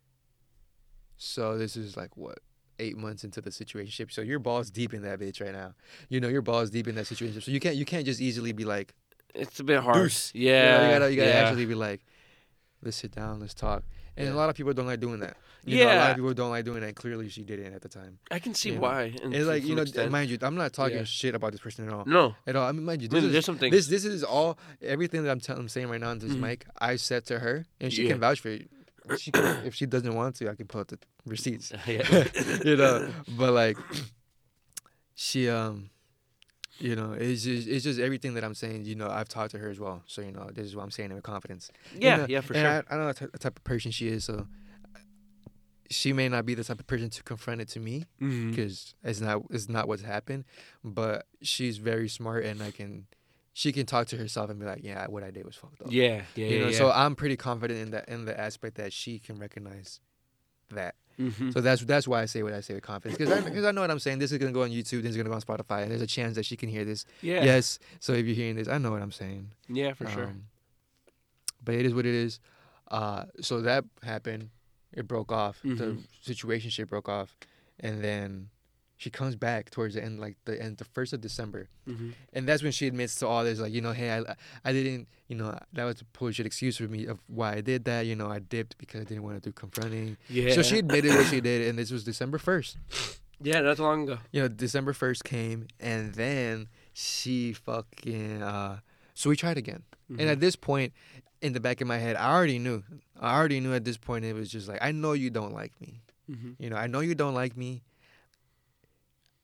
So 1.16 1.58
this 1.58 1.76
is 1.76 1.96
like 1.96 2.16
what 2.16 2.38
eight 2.78 2.96
months 2.96 3.24
into 3.24 3.40
the 3.40 3.50
situationship. 3.50 4.10
So 4.10 4.22
your 4.22 4.38
balls 4.38 4.70
deep 4.70 4.94
in 4.94 5.02
that 5.02 5.20
bitch 5.20 5.40
right 5.44 5.52
now. 5.52 5.74
You 6.08 6.20
know 6.20 6.28
your 6.28 6.40
balls 6.42 6.70
deep 6.70 6.88
in 6.88 6.94
that 6.94 7.06
situation. 7.06 7.40
So 7.40 7.50
you 7.50 7.60
can't 7.60 7.76
you 7.76 7.84
can't 7.84 8.06
just 8.06 8.20
easily 8.20 8.52
be 8.52 8.64
like, 8.64 8.94
It's 9.34 9.60
a 9.60 9.64
bit 9.64 9.80
hard. 9.80 9.96
Deuce. 9.96 10.32
you 10.34 10.46
know, 10.48 10.54
Yeah, 10.54 10.86
you 10.86 10.92
gotta 10.98 11.10
you 11.10 11.16
gotta 11.16 11.30
yeah. 11.30 11.36
actually 11.40 11.66
be 11.66 11.74
like, 11.74 12.00
let's 12.82 12.96
sit 12.96 13.12
down, 13.12 13.40
let's 13.40 13.54
talk. 13.54 13.82
And 14.16 14.26
Yeah. 14.28 14.34
a 14.34 14.36
lot 14.36 14.48
of 14.50 14.56
people 14.56 14.72
don't 14.72 14.86
like 14.86 15.00
doing 15.00 15.20
that. 15.20 15.36
You 15.64 15.84
know, 15.84 15.92
a 15.92 15.94
lot 15.96 16.10
of 16.10 16.16
people 16.16 16.32
don't 16.34 16.50
like 16.50 16.64
doing 16.64 16.80
that. 16.80 16.94
Clearly, 16.96 17.28
she 17.28 17.42
didn't 17.42 17.72
at 17.74 17.82
the 17.82 17.88
time. 17.88 18.18
I 18.30 18.38
can 18.38 18.54
see 18.54 18.72
you 18.72 18.80
why. 18.80 19.12
and 19.22 19.34
It's 19.34 19.46
like 19.46 19.62
you 19.64 19.74
know, 19.74 19.82
extent. 19.82 20.10
mind 20.10 20.30
you, 20.30 20.38
I'm 20.42 20.54
not 20.56 20.72
talking 20.72 20.96
Yeah. 20.98 21.04
shit 21.04 21.34
about 21.34 21.52
this 21.52 21.60
person 21.60 21.86
at 21.86 21.92
all. 21.92 22.04
no, 22.06 22.34
At 22.46 22.56
all. 22.56 22.66
I 22.68 22.72
mean, 22.72 22.84
mind 22.84 23.02
you, 23.02 23.08
I 23.08 23.10
this 23.10 23.20
mean, 23.20 23.26
is 23.26 23.32
there's 23.32 23.44
some 23.44 23.58
things. 23.58 23.74
this 23.74 23.86
this 23.86 24.04
is 24.04 24.24
all 24.24 24.58
everything 24.82 25.22
that 25.24 25.30
I'm, 25.30 25.40
tell, 25.40 25.56
I'm 25.58 25.68
saying 25.68 25.88
right 25.88 26.00
now 26.00 26.10
on 26.10 26.18
this 26.18 26.32
Mhm. 26.32 26.40
mic. 26.40 26.66
I 26.78 26.96
said 26.96 27.24
to 27.26 27.38
her, 27.38 27.66
and 27.80 27.92
she 27.92 28.02
Yeah. 28.04 28.10
can 28.12 28.20
vouch 28.20 28.40
for 28.40 28.48
it. 28.48 28.68
She 29.18 29.30
can, 29.32 29.44
if 29.66 29.74
she 29.74 29.86
doesn't 29.86 30.14
want 30.14 30.36
to, 30.36 30.50
I 30.50 30.54
can 30.54 30.66
pull 30.66 30.80
out 30.80 30.88
the 30.88 30.98
receipts. 31.26 31.72
yeah. 31.86 32.28
you 32.64 32.76
know, 32.76 33.10
but 33.36 33.52
like 33.52 33.76
she 35.14 35.48
um, 35.48 35.90
you 36.80 36.96
know, 36.96 37.12
it's 37.12 37.44
just 37.44 37.68
it's 37.68 37.84
just 37.84 38.00
everything 38.00 38.34
that 38.34 38.44
I'm 38.44 38.54
saying. 38.54 38.84
You 38.84 38.94
know, 38.94 39.08
I've 39.08 39.28
talked 39.28 39.52
to 39.52 39.58
her 39.58 39.68
as 39.68 39.78
well, 39.78 40.02
so 40.06 40.22
you 40.22 40.32
know, 40.32 40.48
this 40.52 40.66
is 40.66 40.74
what 40.74 40.82
I'm 40.82 40.90
saying 40.90 41.12
with 41.12 41.22
confidence. 41.22 41.70
You 41.92 42.00
yeah, 42.00 42.16
know, 42.16 42.26
yeah, 42.28 42.40
for 42.40 42.54
sure. 42.54 42.84
I, 42.88 42.94
I 42.94 42.96
know 42.96 43.12
the 43.12 43.38
type 43.38 43.56
of 43.56 43.64
person 43.64 43.90
she 43.90 44.08
is, 44.08 44.24
so 44.24 44.46
she 45.90 46.12
may 46.12 46.28
not 46.28 46.46
be 46.46 46.54
the 46.54 46.64
type 46.64 46.80
of 46.80 46.86
person 46.86 47.10
to 47.10 47.22
confront 47.22 47.60
it 47.60 47.68
to 47.68 47.80
me 47.80 48.06
mm-hmm. 48.20 48.50
because 48.50 48.94
it's 49.02 49.20
not 49.20 49.42
it's 49.50 49.68
not 49.68 49.88
what's 49.88 50.02
happened. 50.02 50.44
But 50.82 51.26
she's 51.42 51.78
very 51.78 52.08
smart, 52.08 52.44
and 52.44 52.62
I 52.62 52.70
can 52.70 53.06
she 53.52 53.72
can 53.72 53.84
talk 53.84 54.06
to 54.08 54.16
herself 54.16 54.48
and 54.48 54.58
be 54.58 54.66
like, 54.66 54.80
yeah, 54.82 55.06
what 55.08 55.22
I 55.22 55.30
did 55.30 55.44
was 55.44 55.56
fucked 55.56 55.82
up. 55.82 55.88
Yeah, 55.90 56.22
yeah, 56.34 56.46
you 56.46 56.60
know. 56.60 56.68
yeah. 56.68 56.78
So 56.78 56.90
I'm 56.90 57.14
pretty 57.14 57.36
confident 57.36 57.80
in 57.80 57.90
that 57.90 58.08
in 58.08 58.24
the 58.24 58.38
aspect 58.38 58.76
that 58.76 58.92
she 58.92 59.18
can 59.18 59.38
recognize 59.38 60.00
that. 60.70 60.94
Mhm. 61.20 61.52
So 61.52 61.60
that's 61.60 61.84
that's 61.84 62.08
why 62.08 62.22
I 62.22 62.26
say 62.26 62.42
what 62.42 62.54
I 62.54 62.60
say 62.60 62.72
with 62.74 62.82
confidence 62.82 63.18
because 63.18 63.30
I, 63.30 63.42
'cause 63.50 63.64
I 63.64 63.72
know 63.72 63.82
what 63.82 63.90
I'm 63.90 63.98
saying. 63.98 64.18
This 64.20 64.32
is 64.32 64.38
gonna 64.38 64.52
go 64.52 64.62
on 64.62 64.70
YouTube. 64.70 65.02
This 65.02 65.10
is 65.10 65.16
gonna 65.18 65.28
go 65.28 65.34
on 65.34 65.42
Spotify, 65.42 65.82
and 65.82 65.90
there's 65.90 66.00
a 66.02 66.06
chance 66.06 66.34
that 66.36 66.44
she 66.46 66.56
can 66.56 66.68
hear 66.70 66.84
this. 66.84 67.04
yeah, 67.22 67.44
Yes. 67.44 67.78
So 68.00 68.12
if 68.14 68.24
you're 68.26 68.34
hearing 68.34 68.56
this, 68.56 68.68
I 68.68 68.78
know 68.78 68.90
what 68.90 69.02
I'm 69.02 69.12
saying. 69.12 69.52
yeah, 69.68 69.92
for 69.92 70.06
sure. 70.08 70.24
Um, 70.26 70.46
But 71.62 71.74
it 71.74 71.84
is 71.84 71.92
what 71.94 72.06
it 72.06 72.14
is. 72.14 72.40
Uh, 72.88 73.26
so 73.40 73.60
that 73.60 73.84
happened. 74.02 74.48
It 74.92 75.06
broke 75.06 75.30
off. 75.30 75.60
The 75.62 75.68
Mhm. 75.92 76.06
situation 76.22 76.84
broke 76.86 77.08
off, 77.08 77.36
and 77.78 78.02
then 78.02 78.48
she 79.00 79.08
comes 79.08 79.34
back 79.34 79.70
towards 79.70 79.94
the 79.94 80.04
end, 80.04 80.20
like 80.20 80.36
the 80.44 80.60
end, 80.62 80.76
the 80.76 80.84
first 80.84 81.14
of 81.14 81.20
December, 81.22 81.62
Mhm. 81.88 82.12
and 82.34 82.46
that's 82.46 82.62
when 82.62 82.70
she 82.78 82.86
admits 82.86 83.14
to 83.20 83.26
all 83.26 83.42
this, 83.44 83.58
like 83.58 83.72
you 83.72 83.80
know, 83.80 83.92
hey, 83.92 84.10
I, 84.18 84.36
I 84.62 84.72
didn't, 84.76 85.08
you 85.26 85.36
know, 85.36 85.58
that 85.72 85.84
was 85.84 86.02
a 86.02 86.04
bullshit 86.18 86.44
excuse 86.44 86.76
for 86.76 86.88
me 86.96 87.06
of 87.06 87.18
why 87.26 87.54
I 87.54 87.60
did 87.62 87.84
that. 87.86 88.02
You 88.04 88.14
know, 88.14 88.28
I 88.30 88.40
dipped 88.40 88.76
because 88.76 89.00
I 89.00 89.04
didn't 89.04 89.22
want 89.22 89.42
to 89.42 89.48
do 89.48 89.52
confronting. 89.52 90.18
Yeah. 90.28 90.52
So 90.52 90.60
she 90.62 90.78
admitted 90.78 91.12
what 91.14 91.26
she 91.28 91.40
did, 91.40 91.66
and 91.66 91.78
this 91.78 91.90
was 91.90 92.04
December 92.04 92.36
first. 92.38 92.76
Yeah, 93.42 93.62
too 93.74 93.82
long 93.82 94.02
ago. 94.04 94.18
You 94.32 94.42
know, 94.42 94.48
December 94.48 94.92
first 94.92 95.24
came, 95.24 95.66
and 95.80 96.12
then 96.14 96.68
she 96.92 97.54
fucking. 97.54 98.42
uh 98.42 98.80
So 99.14 99.30
we 99.30 99.36
tried 99.36 99.56
again. 99.58 99.82
And 100.10 100.20
Mhm. 100.28 100.32
at 100.32 100.40
this 100.40 100.56
point, 100.56 100.92
in 101.40 101.52
the 101.54 101.60
back 101.60 101.80
of 101.80 101.86
my 101.88 101.96
head, 101.98 102.16
I 102.16 102.32
already 102.34 102.58
knew. 102.58 102.82
I 103.18 103.34
already 103.38 103.60
knew 103.60 103.72
at 103.72 103.84
this 103.84 103.96
point 103.96 104.24
it 104.26 104.34
was 104.34 104.50
just 104.50 104.68
like, 104.68 104.78
I 104.82 104.92
know 104.92 105.12
you 105.14 105.30
don't 105.30 105.54
like 105.54 105.72
me. 105.80 106.02
Mhm. 106.30 106.56
You 106.58 106.68
know, 106.70 106.76
I 106.76 106.86
know 106.86 107.00
you 107.00 107.14
don't 107.14 107.34
like 107.34 107.56
me. 107.56 107.82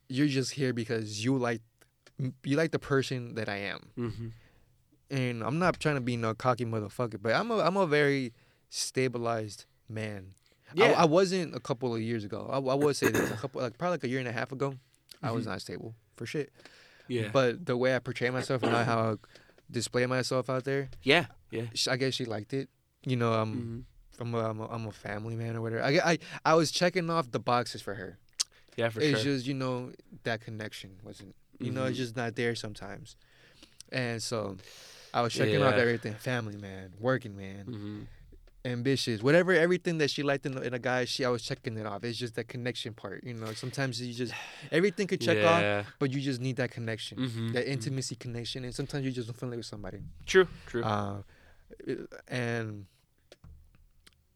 You're 0.09 0.29
just 0.29 0.53
here 0.53 0.73
because 0.73 1.25
you 1.25 1.37
like 1.37 1.63
you 2.45 2.57
like 2.57 2.71
the 2.71 2.79
person 2.79 3.35
that 3.35 3.49
I 3.49 3.57
am. 3.57 3.91
Mhm. 3.99 4.33
And 5.11 5.43
I'm 5.45 5.59
not 5.59 5.79
trying 5.79 5.95
to 5.97 6.01
be 6.01 6.17
no 6.17 6.35
cocky 6.35 6.65
motherfucker, 6.65 7.21
but 7.21 7.35
I'm 7.35 7.51
a 7.51 7.59
I'm 7.61 7.77
a 7.77 7.87
very 7.87 8.33
stabilized 8.71 9.65
man. 9.89 10.35
I, 10.71 10.73
Yeah. 10.75 10.93
I 10.93 11.05
wasn't 11.05 11.55
a 11.55 11.61
couple 11.61 11.95
of 11.95 12.01
years 12.01 12.25
ago. 12.25 12.49
I, 12.51 12.57
I 12.59 12.75
would 12.75 12.97
say 12.97 13.09
this 13.09 13.31
a 13.31 13.37
couple 13.37 13.61
like 13.63 13.79
probably 13.79 13.95
like 13.95 14.05
a 14.05 14.09
year 14.09 14.19
and 14.19 14.29
a 14.29 14.33
half 14.33 14.53
ago. 14.53 14.75
I 15.23 15.31
was 15.33 15.45
Mhm. 15.45 15.49
not 15.51 15.61
stable 15.63 15.95
for 16.17 16.27
shit. 16.27 16.53
Yeah. 17.09 17.29
But 17.33 17.67
the 17.67 17.77
way 17.77 17.95
I 17.95 17.99
portray 18.01 18.31
myself 18.31 18.63
and 18.63 18.73
how 18.75 18.99
I 19.13 19.15
display 19.71 20.07
myself 20.07 20.51
out 20.51 20.65
there, 20.65 20.89
yeah. 21.03 21.27
Yeah. 21.51 21.67
I 21.89 21.97
guess 21.97 22.15
she 22.15 22.25
liked 22.25 22.53
it. 22.53 22.69
You 23.05 23.17
know, 23.17 23.33
um, 23.33 23.87
Mhm. 24.19 24.21
I'm 24.21 24.35
a, 24.35 24.39
I'm 24.51 24.61
a, 24.61 24.67
I'm 24.69 24.87
a 24.87 24.93
family 24.93 25.37
man 25.37 25.57
or 25.57 25.61
whatever. 25.63 25.83
I, 25.83 25.99
I 26.13 26.19
I 26.45 26.55
was 26.55 26.71
checking 26.71 27.11
off 27.11 27.31
the 27.31 27.39
boxes 27.41 27.81
for 27.83 27.95
her. 27.95 28.19
Yeah, 28.77 28.89
for 28.91 29.01
sure. 29.01 29.11
it's 29.11 29.23
sure. 29.23 29.33
just 29.35 29.47
you 29.47 29.55
know 29.55 29.93
that 30.25 30.41
connection 30.43 30.91
wasn't. 31.03 31.35
You 31.59 31.71
know, 31.71 31.85
it's 31.87 31.95
Mhm. 31.97 32.03
just 32.03 32.17
not 32.17 32.37
there 32.37 32.55
sometimes. 32.55 33.17
And 33.91 34.23
so, 34.23 34.57
I 35.15 35.23
was 35.23 35.33
checking 35.33 35.63
off 35.63 35.75
Yeah. 35.77 35.83
everything: 35.83 36.15
family 36.15 36.57
man, 36.57 36.93
working 37.01 37.35
man, 37.37 37.65
Mhm. 37.67 38.07
ambitious, 38.67 39.23
whatever, 39.23 39.53
everything 39.53 39.97
that 39.99 40.11
she 40.11 40.23
liked 40.23 40.45
in, 40.45 40.59
in 40.63 40.75
a 40.75 40.79
guy. 40.79 41.05
She 41.07 41.25
I 41.25 41.31
was 41.31 41.43
checking 41.43 41.79
it 41.79 41.87
off. 41.87 42.05
It's 42.05 42.19
just 42.19 42.35
that 42.35 42.49
connection 42.49 42.93
part. 42.95 43.25
You 43.25 43.33
know, 43.35 43.53
sometimes 43.55 44.01
you 44.03 44.13
just 44.13 44.35
everything 44.71 45.07
could 45.07 45.21
check 45.23 45.39
off, 45.45 45.87
but 45.99 46.11
you 46.13 46.21
just 46.21 46.41
need 46.41 46.57
that 46.57 46.71
connection, 46.73 47.19
Mhm. 47.19 47.53
that 47.55 47.65
Mhm. 47.65 47.71
intimacy 47.71 48.17
connection, 48.17 48.65
and 48.65 48.75
sometimes 48.75 49.07
you 49.07 49.13
just 49.13 49.29
don't 49.29 49.39
feel 49.39 49.49
like 49.49 49.57
with 49.59 49.67
somebody. 49.67 50.01
True. 50.27 50.49
True. 50.67 50.83
Uh, 50.83 51.23
and 52.29 52.87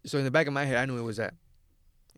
so 0.07 0.17
in 0.19 0.25
the 0.25 0.31
back 0.31 0.47
of 0.47 0.53
my 0.55 0.65
head, 0.65 0.77
I 0.77 0.87
knew 0.87 0.97
it 0.97 1.03
was 1.03 1.19
that. 1.19 1.35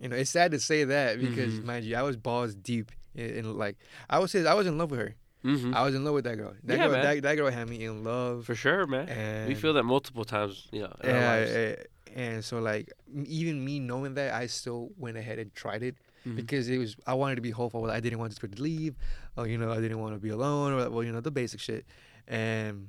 You 0.03 0.09
know, 0.09 0.17
it's 0.17 0.31
sad 0.31 0.51
to 0.51 0.59
say 0.59 0.83
that 0.85 1.19
because, 1.21 1.55
Mhm. 1.55 1.65
mind 1.65 1.85
you, 1.87 1.95
I 1.97 2.03
was 2.03 2.17
balls 2.17 2.55
deep 2.57 2.91
in, 3.15 3.31
in 3.37 3.57
like 3.57 3.77
I 4.11 4.19
would 4.19 4.29
say 4.31 4.45
I 4.45 4.55
was 4.55 4.67
in 4.67 4.77
love 4.77 4.91
with 4.91 5.01
her. 5.01 5.15
Mhm. 5.45 5.73
I 5.75 5.83
was 5.85 5.95
in 5.95 6.05
love 6.05 6.15
with 6.15 6.25
that 6.25 6.37
girl. 6.37 6.55
That 6.65 6.77
Yeah, 6.79 6.85
girl, 6.89 6.93
man. 6.93 7.03
that, 7.05 7.23
that 7.23 7.35
girl 7.37 7.51
had 7.51 7.69
me 7.69 7.85
in 7.85 8.03
love. 8.05 8.45
for 8.45 8.55
sure, 8.57 8.87
man. 8.87 9.09
And 9.09 9.49
we 9.49 9.55
feel 9.55 9.73
that 9.75 9.85
multiple 9.85 10.25
times. 10.25 10.67
You 10.73 10.83
know. 10.83 10.95
Yeah, 11.05 11.35
eh, 11.49 11.77
and 12.15 12.45
so 12.45 12.59
like 12.61 12.93
even 13.39 13.65
me 13.65 13.79
knowing 13.79 14.15
that, 14.15 14.35
I 14.35 14.47
still 14.47 14.91
went 14.99 15.17
ahead 15.17 15.39
and 15.39 15.55
tried 15.55 15.83
it. 15.85 15.97
Mhm. 16.27 16.37
because 16.37 16.69
it 16.69 16.79
was 16.79 16.95
I 17.07 17.15
wanted 17.15 17.35
to 17.37 17.41
be 17.43 17.51
hopeful. 17.51 17.91
I 17.91 17.99
didn't 17.99 18.19
want 18.21 18.31
this 18.31 18.39
girl 18.39 18.51
to 18.51 18.63
leave. 18.63 18.95
Oh, 19.37 19.43
you 19.45 19.59
know, 19.59 19.71
I 19.73 19.81
didn't 19.81 19.99
want 19.99 20.15
to 20.15 20.21
be 20.21 20.29
alone, 20.31 20.73
or 20.73 20.89
well, 20.91 21.03
you 21.03 21.11
know, 21.13 21.21
the 21.21 21.33
basic 21.33 21.59
shit, 21.61 21.85
and 22.29 22.89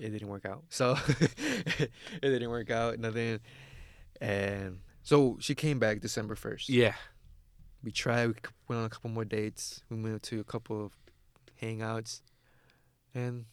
it 0.00 0.10
didn't 0.10 0.28
work 0.28 0.44
out. 0.44 0.64
So 0.70 0.96
it 1.78 1.90
didn't 2.20 2.50
work 2.50 2.70
out. 2.70 2.98
Nothing, 2.98 3.38
and 4.20 4.80
so 5.06 5.36
she 5.38 5.54
came 5.54 5.78
back 5.78 6.00
December 6.00 6.34
first. 6.34 6.68
Yeah. 6.68 6.94
We 7.84 7.92
tried. 7.92 8.26
We 8.26 8.34
went 8.66 8.80
on 8.80 8.86
a 8.86 8.88
couple 8.90 9.10
more 9.10 9.24
dates. 9.24 9.82
We 9.88 10.02
went 10.02 10.20
to 10.24 10.40
a 10.40 10.44
couple 10.44 10.84
of 10.84 10.92
hangouts, 11.62 12.22
and 13.14 13.44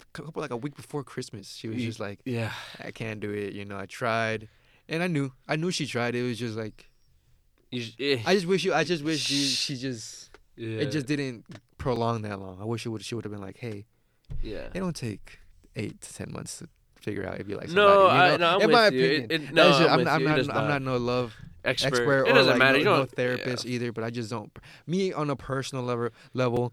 a 0.00 0.04
couple 0.14 0.40
like 0.40 0.50
a 0.50 0.56
week 0.56 0.74
before 0.74 1.04
Christmas, 1.04 1.54
she 1.54 1.68
was 1.68 1.76
just 1.82 2.00
like, 2.00 2.20
Yeah. 2.24 2.52
"I 2.80 2.90
can't 2.92 3.20
do 3.20 3.30
it." 3.30 3.52
You 3.52 3.66
know, 3.66 3.76
I 3.78 3.84
tried, 3.84 4.48
and 4.88 5.02
I 5.02 5.06
knew, 5.08 5.32
I 5.46 5.56
knew 5.56 5.70
she 5.70 5.86
tried. 5.86 6.14
It 6.14 6.22
was 6.22 6.38
just 6.38 6.56
like, 6.56 6.88
eh, 7.72 8.22
I 8.24 8.34
just 8.34 8.46
wish 8.46 8.64
you, 8.64 8.72
I 8.72 8.84
just 8.84 9.04
wish 9.04 9.20
she, 9.20 9.44
she 9.44 9.76
just, 9.76 10.30
yeah. 10.56 10.78
it 10.80 10.90
just 10.90 11.06
didn't 11.06 11.44
prolong 11.76 12.22
that 12.22 12.40
long. 12.40 12.58
I 12.60 12.64
wish 12.64 12.86
it 12.86 12.88
would, 12.88 13.04
she 13.04 13.14
would 13.14 13.24
have 13.26 13.32
been 13.32 13.42
like, 13.42 13.58
"Hey, 13.58 13.84
Yeah. 14.42 14.68
it 14.72 14.80
don't 14.80 14.96
take 14.96 15.40
eight 15.76 16.00
to 16.00 16.14
ten 16.14 16.32
months 16.32 16.58
to 16.60 16.68
figure 17.02 17.26
out 17.26 17.40
if 17.40 17.48
you 17.48 17.56
like 17.56 17.68
No, 17.70 17.88
somebody." 18.08 18.28
you 18.28 18.34
I- 18.34 18.36
no, 18.38 18.46
I'm 18.56 18.60
In 18.62 18.66
with 18.68 18.74
my 18.74 18.88
you. 18.88 19.04
Opinion, 19.04 19.26
it- 19.30 19.52
no, 19.52 19.68
just- 19.68 19.80
I'm 19.82 19.98
I'm, 20.00 20.04
not, 20.04 20.20
you. 20.20 20.26
It 20.26 20.30
I'm, 20.30 20.36
does 20.36 20.48
not, 20.48 20.56
I'm 20.56 20.62
not. 20.68 20.82
not 20.82 20.92
no 20.92 20.96
love 20.98 21.34
Expert. 21.64 21.88
expert 21.88 22.26
it 22.26 22.30
or 22.30 22.34
doesn't 22.34 22.50
like 22.50 22.58
matter. 22.58 22.72
no, 22.72 22.78
you 22.78 22.84
don't. 22.84 23.10
therapist 23.12 23.64
yeah. 23.64 23.74
either. 23.74 23.92
But 23.92 24.04
I 24.04 24.10
just 24.10 24.30
don't. 24.30 24.50
Me 24.86 25.12
on 25.12 25.30
a 25.30 25.36
personal 25.36 25.84
level, 25.84 26.08
level, 26.34 26.72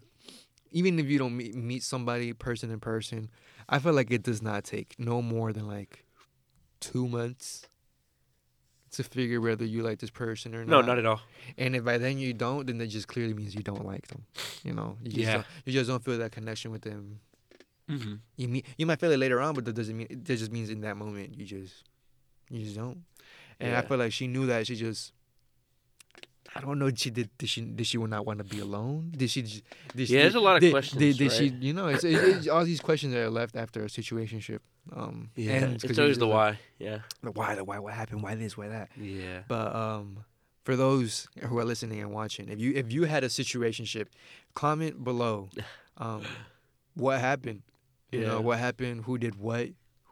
even 0.72 0.98
if 0.98 1.06
you 1.06 1.18
don't 1.18 1.36
meet 1.36 1.54
meet 1.54 1.82
somebody 1.84 2.32
person 2.32 2.70
in 2.72 2.80
person, 2.80 3.30
I 3.68 3.78
feel 3.78 3.92
like 3.92 4.10
it 4.10 4.22
does 4.24 4.42
not 4.42 4.64
take 4.64 4.96
no 4.98 5.22
more 5.22 5.52
than 5.52 5.68
like 5.68 6.04
two 6.80 7.06
months 7.06 7.66
to 8.92 9.04
figure 9.04 9.40
whether 9.40 9.64
you 9.64 9.82
like 9.84 10.00
this 10.00 10.10
person 10.10 10.52
or 10.56 10.64
not. 10.64 10.68
No, 10.68 10.76
not. 10.80 10.86
not 10.86 10.98
at 10.98 11.06
all. 11.06 11.20
And 11.56 11.76
if 11.76 11.84
by 11.84 11.96
then 11.98 12.18
you 12.18 12.32
don't, 12.32 12.66
then 12.66 12.78
that 12.78 12.88
just 12.88 13.06
clearly 13.06 13.32
means 13.34 13.54
you 13.54 13.62
don't 13.62 13.86
like 13.86 14.08
them. 14.08 14.24
You 14.64 14.72
know, 14.72 14.96
you 15.04 15.10
just 15.12 15.20
Yeah. 15.22 15.34
don't, 15.34 15.46
you 15.66 15.72
just 15.72 15.88
don't 15.88 16.02
feel 16.04 16.18
that 16.18 16.32
connection 16.32 16.72
with 16.72 16.82
them. 16.82 17.20
Mm-hmm. 17.90 18.14
You 18.36 18.48
meet, 18.48 18.66
you 18.78 18.86
might 18.86 19.00
feel 19.00 19.10
it 19.10 19.18
later 19.18 19.40
on, 19.40 19.54
but 19.54 19.64
that 19.64 19.74
doesn't 19.74 19.96
mean 19.96 20.06
it 20.10 20.24
just 20.24 20.52
means 20.52 20.70
in 20.70 20.80
that 20.82 20.96
moment 20.96 21.36
you 21.38 21.44
just 21.44 21.84
you 22.50 22.64
just 22.64 22.76
don't. 22.76 23.02
And 23.58 23.74
I 23.76 23.82
feel 23.82 23.98
like 23.98 24.12
she 24.12 24.26
knew 24.26 24.46
that 24.46 24.66
she 24.66 24.76
just. 24.76 25.12
I 26.54 26.60
don't 26.60 26.78
know. 26.80 26.90
She 26.94 27.10
did. 27.10 27.30
Did 27.38 27.48
she? 27.48 27.60
Did 27.60 27.86
she 27.86 27.98
not 27.98 28.26
want 28.26 28.38
to 28.38 28.44
be 28.44 28.58
alone? 28.58 29.12
Did 29.16 29.30
she? 29.30 29.42
Did 29.42 30.08
she 30.08 30.14
Yeah, 30.14 30.22
there's 30.22 30.34
a 30.34 30.40
lot 30.40 30.56
of 30.56 30.60
did, 30.62 30.72
questions, 30.72 30.98
Did, 30.98 31.16
did 31.18 31.30
she? 31.30 31.46
You 31.60 31.72
know, 31.74 31.86
it's, 31.86 32.02
it- 32.02 32.14
it's 32.14 32.48
all 32.48 32.64
these 32.64 32.80
questions 32.80 33.12
that 33.12 33.20
are 33.20 33.30
left 33.30 33.54
after 33.54 33.84
a 33.84 33.86
situationship. 33.86 34.58
Um, 34.92 35.30
Yeah. 35.36 35.52
ends 35.52 35.84
It's 35.84 35.98
always 35.98 36.18
the 36.18 36.26
like, 36.26 36.34
why. 36.54 36.58
Yeah. 36.80 36.98
The 37.22 37.30
why? 37.30 37.54
The 37.54 37.62
why? 37.62 37.78
What 37.78 37.92
happened? 37.94 38.22
Why 38.22 38.34
this? 38.34 38.56
Why 38.56 38.66
that? 38.68 38.88
Yeah. 39.00 39.42
But 39.46 39.72
um, 39.76 40.24
for 40.64 40.74
those 40.74 41.28
who 41.40 41.56
are 41.58 41.64
listening 41.64 42.00
and 42.00 42.10
watching, 42.12 42.48
if 42.48 42.58
you 42.58 42.72
if 42.74 42.90
you 42.92 43.04
had 43.04 43.22
a 43.22 43.28
situationship, 43.28 44.06
comment 44.54 45.04
below. 45.04 45.50
Um, 45.98 46.22
what 46.94 47.20
happened? 47.20 47.60
You 48.12 48.20
Yeah. 48.20 48.26
know 48.28 48.40
what 48.40 48.58
happened? 48.58 49.04
Who 49.04 49.18
did 49.18 49.36
what? 49.36 49.68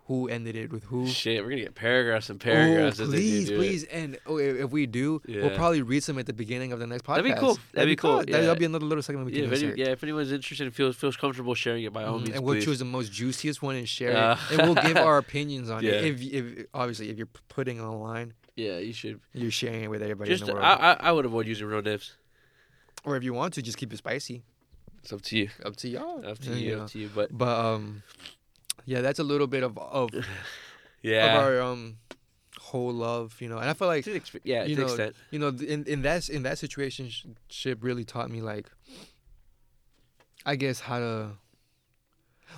Who 0.07 0.27
ended 0.27 0.57
it 0.57 0.73
with 0.73 0.85
who? 0.85 1.07
Shit, 1.07 1.43
we're 1.45 1.51
gonna 1.51 1.63
get 1.63 1.75
paragraphs 1.75 2.31
and 2.31 2.41
paragraphs. 2.41 2.99
Oh, 2.99 3.03
as 3.05 3.11
they 3.11 3.17
do 3.19 3.23
please, 3.23 3.51
it. 3.51 3.57
please, 3.59 3.85
and 3.85 4.19
oh, 4.27 4.39
if, 4.39 4.71
we 4.71 4.87
do, 4.87 5.21
we'll 5.29 5.51
probably 5.55 5.83
read 5.83 6.03
some 6.03 6.19
at 6.19 6.25
the 6.25 6.33
beginning 6.33 6.73
of 6.73 6.79
the 6.79 6.87
next 6.87 7.03
podcast. 7.05 7.17
That'd 7.17 7.25
be 7.35 7.35
cool. 7.39 7.59
That'd 7.75 7.89
be 7.91 7.97
cool, 7.97 8.17
That- 8.21 8.29
yeah. 8.31 8.41
That'll 8.41 8.57
be 8.57 8.65
another 8.65 8.87
little 8.87 9.03
segment 9.03 9.27
we 9.27 9.33
Yeah, 9.35 9.45
can 9.45 9.53
if, 9.53 9.63
any, 9.63 9.75
yeah, 9.83 9.87
if 9.89 10.03
anyone's 10.03 10.33
interested 10.33 10.65
and 10.67 10.75
feels 10.75 10.97
feels 10.97 11.15
comfortable 11.19 11.55
sharing 11.55 11.85
it, 11.85 11.93
by 11.93 12.05
all 12.05 12.21
Mhm, 12.21 12.25
means, 12.25 12.37
and 12.37 12.45
we'll 12.45 12.55
please. 12.55 12.65
choose 12.65 12.79
the 12.79 12.87
most 12.87 13.13
juiciest 13.13 13.61
one 13.61 13.77
and 13.77 13.87
share 13.87 14.17
Uh, 14.17 14.39
it, 14.51 14.59
and 14.59 14.63
we'll 14.75 14.83
give 14.83 14.97
our 14.97 15.19
opinions 15.27 15.69
on 15.69 15.85
Yeah. 15.85 15.91
it. 15.93 16.05
If, 16.07 16.23
if 16.23 16.67
obviously 16.73 17.11
if 17.11 17.19
you're 17.19 17.29
putting 17.49 17.77
it 17.77 17.83
online, 17.83 18.33
Yeah, 18.57 18.79
you 18.79 18.95
should. 18.95 19.21
you're 19.35 19.51
sharing 19.51 19.83
it 19.83 19.91
with 19.91 20.01
everybody 20.01 20.31
Just, 20.31 20.41
in 20.41 20.47
the 20.47 20.53
world. 20.55 20.65
I, 20.65 20.93
I, 20.93 20.97
I 21.01 21.13
would 21.13 21.27
avoid 21.27 21.47
using 21.47 21.67
real 21.67 21.83
names. 21.83 22.15
or 23.05 23.15
if 23.19 23.25
you 23.25 23.35
want 23.35 23.53
to, 23.55 23.63
just 23.63 23.77
keep 23.77 23.93
it 23.93 23.99
spicy. 23.99 24.43
It's 25.03 25.13
up 25.13 25.23
to 25.23 25.39
you. 25.39 25.49
Up 25.65 25.77
to 25.77 25.89
y'all. 25.89 26.25
Up 26.27 26.39
to 26.41 26.51
Yeah, 26.51 26.57
you. 26.57 26.77
yeah. 26.77 26.83
Up 26.83 26.91
to 26.91 26.99
you. 26.99 27.11
But 27.15 27.37
But 27.37 27.59
um, 27.65 28.03
yeah, 28.85 29.01
that's 29.01 29.19
a 29.19 29.25
little 29.25 29.47
bit 29.47 29.63
of 29.63 29.79
of, 29.79 30.13
of 30.15 30.25
yeah, 31.03 31.37
our 31.39 31.61
um 31.61 31.99
whole 32.61 32.93
love, 32.93 33.37
you 33.41 33.49
know. 33.49 33.59
And 33.59 33.71
I 33.71 33.75
feel 33.75 33.89
like 33.89 34.05
exp- 34.05 34.41
yeah, 34.45 34.65
you 34.65 34.77
know, 34.77 34.87
extent. 34.87 35.17
you 35.31 35.39
know, 35.39 35.49
in 35.49 35.85
in 35.85 36.03
that 36.03 36.29
in 36.29 36.43
that 36.43 36.59
situation, 36.59 37.11
ship 37.49 37.79
really 37.83 38.05
taught 38.05 38.31
me 38.31 38.41
like, 38.43 38.69
I 40.45 40.57
guess 40.57 40.81
how 40.81 40.99
to, 40.99 41.31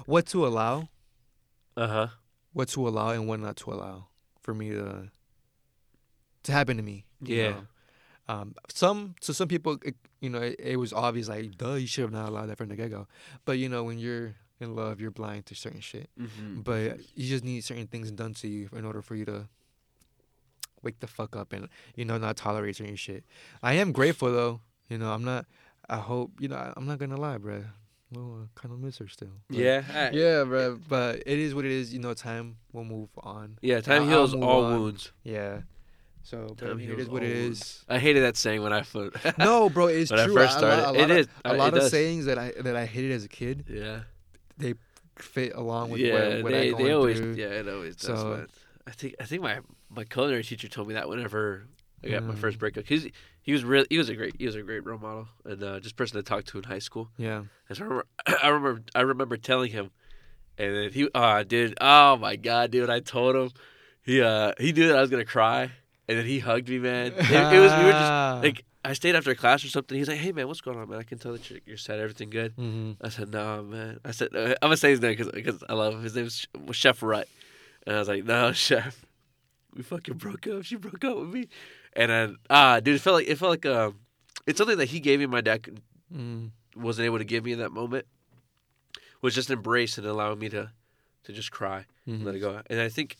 what 0.06 0.26
to 0.26 0.46
allow, 0.46 0.88
Uh 1.76 1.86
huh. 1.86 2.06
what 2.52 2.68
to 2.70 2.88
allow, 2.88 3.10
and 3.10 3.28
what 3.28 3.40
not 3.40 3.56
to 3.58 3.72
allow 3.72 4.06
for 4.42 4.54
me 4.54 4.70
to, 4.70 5.10
to 6.44 6.52
happen 6.52 6.76
to 6.78 6.82
me. 6.82 7.04
you 7.24 7.36
Yeah. 7.36 7.50
know. 7.50 7.66
Um, 8.28 8.54
some 8.72 9.14
to 9.22 9.34
some 9.34 9.48
people, 9.48 9.78
it, 9.84 9.96
you 10.20 10.30
know, 10.30 10.40
it, 10.40 10.56
it 10.58 10.76
was 10.76 10.92
obvious 10.92 11.28
like, 11.28 11.56
duh, 11.56 11.74
you 11.74 11.86
should 11.86 12.02
have 12.02 12.12
not 12.12 12.28
allowed 12.28 12.46
that 12.46 12.58
from 12.58 12.68
the 12.68 12.76
get 12.76 12.90
go. 12.90 13.06
But 13.44 13.58
you 13.58 13.68
know, 13.68 13.84
when 13.84 13.98
you're 13.98 14.34
in 14.60 14.76
love, 14.76 15.00
you're 15.00 15.10
blind 15.10 15.46
to 15.46 15.54
certain 15.54 15.80
shit. 15.80 16.10
Mm-hmm. 16.20 16.60
But 16.60 16.98
you 17.14 17.28
just 17.28 17.44
need 17.44 17.64
certain 17.64 17.86
things 17.86 18.10
done 18.10 18.34
to 18.34 18.48
you 18.48 18.68
in 18.76 18.84
order 18.84 19.00
for 19.02 19.14
you 19.14 19.24
to 19.24 19.48
wake 20.82 21.00
the 21.00 21.06
fuck 21.06 21.36
up 21.36 21.52
and 21.52 21.68
you 21.94 22.04
know 22.04 22.16
not 22.18 22.36
tolerate 22.36 22.76
certain 22.76 22.96
shit. 22.96 23.24
I 23.62 23.74
am 23.74 23.92
grateful 23.92 24.32
though. 24.32 24.60
You 24.88 24.98
know, 24.98 25.12
I'm 25.12 25.24
not. 25.24 25.46
I 25.88 25.96
hope 25.96 26.32
you 26.40 26.48
know. 26.48 26.56
I- 26.56 26.72
I'm 26.76 26.86
not 26.86 26.98
gonna 26.98 27.16
lie, 27.16 27.38
bruh. 27.38 27.64
Well, 28.12 28.40
I 28.44 28.60
kind 28.60 28.74
of 28.74 28.80
miss 28.80 28.98
her 28.98 29.06
still. 29.08 29.28
But- 29.48 29.58
yeah, 29.58 29.82
I- 29.88 30.10
Yeah, 30.10 30.44
bruh. 30.44 30.80
But 30.88 31.22
it 31.26 31.38
is 31.38 31.54
what 31.54 31.64
it 31.64 31.70
is. 31.70 31.92
You 31.94 32.00
know, 32.00 32.12
time 32.14 32.56
will 32.72 32.84
move 32.84 33.08
on. 33.18 33.58
yeah. 33.62 33.80
Time 33.80 34.08
heals 34.08 34.34
all 34.34 34.64
on. 34.64 34.80
wounds. 34.80 35.12
Yeah. 35.22 35.60
So, 36.22 36.54
but 36.58 36.70
I 36.70 36.74
mean, 36.74 36.84
it 36.84 36.86
heals 36.88 37.00
is 37.02 37.08
what 37.08 37.22
it 37.22 37.26
all 37.26 37.32
is. 37.32 37.42
wounds. 37.44 37.84
I 37.88 37.98
hated 37.98 38.22
that 38.24 38.36
saying 38.36 38.62
when 38.62 38.72
I 38.72 38.82
first. 38.82 39.16
No, 39.38 39.68
bro, 39.70 39.86
it's 39.86 40.10
when 40.10 40.24
true. 40.24 40.34
I 40.34 40.46
first 40.46 40.58
A 40.58 40.60
lot- 40.62 40.72
started, 40.78 40.82
a 40.82 40.86
lot 40.86 40.96
it 40.96 41.10
of- 41.10 41.16
is. 41.18 41.28
A 41.44 41.48
Uh, 41.50 41.54
lot 41.56 41.68
it 41.68 41.74
of 41.76 41.80
does. 41.82 41.90
sayings 41.90 42.24
that 42.26 42.38
I 42.38 42.52
that 42.60 42.76
I 42.76 42.86
hated 42.86 43.12
as 43.12 43.24
a 43.24 43.28
kid 43.28 43.64
Yeah. 43.68 44.00
They 44.58 44.74
fit 45.16 45.54
along 45.54 45.90
with 45.90 46.00
yeah, 46.00 46.12
what, 46.36 46.42
what 46.44 46.52
they, 46.52 46.68
I 46.68 46.70
going 46.72 46.84
they 46.84 46.92
always 46.92 47.18
through. 47.18 47.34
yeah 47.34 47.46
it 47.46 47.68
always 47.68 47.96
does. 47.96 48.20
So- 48.20 48.30
man. 48.36 48.46
I 48.86 48.90
think 48.92 49.14
I 49.20 49.24
think 49.24 49.42
my 49.42 49.60
my 49.88 50.04
culinary 50.04 50.42
teacher 50.44 50.68
told 50.68 50.88
me 50.88 50.94
that 50.94 51.08
whenever 51.08 51.66
I 52.04 52.08
got 52.08 52.22
my 52.22 52.34
Mm. 52.34 52.38
first 52.38 52.58
breakup, 52.58 52.86
he's 52.86 53.08
he 53.42 53.52
was 53.52 53.62
really 53.64 53.86
he 53.90 53.98
was 53.98 54.08
a 54.08 54.14
great 54.14 54.34
he 54.38 54.46
was 54.46 54.54
a 54.54 54.62
great 54.62 54.84
role 54.86 54.98
model 54.98 55.28
and 55.44 55.62
uh, 55.62 55.80
just 55.80 55.96
person 55.96 56.16
to 56.16 56.22
talk 56.22 56.44
to 56.44 56.58
in 56.58 56.64
high 56.64 56.78
school. 56.78 57.08
Yeah. 57.16 57.44
And 57.68 57.76
so 57.78 57.84
I 57.84 57.86
remember 57.86 58.06
I 58.42 58.48
remember 58.48 58.82
I 58.94 59.00
remember 59.02 59.36
telling 59.36 59.70
him, 59.70 59.90
and 60.58 60.74
then 60.76 60.92
he 60.92 61.08
ah 61.14 61.42
dude 61.42 61.74
oh 61.80 62.16
my 62.16 62.36
god 62.36 62.70
dude 62.70 62.88
I 62.90 63.00
told 63.00 63.36
him 63.36 63.50
he 64.02 64.20
uh 64.22 64.52
he 64.58 64.72
knew 64.72 64.88
that 64.88 64.96
I 64.96 65.00
was 65.00 65.10
gonna 65.10 65.24
cry 65.26 65.70
and 66.10 66.18
then 66.18 66.26
he 66.26 66.40
hugged 66.40 66.68
me 66.68 66.78
man 66.78 67.12
it, 67.16 67.52
it 67.52 67.60
was 67.60 67.74
we 67.76 67.84
were 67.84 67.92
just 67.92 68.10
like 68.42 68.64
I 68.84 68.92
stayed 68.94 69.14
after 69.14 69.34
class 69.34 69.64
or 69.64 69.68
something 69.68 69.96
he's 69.96 70.08
like 70.08 70.18
hey 70.18 70.32
man 70.32 70.48
what's 70.48 70.60
going 70.60 70.78
on 70.78 70.88
man 70.90 70.98
I 70.98 71.02
can 71.04 71.18
tell 71.18 71.32
that 71.32 71.48
you're, 71.48 71.60
you're 71.66 71.76
sad 71.76 72.00
everything 72.00 72.30
good 72.30 72.52
hmm 72.56 72.92
I 73.02 73.08
said, 73.08 73.32
"No, 73.32 73.62
man." 73.62 73.98
I 74.04 74.10
said, 74.10 74.28
uh, 74.34 74.54
"I'm 74.60 74.68
gonna 74.68 74.76
say 74.76 74.90
his 74.90 75.00
name 75.00 75.16
because 75.16 75.64
I 75.68 75.72
love 75.72 75.94
him. 75.94 76.02
His 76.02 76.14
name's 76.14 76.36
Sh- 76.40 76.46
Chef 76.72 77.02
Rut." 77.02 77.26
And 77.86 77.96
I 77.96 77.98
was 77.98 78.08
like, 78.08 78.24
"No, 78.24 78.52
Chef, 78.66 79.06
we 79.74 79.82
fucking 79.82 80.18
broke 80.18 80.46
up. 80.46 80.64
She 80.64 80.76
broke 80.76 81.02
up 81.04 81.16
with 81.16 81.30
me." 81.30 81.48
And 81.94 82.10
then, 82.10 82.36
ah, 82.50 82.78
dude, 82.80 82.96
it 82.96 83.00
felt 83.00 83.14
like 83.14 83.26
it 83.28 83.38
felt 83.38 83.50
like 83.52 83.64
um, 83.64 84.00
it's 84.46 84.58
something 84.58 84.76
that 84.76 84.90
he 84.90 85.00
gave 85.00 85.18
me. 85.18 85.24
My 85.26 85.40
dad 85.40 85.80
mm 86.14 86.50
wasn't 86.76 87.06
able 87.06 87.18
to 87.18 87.24
give 87.24 87.42
me 87.44 87.52
in 87.52 87.58
that 87.60 87.72
moment. 87.72 88.04
Was 89.22 89.34
just 89.34 89.50
embrace 89.50 89.96
and 89.98 90.06
allowing 90.06 90.38
me 90.38 90.48
to, 90.50 90.70
to 91.24 91.32
just 91.32 91.50
cry, 91.50 91.86
and 92.06 92.24
let 92.26 92.34
it 92.34 92.40
go. 92.40 92.60
And 92.68 92.80
I 92.80 92.88
think, 92.90 93.16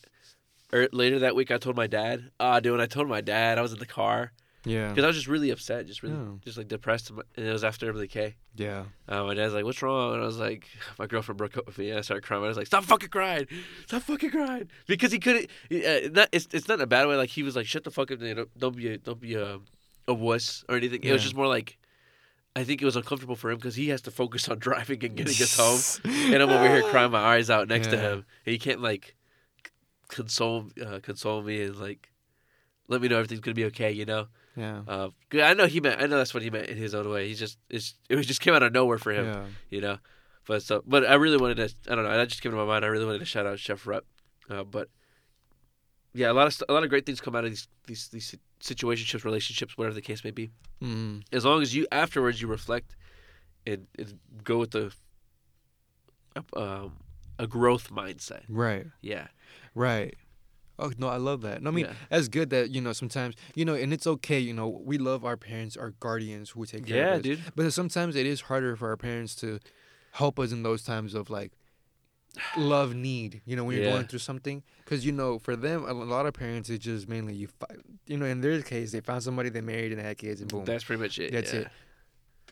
er, 0.73 0.87
later 0.91 1.19
that 1.19 1.35
week, 1.35 1.51
I 1.51 1.57
told 1.57 1.75
my 1.75 1.87
dad. 1.87 2.31
Ah, 2.39 2.59
dude, 2.59 2.71
when 2.73 2.81
I 2.81 2.85
told 2.85 3.07
my 3.07 3.21
dad, 3.21 3.57
I 3.57 3.61
was 3.61 3.73
in 3.73 3.79
the 3.79 3.85
car 3.85 4.31
Yeah. 4.65 4.89
because 4.89 5.03
I 5.03 5.07
was 5.07 5.15
just 5.15 5.27
really 5.27 5.49
upset, 5.49 5.87
just 5.87 6.03
really, 6.03 6.15
Yeah. 6.15 6.33
just 6.43 6.57
like 6.57 6.67
depressed. 6.67 7.09
And 7.09 7.45
it 7.47 7.51
was 7.51 7.63
after 7.63 7.89
Emily 7.89 8.07
K. 8.07 8.35
Yeah. 8.55 8.83
Uh, 9.07 9.23
my 9.23 9.33
dad's 9.33 9.53
like, 9.53 9.65
"What's 9.65 9.81
wrong?" 9.81 10.13
And 10.13 10.21
I 10.21 10.25
was 10.25 10.37
like, 10.37 10.67
"My 10.99 11.07
girlfriend 11.07 11.37
broke 11.37 11.57
up 11.57 11.65
with 11.65 11.77
me." 11.77 11.89
And 11.89 11.99
I 11.99 12.01
started 12.01 12.23
crying. 12.23 12.43
I 12.43 12.47
was 12.47 12.57
like, 12.57 12.67
"Stop 12.67 12.83
fucking 12.83 13.09
crying! 13.09 13.47
Stop 13.87 14.03
fucking 14.03 14.29
crying!" 14.31 14.69
Because 14.87 15.11
he 15.11 15.19
couldn't. 15.19 15.49
Uh, 15.71 16.09
not, 16.11 16.29
it's 16.31 16.47
it's 16.53 16.67
not 16.67 16.75
in 16.75 16.81
a 16.81 16.87
bad 16.87 17.07
way. 17.07 17.15
Like 17.15 17.29
he 17.29 17.43
was 17.43 17.55
like, 17.55 17.65
"Shut 17.65 17.83
the 17.83 17.91
fuck 17.91 18.11
up! 18.11 18.19
Don't, 18.19 18.57
don't 18.57 18.75
be 18.75 18.87
a, 18.89 18.97
don't 18.97 19.19
be 19.19 19.35
a, 19.35 19.59
a 20.07 20.13
wuss 20.13 20.63
or 20.69 20.75
anything." 20.75 21.01
It 21.03 21.11
was 21.13 21.23
just 21.23 21.35
more 21.35 21.47
like, 21.47 21.77
I 22.55 22.63
think 22.65 22.81
it 22.81 22.85
was 22.85 22.95
uncomfortable 22.97 23.35
for 23.37 23.49
him 23.51 23.57
because 23.57 23.75
he 23.75 23.87
has 23.89 24.01
to 24.01 24.11
focus 24.11 24.47
on 24.49 24.59
driving 24.67 25.03
and 25.05 25.15
getting 25.15 25.33
us 25.41 25.57
home, 26.03 26.11
and 26.33 26.43
I'm 26.43 26.49
over 26.49 26.67
here 26.67 26.83
crying 26.83 27.11
my 27.11 27.19
eyes 27.35 27.49
out 27.49 27.67
next 27.67 27.87
to 27.87 27.97
him, 27.97 28.25
and 28.45 28.51
he 28.53 28.59
can't 28.59 28.81
like 28.81 29.15
console 30.11 30.67
uh, 30.85 30.99
console 31.01 31.41
me 31.41 31.63
and 31.63 31.75
like 31.77 32.11
let 32.87 33.01
me 33.01 33.07
know 33.07 33.15
everything's 33.15 33.39
gonna 33.41 33.55
be 33.55 33.65
okay. 33.65 33.91
You 33.91 34.05
know. 34.05 34.27
Yeah. 34.55 34.81
Uh, 34.87 35.09
I 35.41 35.53
know 35.53 35.65
he 35.65 35.79
meant. 35.79 36.01
I 36.01 36.05
know 36.07 36.17
that's 36.17 36.33
what 36.33 36.43
he 36.43 36.49
meant 36.49 36.67
in 36.67 36.77
his 36.77 36.93
own 36.93 37.09
way. 37.09 37.27
He 37.29 37.33
just. 37.35 37.57
It's, 37.69 37.95
it 38.09 38.15
was 38.17 38.27
just 38.27 38.41
came 38.41 38.53
out 38.53 38.63
of 38.63 38.73
nowhere 38.73 38.97
for 38.97 39.13
him 39.13 39.25
Yeah. 39.25 39.43
you 39.69 39.79
know. 39.81 39.97
But 40.45 40.61
so, 40.61 40.83
but 40.85 41.05
I 41.05 41.13
really 41.15 41.37
wanted 41.37 41.57
to. 41.57 41.73
I 41.91 41.95
don't 41.95 42.03
know. 42.03 42.11
That 42.11 42.27
just 42.27 42.41
came 42.41 42.51
to 42.51 42.57
my 42.57 42.65
mind. 42.65 42.83
I 42.83 42.89
really 42.89 43.05
wanted 43.05 43.19
to 43.19 43.25
shout 43.25 43.45
out 43.45 43.59
Chef 43.59 43.87
Rep. 43.87 44.03
Uh, 44.49 44.63
but 44.65 44.89
yeah, 46.13 46.29
a 46.29 46.33
lot 46.33 46.47
of 46.47 46.63
a 46.67 46.73
lot 46.73 46.83
of 46.83 46.89
great 46.89 47.05
things 47.05 47.21
come 47.21 47.35
out 47.35 47.45
of 47.45 47.51
these 47.51 47.67
these 47.87 48.09
these 48.09 48.35
situationships, 48.59 49.23
relationships, 49.23 49.77
whatever 49.77 49.93
the 49.95 50.01
case 50.01 50.23
may 50.25 50.31
be. 50.31 50.51
Mm. 50.83 51.23
As 51.31 51.45
long 51.45 51.61
as 51.61 51.73
you 51.73 51.87
afterwards 51.91 52.41
you 52.41 52.47
reflect 52.49 52.95
and, 53.65 53.87
and 53.97 54.19
go 54.43 54.57
with 54.57 54.71
the 54.71 54.91
um, 56.55 56.97
a 57.43 57.47
growth 57.47 57.89
mindset. 57.91 58.43
Right. 58.47 58.85
Yeah, 59.01 59.27
Right. 59.75 60.15
Oh 60.79 60.91
no, 60.97 61.07
I 61.07 61.17
love 61.17 61.41
that. 61.41 61.61
No, 61.61 61.69
I 61.69 61.73
mean 61.73 61.85
Yeah. 61.85 61.93
that's 62.09 62.27
good 62.27 62.49
that 62.49 62.71
you 62.71 62.81
know 62.81 62.93
sometimes 62.93 63.35
you 63.55 63.65
know, 63.65 63.75
and 63.75 63.93
it's 63.93 64.07
okay. 64.07 64.39
You 64.39 64.53
know, 64.53 64.67
we 64.67 64.97
love 64.97 65.23
our 65.25 65.37
parents, 65.37 65.77
our 65.77 65.91
guardians 65.99 66.51
who 66.51 66.65
take 66.65 66.87
care 66.87 66.97
Yeah, 66.97 67.13
of 67.13 67.19
us. 67.19 67.23
dude. 67.23 67.39
But 67.55 67.71
sometimes 67.73 68.15
it 68.15 68.25
is 68.25 68.41
harder 68.41 68.75
for 68.75 68.89
our 68.89 68.97
parents 68.97 69.35
to 69.43 69.59
help 70.13 70.39
us 70.39 70.51
in 70.51 70.63
those 70.63 70.83
times 70.83 71.13
of 71.13 71.29
like 71.29 71.51
love 72.57 72.95
need. 72.95 73.41
You 73.45 73.55
know, 73.55 73.63
when 73.63 73.75
you're 73.75 73.85
Yeah. 73.85 73.91
going 73.93 74.07
through 74.07 74.19
something, 74.19 74.63
because 74.83 75.05
you 75.05 75.11
know, 75.11 75.37
for 75.39 75.55
them, 75.55 75.83
a 75.85 75.93
lot 75.93 76.25
of 76.25 76.33
parents, 76.33 76.69
it's 76.69 76.83
just 76.83 77.07
mainly 77.07 77.35
you. 77.35 77.47
Fi- 77.47 77.75
you 78.07 78.17
know, 78.17 78.25
in 78.25 78.41
their 78.41 78.61
case, 78.61 78.91
they 78.91 79.01
found 79.01 79.21
somebody 79.23 79.49
they 79.49 79.61
married 79.61 79.91
and 79.91 80.01
had 80.01 80.17
kids, 80.17 80.41
and 80.41 80.49
boom. 80.49 80.65
That's 80.65 80.83
pretty 80.83 81.01
much 81.01 81.19
it. 81.19 81.31
That's 81.31 81.53
yeah. 81.53 81.59
it. 81.61 81.67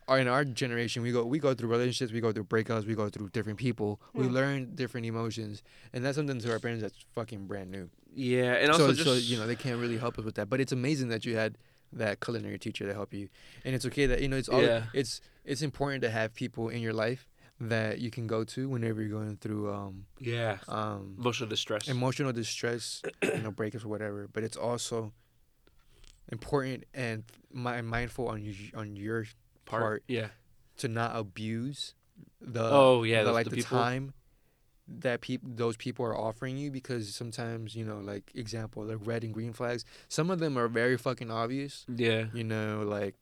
In 0.09 0.27
our 0.27 0.43
generation, 0.43 1.03
we 1.03 1.11
go 1.11 1.23
we 1.23 1.37
go 1.39 1.53
through 1.53 1.69
relationships, 1.69 2.11
we 2.11 2.19
go 2.21 2.31
through 2.31 2.45
breakups, 2.45 2.85
we 2.87 2.95
go 2.95 3.09
through 3.09 3.29
different 3.29 3.59
people. 3.59 4.01
We 4.13 4.25
learn 4.27 4.73
different 4.75 5.05
emotions, 5.05 5.61
and 5.93 6.03
that's 6.03 6.17
something 6.17 6.39
to 6.39 6.51
our 6.51 6.59
parents 6.59 6.81
that's 6.81 6.97
fucking 7.13 7.45
brand 7.47 7.69
new. 7.69 7.89
Yeah, 8.15 8.53
and 8.53 8.71
also 8.71 8.87
so, 8.87 8.93
just 8.93 9.05
so 9.05 9.13
you 9.13 9.37
know 9.37 9.45
they 9.45 9.55
can't 9.55 9.79
really 9.79 9.97
help 9.97 10.17
us 10.17 10.25
with 10.25 10.35
that. 10.35 10.49
But 10.49 10.59
it's 10.61 10.71
amazing 10.71 11.09
that 11.09 11.25
you 11.25 11.35
had 11.35 11.57
that 11.93 12.19
culinary 12.21 12.57
teacher 12.57 12.85
to 12.87 12.93
help 12.93 13.13
you, 13.13 13.29
and 13.63 13.75
it's 13.75 13.85
okay 13.85 14.07
that 14.07 14.21
you 14.21 14.27
know 14.27 14.37
it's 14.37 14.49
all 14.49 14.63
Yeah. 14.63 14.85
it's 14.93 15.21
it's 15.45 15.61
important 15.61 16.01
to 16.03 16.09
have 16.09 16.33
people 16.33 16.69
in 16.69 16.81
your 16.81 16.93
life 16.93 17.27
that 17.61 17.99
you 17.99 18.09
can 18.09 18.25
go 18.25 18.43
to 18.45 18.69
whenever 18.69 19.01
you're 19.01 19.11
going 19.19 19.37
through 19.37 19.71
um 19.71 20.05
yeah, 20.17 20.57
um 20.67 21.15
emotional 21.19 21.49
distress. 21.49 21.87
emotional 21.87 22.31
distress, 22.31 23.01
you 23.21 23.41
know 23.43 23.51
breakups 23.51 23.83
or 23.85 23.89
whatever. 23.89 24.27
But 24.31 24.43
it's 24.43 24.57
also 24.57 25.13
important 26.31 26.85
and 26.93 27.23
mi- 27.53 27.81
mindful 27.81 28.27
on 28.27 28.43
you, 28.43 28.53
on 28.75 28.95
your 28.95 29.25
part 29.69 30.03
Yeah. 30.07 30.27
to 30.77 30.87
not 30.87 31.15
abuse 31.15 31.93
the 32.41 32.63
Oh, 32.63 33.03
yeah, 33.03 33.23
the, 33.23 33.31
like 33.31 33.49
the 33.49 33.57
the, 33.57 33.63
time 33.63 34.13
that 34.87 35.21
peop- 35.21 35.41
those 35.43 35.77
people 35.77 36.03
are 36.05 36.17
offering 36.17 36.57
you 36.57 36.71
because 36.71 37.13
sometimes 37.13 37.75
you 37.75 37.85
know 37.85 37.99
like 37.99 38.31
example 38.33 38.83
like 38.83 38.97
red 39.03 39.23
and 39.23 39.33
green 39.33 39.53
flags 39.53 39.85
some 40.07 40.31
of 40.31 40.39
them 40.39 40.57
are 40.57 40.67
very 40.67 40.97
fucking 40.97 41.29
obvious 41.29 41.85
Yeah. 41.95 42.25
you 42.33 42.43
know 42.43 42.81
like 42.83 43.13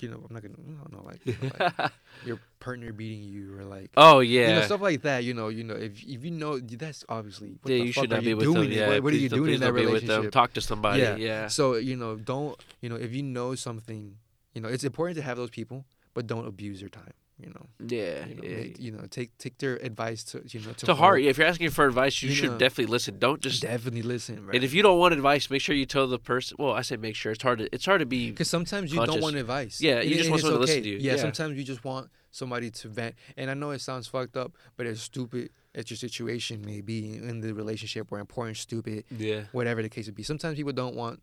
you 0.00 0.08
know 0.08 0.16
I'm 0.28 0.34
not 0.34 0.42
gonna 0.42 0.54
I 0.58 0.82
don't 0.82 0.92
know 0.92 1.02
like, 1.04 1.20
you 1.24 1.36
know, 1.42 1.50
like 1.78 1.92
your 2.26 2.38
partner 2.58 2.92
beating 2.92 3.22
you 3.22 3.56
or 3.58 3.64
like 3.64 3.90
oh 3.96 4.20
yeah. 4.20 4.48
you 4.48 4.54
know 4.56 4.62
stuff 4.62 4.80
like 4.80 5.02
that 5.02 5.24
you 5.24 5.34
know 5.34 5.48
you 5.48 5.62
know 5.62 5.74
if 5.74 6.02
if 6.04 6.24
you 6.24 6.30
know 6.30 6.58
that's 6.58 7.04
obviously 7.08 7.56
what 7.62 7.70
yeah, 7.72 7.78
the 7.78 7.86
you 7.86 7.92
should 7.92 8.10
not 8.10 8.22
be 8.22 8.34
with 8.34 8.44
doing 8.44 8.64
them. 8.64 8.72
it? 8.72 8.76
Yeah, 8.76 8.88
what, 8.88 9.02
what 9.04 9.12
are 9.12 9.16
you 9.16 9.28
doing 9.28 9.54
in 9.54 9.60
that 9.60 9.66
don't 9.66 9.74
with 9.76 9.84
them. 9.84 10.08
relationship 10.08 10.32
Talk 10.32 10.52
to 10.54 10.60
somebody. 10.60 11.02
Yeah. 11.02 11.16
Yeah. 11.16 11.46
so 11.48 11.76
you 11.76 11.96
know, 11.96 12.16
don't 12.16 12.58
you 12.80 12.88
know 12.88 12.96
if 12.96 13.12
you 13.12 13.22
know 13.22 13.54
something, 13.54 14.16
you 14.58 14.62
know 14.62 14.68
it's 14.74 14.84
important 14.84 15.16
to 15.18 15.22
have 15.22 15.36
those 15.36 15.50
people, 15.50 15.84
but 16.14 16.26
don't 16.26 16.46
abuse 16.46 16.80
their 16.80 16.88
time. 16.88 17.12
You 17.40 17.50
know, 17.54 17.66
Yeah. 17.86 18.26
you 18.26 18.34
know, 18.34 18.42
yeah. 18.42 18.56
make- 18.56 18.80
you 18.80 18.90
know, 18.90 19.04
take 19.08 19.30
take 19.38 19.58
their 19.58 19.76
advice 19.76 20.24
to 20.30 20.42
you 20.52 20.58
know 20.64 20.72
to, 20.72 20.86
to 20.86 20.94
heart. 20.96 21.22
Yeah, 21.22 21.30
if 21.30 21.38
you're 21.38 21.46
asking 21.46 21.70
for 21.70 21.86
advice, 21.86 22.20
you, 22.20 22.30
You 22.30 22.34
should 22.34 22.50
know. 22.54 22.58
definitely 22.58 22.90
listen. 22.96 23.20
Don't 23.20 23.40
just. 23.40 23.62
Definitely 23.62 24.02
listen, 24.02 24.44
right? 24.44 24.56
And 24.56 24.64
if 24.64 24.74
you 24.74 24.82
don't 24.82 24.98
want 24.98 25.14
advice, 25.14 25.48
make 25.48 25.62
sure 25.62 25.76
you 25.76 25.86
tell 25.86 26.08
the 26.08 26.18
person. 26.18 26.56
Well, 26.58 26.72
I 26.72 26.82
say 26.82 26.96
make 26.96 27.14
sure. 27.14 27.30
It's 27.30 27.44
hard 27.48 27.58
to. 27.60 27.66
It's 27.72 27.86
hard 27.86 28.00
to 28.00 28.06
be. 28.06 28.30
because 28.32 28.50
sometimes 28.50 28.90
you 28.90 28.98
conscious. 28.98 29.14
don't 29.14 29.22
want 29.22 29.36
advice. 29.36 29.80
Yeah, 29.80 30.00
you 30.00 30.14
it- 30.14 30.18
just 30.18 30.20
and 30.22 30.30
want 30.32 30.40
it's 30.40 30.42
someone 30.48 30.58
to 30.58 30.66
listen 30.66 30.80
okay. 30.80 30.82
to 30.82 30.88
you. 30.88 30.98
Yeah, 30.98 31.12
Yeah. 31.14 31.18
sometimes 31.26 31.56
you 31.56 31.62
just 31.62 31.84
want 31.84 32.10
somebody 32.32 32.70
to 32.80 32.88
vent. 32.88 33.14
And 33.36 33.46
I 33.52 33.54
know 33.54 33.70
it 33.70 33.80
sounds 33.80 34.08
fucked 34.08 34.36
up, 34.36 34.50
but 34.76 34.86
as 34.86 35.00
stupid 35.00 35.50
as 35.76 35.88
your 35.90 35.96
situation 36.08 36.56
may 36.70 36.80
be 36.80 37.14
in 37.30 37.40
the 37.40 37.54
relationship, 37.54 38.10
or 38.10 38.18
important, 38.18 38.56
stupid, 38.56 39.04
Yeah. 39.16 39.42
whatever 39.52 39.80
the 39.80 39.88
case 39.88 40.06
would 40.06 40.16
be, 40.16 40.24
sometimes 40.24 40.56
people 40.60 40.72
don't 40.82 40.96
want 40.96 41.22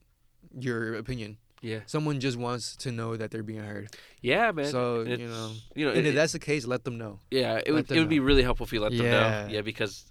your 0.58 0.96
opinion. 0.96 1.38
Yeah. 1.66 1.80
Someone 1.88 2.20
just 2.20 2.38
wants 2.38 2.76
to 2.84 2.92
know 2.92 3.18
that 3.18 3.32
they're 3.32 3.44
being 3.52 3.64
heard. 3.64 3.88
Yeah, 4.22 4.52
man. 4.52 4.66
so 4.66 5.02
And 5.02 5.20
you 5.22 5.28
know, 5.28 5.52
You 5.76 5.86
know. 5.86 5.92
and 5.98 6.00
it- 6.06 6.10
if 6.10 6.16
that's 6.16 6.34
the 6.34 6.40
case, 6.40 6.66
let 6.68 6.84
them 6.84 6.98
know. 6.98 7.20
Yeah, 7.32 7.56
it 7.58 7.66
Let 7.68 7.74
would 7.74 7.88
them 7.88 7.98
it 7.98 8.00
would 8.02 8.10
be 8.10 8.20
really 8.20 8.44
helpful 8.44 8.66
if 8.68 8.74
you 8.74 8.82
let 8.82 8.92
them 8.92 9.06
Yeah. 9.06 9.46
know. 9.48 9.54
Yeah, 9.54 9.62
because 9.62 10.06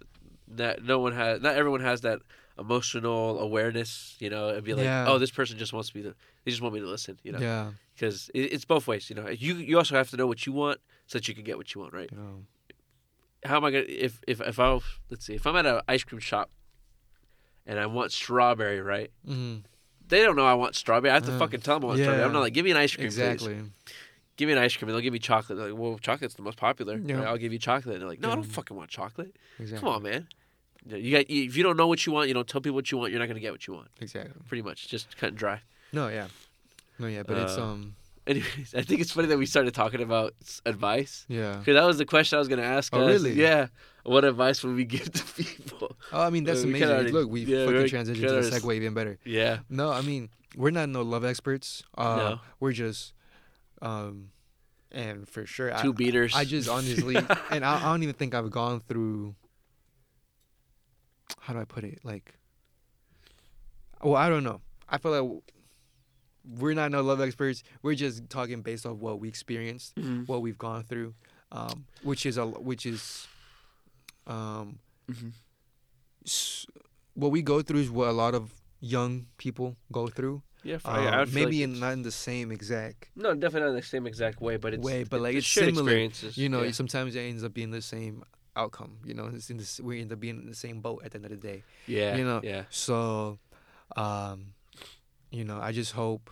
that 0.59 0.83
no 0.83 0.99
one 0.99 1.13
has 1.13 1.41
not 1.41 1.55
everyone 1.55 1.81
has 1.81 2.01
that 2.01 2.19
emotional 2.59 3.39
awareness. 3.39 4.15
You 4.19 4.29
know, 4.29 4.49
and 4.49 4.63
be 4.63 4.73
like, 4.73 4.83
Yeah. 4.85 5.05
oh, 5.07 5.17
this 5.17 5.31
person 5.31 5.57
just 5.57 5.73
wants 5.73 5.95
me 5.95 6.01
to. 6.03 6.13
They 6.43 6.51
just 6.51 6.61
want 6.61 6.73
me 6.75 6.81
to 6.81 6.87
listen. 6.87 7.17
You 7.23 7.31
know, 7.33 7.39
Yeah. 7.39 7.71
because 7.95 8.29
it, 8.33 8.53
it's 8.53 8.65
both 8.65 8.85
ways. 8.87 9.09
You 9.09 9.15
know, 9.15 9.27
you 9.29 9.55
you 9.55 9.77
also 9.77 9.95
have 9.95 10.09
to 10.11 10.17
know 10.17 10.27
what 10.27 10.45
you 10.45 10.53
want 10.53 10.79
so 11.07 11.17
that 11.17 11.27
you 11.27 11.33
can 11.33 11.43
get 11.43 11.57
what 11.57 11.73
you 11.73 11.81
want. 11.81 11.93
Right? 11.93 12.11
Know. 12.11 12.45
How 13.45 13.57
am 13.57 13.65
I 13.65 13.71
gonna 13.71 13.85
if 13.87 14.19
if 14.27 14.41
if 14.41 14.59
I 14.59 14.67
let's 15.09 15.25
see 15.25 15.35
if 15.35 15.45
I'm 15.47 15.55
at 15.55 15.65
an 15.65 15.81
ice 15.87 16.03
cream 16.03 16.19
shop 16.19 16.49
and 17.65 17.79
I 17.79 17.85
want 17.85 18.11
strawberry, 18.11 18.81
right? 18.81 19.11
hmm 19.25 19.57
They 20.07 20.21
don't 20.23 20.35
know 20.35 20.45
I 20.45 20.53
want 20.53 20.75
strawberry. 20.75 21.11
I 21.11 21.15
have 21.15 21.25
to 21.25 21.33
Uh, 21.33 21.39
fucking 21.39 21.61
tell 21.61 21.75
them 21.79 21.85
I 21.85 21.87
want 21.87 21.99
strawberry. 21.99 22.23
I'm 22.23 22.33
not 22.33 22.41
like, 22.41 22.53
give 22.53 22.65
me 22.65 22.71
an 22.71 22.77
ice 22.77 22.95
cream, 22.95 23.07
please. 23.07 23.17
Exactly. 23.19 23.57
Give 24.37 24.47
me 24.47 24.53
an 24.53 24.59
ice 24.59 24.75
cream. 24.75 24.89
And 24.89 24.95
they'll 24.95 25.01
give 25.03 25.13
me 25.13 25.19
chocolate. 25.19 25.57
They're 25.57 25.69
like, 25.71 25.79
well, 25.79 25.97
chocolate's 25.97 26.35
the 26.35 26.41
most 26.41 26.57
popular. 26.57 26.97
Yeah. 26.97 27.21
I'll 27.23 27.37
give 27.37 27.53
you 27.53 27.59
chocolate. 27.59 27.95
And 27.95 28.01
they're 28.01 28.09
like, 28.09 28.19
no, 28.21 28.31
I 28.31 28.35
don't 28.35 28.43
fucking 28.43 28.75
want 28.75 28.89
chocolate. 28.89 29.35
Exactly. 29.59 29.79
Come 29.79 29.95
on, 29.95 30.03
man. 30.03 30.27
You 30.87 31.11
got 31.11 31.25
if 31.29 31.57
you 31.57 31.63
don't 31.63 31.77
know 31.77 31.87
what 31.87 32.05
you 32.05 32.11
want, 32.13 32.27
you 32.27 32.33
don't 32.35 32.47
tell 32.47 32.61
people 32.61 32.75
what 32.75 32.91
you 32.91 32.97
want. 32.99 33.11
You're 33.11 33.19
not 33.19 33.27
gonna 33.27 33.39
get 33.39 33.51
what 33.51 33.65
you 33.65 33.73
want. 33.73 33.87
Exactly. 34.01 34.33
Pretty 34.47 34.61
much, 34.61 34.87
just 34.87 35.17
cut 35.17 35.29
and 35.29 35.37
dry. 35.37 35.61
No, 35.91 36.09
yeah. 36.09 36.27
No, 36.99 37.07
yeah, 37.07 37.23
but 37.23 37.37
it's 37.37 37.57
Uh, 37.57 37.63
um, 37.63 37.95
Anyways, 38.27 38.73
I 38.77 38.81
think 38.83 39.01
it's 39.01 39.11
funny 39.11 39.27
that 39.29 39.37
we 39.37 39.45
started 39.47 39.73
talking 39.73 40.01
about 40.01 40.33
advice 40.65 41.25
yeah. 41.27 41.55
because 41.57 41.73
that 41.75 41.85
was 41.85 41.97
the 41.97 42.05
question 42.05 42.35
I 42.35 42.39
was 42.39 42.47
gonna 42.47 42.61
ask. 42.61 42.93
Oh, 42.95 43.01
us. 43.01 43.07
really? 43.07 43.33
Yeah. 43.33 43.67
What 44.05 44.23
advice 44.23 44.63
would 44.63 44.75
we 44.75 44.85
give 44.85 45.11
to 45.11 45.23
people? 45.43 45.95
Oh, 46.13 46.21
I 46.21 46.29
mean 46.29 46.43
that's 46.43 46.63
Uh, 46.63 46.67
amazing. 46.67 46.89
already- 46.89 47.11
Look, 47.11 47.29
we 47.29 47.41
yeah, 47.43 47.65
fucking 47.65 47.81
transitioned 47.85 48.21
to 48.27 48.41
the 48.41 48.51
segue 48.59 48.73
even 48.75 48.93
better. 48.93 49.17
Yeah. 49.25 49.59
No, 49.69 49.89
I 49.91 50.01
mean 50.01 50.29
we're 50.55 50.69
not 50.71 50.89
no 50.89 51.01
love 51.01 51.25
experts. 51.25 51.83
Uh, 51.97 52.15
No. 52.15 52.39
We're 52.59 52.71
just, 52.71 53.13
um, 53.81 54.29
and 54.91 55.27
for 55.27 55.45
sure, 55.45 55.69
Two 55.81 55.89
I, 55.89 55.95
beaters. 55.95 56.33
I 56.35 56.45
just 56.45 56.69
honestly, 56.69 57.15
and 57.51 57.65
I, 57.65 57.77
I 57.77 57.91
don't 57.91 58.03
even 58.03 58.15
think 58.15 58.33
I've 58.35 58.49
gone 58.51 58.79
through. 58.87 59.35
How 61.39 61.53
do 61.53 61.59
I 61.59 61.65
put 61.65 61.83
it? 61.83 61.99
Like, 62.03 62.35
well, 64.01 64.15
I 64.15 64.29
don't 64.29 64.43
know. 64.43 64.61
I 64.87 64.97
feel 64.97 65.11
like 65.19 65.41
we're 66.59 66.73
not 66.75 66.91
no 66.91 67.01
love 67.01 67.19
experts. 67.21 67.63
We're 67.81 67.95
just 67.95 68.29
talking 68.29 68.61
based 68.61 68.85
off 68.85 68.97
what 68.97 69.19
we 69.19 69.27
experienced, 69.27 69.95
Mhm. 69.95 70.27
what 70.27 70.41
we've 70.41 70.57
gone 70.57 70.83
through, 70.83 71.15
um, 71.51 71.85
which 72.03 72.25
is 72.25 72.37
a 72.37 72.45
which 72.45 72.85
is, 72.85 73.27
um, 74.27 74.79
Mhm. 75.09 75.31
s- 76.25 76.65
what 77.13 77.31
we 77.31 77.41
go 77.41 77.61
through 77.61 77.79
is 77.81 77.89
what 77.89 78.07
a 78.09 78.11
lot 78.11 78.33
of 78.35 78.53
young 78.79 79.27
people 79.37 79.75
go 79.91 80.07
through. 80.07 80.41
Yeah. 80.63 80.79
Um, 80.83 80.95
I 81.07 81.25
maybe 81.25 81.59
like 81.65 81.75
in 81.75 81.79
not 81.79 81.93
in 81.93 82.01
the 82.01 82.11
same 82.11 82.51
exact 82.51 83.09
No, 83.15 83.33
definitely 83.35 83.61
not 83.61 83.69
in 83.69 83.75
the 83.75 83.81
same 83.83 84.07
exact 84.07 84.41
way, 84.41 84.57
but 84.57 84.73
it's 84.73 84.83
way, 84.83 85.03
but 85.03 85.21
like 85.21 85.35
it's 85.35 85.45
shared 85.45 85.67
similar. 85.67 85.91
experiences. 85.91 86.37
You 86.37 86.49
know, 86.49 86.63
yeah. 86.63 86.71
sometimes 86.71 87.15
it 87.15 87.19
ends 87.19 87.43
up 87.43 87.53
being 87.53 87.69
the 87.71 87.81
same 87.83 88.23
outcome. 88.55 88.97
You 89.05 89.13
know, 89.13 89.27
it's 89.27 89.49
in 89.51 89.57
this, 89.57 89.79
we 89.79 90.01
end 90.01 90.11
up 90.11 90.19
being 90.19 90.39
in 90.41 90.47
the 90.49 90.55
same 90.55 90.81
boat 90.81 91.03
at 91.05 91.11
the 91.11 91.17
end 91.17 91.25
of 91.25 91.31
the 91.31 91.37
day. 91.37 91.63
yeah, 91.87 92.15
you 92.17 92.23
know, 92.25 92.41
yeah. 92.43 92.63
So, 92.71 93.37
um, 93.95 94.53
you 95.31 95.43
know, 95.45 95.59
I 95.61 95.71
just 95.71 95.91
hope. 95.93 96.31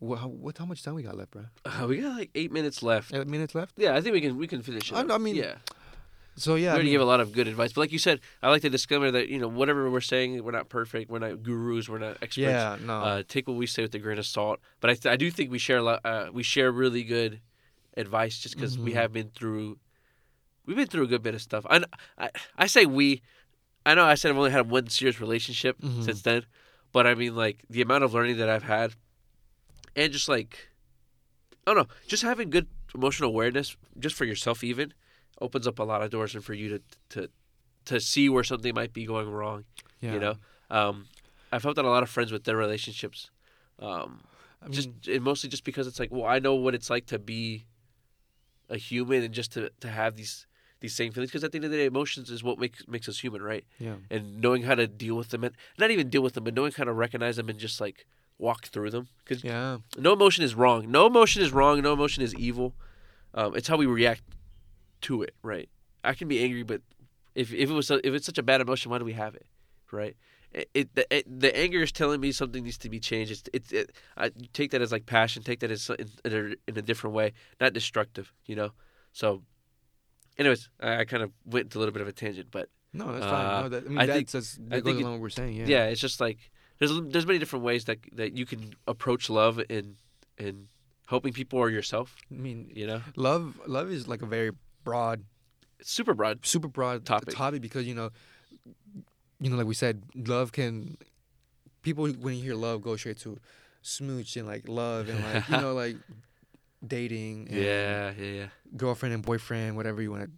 What, 0.00 0.18
how, 0.18 0.28
what? 0.28 0.58
How 0.58 0.66
much 0.66 0.82
time 0.82 0.94
we 0.96 1.02
got 1.04 1.16
left, 1.16 1.30
bro? 1.30 1.44
Uh, 1.64 1.86
we 1.86 1.98
got 1.98 2.16
like 2.18 2.30
eight 2.34 2.50
minutes 2.52 2.82
left. 2.82 3.14
Eight 3.14 3.26
minutes 3.28 3.54
left. 3.54 3.72
Yeah, 3.76 3.94
I 3.94 4.00
think 4.00 4.12
we 4.14 4.20
can 4.20 4.36
we 4.36 4.46
can 4.48 4.60
finish 4.62 4.90
it. 4.90 4.94
I- 4.96 5.00
up. 5.02 5.10
I 5.12 5.18
mean, 5.18 5.36
yeah, 5.36 5.54
So 6.36 6.56
yeah, 6.56 6.74
we 6.74 6.80
I 6.80 6.82
mean, 6.82 6.92
give 6.92 7.00
a 7.00 7.04
lot 7.04 7.20
of 7.20 7.32
good 7.32 7.46
advice. 7.46 7.72
But 7.72 7.82
like 7.82 7.92
you 7.92 7.98
said, 7.98 8.20
I 8.42 8.50
like 8.50 8.62
to 8.62 8.70
disclaimer 8.70 9.10
that 9.12 9.28
you 9.28 9.38
know 9.38 9.48
whatever 9.48 9.88
we're 9.90 10.00
saying, 10.00 10.42
we're 10.42 10.50
not 10.50 10.68
perfect, 10.68 11.10
we're 11.10 11.20
not 11.20 11.42
gurus, 11.42 11.88
we're 11.88 11.98
not 11.98 12.16
experts. 12.22 12.36
yeah, 12.38 12.76
no, 12.80 12.92
Uh, 12.94 13.22
take 13.28 13.46
what 13.46 13.56
we 13.56 13.66
say 13.66 13.82
with 13.82 13.94
a 13.94 13.98
grain 14.00 14.18
of 14.18 14.26
salt. 14.26 14.58
But 14.80 14.90
I, 14.90 14.94
th- 14.94 15.12
I 15.12 15.16
do 15.16 15.30
think 15.30 15.50
we 15.52 15.58
share 15.58 15.78
a 15.78 15.82
lot. 15.82 16.00
Uh, 16.04 16.30
we 16.32 16.42
share 16.42 16.72
really 16.72 17.04
good 17.04 17.40
advice 17.96 18.38
just 18.38 18.56
because 18.56 18.76
we 18.78 18.90
Mhm. 18.92 18.94
have 18.94 19.12
been 19.12 19.30
through. 19.30 19.78
We've 20.66 20.76
been 20.76 20.86
through 20.88 21.04
a 21.04 21.06
good 21.06 21.22
bit 21.22 21.34
of 21.34 21.42
stuff. 21.42 21.64
I, 21.70 21.84
I 22.18 22.30
I 22.56 22.66
say 22.66 22.84
we. 22.86 23.22
I 23.86 23.94
know 23.94 24.04
I 24.04 24.14
said 24.14 24.30
I've 24.30 24.38
only 24.38 24.50
had 24.50 24.70
one 24.70 24.88
serious 24.88 25.20
relationship 25.20 25.78
Mhm. 25.80 26.02
since 26.04 26.22
then, 26.22 26.46
but 26.90 27.06
I 27.06 27.14
mean 27.14 27.36
like 27.36 27.64
the 27.70 27.82
amount 27.82 28.02
of 28.02 28.14
learning 28.14 28.38
that 28.38 28.48
I've 28.48 28.62
had, 28.64 28.94
and 29.94 30.12
just 30.12 30.28
like, 30.28 30.70
I 31.66 31.74
don't 31.74 31.86
know, 31.86 31.94
just 32.08 32.22
having 32.22 32.50
good 32.50 32.66
emotional 32.94 33.28
awareness 33.28 33.76
just 33.98 34.14
for 34.16 34.24
yourself 34.24 34.64
even 34.64 34.94
opens 35.40 35.66
up 35.66 35.78
a 35.78 35.82
lot 35.82 36.02
of 36.02 36.10
doors 36.10 36.34
and 36.34 36.44
for 36.44 36.54
you 36.54 36.68
to 36.68 36.82
to 37.10 37.30
to 37.86 38.00
see 38.00 38.28
where 38.28 38.44
something 38.44 38.74
might 38.74 38.92
be 38.92 39.04
going 39.04 39.30
wrong. 39.30 39.64
yeah. 40.00 40.14
You 40.14 40.20
know, 40.20 40.34
um, 40.70 41.06
I've 41.52 41.62
helped 41.62 41.78
out 41.78 41.84
a 41.84 41.90
lot 41.90 42.02
of 42.02 42.10
friends 42.10 42.32
with 42.32 42.44
their 42.44 42.56
relationships. 42.56 43.30
Um, 43.78 44.22
I 44.62 44.66
mean, 44.66 44.72
just 44.72 44.88
and 45.08 45.22
mostly 45.22 45.50
just 45.50 45.64
because 45.64 45.86
it's 45.86 46.00
like, 46.00 46.10
well, 46.10 46.24
I 46.24 46.38
know 46.38 46.54
what 46.54 46.74
it's 46.74 46.88
like 46.88 47.06
to 47.06 47.18
be 47.18 47.66
a 48.70 48.76
human 48.78 49.22
and 49.22 49.34
just 49.34 49.52
to, 49.52 49.70
to 49.80 49.88
have 49.88 50.16
these 50.16 50.46
these 50.80 50.94
same 50.94 51.12
feelings. 51.12 51.30
Because 51.30 51.44
at 51.44 51.52
the 51.52 51.58
end 51.58 51.66
of 51.66 51.70
the 51.70 51.76
day, 51.76 51.84
emotions 51.84 52.30
is 52.30 52.42
what 52.42 52.58
makes 52.58 52.86
makes 52.88 53.08
us 53.08 53.18
human, 53.18 53.42
right? 53.42 53.64
yeah, 53.78 53.96
And 54.10 54.40
knowing 54.40 54.62
how 54.62 54.74
to 54.74 54.86
deal 54.86 55.16
with 55.16 55.28
them 55.30 55.44
and 55.44 55.54
not 55.78 55.90
even 55.90 56.08
deal 56.08 56.22
with 56.22 56.34
them, 56.34 56.44
but 56.44 56.54
knowing 56.54 56.72
how 56.72 56.84
to 56.84 56.92
recognize 56.92 57.36
them 57.36 57.48
and 57.48 57.58
just 57.58 57.80
like 57.80 58.06
walk 58.38 58.66
through 58.66 58.90
them. 58.90 59.08
Because 59.24 59.44
yeah, 59.44 59.78
no 59.98 60.12
emotion 60.14 60.44
is 60.44 60.54
wrong. 60.54 60.90
No 60.90 61.06
emotion 61.06 61.42
is 61.42 61.52
wrong. 61.52 61.82
No 61.82 61.92
emotion 61.92 62.22
is 62.22 62.34
evil. 62.34 62.74
Um, 63.34 63.54
it's 63.56 63.68
how 63.68 63.76
we 63.76 63.86
react 63.86 64.22
to 65.08 65.22
it, 65.22 65.34
right? 65.42 65.68
I 66.02 66.12
can 66.14 66.28
be 66.28 66.38
angry, 66.42 66.62
but 66.64 66.80
if 67.34 67.52
if 67.52 67.70
it 67.70 67.74
was 67.74 67.90
if 67.90 68.12
it's 68.16 68.26
such 68.26 68.38
a 68.38 68.42
bad 68.42 68.60
emotion, 68.60 68.90
why 68.90 68.98
do 68.98 69.04
we 69.04 69.14
have 69.14 69.34
it, 69.34 69.46
right? 69.92 70.16
It, 70.52 70.68
it, 70.72 70.94
the, 70.94 71.04
it 71.16 71.40
the 71.40 71.50
anger 71.64 71.82
is 71.82 71.90
telling 71.92 72.20
me 72.20 72.30
something 72.32 72.62
needs 72.62 72.78
to 72.78 72.88
be 72.88 73.00
changed. 73.00 73.48
It's 73.52 73.72
it, 73.72 73.90
I 74.16 74.30
take 74.52 74.70
that 74.72 74.82
as 74.82 74.92
like 74.92 75.04
passion. 75.06 75.42
Take 75.42 75.60
that 75.60 75.70
as 75.70 75.90
in, 75.90 76.08
in, 76.24 76.32
a, 76.32 76.70
in 76.70 76.78
a 76.78 76.82
different 76.82 77.14
way, 77.16 77.32
not 77.60 77.72
destructive. 77.72 78.32
You 78.46 78.56
know. 78.56 78.70
So, 79.12 79.42
anyways, 80.38 80.68
I, 80.80 81.00
I 81.00 81.04
kind 81.04 81.22
of 81.22 81.30
went 81.44 81.64
into 81.66 81.78
a 81.78 81.80
little 81.80 81.92
bit 81.92 82.02
of 82.02 82.08
a 82.08 82.12
tangent, 82.12 82.48
but 82.50 82.68
No, 82.92 83.12
that's 83.12 83.24
Uh, 83.24 83.30
fine. 83.30 83.62
No, 83.62 83.68
that, 83.68 83.84
I 83.84 83.88
mean, 83.88 83.98
I 83.98 84.06
that's, 84.06 84.16
think- 84.16 84.30
that's, 84.30 84.58
I 84.58 84.76
that 84.76 84.84
think 84.84 84.96
goes 84.96 85.02
along 85.02 85.12
what 85.14 85.20
we're 85.22 85.28
saying. 85.30 85.54
Yeah. 85.56 85.66
yeah. 85.66 85.84
it's 85.86 86.00
just 86.00 86.20
like 86.20 86.38
there's 86.78 86.92
there's 87.12 87.26
many 87.26 87.38
different 87.38 87.64
ways 87.64 87.84
that 87.86 87.98
that 88.12 88.36
you 88.38 88.46
can 88.46 88.74
approach 88.86 89.28
love 89.30 89.60
in 89.68 89.96
in 90.38 90.68
helping 91.06 91.32
people 91.32 91.58
or 91.58 91.68
yourself. 91.70 92.16
I 92.30 92.34
mean, 92.34 92.70
You 92.74 92.86
know, 92.86 93.00
love, 93.16 93.60
love 93.66 93.90
is 93.90 94.06
like 94.08 94.22
a 94.22 94.26
very 94.26 94.52
broad, 94.84 95.24
super 95.82 96.14
broad. 96.14 96.44
super 96.46 96.68
broad 96.68 97.04
Topic. 97.04 97.34
topic 97.34 97.62
because 97.62 97.86
you 97.86 97.94
know, 97.94 98.10
you 99.40 99.50
know, 99.50 99.56
like 99.56 99.66
we 99.66 99.74
said, 99.74 100.02
love 100.14 100.52
can. 100.52 100.96
People 101.82 102.06
when 102.08 102.34
you 102.36 102.42
hear 102.42 102.54
love 102.54 102.80
go 102.82 102.96
straight 102.96 103.18
to 103.18 103.38
smooch 103.82 104.36
and 104.38 104.46
like 104.46 104.68
love 104.68 105.08
and 105.10 105.22
like 105.22 105.48
you 105.48 105.56
know 105.58 105.74
like 105.82 105.96
dating. 106.86 107.48
And 107.50 107.58
Yeah, 107.58 108.12
yeah, 108.18 108.26
yeah. 108.32 108.46
Girlfriend 108.76 109.14
and 109.14 109.22
boyfriend, 109.22 109.76
whatever 109.76 110.00
you 110.00 110.10
want 110.10 110.30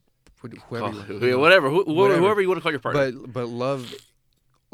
to, 0.42 0.48
whoever. 0.68 1.12
You 1.12 1.28
yeah, 1.28 1.34
whatever, 1.36 1.70
who, 1.70 1.84
Whatever. 1.84 2.20
whoever 2.20 2.40
you 2.40 2.48
want 2.48 2.58
to 2.58 2.62
call 2.62 2.72
your 2.72 2.80
partner. 2.80 3.12
But 3.12 3.32
but 3.32 3.48
love 3.48 3.94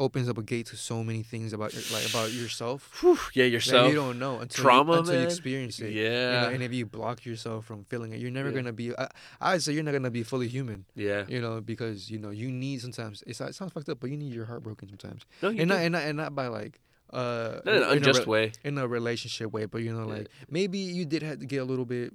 opens 0.03 0.27
up 0.29 0.37
a 0.37 0.43
gate 0.43 0.65
to 0.67 0.75
so 0.75 1.03
many 1.03 1.23
things 1.23 1.53
about 1.53 1.73
your, 1.73 1.83
like 1.93 2.07
about 2.09 2.31
yourself 2.31 2.79
Whew, 2.99 3.17
yeah, 3.33 3.45
yourself. 3.45 3.89
you 3.89 3.95
don't 3.95 4.19
know 4.19 4.39
until 4.39 4.63
Trauma, 4.63 4.93
you, 4.93 4.99
until 4.99 5.15
you 5.21 5.23
experience 5.23 5.79
it. 5.79 5.91
You 5.91 6.03
Yeah, 6.03 6.41
know, 6.41 6.49
and 6.53 6.61
if 6.61 6.71
you 6.73 6.85
block 6.85 7.25
yourself 7.25 7.65
from 7.65 7.83
feeling 7.85 8.11
it, 8.13 8.19
you're 8.19 8.31
never 8.39 8.49
Yeah. 8.49 8.55
gonna 8.57 8.73
be. 8.73 8.95
I, 8.97 9.07
I'd 9.41 9.61
say 9.63 9.73
you're 9.73 9.83
not 9.83 9.93
gonna 9.93 10.11
be 10.11 10.23
fully 10.23 10.47
human. 10.47 10.85
yeah. 10.95 11.23
You 11.27 11.39
know, 11.41 11.61
because 11.61 12.11
you 12.11 12.19
know 12.19 12.29
you 12.31 12.51
need 12.51 12.81
sometimes. 12.81 13.23
It's, 13.25 13.39
it 13.41 13.55
sounds 13.55 13.71
fucked 13.73 13.89
up, 13.89 13.99
but 13.99 14.09
you 14.09 14.17
need 14.17 14.33
your 14.33 14.45
heart 14.45 14.61
broken 14.63 14.87
sometimes, 14.89 15.21
No, 15.41 15.49
you 15.49 15.61
and 15.61 15.69
do. 15.69 15.75
not, 15.75 15.83
and 15.83 15.91
not 15.93 16.03
and 16.03 16.17
not 16.17 16.35
by 16.35 16.47
like 16.47 16.79
uh 17.11 17.59
not 17.65 17.67
in 17.67 17.73
an 17.75 17.83
in 17.83 17.83
a 17.83 17.91
unjust 17.97 18.19
re- 18.21 18.25
way. 18.25 18.51
in 18.63 18.77
a 18.77 18.87
relationship 18.87 19.51
way, 19.51 19.65
but 19.65 19.81
you 19.83 19.93
know 19.93 20.07
Yeah. 20.07 20.15
like 20.19 20.27
maybe 20.49 20.79
you 20.79 21.05
did 21.05 21.21
have 21.23 21.39
to 21.39 21.45
get 21.45 21.57
a 21.57 21.65
little 21.65 21.85
bit 21.85 22.11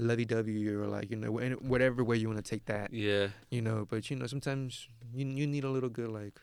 lovey 0.00 0.24
dovey 0.24 0.68
or 0.68 0.86
like 0.86 1.10
you 1.10 1.16
know 1.16 1.30
whatever 1.60 2.02
way 2.04 2.16
you 2.16 2.28
want 2.28 2.42
to 2.44 2.48
take 2.54 2.64
that. 2.66 2.92
Yeah, 2.92 3.28
You 3.50 3.62
know, 3.62 3.86
but 3.88 4.10
you 4.10 4.16
know 4.16 4.26
sometimes 4.26 4.88
you 5.14 5.26
you 5.26 5.46
need 5.46 5.64
a 5.64 5.70
little 5.70 5.90
good 5.90 6.08
like 6.10 6.40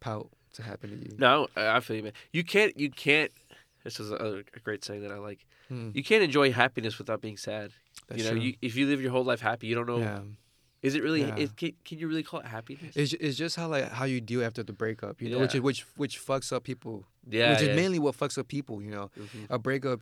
pout 0.00 0.28
to 0.54 0.62
happen 0.62 0.90
to 0.90 0.96
you. 0.96 1.16
no, 1.18 1.48
I 1.56 1.80
feel 1.80 1.96
you, 1.96 2.02
man. 2.04 2.12
You 2.32 2.44
can't, 2.44 2.78
you 2.78 2.90
can't. 2.90 3.32
This 3.82 3.98
is 4.00 4.10
a, 4.12 4.42
a 4.54 4.60
great 4.60 4.84
saying 4.84 5.02
that 5.02 5.10
I 5.12 5.16
like. 5.18 5.44
Hmm, 5.68 5.90
You 5.94 6.02
can't 6.04 6.22
enjoy 6.22 6.52
happiness 6.52 6.98
without 6.98 7.20
being 7.20 7.36
sad. 7.36 7.70
that's 8.08 8.22
you 8.22 8.28
know, 8.30 8.36
you, 8.36 8.54
if 8.62 8.76
you 8.76 8.86
live 8.86 9.00
your 9.00 9.10
whole 9.10 9.24
life 9.24 9.40
happy, 9.40 9.66
you 9.66 9.74
don't 9.74 9.86
know. 9.86 9.98
yeah. 9.98 10.20
Is 10.82 10.94
it 10.94 11.02
really? 11.02 11.22
Yeah. 11.22 11.36
It, 11.36 11.56
can, 11.56 11.72
can 11.86 11.98
you 11.98 12.06
really 12.08 12.22
call 12.22 12.40
it 12.40 12.46
happiness? 12.46 12.94
It's, 12.94 13.14
it's 13.14 13.38
just 13.38 13.56
how 13.56 13.68
like 13.68 13.90
how 13.90 14.04
you 14.04 14.20
deal 14.20 14.44
after 14.44 14.62
the 14.62 14.74
breakup, 14.74 15.22
you 15.22 15.30
know, 15.30 15.38
which 15.38 15.54
is 15.54 15.62
which 15.62 15.80
which 15.96 16.18
fucks 16.24 16.52
up 16.52 16.62
people. 16.64 17.06
yeah, 17.28 17.52
which 17.52 17.62
yeah. 17.62 17.68
is 17.70 17.76
mainly 17.76 17.98
what 17.98 18.14
fucks 18.14 18.36
up 18.36 18.48
people, 18.48 18.82
you 18.82 18.90
know. 18.90 19.10
Mhm. 19.18 19.46
A 19.48 19.58
breakup 19.58 20.00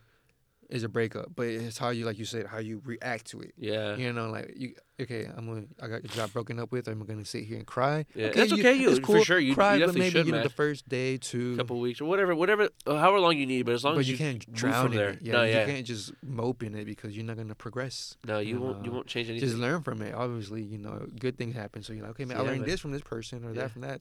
is 0.70 0.82
a 0.84 0.88
breakup, 0.88 1.26
but 1.36 1.46
it's 1.46 1.76
how 1.78 1.90
you 1.90 2.04
like 2.06 2.18
you 2.18 2.24
said 2.24 2.46
how 2.46 2.58
you 2.58 2.80
react 2.84 3.26
to 3.26 3.40
it. 3.40 3.52
yeah. 3.58 3.96
You 3.96 4.12
know, 4.12 4.30
like 4.30 4.52
you 4.56 4.74
okay, 5.00 5.26
I'm 5.36 5.46
gonna 5.46 5.64
I 5.82 5.88
got 5.88 6.16
got 6.16 6.32
broken 6.32 6.58
up 6.58 6.70
with. 6.72 6.88
I'm 6.88 7.04
gonna 7.04 7.24
sit 7.24 7.44
here 7.44 7.58
and 7.58 7.66
cry. 7.66 8.06
Yeah, 8.14 8.30
that's 8.30 8.52
okay, 8.52 8.74
you- 8.74 8.88
it's 8.90 9.00
for 9.00 9.06
cool. 9.16 9.24
sure, 9.24 9.38
you- 9.38 9.54
cry, 9.54 9.74
you 9.76 9.86
but 9.86 9.94
maybe 9.94 10.10
should, 10.10 10.26
you 10.26 10.32
know 10.32 10.38
man. 10.38 10.44
the 10.44 10.50
first 10.50 10.88
day, 10.88 11.18
two, 11.18 11.56
couple 11.56 11.78
weeks 11.80 12.00
or 12.00 12.06
whatever, 12.06 12.34
whatever, 12.34 12.68
uh, 12.86 12.96
however 12.98 13.20
long 13.20 13.36
you 13.36 13.44
need. 13.46 13.66
But 13.66 13.74
as 13.74 13.84
long 13.84 13.94
but 13.94 14.00
as 14.00 14.08
you, 14.08 14.12
you, 14.12 14.18
can't 14.18 14.52
drown 14.52 14.86
in 14.86 14.96
there. 14.96 15.08
it. 15.10 15.18
Yeah, 15.22 15.32
No, 15.32 15.42
you 15.44 15.52
can't 15.66 15.86
just 15.86 16.12
mope 16.22 16.62
in 16.62 16.74
it 16.74 16.84
because 16.86 17.14
you're 17.16 17.26
not 17.26 17.36
gonna 17.36 17.54
progress. 17.54 18.16
no, 18.26 18.38
you 18.38 18.58
won't. 18.60 18.84
You 18.84 18.90
Uh, 18.92 18.94
won't 18.94 19.06
change 19.08 19.28
anything. 19.28 19.48
Just 19.48 19.58
learn 19.60 19.82
from 19.82 20.00
it. 20.02 20.14
Obviously, 20.14 20.62
you 20.62 20.78
know, 20.78 21.06
good 21.18 21.36
things 21.36 21.54
happen. 21.54 21.82
So 21.82 21.92
you're 21.92 22.02
like, 22.02 22.12
okay, 22.12 22.24
man, 22.24 22.38
I 22.38 22.40
learned 22.40 22.60
man. 22.60 22.70
this 22.70 22.80
from 22.80 22.92
this 22.92 23.02
person 23.02 23.44
or 23.44 23.48
Yeah. 23.52 23.62
that 23.62 23.70
from 23.72 23.82
that. 23.82 24.00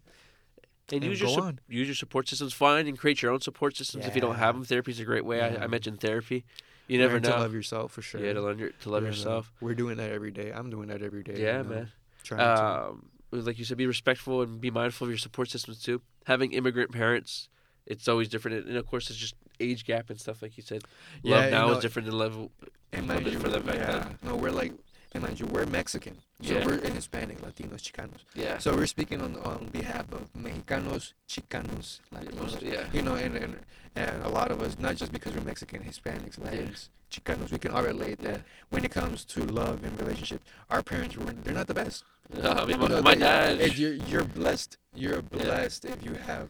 And 0.91 1.03
and 1.03 1.11
use 1.11 1.21
your 1.21 1.41
on. 1.41 1.59
use 1.67 1.87
your 1.87 1.95
support 1.95 2.27
systems. 2.27 2.53
Find 2.53 2.87
and 2.87 2.97
create 2.97 3.21
your 3.21 3.31
own 3.31 3.41
support 3.41 3.75
systems. 3.77 4.05
If 4.05 4.15
you 4.15 4.21
don't 4.21 4.35
have 4.35 4.55
them, 4.55 4.63
therapy 4.65 4.91
is 4.91 4.99
a 4.99 5.05
great 5.05 5.25
way. 5.25 5.41
I, 5.41 5.49
Yeah. 5.49 5.63
I 5.63 5.67
mentioned 5.67 5.99
therapy. 6.01 6.45
You 6.87 6.97
never 6.97 7.13
Learn 7.13 7.21
know. 7.23 7.31
to 7.35 7.39
love 7.39 7.53
yourself 7.53 7.91
for 7.93 8.01
sure. 8.01 8.19
Yeah, 8.23 8.33
to 8.33 8.41
learn 8.41 8.59
your, 8.59 8.69
to 8.71 8.89
love 8.89 9.03
You 9.03 9.09
know, 9.09 9.15
yourself. 9.15 9.51
We're 9.61 9.75
doing 9.75 9.97
that 9.97 10.11
every 10.11 10.31
day. 10.31 10.51
I'm 10.51 10.69
doing 10.69 10.89
that 10.89 11.01
every 11.01 11.23
day. 11.23 11.37
you 11.37 11.45
Yeah, 11.45 11.61
know, 11.61 11.69
man. 11.69 11.91
Trying 12.23 12.39
to. 12.39 12.87
Um, 12.89 13.05
like 13.31 13.57
you 13.57 13.63
said, 13.63 13.77
be 13.77 13.87
respectful 13.87 14.41
and 14.41 14.59
be 14.59 14.69
mindful 14.71 15.05
of 15.05 15.11
your 15.11 15.17
support 15.17 15.49
systems 15.49 15.81
too. 15.81 16.01
Having 16.25 16.51
immigrant 16.51 16.91
parents, 16.91 17.47
it's 17.85 18.09
always 18.09 18.27
different, 18.27 18.67
and 18.67 18.75
of 18.75 18.85
course, 18.85 19.09
it's 19.09 19.17
just 19.17 19.35
age 19.61 19.85
gap 19.85 20.09
and 20.09 20.19
stuff. 20.19 20.41
Like 20.41 20.57
you 20.57 20.63
said, 20.63 20.83
Yeah, 21.23 21.35
love 21.35 21.45
you 21.45 21.51
now 21.51 21.67
know, 21.67 21.73
is 21.75 21.79
different 21.81 22.07
than 22.07 22.17
love. 22.17 22.49
And 22.91 23.07
love 23.07 23.25
it 23.25 23.39
for 23.39 23.47
them 23.47 23.63
back 23.63 23.75
yeah. 23.75 23.91
then. 23.91 24.17
No, 24.23 24.35
we're 24.35 24.51
like, 24.51 24.73
and 25.13 25.23
mind 25.23 25.39
you, 25.39 25.45
we're 25.47 25.65
Mexican. 25.65 26.15
So 26.41 26.53
Yeah. 26.53 26.65
we're 26.65 26.79
and 26.79 26.93
Hispanic, 26.93 27.39
Latinos, 27.41 27.81
Chicanos. 27.81 28.21
Yeah. 28.35 28.57
So 28.59 28.75
we're 28.75 28.87
speaking 28.87 29.21
on 29.21 29.35
on 29.37 29.69
behalf 29.71 30.05
of 30.13 30.31
Mexicanos, 30.33 31.13
Chicanos, 31.27 31.99
Latinos. 32.13 32.61
yeah. 32.61 32.85
You 32.93 33.01
know, 33.01 33.15
and, 33.15 33.35
and 33.35 33.55
and 33.95 34.23
a 34.23 34.29
lot 34.29 34.51
of 34.51 34.61
us, 34.61 34.77
not 34.79 34.95
just 34.95 35.11
because 35.11 35.33
we're 35.35 35.43
Mexican, 35.43 35.81
Hispanics, 35.83 36.37
Latins, 36.43 36.89
Chicanos, 37.11 37.51
we 37.51 37.59
can 37.59 37.71
all 37.71 37.83
relate 37.83 38.19
that 38.19 38.37
Yeah. 38.37 38.41
when 38.69 38.85
it 38.85 38.91
comes 38.91 39.25
to 39.25 39.43
love 39.45 39.83
and 39.83 39.99
relationships, 39.99 40.45
our 40.69 40.81
parents 40.81 41.17
were 41.17 41.33
they're 41.43 41.53
not 41.61 41.67
the 41.67 41.73
best. 41.73 42.03
No, 42.33 42.51
I 42.51 42.65
mean, 42.65 42.79
my, 42.79 42.83
You 42.83 42.89
know, 42.89 43.01
my 43.01 43.15
they- 43.15 43.19
dad. 43.67 43.77
you're 43.77 43.93
you're 44.11 44.23
blessed. 44.23 44.77
You're 44.95 45.21
blessed 45.21 45.83
if 45.85 45.99
you 46.05 46.13
have 46.13 46.47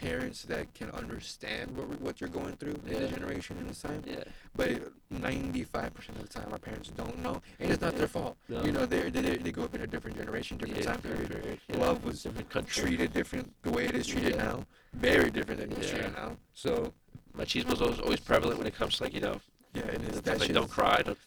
parents 0.00 0.42
that 0.42 0.72
can 0.74 0.90
understand 0.90 1.76
what 1.76 2.00
what 2.00 2.20
you're 2.20 2.30
going 2.30 2.56
through 2.56 2.76
in 2.86 2.92
Yeah. 2.92 2.98
this 3.00 3.10
generation 3.10 3.56
in 3.58 3.66
this 3.68 3.82
time. 3.82 4.02
yeah. 4.06 4.24
But 4.56 4.92
95 5.10 5.94
percent 5.94 6.18
of 6.18 6.28
the 6.28 6.32
time, 6.40 6.48
our 6.52 6.58
parents 6.58 6.88
don't 6.90 7.18
know, 7.22 7.42
and 7.58 7.70
it's 7.70 7.80
not 7.82 7.96
their 7.96 8.08
fault. 8.08 8.36
No. 8.48 8.62
You 8.64 8.72
know, 8.72 8.86
they 8.86 9.10
they 9.10 9.36
they 9.36 9.52
go 9.52 9.64
up 9.64 9.74
in 9.74 9.82
a 9.82 9.86
different 9.86 10.16
generation, 10.16 10.56
different 10.58 10.78
Yeah, 10.84 10.92
time 10.92 11.00
period. 11.02 11.28
different, 11.28 11.60
yeah. 11.68 11.76
Love 11.78 12.04
was 12.04 12.22
different 12.22 12.48
country. 12.50 12.82
treated 12.82 13.12
different 13.12 13.52
the 13.62 13.70
way 13.70 13.84
it 13.86 13.94
is 13.94 14.06
treated 14.06 14.34
Yeah. 14.36 14.44
now. 14.44 14.66
Very 14.94 15.30
different 15.30 15.60
than 15.60 15.72
it's 15.72 15.86
Yeah. 15.88 15.94
treated 15.98 16.12
now. 16.14 16.36
So 16.54 16.92
Machismo 17.36 17.72
is 17.72 17.80
always, 17.82 17.98
always 18.00 18.20
prevalent 18.20 18.58
when 18.58 18.66
it 18.66 18.74
comes 18.74 18.96
to 18.96 19.04
like 19.04 19.14
you 19.14 19.20
know, 19.20 19.40
yeah, 19.74 19.82
and 19.82 20.02
it's 20.04 20.18
it's 20.18 20.20
that 20.22 20.40
like 20.40 20.52
don't 20.52 20.70
cry, 20.70 21.02
don't 21.02 21.18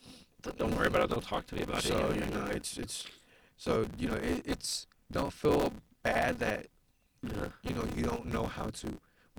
don't 0.57 0.75
worry 0.75 0.87
about 0.87 1.03
it, 1.03 1.09
don't 1.09 1.23
talk 1.23 1.45
to 1.47 1.55
me 1.55 1.61
about 1.63 1.83
so 1.83 1.95
it. 1.97 2.01
So 2.09 2.13
you 2.25 2.25
know, 2.31 2.45
it's 2.47 2.77
it's 2.77 3.07
so 3.57 3.87
you 3.97 4.07
know 4.09 4.15
it, 4.15 4.41
it's 4.45 4.87
don't 5.11 5.31
feel 5.33 5.73
bad 6.03 6.39
that 6.39 6.67
Yeah. 7.23 7.47
you 7.63 7.75
know 7.75 7.85
you 7.95 8.03
don't 8.03 8.25
know 8.27 8.45
how 8.45 8.67
to 8.71 8.87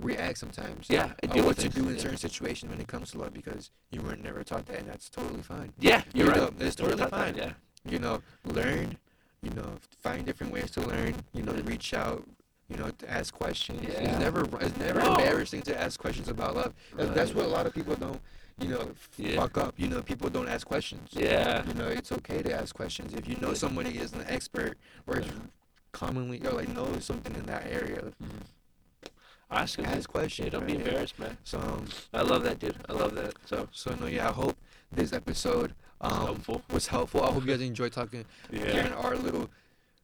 react 0.00 0.38
sometimes. 0.38 0.86
Yeah, 0.88 1.12
and 1.22 1.30
or 1.32 1.34
deal 1.34 1.44
what 1.46 1.58
to 1.58 1.68
do 1.68 1.88
in 1.88 1.98
certain 1.98 2.16
situations 2.16 2.70
when 2.70 2.80
it 2.80 2.86
comes 2.88 3.10
to 3.12 3.18
love 3.18 3.32
because 3.34 3.70
you 3.90 4.00
were 4.00 4.16
never 4.16 4.42
taught 4.42 4.66
that, 4.66 4.78
and 4.80 4.88
that's 4.88 5.08
totally 5.10 5.42
fine. 5.42 5.72
Yeah, 5.78 6.02
you're 6.14 6.26
You 6.26 6.32
right. 6.32 6.40
know, 6.58 6.66
it's 6.66 6.76
totally 6.76 7.06
fine. 7.08 7.36
Yeah. 7.36 7.52
you 7.88 7.98
know, 7.98 8.22
learn, 8.44 8.96
you 9.42 9.50
know, 9.50 9.66
find 10.00 10.24
different 10.24 10.52
ways 10.52 10.70
to 10.72 10.80
learn, 10.80 11.14
you 11.34 11.42
know, 11.42 11.52
reach 11.64 11.92
out, 11.94 12.24
you 12.68 12.76
know, 12.76 12.90
to 12.90 13.10
ask 13.10 13.34
questions. 13.34 13.82
Yeah. 13.82 14.00
It's 14.00 14.18
never 14.20 14.44
it's 14.64 14.76
never 14.76 15.00
No. 15.00 15.10
embarrassing 15.14 15.62
to 15.62 15.78
ask 15.78 15.98
questions 16.00 16.28
about 16.28 16.54
love. 16.54 16.72
That's, 16.94 17.08
Right. 17.08 17.14
that's 17.16 17.34
what 17.34 17.44
a 17.46 17.48
lot 17.48 17.66
of 17.66 17.74
people 17.74 17.96
don't, 17.96 18.20
you 18.60 18.68
know, 18.68 18.80
f- 18.92 19.10
Yeah. 19.16 19.36
fuck 19.36 19.58
up. 19.58 19.74
You 19.76 19.88
know, 19.88 20.00
people 20.00 20.30
don't 20.30 20.48
ask 20.48 20.64
questions. 20.66 21.08
Yeah. 21.12 21.66
You 21.66 21.74
know, 21.74 21.88
it's 21.88 22.12
okay 22.12 22.40
to 22.42 22.52
ask 22.54 22.72
questions. 22.74 23.14
If 23.14 23.26
you 23.28 23.36
know 23.36 23.52
somebody 23.52 23.98
is 23.98 24.12
an 24.12 24.24
expert 24.28 24.78
or 25.08 25.22
commonly 25.92 26.40
or 26.46 26.52
like 26.52 26.68
knows 26.68 27.04
something 27.04 27.34
in 27.34 27.44
that 27.46 27.66
area, 27.70 28.04
Ask 29.50 29.78
him. 29.78 29.84
ask 29.84 30.08
question. 30.08 30.46
Yeah, 30.46 30.50
don't 30.52 30.66
be 30.66 30.72
right? 30.72 30.86
embarrassed, 30.86 31.18
man. 31.18 31.36
So, 31.44 31.58
um, 31.60 31.84
I 32.14 32.22
love 32.22 32.42
that, 32.44 32.58
dude. 32.58 32.74
I 32.88 32.94
love 32.94 33.14
that. 33.16 33.34
So 33.44 33.68
so 33.70 33.94
no, 34.00 34.06
yeah, 34.06 34.28
I 34.30 34.32
hope 34.32 34.56
this 34.90 35.12
episode 35.12 35.74
um, 36.00 36.12
helpful. 36.24 36.62
was 36.72 36.86
helpful. 36.86 37.22
I 37.22 37.30
hope 37.30 37.44
you 37.44 37.50
guys 37.52 37.60
enjoyed 37.60 37.92
talking 37.92 38.24
hearing 38.50 38.92
our 38.94 39.14
little 39.16 39.50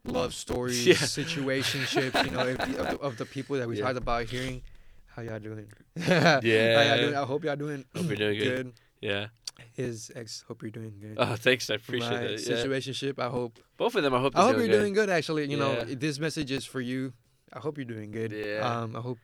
love 0.04 0.34
stories, 0.34 0.86
Yeah. 0.86 0.94
situationships, 0.96 2.24
you 2.24 2.30
know, 2.30 2.52
the, 2.54 2.78
of, 2.80 2.90
the, 2.90 2.98
of 3.00 3.16
the 3.16 3.24
people 3.24 3.56
that 3.56 3.66
we 3.68 3.76
Yeah. 3.78 3.84
talked 3.84 3.96
about 3.98 4.24
hearing. 4.26 4.60
How 5.06 5.22
y'all 5.22 5.38
doing? 5.40 5.66
Yeah. 5.96 6.40
How 6.40 6.40
y'all 6.42 6.96
doing? 6.98 7.16
I 7.16 7.24
hope 7.24 7.44
y'all 7.44 7.56
doing 7.56 7.84
Hope 7.96 8.06
you're 8.06 8.16
doing 8.16 8.38
good. 8.38 8.64
good. 8.66 8.72
Yeah. 9.00 9.26
His 9.74 10.10
ex, 10.14 10.44
hope 10.48 10.62
you're 10.62 10.70
doing 10.70 10.94
good. 11.00 11.14
Oh, 11.18 11.36
thanks. 11.36 11.70
I 11.70 11.74
appreciate 11.74 12.10
My 12.10 12.18
that. 12.18 12.30
Yeah. 12.46 12.56
situationship, 12.56 13.18
I 13.18 13.28
hope. 13.28 13.58
Both 13.76 13.94
of 13.94 14.02
them. 14.02 14.14
I 14.14 14.20
hope. 14.20 14.36
I 14.36 14.42
hope 14.42 14.56
doing 14.56 14.66
you're 14.68 14.76
good. 14.76 14.80
doing 14.82 14.92
good. 14.94 15.10
Actually, 15.10 15.48
you 15.50 15.56
know, 15.56 15.84
this 15.84 16.18
message 16.18 16.50
is 16.50 16.64
for 16.64 16.80
you. 16.80 17.12
I 17.52 17.60
hope 17.60 17.78
you're 17.78 17.84
doing 17.84 18.10
good. 18.10 18.32
Yeah. 18.32 18.58
Um, 18.82 18.96
I 18.96 19.00
hope. 19.00 19.18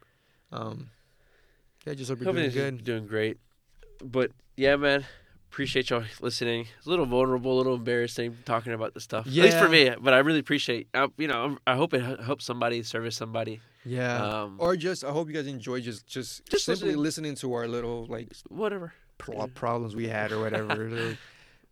Um, 0.52 0.90
yeah, 1.86 1.94
just 1.94 2.08
hope 2.10 2.20
you're 2.20 2.26
Hope 2.26 2.36
doing 2.36 2.50
good. 2.50 2.84
doing 2.84 3.06
great. 3.06 3.38
But 4.02 4.30
yeah, 4.56 4.76
man. 4.76 5.04
Appreciate 5.50 5.90
y'all 5.90 6.02
listening. 6.20 6.66
It's 6.78 6.86
a 6.86 6.90
little 6.90 7.06
vulnerable, 7.06 7.52
a 7.52 7.58
little 7.58 7.74
embarrassing 7.76 8.38
talking 8.44 8.72
about 8.72 8.92
this 8.94 9.04
stuff. 9.04 9.24
Yeah. 9.28 9.44
At 9.44 9.46
least 9.46 9.58
for 9.58 9.68
me. 9.68 9.88
But 10.00 10.12
I 10.12 10.18
really 10.18 10.40
appreciate. 10.40 10.88
I, 10.92 11.06
you 11.16 11.28
know, 11.28 11.40
I'm- 11.42 11.58
I 11.64 11.76
hope 11.76 11.94
it 11.94 12.00
helps 12.20 12.44
somebody, 12.44 12.82
service 12.82 13.16
somebody. 13.16 13.60
Yeah. 13.84 14.16
Um, 14.42 14.56
or 14.58 14.74
just, 14.74 15.04
I 15.04 15.10
hope 15.12 15.28
you 15.28 15.34
guys 15.34 15.46
enjoy 15.46 15.80
just, 15.80 16.08
just, 16.08 16.44
Just 16.50 16.64
simply 16.64 16.88
listening. 16.96 17.02
listening 17.02 17.34
to 17.36 17.52
our 17.54 17.68
little 17.68 18.06
like 18.06 18.32
whatever. 18.48 18.94
Pro- 19.18 19.46
problems 19.48 19.94
we 19.96 20.08
had 20.08 20.32
or 20.32 20.40
whatever. 20.40 21.16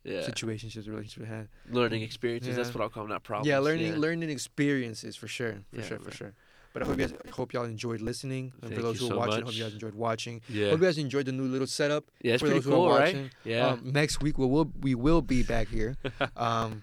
Yeah. 0.04 0.22
situationships, 0.22 0.88
relationships 0.88 1.18
we 1.18 1.26
had. 1.26 1.46
Learning 1.70 2.02
experiences. 2.02 2.56
That's 2.56 2.74
what 2.74 2.82
I'll 2.82 2.88
call 2.88 3.04
them, 3.04 3.10
not 3.10 3.22
problems. 3.22 3.46
yeah, 3.46 3.58
learning 3.60 3.92
Yeah. 3.92 3.98
learning 3.98 4.30
experiences 4.30 5.14
for 5.14 5.28
sure, 5.28 5.62
for 5.72 5.76
Yeah, 5.80 5.86
sure, 5.86 5.98
for 5.98 6.04
man. 6.06 6.12
sure. 6.12 6.34
But 6.72 6.82
I 6.82 6.86
hope 6.86 6.98
you 6.98 7.06
guys 7.06 7.14
hope 7.30 7.52
y'all 7.52 7.62
enjoyed 7.66 8.00
listening. 8.00 8.52
And 8.62 8.70
Thank 8.70 8.74
for 8.74 8.82
those 8.82 8.98
who 8.98 9.06
are 9.06 9.10
so 9.10 9.16
watching, 9.18 9.34
much. 9.34 9.44
hope 9.44 9.54
you 9.54 9.62
guys 9.62 9.72
enjoyed 9.74 9.94
watching. 9.94 10.40
Yeah. 10.48 10.70
Hope 10.70 10.80
you 10.80 10.86
guys 10.86 10.98
enjoyed 10.98 11.26
the 11.26 11.30
new 11.32 11.44
little 11.44 11.68
setup. 11.68 12.10
yeah, 12.20 12.32
it's 12.32 12.40
for 12.42 12.48
pretty 12.48 12.58
those 12.60 12.64
who 12.64 12.72
are 12.72 12.74
cool, 12.74 12.88
right? 12.88 13.14
watching. 13.14 13.30
Yeah. 13.44 13.66
Um, 13.68 13.92
next 13.92 14.20
week 14.20 14.38
we 14.38 14.46
will 14.46 14.72
we 14.80 14.96
will 14.96 15.22
be 15.22 15.44
back 15.44 15.68
here. 15.68 15.96
um, 16.36 16.82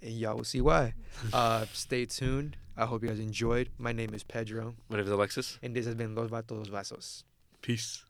and 0.00 0.12
y'all 0.12 0.36
will 0.36 0.44
see 0.44 0.62
why. 0.62 0.94
Uh, 1.34 1.66
stay 1.74 2.06
tuned. 2.06 2.56
I 2.78 2.86
hope 2.86 3.02
you 3.02 3.10
guys 3.10 3.18
enjoyed. 3.20 3.68
My 3.76 3.92
name 3.92 4.14
is 4.14 4.22
Pedro, 4.24 4.74
My 4.88 4.96
name 4.96 5.04
is 5.04 5.12
Alexis. 5.12 5.58
and 5.62 5.76
this 5.76 5.84
has 5.84 5.96
been 5.96 6.14
Los 6.14 6.30
Vatos 6.30 6.56
Los 6.56 6.68
Vasos. 6.70 7.24
Peace. 7.60 8.04